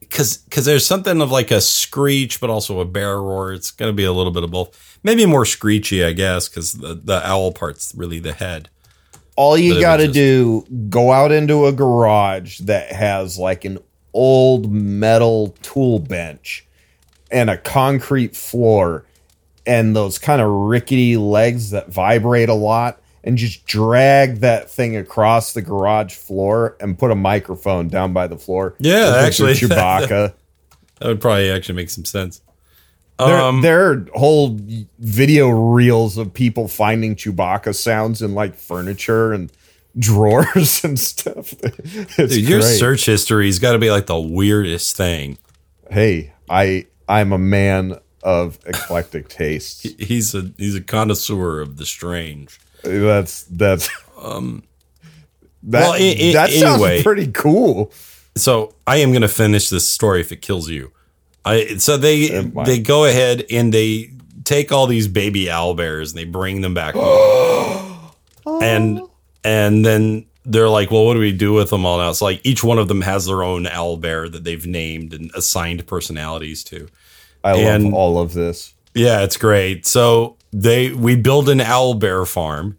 because 0.00 0.38
because 0.38 0.64
there's 0.64 0.86
something 0.86 1.20
of 1.20 1.30
like 1.30 1.50
a 1.50 1.60
screech, 1.60 2.40
but 2.40 2.50
also 2.50 2.80
a 2.80 2.84
bear 2.84 3.20
roar. 3.20 3.52
It's 3.52 3.70
gonna 3.70 3.92
be 3.92 4.04
a 4.04 4.12
little 4.12 4.32
bit 4.32 4.44
of 4.44 4.50
both. 4.50 4.98
Maybe 5.02 5.26
more 5.26 5.44
screechy, 5.44 6.04
I 6.04 6.12
guess, 6.12 6.48
because 6.48 6.74
the 6.74 6.94
the 6.94 7.26
owl 7.26 7.52
part's 7.52 7.92
really 7.96 8.18
the 8.18 8.32
head. 8.32 8.68
All 9.36 9.58
you 9.58 9.80
got 9.80 9.96
to 9.96 10.08
do, 10.08 10.64
go 10.88 11.10
out 11.10 11.32
into 11.32 11.66
a 11.66 11.72
garage 11.72 12.60
that 12.60 12.92
has 12.92 13.38
like 13.38 13.64
an 13.64 13.78
old 14.12 14.72
metal 14.72 15.56
tool 15.62 15.98
bench 15.98 16.64
and 17.30 17.50
a 17.50 17.56
concrete 17.56 18.36
floor 18.36 19.04
and 19.66 19.96
those 19.96 20.18
kind 20.18 20.40
of 20.40 20.48
rickety 20.48 21.16
legs 21.16 21.70
that 21.70 21.88
vibrate 21.88 22.48
a 22.48 22.54
lot 22.54 23.00
and 23.24 23.38
just 23.38 23.64
drag 23.66 24.36
that 24.36 24.70
thing 24.70 24.96
across 24.96 25.52
the 25.54 25.62
garage 25.62 26.14
floor 26.14 26.76
and 26.80 26.98
put 26.98 27.10
a 27.10 27.14
microphone 27.14 27.88
down 27.88 28.12
by 28.12 28.26
the 28.26 28.36
floor. 28.36 28.74
Yeah, 28.78 29.14
actually, 29.16 29.52
Chewbacca. 29.54 30.34
That 31.00 31.08
would 31.08 31.20
probably 31.20 31.50
actually 31.50 31.76
make 31.76 31.90
some 31.90 32.04
sense. 32.04 32.42
There, 33.18 33.40
Um, 33.40 33.62
there 33.62 33.90
are 33.90 34.06
whole 34.14 34.58
video 34.98 35.48
reels 35.48 36.18
of 36.18 36.32
people 36.34 36.66
finding 36.68 37.14
Chewbacca 37.16 37.74
sounds 37.74 38.22
in 38.22 38.34
like 38.34 38.56
furniture 38.56 39.32
and 39.32 39.52
drawers 39.98 40.82
and 40.84 40.98
stuff. 40.98 41.54
It's 41.62 42.16
dude, 42.34 42.48
your 42.48 42.60
great. 42.60 42.78
search 42.78 43.06
history's 43.06 43.58
got 43.60 43.72
to 43.72 43.78
be 43.78 43.90
like 43.90 44.06
the 44.06 44.18
weirdest 44.18 44.96
thing. 44.96 45.38
Hey, 45.90 46.32
I 46.50 46.86
I'm 47.08 47.32
a 47.32 47.38
man 47.38 47.98
of 48.22 48.58
eclectic 48.66 49.28
tastes. 49.28 49.82
He's 49.98 50.34
a 50.34 50.50
he's 50.56 50.74
a 50.74 50.80
connoisseur 50.80 51.60
of 51.60 51.76
the 51.76 51.86
strange. 51.86 52.58
That's 52.82 53.44
that's 53.44 53.88
um. 54.20 54.64
That, 55.66 55.80
well, 55.80 55.92
i- 55.92 55.96
i- 56.20 56.32
that 56.32 56.50
sounds 56.50 56.62
anyway. 56.82 57.02
pretty 57.02 57.28
cool. 57.28 57.90
So 58.36 58.74
I 58.86 58.96
am 58.98 59.10
going 59.12 59.22
to 59.22 59.28
finish 59.28 59.68
this 59.70 59.88
story 59.88 60.20
if 60.20 60.32
it 60.32 60.42
kills 60.42 60.68
you. 60.68 60.90
I 61.44 61.76
so 61.76 61.96
they 61.96 62.40
they 62.64 62.78
go 62.80 63.04
ahead 63.04 63.44
and 63.50 63.72
they 63.72 64.12
take 64.44 64.72
all 64.72 64.86
these 64.86 65.08
baby 65.08 65.50
owl 65.50 65.74
bears 65.74 66.12
and 66.12 66.18
they 66.18 66.24
bring 66.24 66.60
them 66.60 66.74
back 66.74 66.94
and 68.46 69.00
and 69.42 69.84
then 69.84 70.26
they're 70.46 70.68
like, 70.68 70.90
well, 70.90 71.06
what 71.06 71.14
do 71.14 71.20
we 71.20 71.32
do 71.32 71.52
with 71.52 71.70
them 71.70 71.86
all 71.86 71.98
now? 71.98 72.10
It's 72.10 72.20
like 72.22 72.40
each 72.44 72.62
one 72.62 72.78
of 72.78 72.88
them 72.88 73.00
has 73.00 73.26
their 73.26 73.42
own 73.42 73.66
owl 73.66 73.96
bear 73.96 74.28
that 74.28 74.44
they've 74.44 74.66
named 74.66 75.14
and 75.14 75.30
assigned 75.34 75.86
personalities 75.86 76.62
to. 76.64 76.88
I 77.42 77.52
love 77.52 77.94
all 77.94 78.18
of 78.18 78.32
this. 78.32 78.74
Yeah, 78.94 79.22
it's 79.22 79.36
great. 79.36 79.86
So 79.86 80.36
they 80.52 80.92
we 80.92 81.16
build 81.16 81.48
an 81.48 81.60
owl 81.60 81.94
bear 81.94 82.24
farm, 82.24 82.78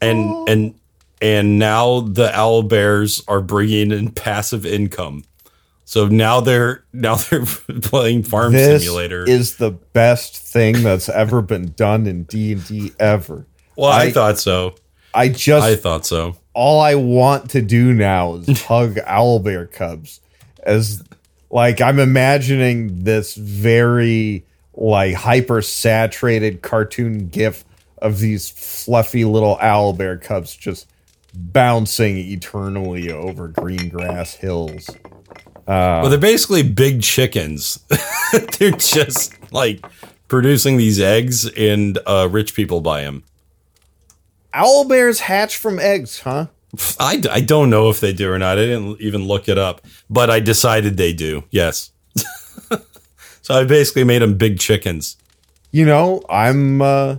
and 0.00 0.18
oh. 0.30 0.44
and 0.48 0.74
and 1.20 1.58
now 1.58 2.00
the 2.00 2.34
owl 2.36 2.62
bears 2.62 3.22
are 3.28 3.40
bringing 3.40 3.90
in 3.92 4.10
passive 4.10 4.66
income. 4.66 5.24
So 5.88 6.08
now 6.08 6.40
they're 6.40 6.84
now 6.92 7.14
they're 7.14 7.46
playing 7.80 8.24
Farm 8.24 8.52
This 8.52 8.82
Simulator. 8.82 9.24
is 9.24 9.56
the 9.56 9.70
best 9.70 10.36
thing 10.36 10.82
that's 10.82 11.08
ever 11.08 11.40
been 11.42 11.72
done 11.76 12.06
in 12.08 12.24
D 12.24 12.52
and 12.52 12.66
D 12.66 12.92
ever. 12.98 13.46
well, 13.76 13.90
I, 13.92 14.02
I- 14.04 14.10
thought 14.10 14.38
so. 14.38 14.74
I 15.14 15.28
just 15.30 15.64
I 15.64 15.76
thought 15.76 16.04
so. 16.04 16.36
all 16.52 16.80
I 16.80 16.94
want 16.96 17.50
to 17.50 17.62
do 17.62 17.94
now 17.94 18.34
is 18.34 18.60
hug 18.64 18.96
owlbear 18.96 19.72
cubs 19.72 20.20
as 20.64 21.02
like 21.50 21.80
I'm 21.80 21.98
imagining 21.98 23.04
this 23.04 23.34
very 23.34 24.44
like 24.74 25.14
hyper 25.14 25.62
saturated 25.62 26.60
cartoon 26.60 27.28
gif 27.28 27.64
of 28.02 28.18
these 28.18 28.50
fluffy 28.50 29.24
little 29.24 29.56
owlbear 29.58 30.20
cubs 30.20 30.54
just 30.54 30.86
bouncing 31.32 32.18
eternally 32.18 33.10
over 33.10 33.48
green 33.48 33.88
grass 33.88 34.34
hills. 34.34 34.90
Well, 35.66 36.08
they're 36.08 36.18
basically 36.18 36.62
big 36.62 37.02
chickens. 37.02 37.78
they're 38.58 38.70
just 38.72 39.34
like 39.52 39.84
producing 40.28 40.76
these 40.76 41.00
eggs, 41.00 41.48
and 41.50 41.98
uh, 42.06 42.28
rich 42.30 42.54
people 42.54 42.80
buy 42.80 43.02
them. 43.02 43.24
Owl 44.54 44.88
bears 44.88 45.20
hatch 45.20 45.56
from 45.56 45.78
eggs, 45.78 46.20
huh? 46.20 46.46
I, 46.98 47.22
I 47.30 47.40
don't 47.40 47.70
know 47.70 47.88
if 47.90 48.00
they 48.00 48.12
do 48.12 48.30
or 48.30 48.38
not. 48.38 48.58
I 48.58 48.62
didn't 48.66 49.00
even 49.00 49.24
look 49.24 49.48
it 49.48 49.58
up, 49.58 49.82
but 50.10 50.30
I 50.30 50.40
decided 50.40 50.96
they 50.96 51.12
do. 51.12 51.44
Yes. 51.50 51.90
so 53.42 53.54
I 53.54 53.64
basically 53.64 54.04
made 54.04 54.22
them 54.22 54.34
big 54.36 54.58
chickens. 54.58 55.16
You 55.72 55.84
know, 55.84 56.22
I'm 56.28 56.80
uh 56.82 57.16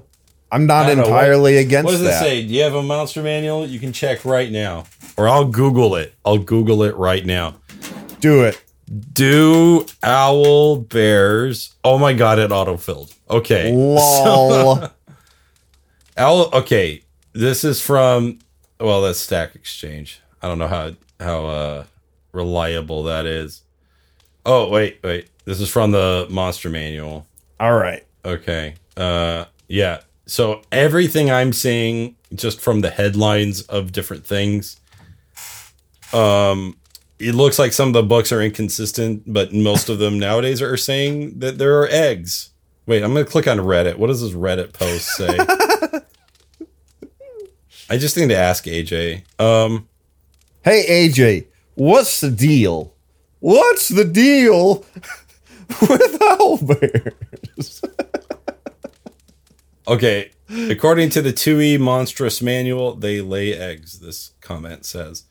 I'm 0.51 0.65
not 0.65 0.85
I 0.85 0.89
don't 0.89 0.97
know, 0.97 1.03
what- 1.03 1.09
entirely 1.09 1.57
against 1.57 1.85
What 1.85 1.91
does 1.91 2.01
that. 2.01 2.21
it 2.23 2.25
say? 2.25 2.41
Do 2.47 2.53
you 2.53 2.63
have 2.63 2.75
a 2.75 2.83
monster 2.83 3.21
manual? 3.21 3.65
You 3.67 3.79
can 3.79 3.93
check 3.93 4.25
right 4.25 4.51
now, 4.51 4.85
or 5.17 5.27
I'll 5.27 5.45
Google 5.45 5.95
it. 5.95 6.13
I'll 6.25 6.37
Google 6.39 6.83
it 6.83 6.95
right 6.95 7.25
now. 7.25 7.55
Do 8.19 8.43
it. 8.43 8.63
Do 9.13 9.85
owl 10.01 10.77
bears? 10.77 11.75
Oh 11.83 11.97
my 11.97 12.13
god! 12.13 12.39
It 12.39 12.51
autofilled. 12.51 13.13
Okay. 13.29 13.71
Lol. 13.75 14.89
Owl. 16.17 16.49
Okay. 16.53 17.03
This 17.33 17.63
is 17.63 17.81
from. 17.81 18.39
Well, 18.79 19.01
that's 19.01 19.19
Stack 19.19 19.55
Exchange. 19.55 20.21
I 20.41 20.47
don't 20.47 20.59
know 20.59 20.67
how 20.67 20.91
how 21.19 21.45
uh, 21.45 21.83
reliable 22.31 23.03
that 23.03 23.25
is. 23.25 23.63
Oh 24.45 24.69
wait, 24.69 24.99
wait. 25.03 25.27
This 25.43 25.59
is 25.59 25.69
from 25.69 25.91
the 25.91 26.25
Monster 26.29 26.69
Manual. 26.69 27.27
All 27.59 27.75
right. 27.75 28.05
Okay. 28.23 28.75
Uh 28.95 29.45
yeah. 29.67 30.01
So 30.25 30.61
everything 30.71 31.29
I'm 31.29 31.51
seeing 31.51 32.15
just 32.33 32.61
from 32.61 32.81
the 32.81 32.89
headlines 32.89 33.61
of 33.63 33.91
different 33.91 34.25
things 34.25 34.79
um 36.13 36.75
it 37.19 37.35
looks 37.35 37.57
like 37.59 37.73
some 37.73 37.89
of 37.89 37.93
the 37.93 38.03
books 38.03 38.31
are 38.31 38.41
inconsistent, 38.41 39.23
but 39.25 39.53
most 39.53 39.89
of 39.89 39.99
them 39.99 40.19
nowadays 40.27 40.61
are 40.61 40.77
saying 40.77 41.39
that 41.39 41.57
there 41.57 41.79
are 41.79 41.87
eggs. 41.89 42.51
Wait, 42.85 43.03
I'm 43.03 43.13
going 43.13 43.25
to 43.25 43.31
click 43.31 43.47
on 43.47 43.57
Reddit. 43.57 43.97
What 43.97 44.07
does 44.07 44.21
this 44.21 44.31
Reddit 44.33 44.73
post 44.73 45.07
say? 45.07 45.37
I 47.89 47.97
just 47.97 48.17
need 48.17 48.29
to 48.29 48.37
ask 48.37 48.65
AJ. 48.65 49.23
Um 49.39 49.87
Hey 50.63 51.07
AJ, 51.07 51.45
what's 51.75 52.19
the 52.19 52.29
deal? 52.29 52.93
What's 53.39 53.87
the 53.87 54.03
deal 54.03 54.79
with 55.81 56.19
owlbears? 56.19 57.83
Okay, 59.87 60.31
according 60.49 61.11
to 61.11 61.21
the 61.21 61.31
2E 61.31 61.79
Monstrous 61.79 62.41
Manual, 62.41 62.95
they 62.95 63.21
lay 63.21 63.53
eggs, 63.53 63.99
this 63.99 64.31
comment 64.41 64.85
says. 64.85 65.23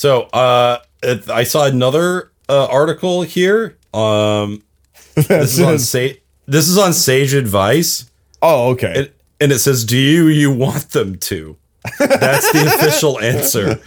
So, 0.00 0.22
uh, 0.32 0.78
it, 1.02 1.28
I 1.28 1.44
saw 1.44 1.66
another 1.66 2.32
uh, 2.48 2.68
article 2.68 3.20
here. 3.20 3.76
Um, 3.92 4.62
this 5.14 5.58
is 5.58 5.60
on 5.60 5.78
Sa- 5.78 6.16
this 6.46 6.68
is 6.68 6.78
on 6.78 6.94
Sage 6.94 7.34
Advice, 7.34 8.10
oh, 8.40 8.70
okay. 8.70 8.94
and, 8.96 9.10
and 9.42 9.52
it 9.52 9.58
says, 9.58 9.84
"Do 9.84 9.98
you 9.98 10.28
you 10.28 10.50
want 10.50 10.92
them 10.92 11.18
to?" 11.18 11.58
That's 11.98 12.50
the 12.50 12.66
official 12.66 13.20
answer. 13.20 13.78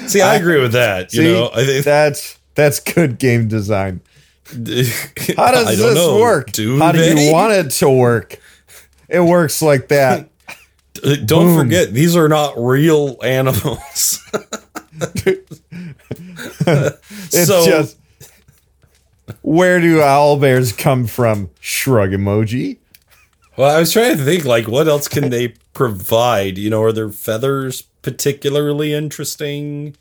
See, 0.08 0.22
I 0.22 0.36
agree 0.36 0.62
with 0.62 0.72
that. 0.72 1.12
You 1.12 1.20
See, 1.22 1.30
know, 1.30 1.50
I 1.52 1.66
think 1.66 1.84
that's 1.84 2.38
that's 2.54 2.80
good 2.80 3.18
game 3.18 3.48
design. 3.48 4.00
How 4.46 4.54
does 4.54 5.76
this 5.76 5.94
know. 5.94 6.20
work? 6.20 6.52
Do 6.52 6.78
How 6.78 6.92
do 6.92 7.04
you 7.04 7.30
want 7.30 7.52
it 7.52 7.70
to 7.72 7.90
work? 7.90 8.40
It 9.10 9.20
works 9.20 9.60
like 9.60 9.88
that. 9.88 10.29
Uh, 11.04 11.16
Don't 11.24 11.46
Boom. 11.46 11.58
forget, 11.58 11.92
these 11.94 12.16
are 12.16 12.28
not 12.28 12.54
real 12.56 13.16
animals. 13.22 14.18
It's 16.12 17.46
So- 17.46 17.64
just 17.66 17.96
where 19.42 19.80
do 19.80 20.02
owl 20.02 20.36
bears 20.38 20.72
come 20.72 21.06
from? 21.06 21.50
Shrug 21.60 22.10
emoji. 22.10 22.78
Well, 23.56 23.74
I 23.74 23.78
was 23.80 23.92
trying 23.92 24.16
to 24.16 24.24
think, 24.24 24.44
like, 24.44 24.66
what 24.68 24.88
else 24.88 25.06
can 25.08 25.30
they 25.30 25.54
provide? 25.72 26.58
You 26.58 26.70
know, 26.70 26.82
are 26.82 26.92
their 26.92 27.10
feathers 27.10 27.82
particularly 28.02 28.92
interesting? 28.92 29.96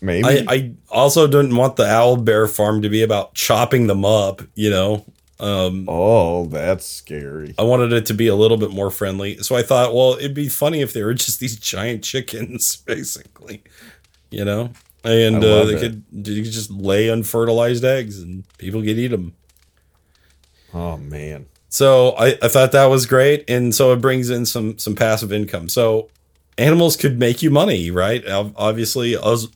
Maybe. 0.00 0.26
I, 0.26 0.44
I 0.48 0.72
also 0.90 1.26
didn't 1.26 1.56
want 1.56 1.76
the 1.76 1.86
owl 1.88 2.16
bear 2.16 2.46
farm 2.46 2.82
to 2.82 2.88
be 2.88 3.02
about 3.02 3.34
chopping 3.34 3.86
them 3.86 4.04
up. 4.04 4.42
You 4.54 4.70
know, 4.70 5.04
um, 5.38 5.86
oh, 5.88 6.46
that's 6.46 6.86
scary. 6.86 7.54
I 7.58 7.62
wanted 7.62 7.92
it 7.92 8.06
to 8.06 8.14
be 8.14 8.26
a 8.26 8.34
little 8.34 8.56
bit 8.56 8.70
more 8.70 8.90
friendly. 8.90 9.38
So 9.38 9.54
I 9.54 9.62
thought, 9.62 9.94
well, 9.94 10.14
it'd 10.14 10.34
be 10.34 10.48
funny 10.48 10.80
if 10.80 10.92
they 10.92 11.02
were 11.02 11.14
just 11.14 11.40
these 11.40 11.56
giant 11.56 12.04
chickens, 12.04 12.76
basically. 12.86 13.62
You 14.30 14.44
know, 14.44 14.70
and 15.04 15.44
uh, 15.44 15.64
they 15.64 15.74
it. 15.74 15.80
could 15.80 16.04
you 16.28 16.42
could 16.42 16.52
just 16.52 16.70
lay 16.70 17.08
unfertilized 17.08 17.84
eggs, 17.84 18.20
and 18.20 18.44
people 18.58 18.80
could 18.80 18.98
eat 18.98 19.08
them. 19.08 19.34
Oh 20.74 20.96
man. 20.96 21.46
So 21.68 22.10
I, 22.12 22.38
I 22.42 22.48
thought 22.48 22.72
that 22.72 22.86
was 22.86 23.06
great, 23.06 23.48
and 23.48 23.74
so 23.74 23.92
it 23.92 24.00
brings 24.00 24.30
in 24.30 24.46
some 24.46 24.78
some 24.78 24.94
passive 24.94 25.32
income. 25.32 25.68
So 25.68 26.08
animals 26.58 26.96
could 26.96 27.18
make 27.18 27.42
you 27.42 27.50
money, 27.50 27.90
right? 27.90 28.26
Obviously, 28.28 29.16
us, 29.16 29.46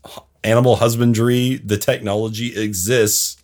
animal 0.45 0.77
husbandry, 0.77 1.57
the 1.57 1.79
technology 1.79 2.61
exists. 2.61 3.40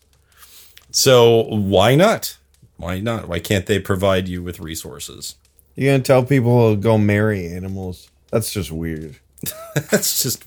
So 0.97 1.43
why 1.51 1.94
not? 1.94 2.39
Why 2.78 3.01
not? 3.01 3.28
Why 3.28 3.39
can't 3.39 3.66
they 3.66 3.78
provide 3.78 4.28
you 4.28 4.43
with 4.43 4.60
resources? 4.60 5.35
You're 5.74 5.93
gonna 5.93 6.02
tell 6.02 6.24
people 6.24 6.74
to 6.74 6.81
go 6.81 6.97
marry 6.97 7.47
animals? 7.48 8.09
That's 8.31 8.51
just 8.51 8.73
weird. 8.73 9.16
That's 9.90 10.23
just 10.23 10.44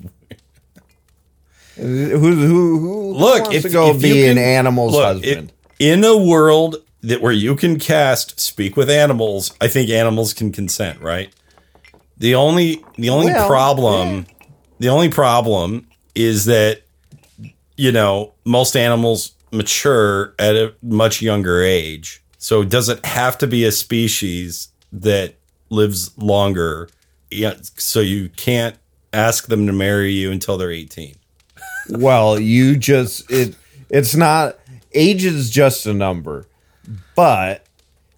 Who 1.75 2.17
who 2.17 2.79
who 2.79 3.13
look. 3.13 3.43
wants 3.43 3.57
If, 3.57 3.63
to 3.63 3.69
go 3.69 3.93
be 3.97 4.09
you 4.23 4.31
an 4.31 4.39
animal's 4.39 4.93
look, 4.93 5.03
husband? 5.23 5.51
in 5.77 6.03
a 6.03 6.17
world 6.17 6.77
that 7.01 7.21
where 7.21 7.31
you 7.31 7.55
can 7.55 7.77
cast 7.77 8.39
speak 8.39 8.75
with 8.75 8.89
animals, 8.89 9.53
I 9.61 9.67
think 9.67 9.91
animals 9.91 10.33
can 10.33 10.51
consent, 10.51 10.99
right? 10.99 11.31
The 12.17 12.33
only 12.33 12.83
the 12.97 13.09
only 13.11 13.27
Well, 13.27 13.47
problem 13.47 14.25
the 14.79 14.89
only 14.89 15.09
problem 15.09 15.87
is 16.15 16.45
that 16.45 16.81
you 17.77 17.91
know 17.91 18.33
most 18.45 18.75
animals 18.75 19.33
mature 19.51 20.33
at 20.39 20.55
a 20.55 20.73
much 20.81 21.21
younger 21.21 21.61
age. 21.61 22.21
So 22.37 22.63
does 22.63 22.89
it 22.89 23.05
have 23.05 23.37
to 23.39 23.47
be 23.47 23.65
a 23.65 23.71
species 23.71 24.69
that 24.91 25.35
lives 25.69 26.17
longer? 26.17 26.89
Yeah, 27.31 27.55
so 27.75 27.99
you 27.99 28.29
can't 28.29 28.75
ask 29.13 29.47
them 29.47 29.67
to 29.67 29.73
marry 29.73 30.11
you 30.11 30.31
until 30.31 30.57
they're 30.57 30.71
18. 30.71 31.15
well, 31.89 32.39
you 32.39 32.77
just 32.77 33.29
it. 33.31 33.55
It's 33.89 34.15
not 34.15 34.57
age 34.93 35.25
is 35.25 35.49
just 35.49 35.85
a 35.85 35.93
number, 35.93 36.45
but 37.15 37.65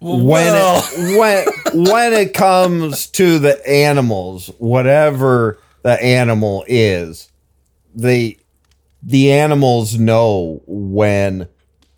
when 0.00 0.24
Well- 0.24 0.84
it, 0.92 1.18
when 1.74 1.86
when 1.88 2.12
it 2.12 2.34
comes 2.34 3.06
to 3.08 3.38
the 3.38 3.66
animals, 3.68 4.50
whatever 4.58 5.58
the 5.82 6.00
animal 6.02 6.64
is, 6.68 7.28
the 7.94 8.38
the 9.02 9.32
animals 9.32 9.98
know 9.98 10.62
when 10.66 11.48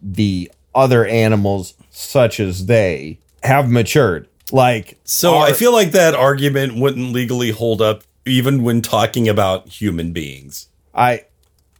the 0.01 0.51
other 0.75 1.05
animals, 1.07 1.75
such 1.91 2.41
as 2.41 2.67
they, 2.67 3.19
have 3.43 3.71
matured. 3.71 4.29
Like 4.53 4.99
So 5.05 5.35
our- 5.37 5.47
I 5.49 5.53
feel 5.53 5.73
like 5.73 5.93
that 5.93 6.15
argument 6.15 6.77
wouldn't 6.77 7.13
legally 7.13 7.51
hold 7.51 7.81
up 7.83 8.03
even 8.27 8.63
when 8.63 8.81
talking 8.83 9.29
about 9.29 9.69
human 9.69 10.13
beings. 10.13 10.69
I 10.95 11.25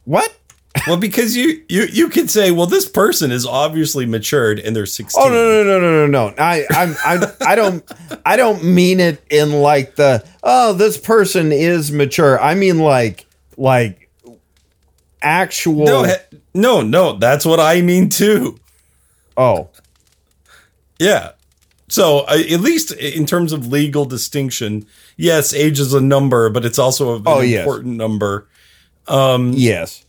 what? 0.03 0.31
Well, 0.87 0.97
because 0.97 1.37
you 1.37 1.63
you 1.69 1.83
you 1.85 2.09
could 2.09 2.29
say, 2.29 2.51
well, 2.51 2.65
this 2.67 2.87
person 2.87 3.31
is 3.31 3.45
obviously 3.45 4.05
matured 4.05 4.59
and 4.59 4.75
they're 4.75 4.85
16. 4.85 5.23
Oh 5.23 5.29
no 5.29 5.63
no 5.63 5.63
no 5.63 5.79
no 5.79 6.05
no 6.05 6.27
no! 6.29 6.35
I 6.37 6.65
I'm 6.69 6.95
I 7.05 7.31
I 7.47 7.55
don't 7.55 7.91
I 8.25 8.35
don't 8.35 8.61
mean 8.63 8.99
it 8.99 9.23
in 9.31 9.53
like 9.53 9.95
the 9.95 10.23
oh 10.43 10.73
this 10.73 10.97
person 10.97 11.53
is 11.53 11.93
mature. 11.93 12.39
I 12.41 12.55
mean 12.55 12.79
like 12.79 13.25
like 13.57 14.04
actual. 15.25 15.83
No, 15.85 16.03
he- 16.03 16.37
no, 16.53 16.81
no, 16.81 17.13
that's 17.17 17.45
what 17.45 17.59
I 17.59 17.81
mean 17.81 18.07
too. 18.09 18.57
oh 19.35 19.69
Yeah. 20.99 21.31
So 21.87 22.19
uh, 22.21 22.37
at 22.51 22.61
least 22.61 22.91
in 22.93 23.25
terms 23.25 23.51
of 23.53 23.67
legal 23.67 24.05
distinction, 24.05 24.85
yes, 25.17 25.53
age 25.53 25.79
is 25.79 25.93
a 25.93 26.01
number, 26.01 26.49
but 26.49 26.65
it's 26.65 26.79
also 26.79 27.15
an 27.17 27.23
Oh, 27.25 27.41
yes. 27.41 27.59
important 27.59 27.97
number. 27.97 28.47
Um 29.07 29.51
yes. 29.53 30.03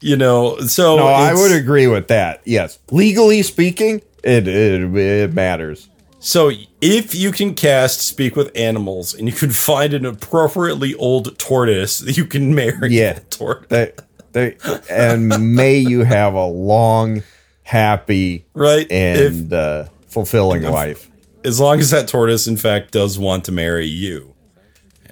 You 0.00 0.16
know, 0.16 0.58
so 0.60 0.96
No, 0.96 1.06
I 1.08 1.34
would 1.34 1.52
agree 1.52 1.86
with 1.86 2.08
that. 2.08 2.40
Yes, 2.46 2.78
legally 2.90 3.42
speaking, 3.42 4.00
it 4.24 4.48
it, 4.48 4.96
it 4.96 5.34
matters. 5.34 5.88
So 6.22 6.50
if 6.80 7.14
you 7.14 7.32
can 7.32 7.54
cast 7.54 8.00
speak 8.00 8.34
with 8.36 8.50
animals 8.54 9.14
and 9.14 9.26
you 9.28 9.32
can 9.34 9.50
find 9.50 9.94
an 9.94 10.04
appropriately 10.06 10.94
old 10.94 11.38
tortoise 11.38 11.98
that 12.00 12.16
you 12.16 12.24
can 12.26 12.54
marry 12.54 12.90
Yeah. 12.94 13.12
that 13.14 13.30
tortoise. 13.30 13.68
They, 13.68 13.92
they, 14.32 14.56
and 14.90 15.54
may 15.56 15.78
you 15.78 16.04
have 16.04 16.34
a 16.34 16.46
long, 16.46 17.22
happy, 17.62 18.46
Right. 18.54 18.86
If 18.90 19.32
and 19.32 19.52
uh, 19.52 19.84
fulfilling 20.08 20.62
life. 20.62 21.10
as 21.44 21.60
long 21.60 21.80
as 21.80 21.90
that 21.90 22.08
tortoise 22.08 22.46
in 22.46 22.56
fact 22.56 22.92
does 22.92 23.18
want 23.18 23.44
to 23.46 23.52
marry 23.52 23.86
you 23.86 24.34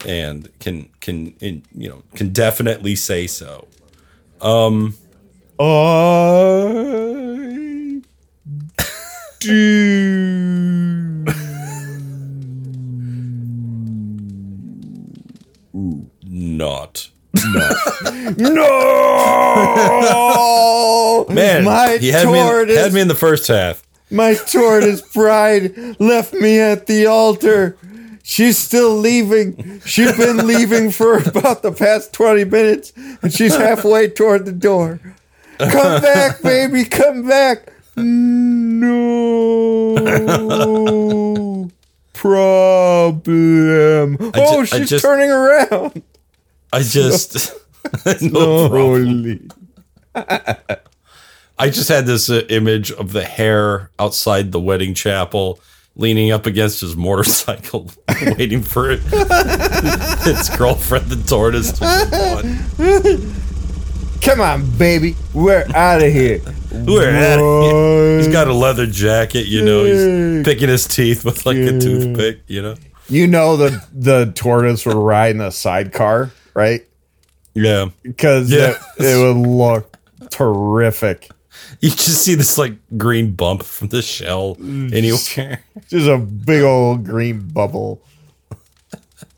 and 0.06 0.48
can 0.60 0.88
can 1.00 1.34
in, 1.40 1.62
you 1.74 1.88
know 1.88 2.02
can 2.14 2.32
definitely 2.32 2.94
say 2.96 3.26
so. 3.26 3.66
I 5.60 5.64
do. 9.40 10.07
Not. 17.34 18.36
No, 20.08 21.26
Man, 21.30 21.64
my 21.64 21.98
he 22.00 22.08
had 22.08 22.26
me, 22.26 22.38
in, 22.40 22.46
tortoise, 22.46 22.78
had 22.78 22.92
me 22.92 23.00
in 23.00 23.08
the 23.08 23.14
first 23.14 23.46
half. 23.48 23.82
my 24.10 24.34
tortoise 24.34 25.00
bride 25.12 25.96
left 26.00 26.32
me 26.34 26.60
at 26.60 26.86
the 26.86 27.06
altar. 27.06 27.76
She's 28.22 28.58
still 28.58 28.94
leaving. 28.94 29.80
She's 29.86 30.14
been 30.16 30.46
leaving 30.46 30.90
for 30.90 31.16
about 31.18 31.62
the 31.62 31.72
past 31.72 32.12
20 32.12 32.44
minutes, 32.44 32.92
and 33.22 33.32
she's 33.32 33.56
halfway 33.56 34.08
toward 34.08 34.44
the 34.44 34.52
door. 34.52 35.00
Come 35.58 36.02
back, 36.02 36.42
baby, 36.42 36.84
come 36.84 37.26
back. 37.26 37.72
No 37.96 39.18
problem. 42.12 44.16
oh, 44.34 44.60
ju- 44.60 44.66
she's 44.66 44.90
just- 44.90 45.04
turning 45.04 45.30
around. 45.30 46.02
I 46.72 46.82
just 46.82 47.54
no 48.22 48.68
problem. 48.68 49.48
I 51.60 51.70
just 51.70 51.88
had 51.88 52.06
this 52.06 52.30
uh, 52.30 52.42
image 52.48 52.92
of 52.92 53.12
the 53.12 53.24
hare 53.24 53.90
outside 53.98 54.52
the 54.52 54.60
wedding 54.60 54.94
chapel, 54.94 55.60
leaning 55.96 56.30
up 56.30 56.46
against 56.46 56.80
his 56.80 56.96
motorcycle, 56.96 57.90
waiting 58.38 58.62
for 58.62 58.90
it. 58.90 59.00
its 59.12 60.56
girlfriend, 60.56 61.06
the 61.06 61.16
tortoise, 61.28 61.72
to. 61.72 63.34
Come 64.20 64.40
on, 64.40 64.70
baby. 64.78 65.16
We're 65.32 65.66
out 65.74 66.02
of 66.02 66.12
here. 66.12 66.40
We're 66.72 67.08
at 67.08 67.38
it. 67.40 68.16
He's 68.18 68.26
Boy. 68.26 68.32
got 68.32 68.48
a 68.48 68.52
leather 68.52 68.86
jacket, 68.86 69.46
you 69.46 69.64
know. 69.64 69.84
He's 69.84 70.44
picking 70.44 70.68
his 70.68 70.86
teeth 70.86 71.24
with 71.24 71.46
like 71.46 71.56
a 71.56 71.78
toothpick, 71.78 72.40
you 72.46 72.62
know. 72.62 72.74
You 73.08 73.26
know 73.26 73.56
the 73.56 73.82
the 73.92 74.32
tortoise 74.34 74.84
ride 74.84 75.34
in 75.34 75.40
a 75.40 75.50
sidecar, 75.50 76.30
right? 76.58 76.84
Yeah, 77.54 77.86
Because 78.02 78.50
Yeah. 78.50 78.74
it, 78.98 79.04
it 79.04 79.16
would 79.36 79.46
look 79.48 79.96
terrific. 80.30 81.30
you 81.80 81.90
just 81.90 82.22
see 82.22 82.34
this 82.34 82.58
like 82.58 82.74
green 82.96 83.32
bump 83.32 83.62
from 83.62 83.88
the 83.88 84.02
shell 84.02 84.56
Mm. 84.56 84.92
anywhere. 84.92 85.64
Just 85.88 86.08
a 86.08 86.18
big 86.18 86.62
old 86.62 87.04
green 87.04 87.40
bubble. 87.48 88.02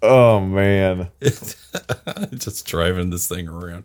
Oh 0.02 0.40
man. 0.40 1.09
just 1.20 2.66
driving 2.66 3.10
this 3.10 3.28
thing 3.28 3.48
around. 3.48 3.84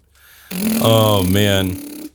Oh 0.82 1.24
man, 1.24 2.10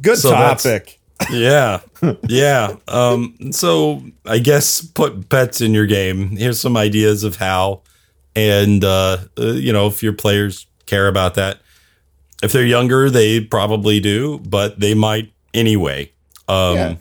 Good 0.00 0.18
So 0.18 0.30
topic. 0.30 0.98
yeah, 1.30 1.80
yeah. 2.28 2.76
Um, 2.86 3.52
so 3.52 4.02
I 4.24 4.38
guess 4.38 4.80
put 4.80 5.28
pets 5.28 5.60
in 5.60 5.74
your 5.74 5.86
game. 5.86 6.30
Here's 6.36 6.60
some 6.60 6.76
ideas 6.76 7.24
of 7.24 7.36
how, 7.36 7.82
and 8.38 8.84
uh, 8.84 9.18
uh, 9.38 9.46
you 9.52 9.72
know, 9.72 9.86
if 9.88 10.02
your 10.02 10.12
players 10.12 10.66
care 10.86 11.08
about 11.08 11.34
that. 11.34 11.60
If 12.42 12.52
they're 12.52 12.64
younger, 12.64 13.10
they 13.10 13.40
probably 13.40 13.98
do, 14.00 14.38
but 14.38 14.78
they 14.78 14.94
might 14.94 15.32
anyway. 15.52 16.12
Um, 16.46 16.76
Yeah. 16.76 16.94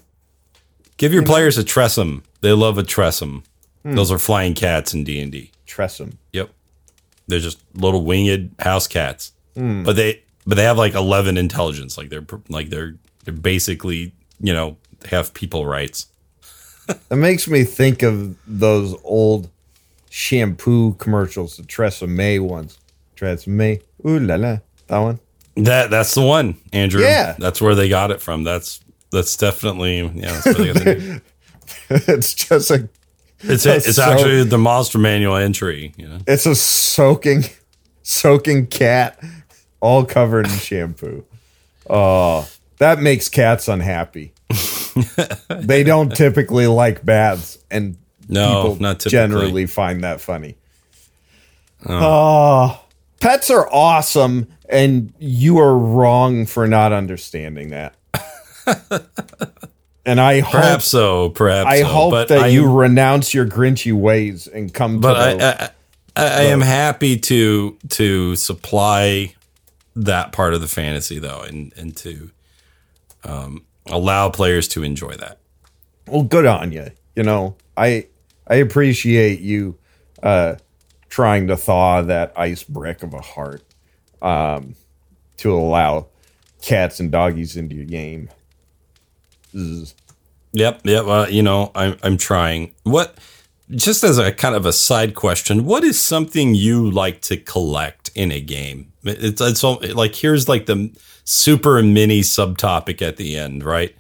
Give 0.98 1.14
your 1.14 1.24
players 1.24 1.60
a 1.60 1.64
tressym. 1.64 2.24
They 2.42 2.52
love 2.54 2.80
a 2.80 2.84
tressym. 2.84 3.44
Hmm. 3.84 3.94
Those 3.96 4.12
are 4.12 4.18
flying 4.18 4.56
cats 4.56 4.96
in 4.96 5.04
D 5.04 5.20
and 5.22 5.32
D. 5.32 5.52
Tressym. 5.68 6.14
Yep, 6.34 6.50
they're 7.28 7.40
just 7.40 7.60
little 7.76 8.04
winged 8.04 8.56
house 8.60 8.88
cats, 8.88 9.32
Hmm. 9.56 9.84
but 9.84 9.96
they 9.96 10.24
but 10.48 10.56
they 10.56 10.64
have 10.64 10.78
like 10.80 10.96
eleven 10.96 11.38
intelligence. 11.38 11.98
Like 12.00 12.10
they're 12.10 12.26
like 12.50 12.70
they're 12.70 12.96
they're 13.26 13.34
basically 13.34 14.12
you 14.42 14.54
know 14.54 14.78
have 15.12 15.34
people 15.36 15.66
rights. 15.68 16.08
That 17.10 17.18
makes 17.18 17.48
me 17.48 17.64
think 17.64 18.02
of 18.02 18.36
those 18.48 18.96
old 19.04 19.50
shampoo 20.18 20.96
commercials, 20.96 21.58
the 21.58 21.64
Tresemme 21.64 22.40
ones. 22.42 22.80
Tresemme. 23.16 23.80
Ooh 24.08 24.20
la 24.20 24.36
la. 24.36 24.58
That 24.88 24.98
one. 25.00 25.20
That 25.56 25.92
that's 25.92 26.16
the 26.16 26.22
one, 26.22 26.58
Andrew. 26.74 27.02
Yeah. 27.02 27.36
that's 27.38 27.62
where 27.62 27.76
they 27.76 27.88
got 27.88 28.10
it 28.12 28.20
from. 28.22 28.44
That's 28.44 28.80
that's 29.12 29.38
definitely 29.38 30.00
yeah. 30.16 30.42
That's 30.44 30.58
where 30.58 30.74
they 30.74 30.74
got 30.74 30.86
the 30.86 31.22
it's 32.14 32.34
just 32.34 32.72
a 32.72 32.90
It's 33.42 33.64
That's 33.64 33.88
it's 33.88 33.96
so- 33.98 34.04
actually 34.12 34.44
the 34.44 34.58
monster 34.58 34.98
manual 34.98 35.36
entry. 35.36 35.94
You 35.98 36.08
know, 36.10 36.18
it's 36.26 36.48
a 36.48 36.56
soaking 36.56 37.44
soaking 38.02 38.68
cat 38.68 39.24
all 39.82 40.04
covered 40.04 40.48
in 40.48 40.54
shampoo. 40.58 41.26
Oh, 41.90 42.48
that 42.80 43.00
makes 43.00 43.30
cats 43.30 43.68
unhappy. 43.68 44.34
they 45.50 45.84
don't 45.84 46.16
typically 46.16 46.66
like 46.68 47.06
baths 47.06 47.60
and 47.70 47.98
no, 48.28 48.64
people 48.64 48.82
not 48.82 49.00
typically. 49.00 49.12
generally 49.12 49.66
find 49.66 50.04
that 50.04 50.22
funny. 50.22 50.56
Oh. 51.86 52.84
pets 53.20 53.50
are 53.50 53.72
awesome 53.72 54.48
and 54.68 55.14
you 55.20 55.60
are 55.60 55.78
wrong 55.78 56.46
for 56.46 56.68
not 56.68 56.92
understanding 56.92 57.70
that. 57.70 57.96
and 60.06 60.20
I 60.20 60.40
hope 60.42 60.52
Perhaps 60.52 60.86
so. 60.86 61.30
Perhaps 61.30 61.70
I 61.70 61.82
so, 61.82 61.86
hope 61.88 62.12
but 62.12 62.28
that 62.30 62.40
I 62.40 62.48
you 62.48 62.70
renounce 62.70 63.34
your 63.34 63.46
grinchy 63.46 63.94
ways 63.94 64.48
and 64.48 64.74
come 64.74 65.00
but 65.00 65.14
to 65.14 65.20
I, 65.20 65.34
the, 65.36 65.64
I, 65.64 65.70
I, 66.16 66.26
I 66.26 66.42
am 66.46 66.62
happy 66.62 67.18
to 67.18 67.78
to 67.90 68.36
supply 68.36 69.36
that 69.96 70.32
part 70.32 70.54
of 70.54 70.62
the 70.62 70.68
fantasy 70.68 71.20
though, 71.20 71.42
and 71.42 71.74
and 71.78 71.96
to 71.98 72.32
um, 73.24 73.64
allow 73.86 74.30
players 74.30 74.68
to 74.70 74.84
enjoy 74.84 75.14
that. 75.14 75.38
well 76.08 76.24
good 76.24 76.46
on 76.46 76.72
you 76.72 76.92
you 77.16 77.24
know 77.24 77.56
i 77.76 78.06
i 78.50 78.56
appreciate 78.56 79.40
you 79.40 79.78
uh 80.24 80.56
trying 81.10 81.48
to 81.48 81.56
thaw 81.56 82.02
that 82.02 82.34
ice 82.36 82.64
brick 82.64 83.04
of 83.04 83.14
a 83.14 83.22
heart 83.22 83.64
um 84.22 84.76
to 85.38 85.54
allow 85.54 86.08
cats 86.62 87.00
and 87.00 87.12
doggies 87.12 87.56
into 87.56 87.76
your 87.76 87.86
game 87.86 88.30
Zzz. 89.56 89.96
Yep, 90.54 90.82
yep. 90.86 91.06
Well, 91.06 91.30
you 91.30 91.44
know, 91.44 91.72
I'm 91.76 91.98
I'm 92.04 92.18
trying. 92.18 92.74
What? 92.84 93.18
Just 93.72 94.04
as 94.04 94.18
a 94.18 94.32
kind 94.32 94.56
of 94.56 94.66
a 94.66 94.72
side 94.72 95.14
question, 95.14 95.66
what 95.66 95.84
is 95.84 96.00
something 96.00 96.56
you 96.56 96.90
like 96.90 97.22
to 97.24 97.36
collect 97.36 98.10
in 98.16 98.32
a 98.32 98.40
game? 98.40 98.94
It's, 99.04 99.42
it's 99.42 99.62
all, 99.62 99.82
like 99.94 100.16
here's 100.16 100.48
like 100.48 100.68
the 100.68 100.90
super 101.26 101.84
mini 101.84 102.22
subtopic 102.22 103.02
at 103.02 103.18
the 103.18 103.38
end, 103.38 103.66
right? 103.66 103.94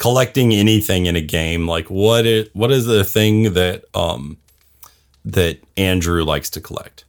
Collecting 0.00 0.52
anything 0.52 1.04
in 1.06 1.14
a 1.14 1.20
game, 1.20 1.68
like 1.68 1.86
what 1.88 2.24
is 2.26 2.48
what 2.54 2.70
is 2.72 2.86
the 2.86 3.04
thing 3.04 3.52
that 3.52 3.84
um 3.94 4.38
that 5.24 5.60
Andrew 5.76 6.24
likes 6.24 6.50
to 6.50 6.60
collect? 6.60 7.04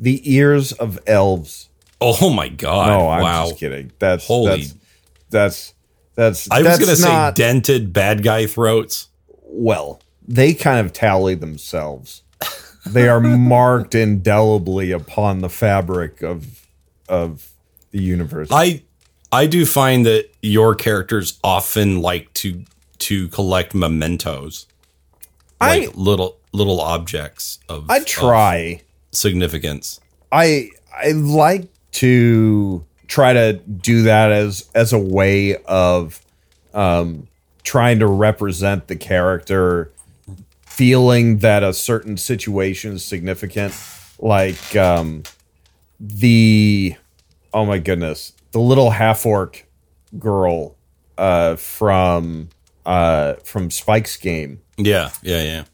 the 0.00 0.20
ears 0.32 0.70
of 0.72 0.96
elves 1.08 1.68
Oh 2.00 2.30
my 2.30 2.48
god! 2.48 2.86
no 2.86 3.08
i'm 3.08 3.22
wow. 3.22 3.48
just 3.48 3.58
kidding 3.58 3.90
that's 3.98 4.24
Holy- 4.28 4.62
that's 4.62 4.74
that's 5.30 5.74
that's 6.14 6.50
I 6.52 6.62
was 6.62 6.78
gonna 6.78 6.94
say 6.94 7.32
dented 7.34 7.92
bad 7.92 8.22
guy 8.22 8.46
throats. 8.46 9.08
well 9.42 10.00
they 10.26 10.54
kind 10.54 10.78
of 10.86 10.92
tally 10.92 11.34
themselves 11.34 12.22
they 12.86 13.08
are 13.08 13.20
marked 13.20 13.94
indelibly 14.06 14.92
upon 14.92 15.40
the 15.40 15.48
fabric 15.50 16.22
of 16.22 16.64
of 17.08 17.50
the 17.90 18.00
universe 18.00 18.48
I 18.52 18.82
I 19.32 19.46
do 19.46 19.66
find 19.66 20.06
that 20.06 20.30
your 20.42 20.74
characters 20.74 21.38
often 21.44 22.00
like 22.00 22.32
to 22.34 22.64
to 22.98 23.28
collect 23.28 23.74
mementos, 23.74 24.66
I- 25.60 25.78
like 25.86 25.96
little 25.96 26.38
little 26.52 26.80
objects 26.80 27.58
of, 27.68 27.90
I 27.90 27.98
of 27.98 28.06
try. 28.06 28.82
significance. 29.12 30.00
I 30.32 30.70
I 30.96 31.12
like 31.12 31.68
to 31.92 32.84
try 33.06 33.32
to 33.32 33.54
do 33.54 34.02
that 34.02 34.30
as 34.32 34.68
as 34.74 34.92
a 34.92 34.98
way 34.98 35.56
of 35.64 36.20
um 36.74 37.26
trying 37.64 37.98
to 37.98 38.06
represent 38.06 38.88
the 38.88 38.96
character 38.96 39.90
feeling 40.66 41.38
that 41.38 41.62
a 41.62 41.72
certain 41.72 42.16
situation 42.16 42.94
is 42.94 43.04
significant 43.04 43.74
like 44.18 44.76
um 44.76 45.22
the 45.98 46.94
oh 47.52 47.64
my 47.66 47.78
goodness 47.78 48.32
the 48.52 48.60
little 48.60 48.90
half 48.90 49.24
orc 49.26 49.66
girl 50.18 50.76
uh 51.18 51.56
from 51.56 52.48
uh 52.86 53.34
from 53.44 53.70
Spike's 53.70 54.16
game 54.16 54.60
Yeah, 54.76 55.10
yeah, 55.22 55.42
yeah. 55.42 55.64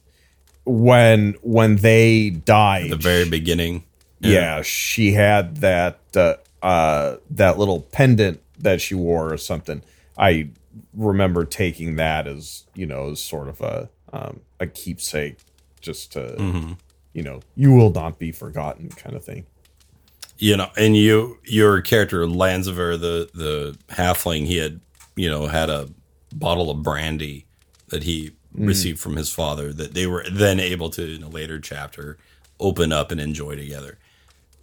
when 0.64 1.34
when 1.42 1.76
they 1.76 2.30
died 2.30 2.90
The 2.90 2.96
very 2.96 3.28
beginning. 3.28 3.84
yeah, 4.20 4.62
she 4.62 5.12
had 5.12 5.58
that 5.58 6.00
uh, 6.16 6.34
uh, 6.62 7.16
that 7.30 7.58
little 7.58 7.80
pendant 7.82 8.40
that 8.58 8.80
she 8.80 8.94
wore 8.94 9.32
or 9.32 9.36
something. 9.36 9.82
I 10.16 10.48
remember 10.94 11.44
taking 11.44 11.96
that 11.96 12.26
as 12.26 12.64
you 12.74 12.86
know 12.86 13.10
as 13.10 13.20
sort 13.20 13.48
of 13.48 13.60
a 13.60 13.90
um, 14.12 14.40
a 14.58 14.66
keepsake, 14.66 15.36
just 15.82 16.12
to 16.12 16.76
you 17.12 17.22
know 17.22 17.40
you 17.54 17.72
will 17.72 17.90
not 17.92 18.18
be 18.18 18.32
forgotten 18.32 18.88
kind 18.88 19.14
of 19.14 19.22
thing. 19.24 19.44
You 20.38 20.56
know, 20.56 20.70
and 20.76 20.96
you 20.96 21.38
your 21.44 21.80
character 21.80 22.26
Lanziver, 22.26 22.96
the 22.96 23.30
the 23.34 23.78
halfling, 23.88 24.46
he 24.46 24.56
had 24.56 24.80
you 25.16 25.30
know 25.30 25.46
had 25.46 25.70
a 25.70 25.88
bottle 26.32 26.70
of 26.70 26.82
brandy 26.82 27.46
that 27.88 28.02
he 28.02 28.32
received 28.54 29.00
from 29.00 29.16
his 29.16 29.30
father 29.32 29.72
that 29.72 29.94
they 29.94 30.06
were 30.06 30.24
then 30.30 30.60
able 30.60 30.88
to 30.90 31.14
in 31.16 31.22
a 31.22 31.28
later 31.28 31.58
chapter 31.58 32.16
open 32.60 32.92
up 32.92 33.10
and 33.10 33.20
enjoy 33.20 33.56
together. 33.56 33.98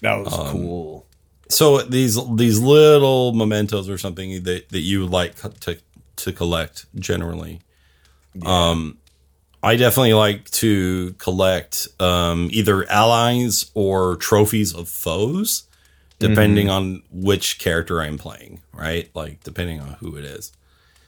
That 0.02 0.15
was 0.15 0.34
Um, 0.34 0.48
cool. 0.48 1.06
So 1.49 1.81
these 1.81 2.18
these 2.35 2.60
little 2.60 3.34
mementos 3.34 3.89
or 3.89 3.98
something 3.98 4.43
that, 4.43 4.69
that 4.69 4.80
you 4.80 5.06
like 5.06 5.35
to 5.61 5.77
to 6.18 6.31
collect 6.31 6.85
generally. 6.95 7.60
Um 8.45 8.98
I 9.64 9.76
definitely 9.76 10.14
like 10.14 10.50
to 10.52 11.14
collect 11.18 11.88
um, 12.00 12.50
either 12.52 12.90
allies 12.90 13.70
or 13.74 14.16
trophies 14.16 14.74
of 14.74 14.90
foes, 14.90 15.64
depending 16.20 16.70
on 16.70 17.04
which 17.12 17.60
character 17.60 18.02
I'm 18.02 18.18
playing, 18.18 18.62
right? 18.74 19.10
Like 19.14 19.44
depending 19.44 19.80
on 19.80 19.94
who 20.00 20.16
it 20.16 20.26
is. 20.26 20.52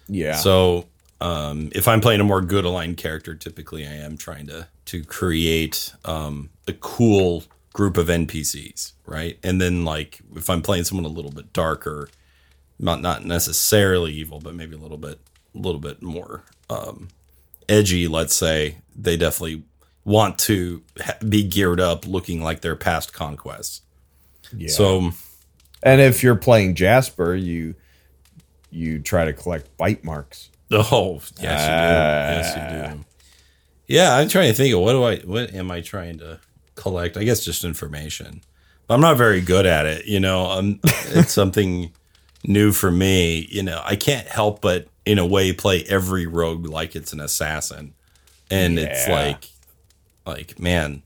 Yeah. 0.08 0.36
So 0.36 0.86
um, 1.22 1.70
if 1.74 1.88
I'm 1.88 2.02
playing 2.02 2.22
a 2.22 2.26
more 2.26 2.42
good 2.42 2.66
aligned 2.66 2.98
character, 2.98 3.34
typically 3.34 3.88
I 3.88 3.94
am 3.94 4.18
trying 4.18 4.48
to 4.48 4.68
to 4.86 5.04
create 5.04 5.94
um, 6.04 6.50
a 6.68 6.74
cool 6.74 7.46
group 7.72 7.98
of 7.98 8.08
NPCs, 8.08 8.92
right? 9.06 9.40
And 9.44 9.60
then 9.60 9.86
like 9.86 10.20
if 10.36 10.50
I'm 10.50 10.62
playing 10.62 10.84
someone 10.84 11.06
a 11.06 11.14
little 11.14 11.32
bit 11.32 11.54
darker, 11.54 12.10
not 12.78 13.02
not 13.02 13.26
necessarily 13.26 14.12
evil, 14.14 14.40
but 14.40 14.54
maybe 14.54 14.76
a 14.76 14.80
little 14.80 14.98
bit 14.98 15.20
a 15.56 15.58
little 15.58 15.82
bit 15.82 16.02
more 16.02 16.44
um, 16.70 17.08
edgy, 17.70 18.08
let's 18.08 18.36
say, 18.36 18.78
they 18.96 19.18
definitely 19.18 19.64
want 20.06 20.38
to 20.38 20.82
ha- 21.02 21.18
be 21.28 21.44
geared 21.44 21.80
up, 21.80 22.06
looking 22.08 22.42
like 22.44 22.62
their 22.62 22.76
past 22.76 23.14
conquests. 23.14 23.82
yeah. 24.56 24.70
So 24.70 25.12
and 25.82 26.00
if 26.02 26.24
you're 26.24 26.36
playing 26.36 26.76
Jasper, 26.76 27.36
you 27.36 27.76
you 28.72 29.00
try 29.00 29.26
to 29.26 29.34
collect 29.34 29.76
bite 29.78 30.04
marks. 30.04 30.50
Oh, 30.76 31.22
yes, 31.40 31.40
you 31.40 31.46
do. 31.46 31.46
Yes, 31.52 32.56
you 32.56 32.98
do. 32.98 33.06
Yeah, 33.86 34.16
I'm 34.16 34.28
trying 34.28 34.48
to 34.52 34.56
think 34.56 34.74
of 34.74 34.80
what 34.80 34.94
do 34.94 35.04
I, 35.04 35.18
what 35.18 35.54
am 35.54 35.70
I 35.70 35.82
trying 35.82 36.18
to 36.18 36.40
collect? 36.74 37.16
I 37.16 37.24
guess 37.26 37.46
just 37.46 37.64
information. 37.64 38.42
But 38.88 38.96
I'm 38.96 39.02
not 39.02 39.18
very 39.18 39.40
good 39.40 39.68
at 39.68 39.86
it. 39.86 40.08
You 40.08 40.20
know, 40.20 40.48
um, 40.48 40.80
it's 40.84 41.32
something 41.42 41.92
new 42.44 42.72
for 42.72 42.90
me. 42.92 43.48
You 43.52 43.62
know, 43.62 43.82
I 43.86 43.96
can't 43.96 44.28
help 44.28 44.62
but 44.62 44.88
in 45.06 45.20
a 45.20 45.26
way 45.26 45.52
play 45.54 45.84
every 45.90 46.26
rogue 46.26 46.66
like 46.68 46.96
it's 46.96 47.14
an 47.14 47.20
assassin, 47.20 47.94
and 48.50 48.78
it's 48.80 49.08
like, 49.08 49.50
like 50.26 50.60
man, 50.60 51.02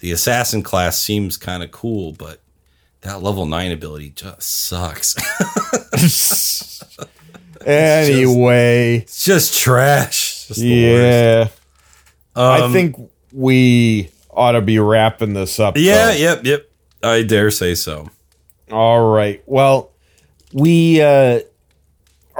the 0.00 0.12
assassin 0.12 0.62
class 0.62 1.00
seems 1.00 1.36
kind 1.36 1.62
of 1.62 1.70
cool, 1.70 2.12
but 2.12 2.40
that 3.02 3.22
level 3.22 3.46
nine 3.46 3.72
ability 3.72 4.10
just 4.10 4.42
sucks. 4.42 5.14
Anyway, 7.66 8.96
it's 8.98 9.24
just 9.24 9.58
trash. 9.58 10.30
It's 10.32 10.46
just 10.48 10.60
the 10.60 10.92
worst. 10.92 11.52
yeah. 12.34 12.42
I 12.42 12.60
Um, 12.62 12.72
think 12.72 12.96
we 13.32 14.10
ought 14.30 14.52
to 14.52 14.62
be 14.62 14.78
wrapping 14.78 15.34
this 15.34 15.60
up. 15.60 15.76
Yeah, 15.76 16.06
though. 16.06 16.12
yep, 16.12 16.44
yep. 16.44 16.70
I 17.02 17.22
dare 17.22 17.50
say 17.50 17.74
so. 17.74 18.08
All 18.70 19.10
right. 19.12 19.42
Well, 19.46 19.90
we 20.52 21.02
uh, 21.02 21.40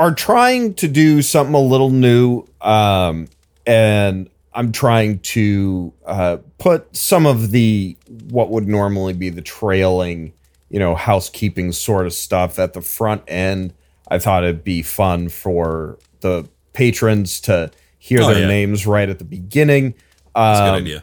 are 0.00 0.14
trying 0.14 0.72
to 0.74 0.88
do 0.88 1.20
something 1.22 1.54
a 1.54 1.60
little 1.60 1.90
new, 1.90 2.44
um, 2.62 3.28
and 3.66 4.30
I'm 4.54 4.72
trying 4.72 5.18
to 5.20 5.92
uh, 6.06 6.38
put 6.58 6.96
some 6.96 7.26
of 7.26 7.50
the 7.50 7.96
what 8.30 8.50
would 8.50 8.66
normally 8.66 9.12
be 9.12 9.28
the 9.28 9.42
trailing, 9.42 10.32
you 10.70 10.78
know, 10.78 10.94
housekeeping 10.94 11.72
sort 11.72 12.06
of 12.06 12.12
stuff 12.14 12.58
at 12.58 12.72
the 12.72 12.80
front 12.80 13.22
end. 13.28 13.74
I 14.08 14.18
thought 14.18 14.42
it'd 14.42 14.64
be 14.64 14.82
fun 14.82 15.28
for 15.28 15.98
the 16.20 16.48
patrons 16.72 17.38
to 17.42 17.70
hear 17.98 18.22
Oh, 18.22 18.28
their 18.28 18.40
yeah. 18.40 18.46
names 18.48 18.86
right 18.86 19.08
at 19.08 19.18
the 19.18 19.24
beginning. 19.24 19.94
That's 20.34 20.60
a 20.60 20.62
Um, 20.64 20.68
good 20.70 20.82
idea. 20.82 21.02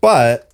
but 0.00 0.50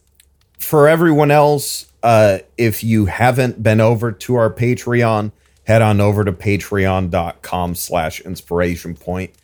for 0.58 0.86
everyone 0.86 1.30
else, 1.30 1.86
uh, 2.02 2.38
if 2.58 2.84
you 2.84 3.06
haven't 3.06 3.62
been 3.62 3.80
over 3.80 4.12
to 4.12 4.34
our 4.34 4.50
Patreon, 4.52 5.32
head 5.68 5.82
on 5.82 6.00
over 6.00 6.24
to 6.24 6.32
patreon.com 6.32 7.74
slash 7.74 8.22
inspiration 8.22 8.96
point. 8.96 9.34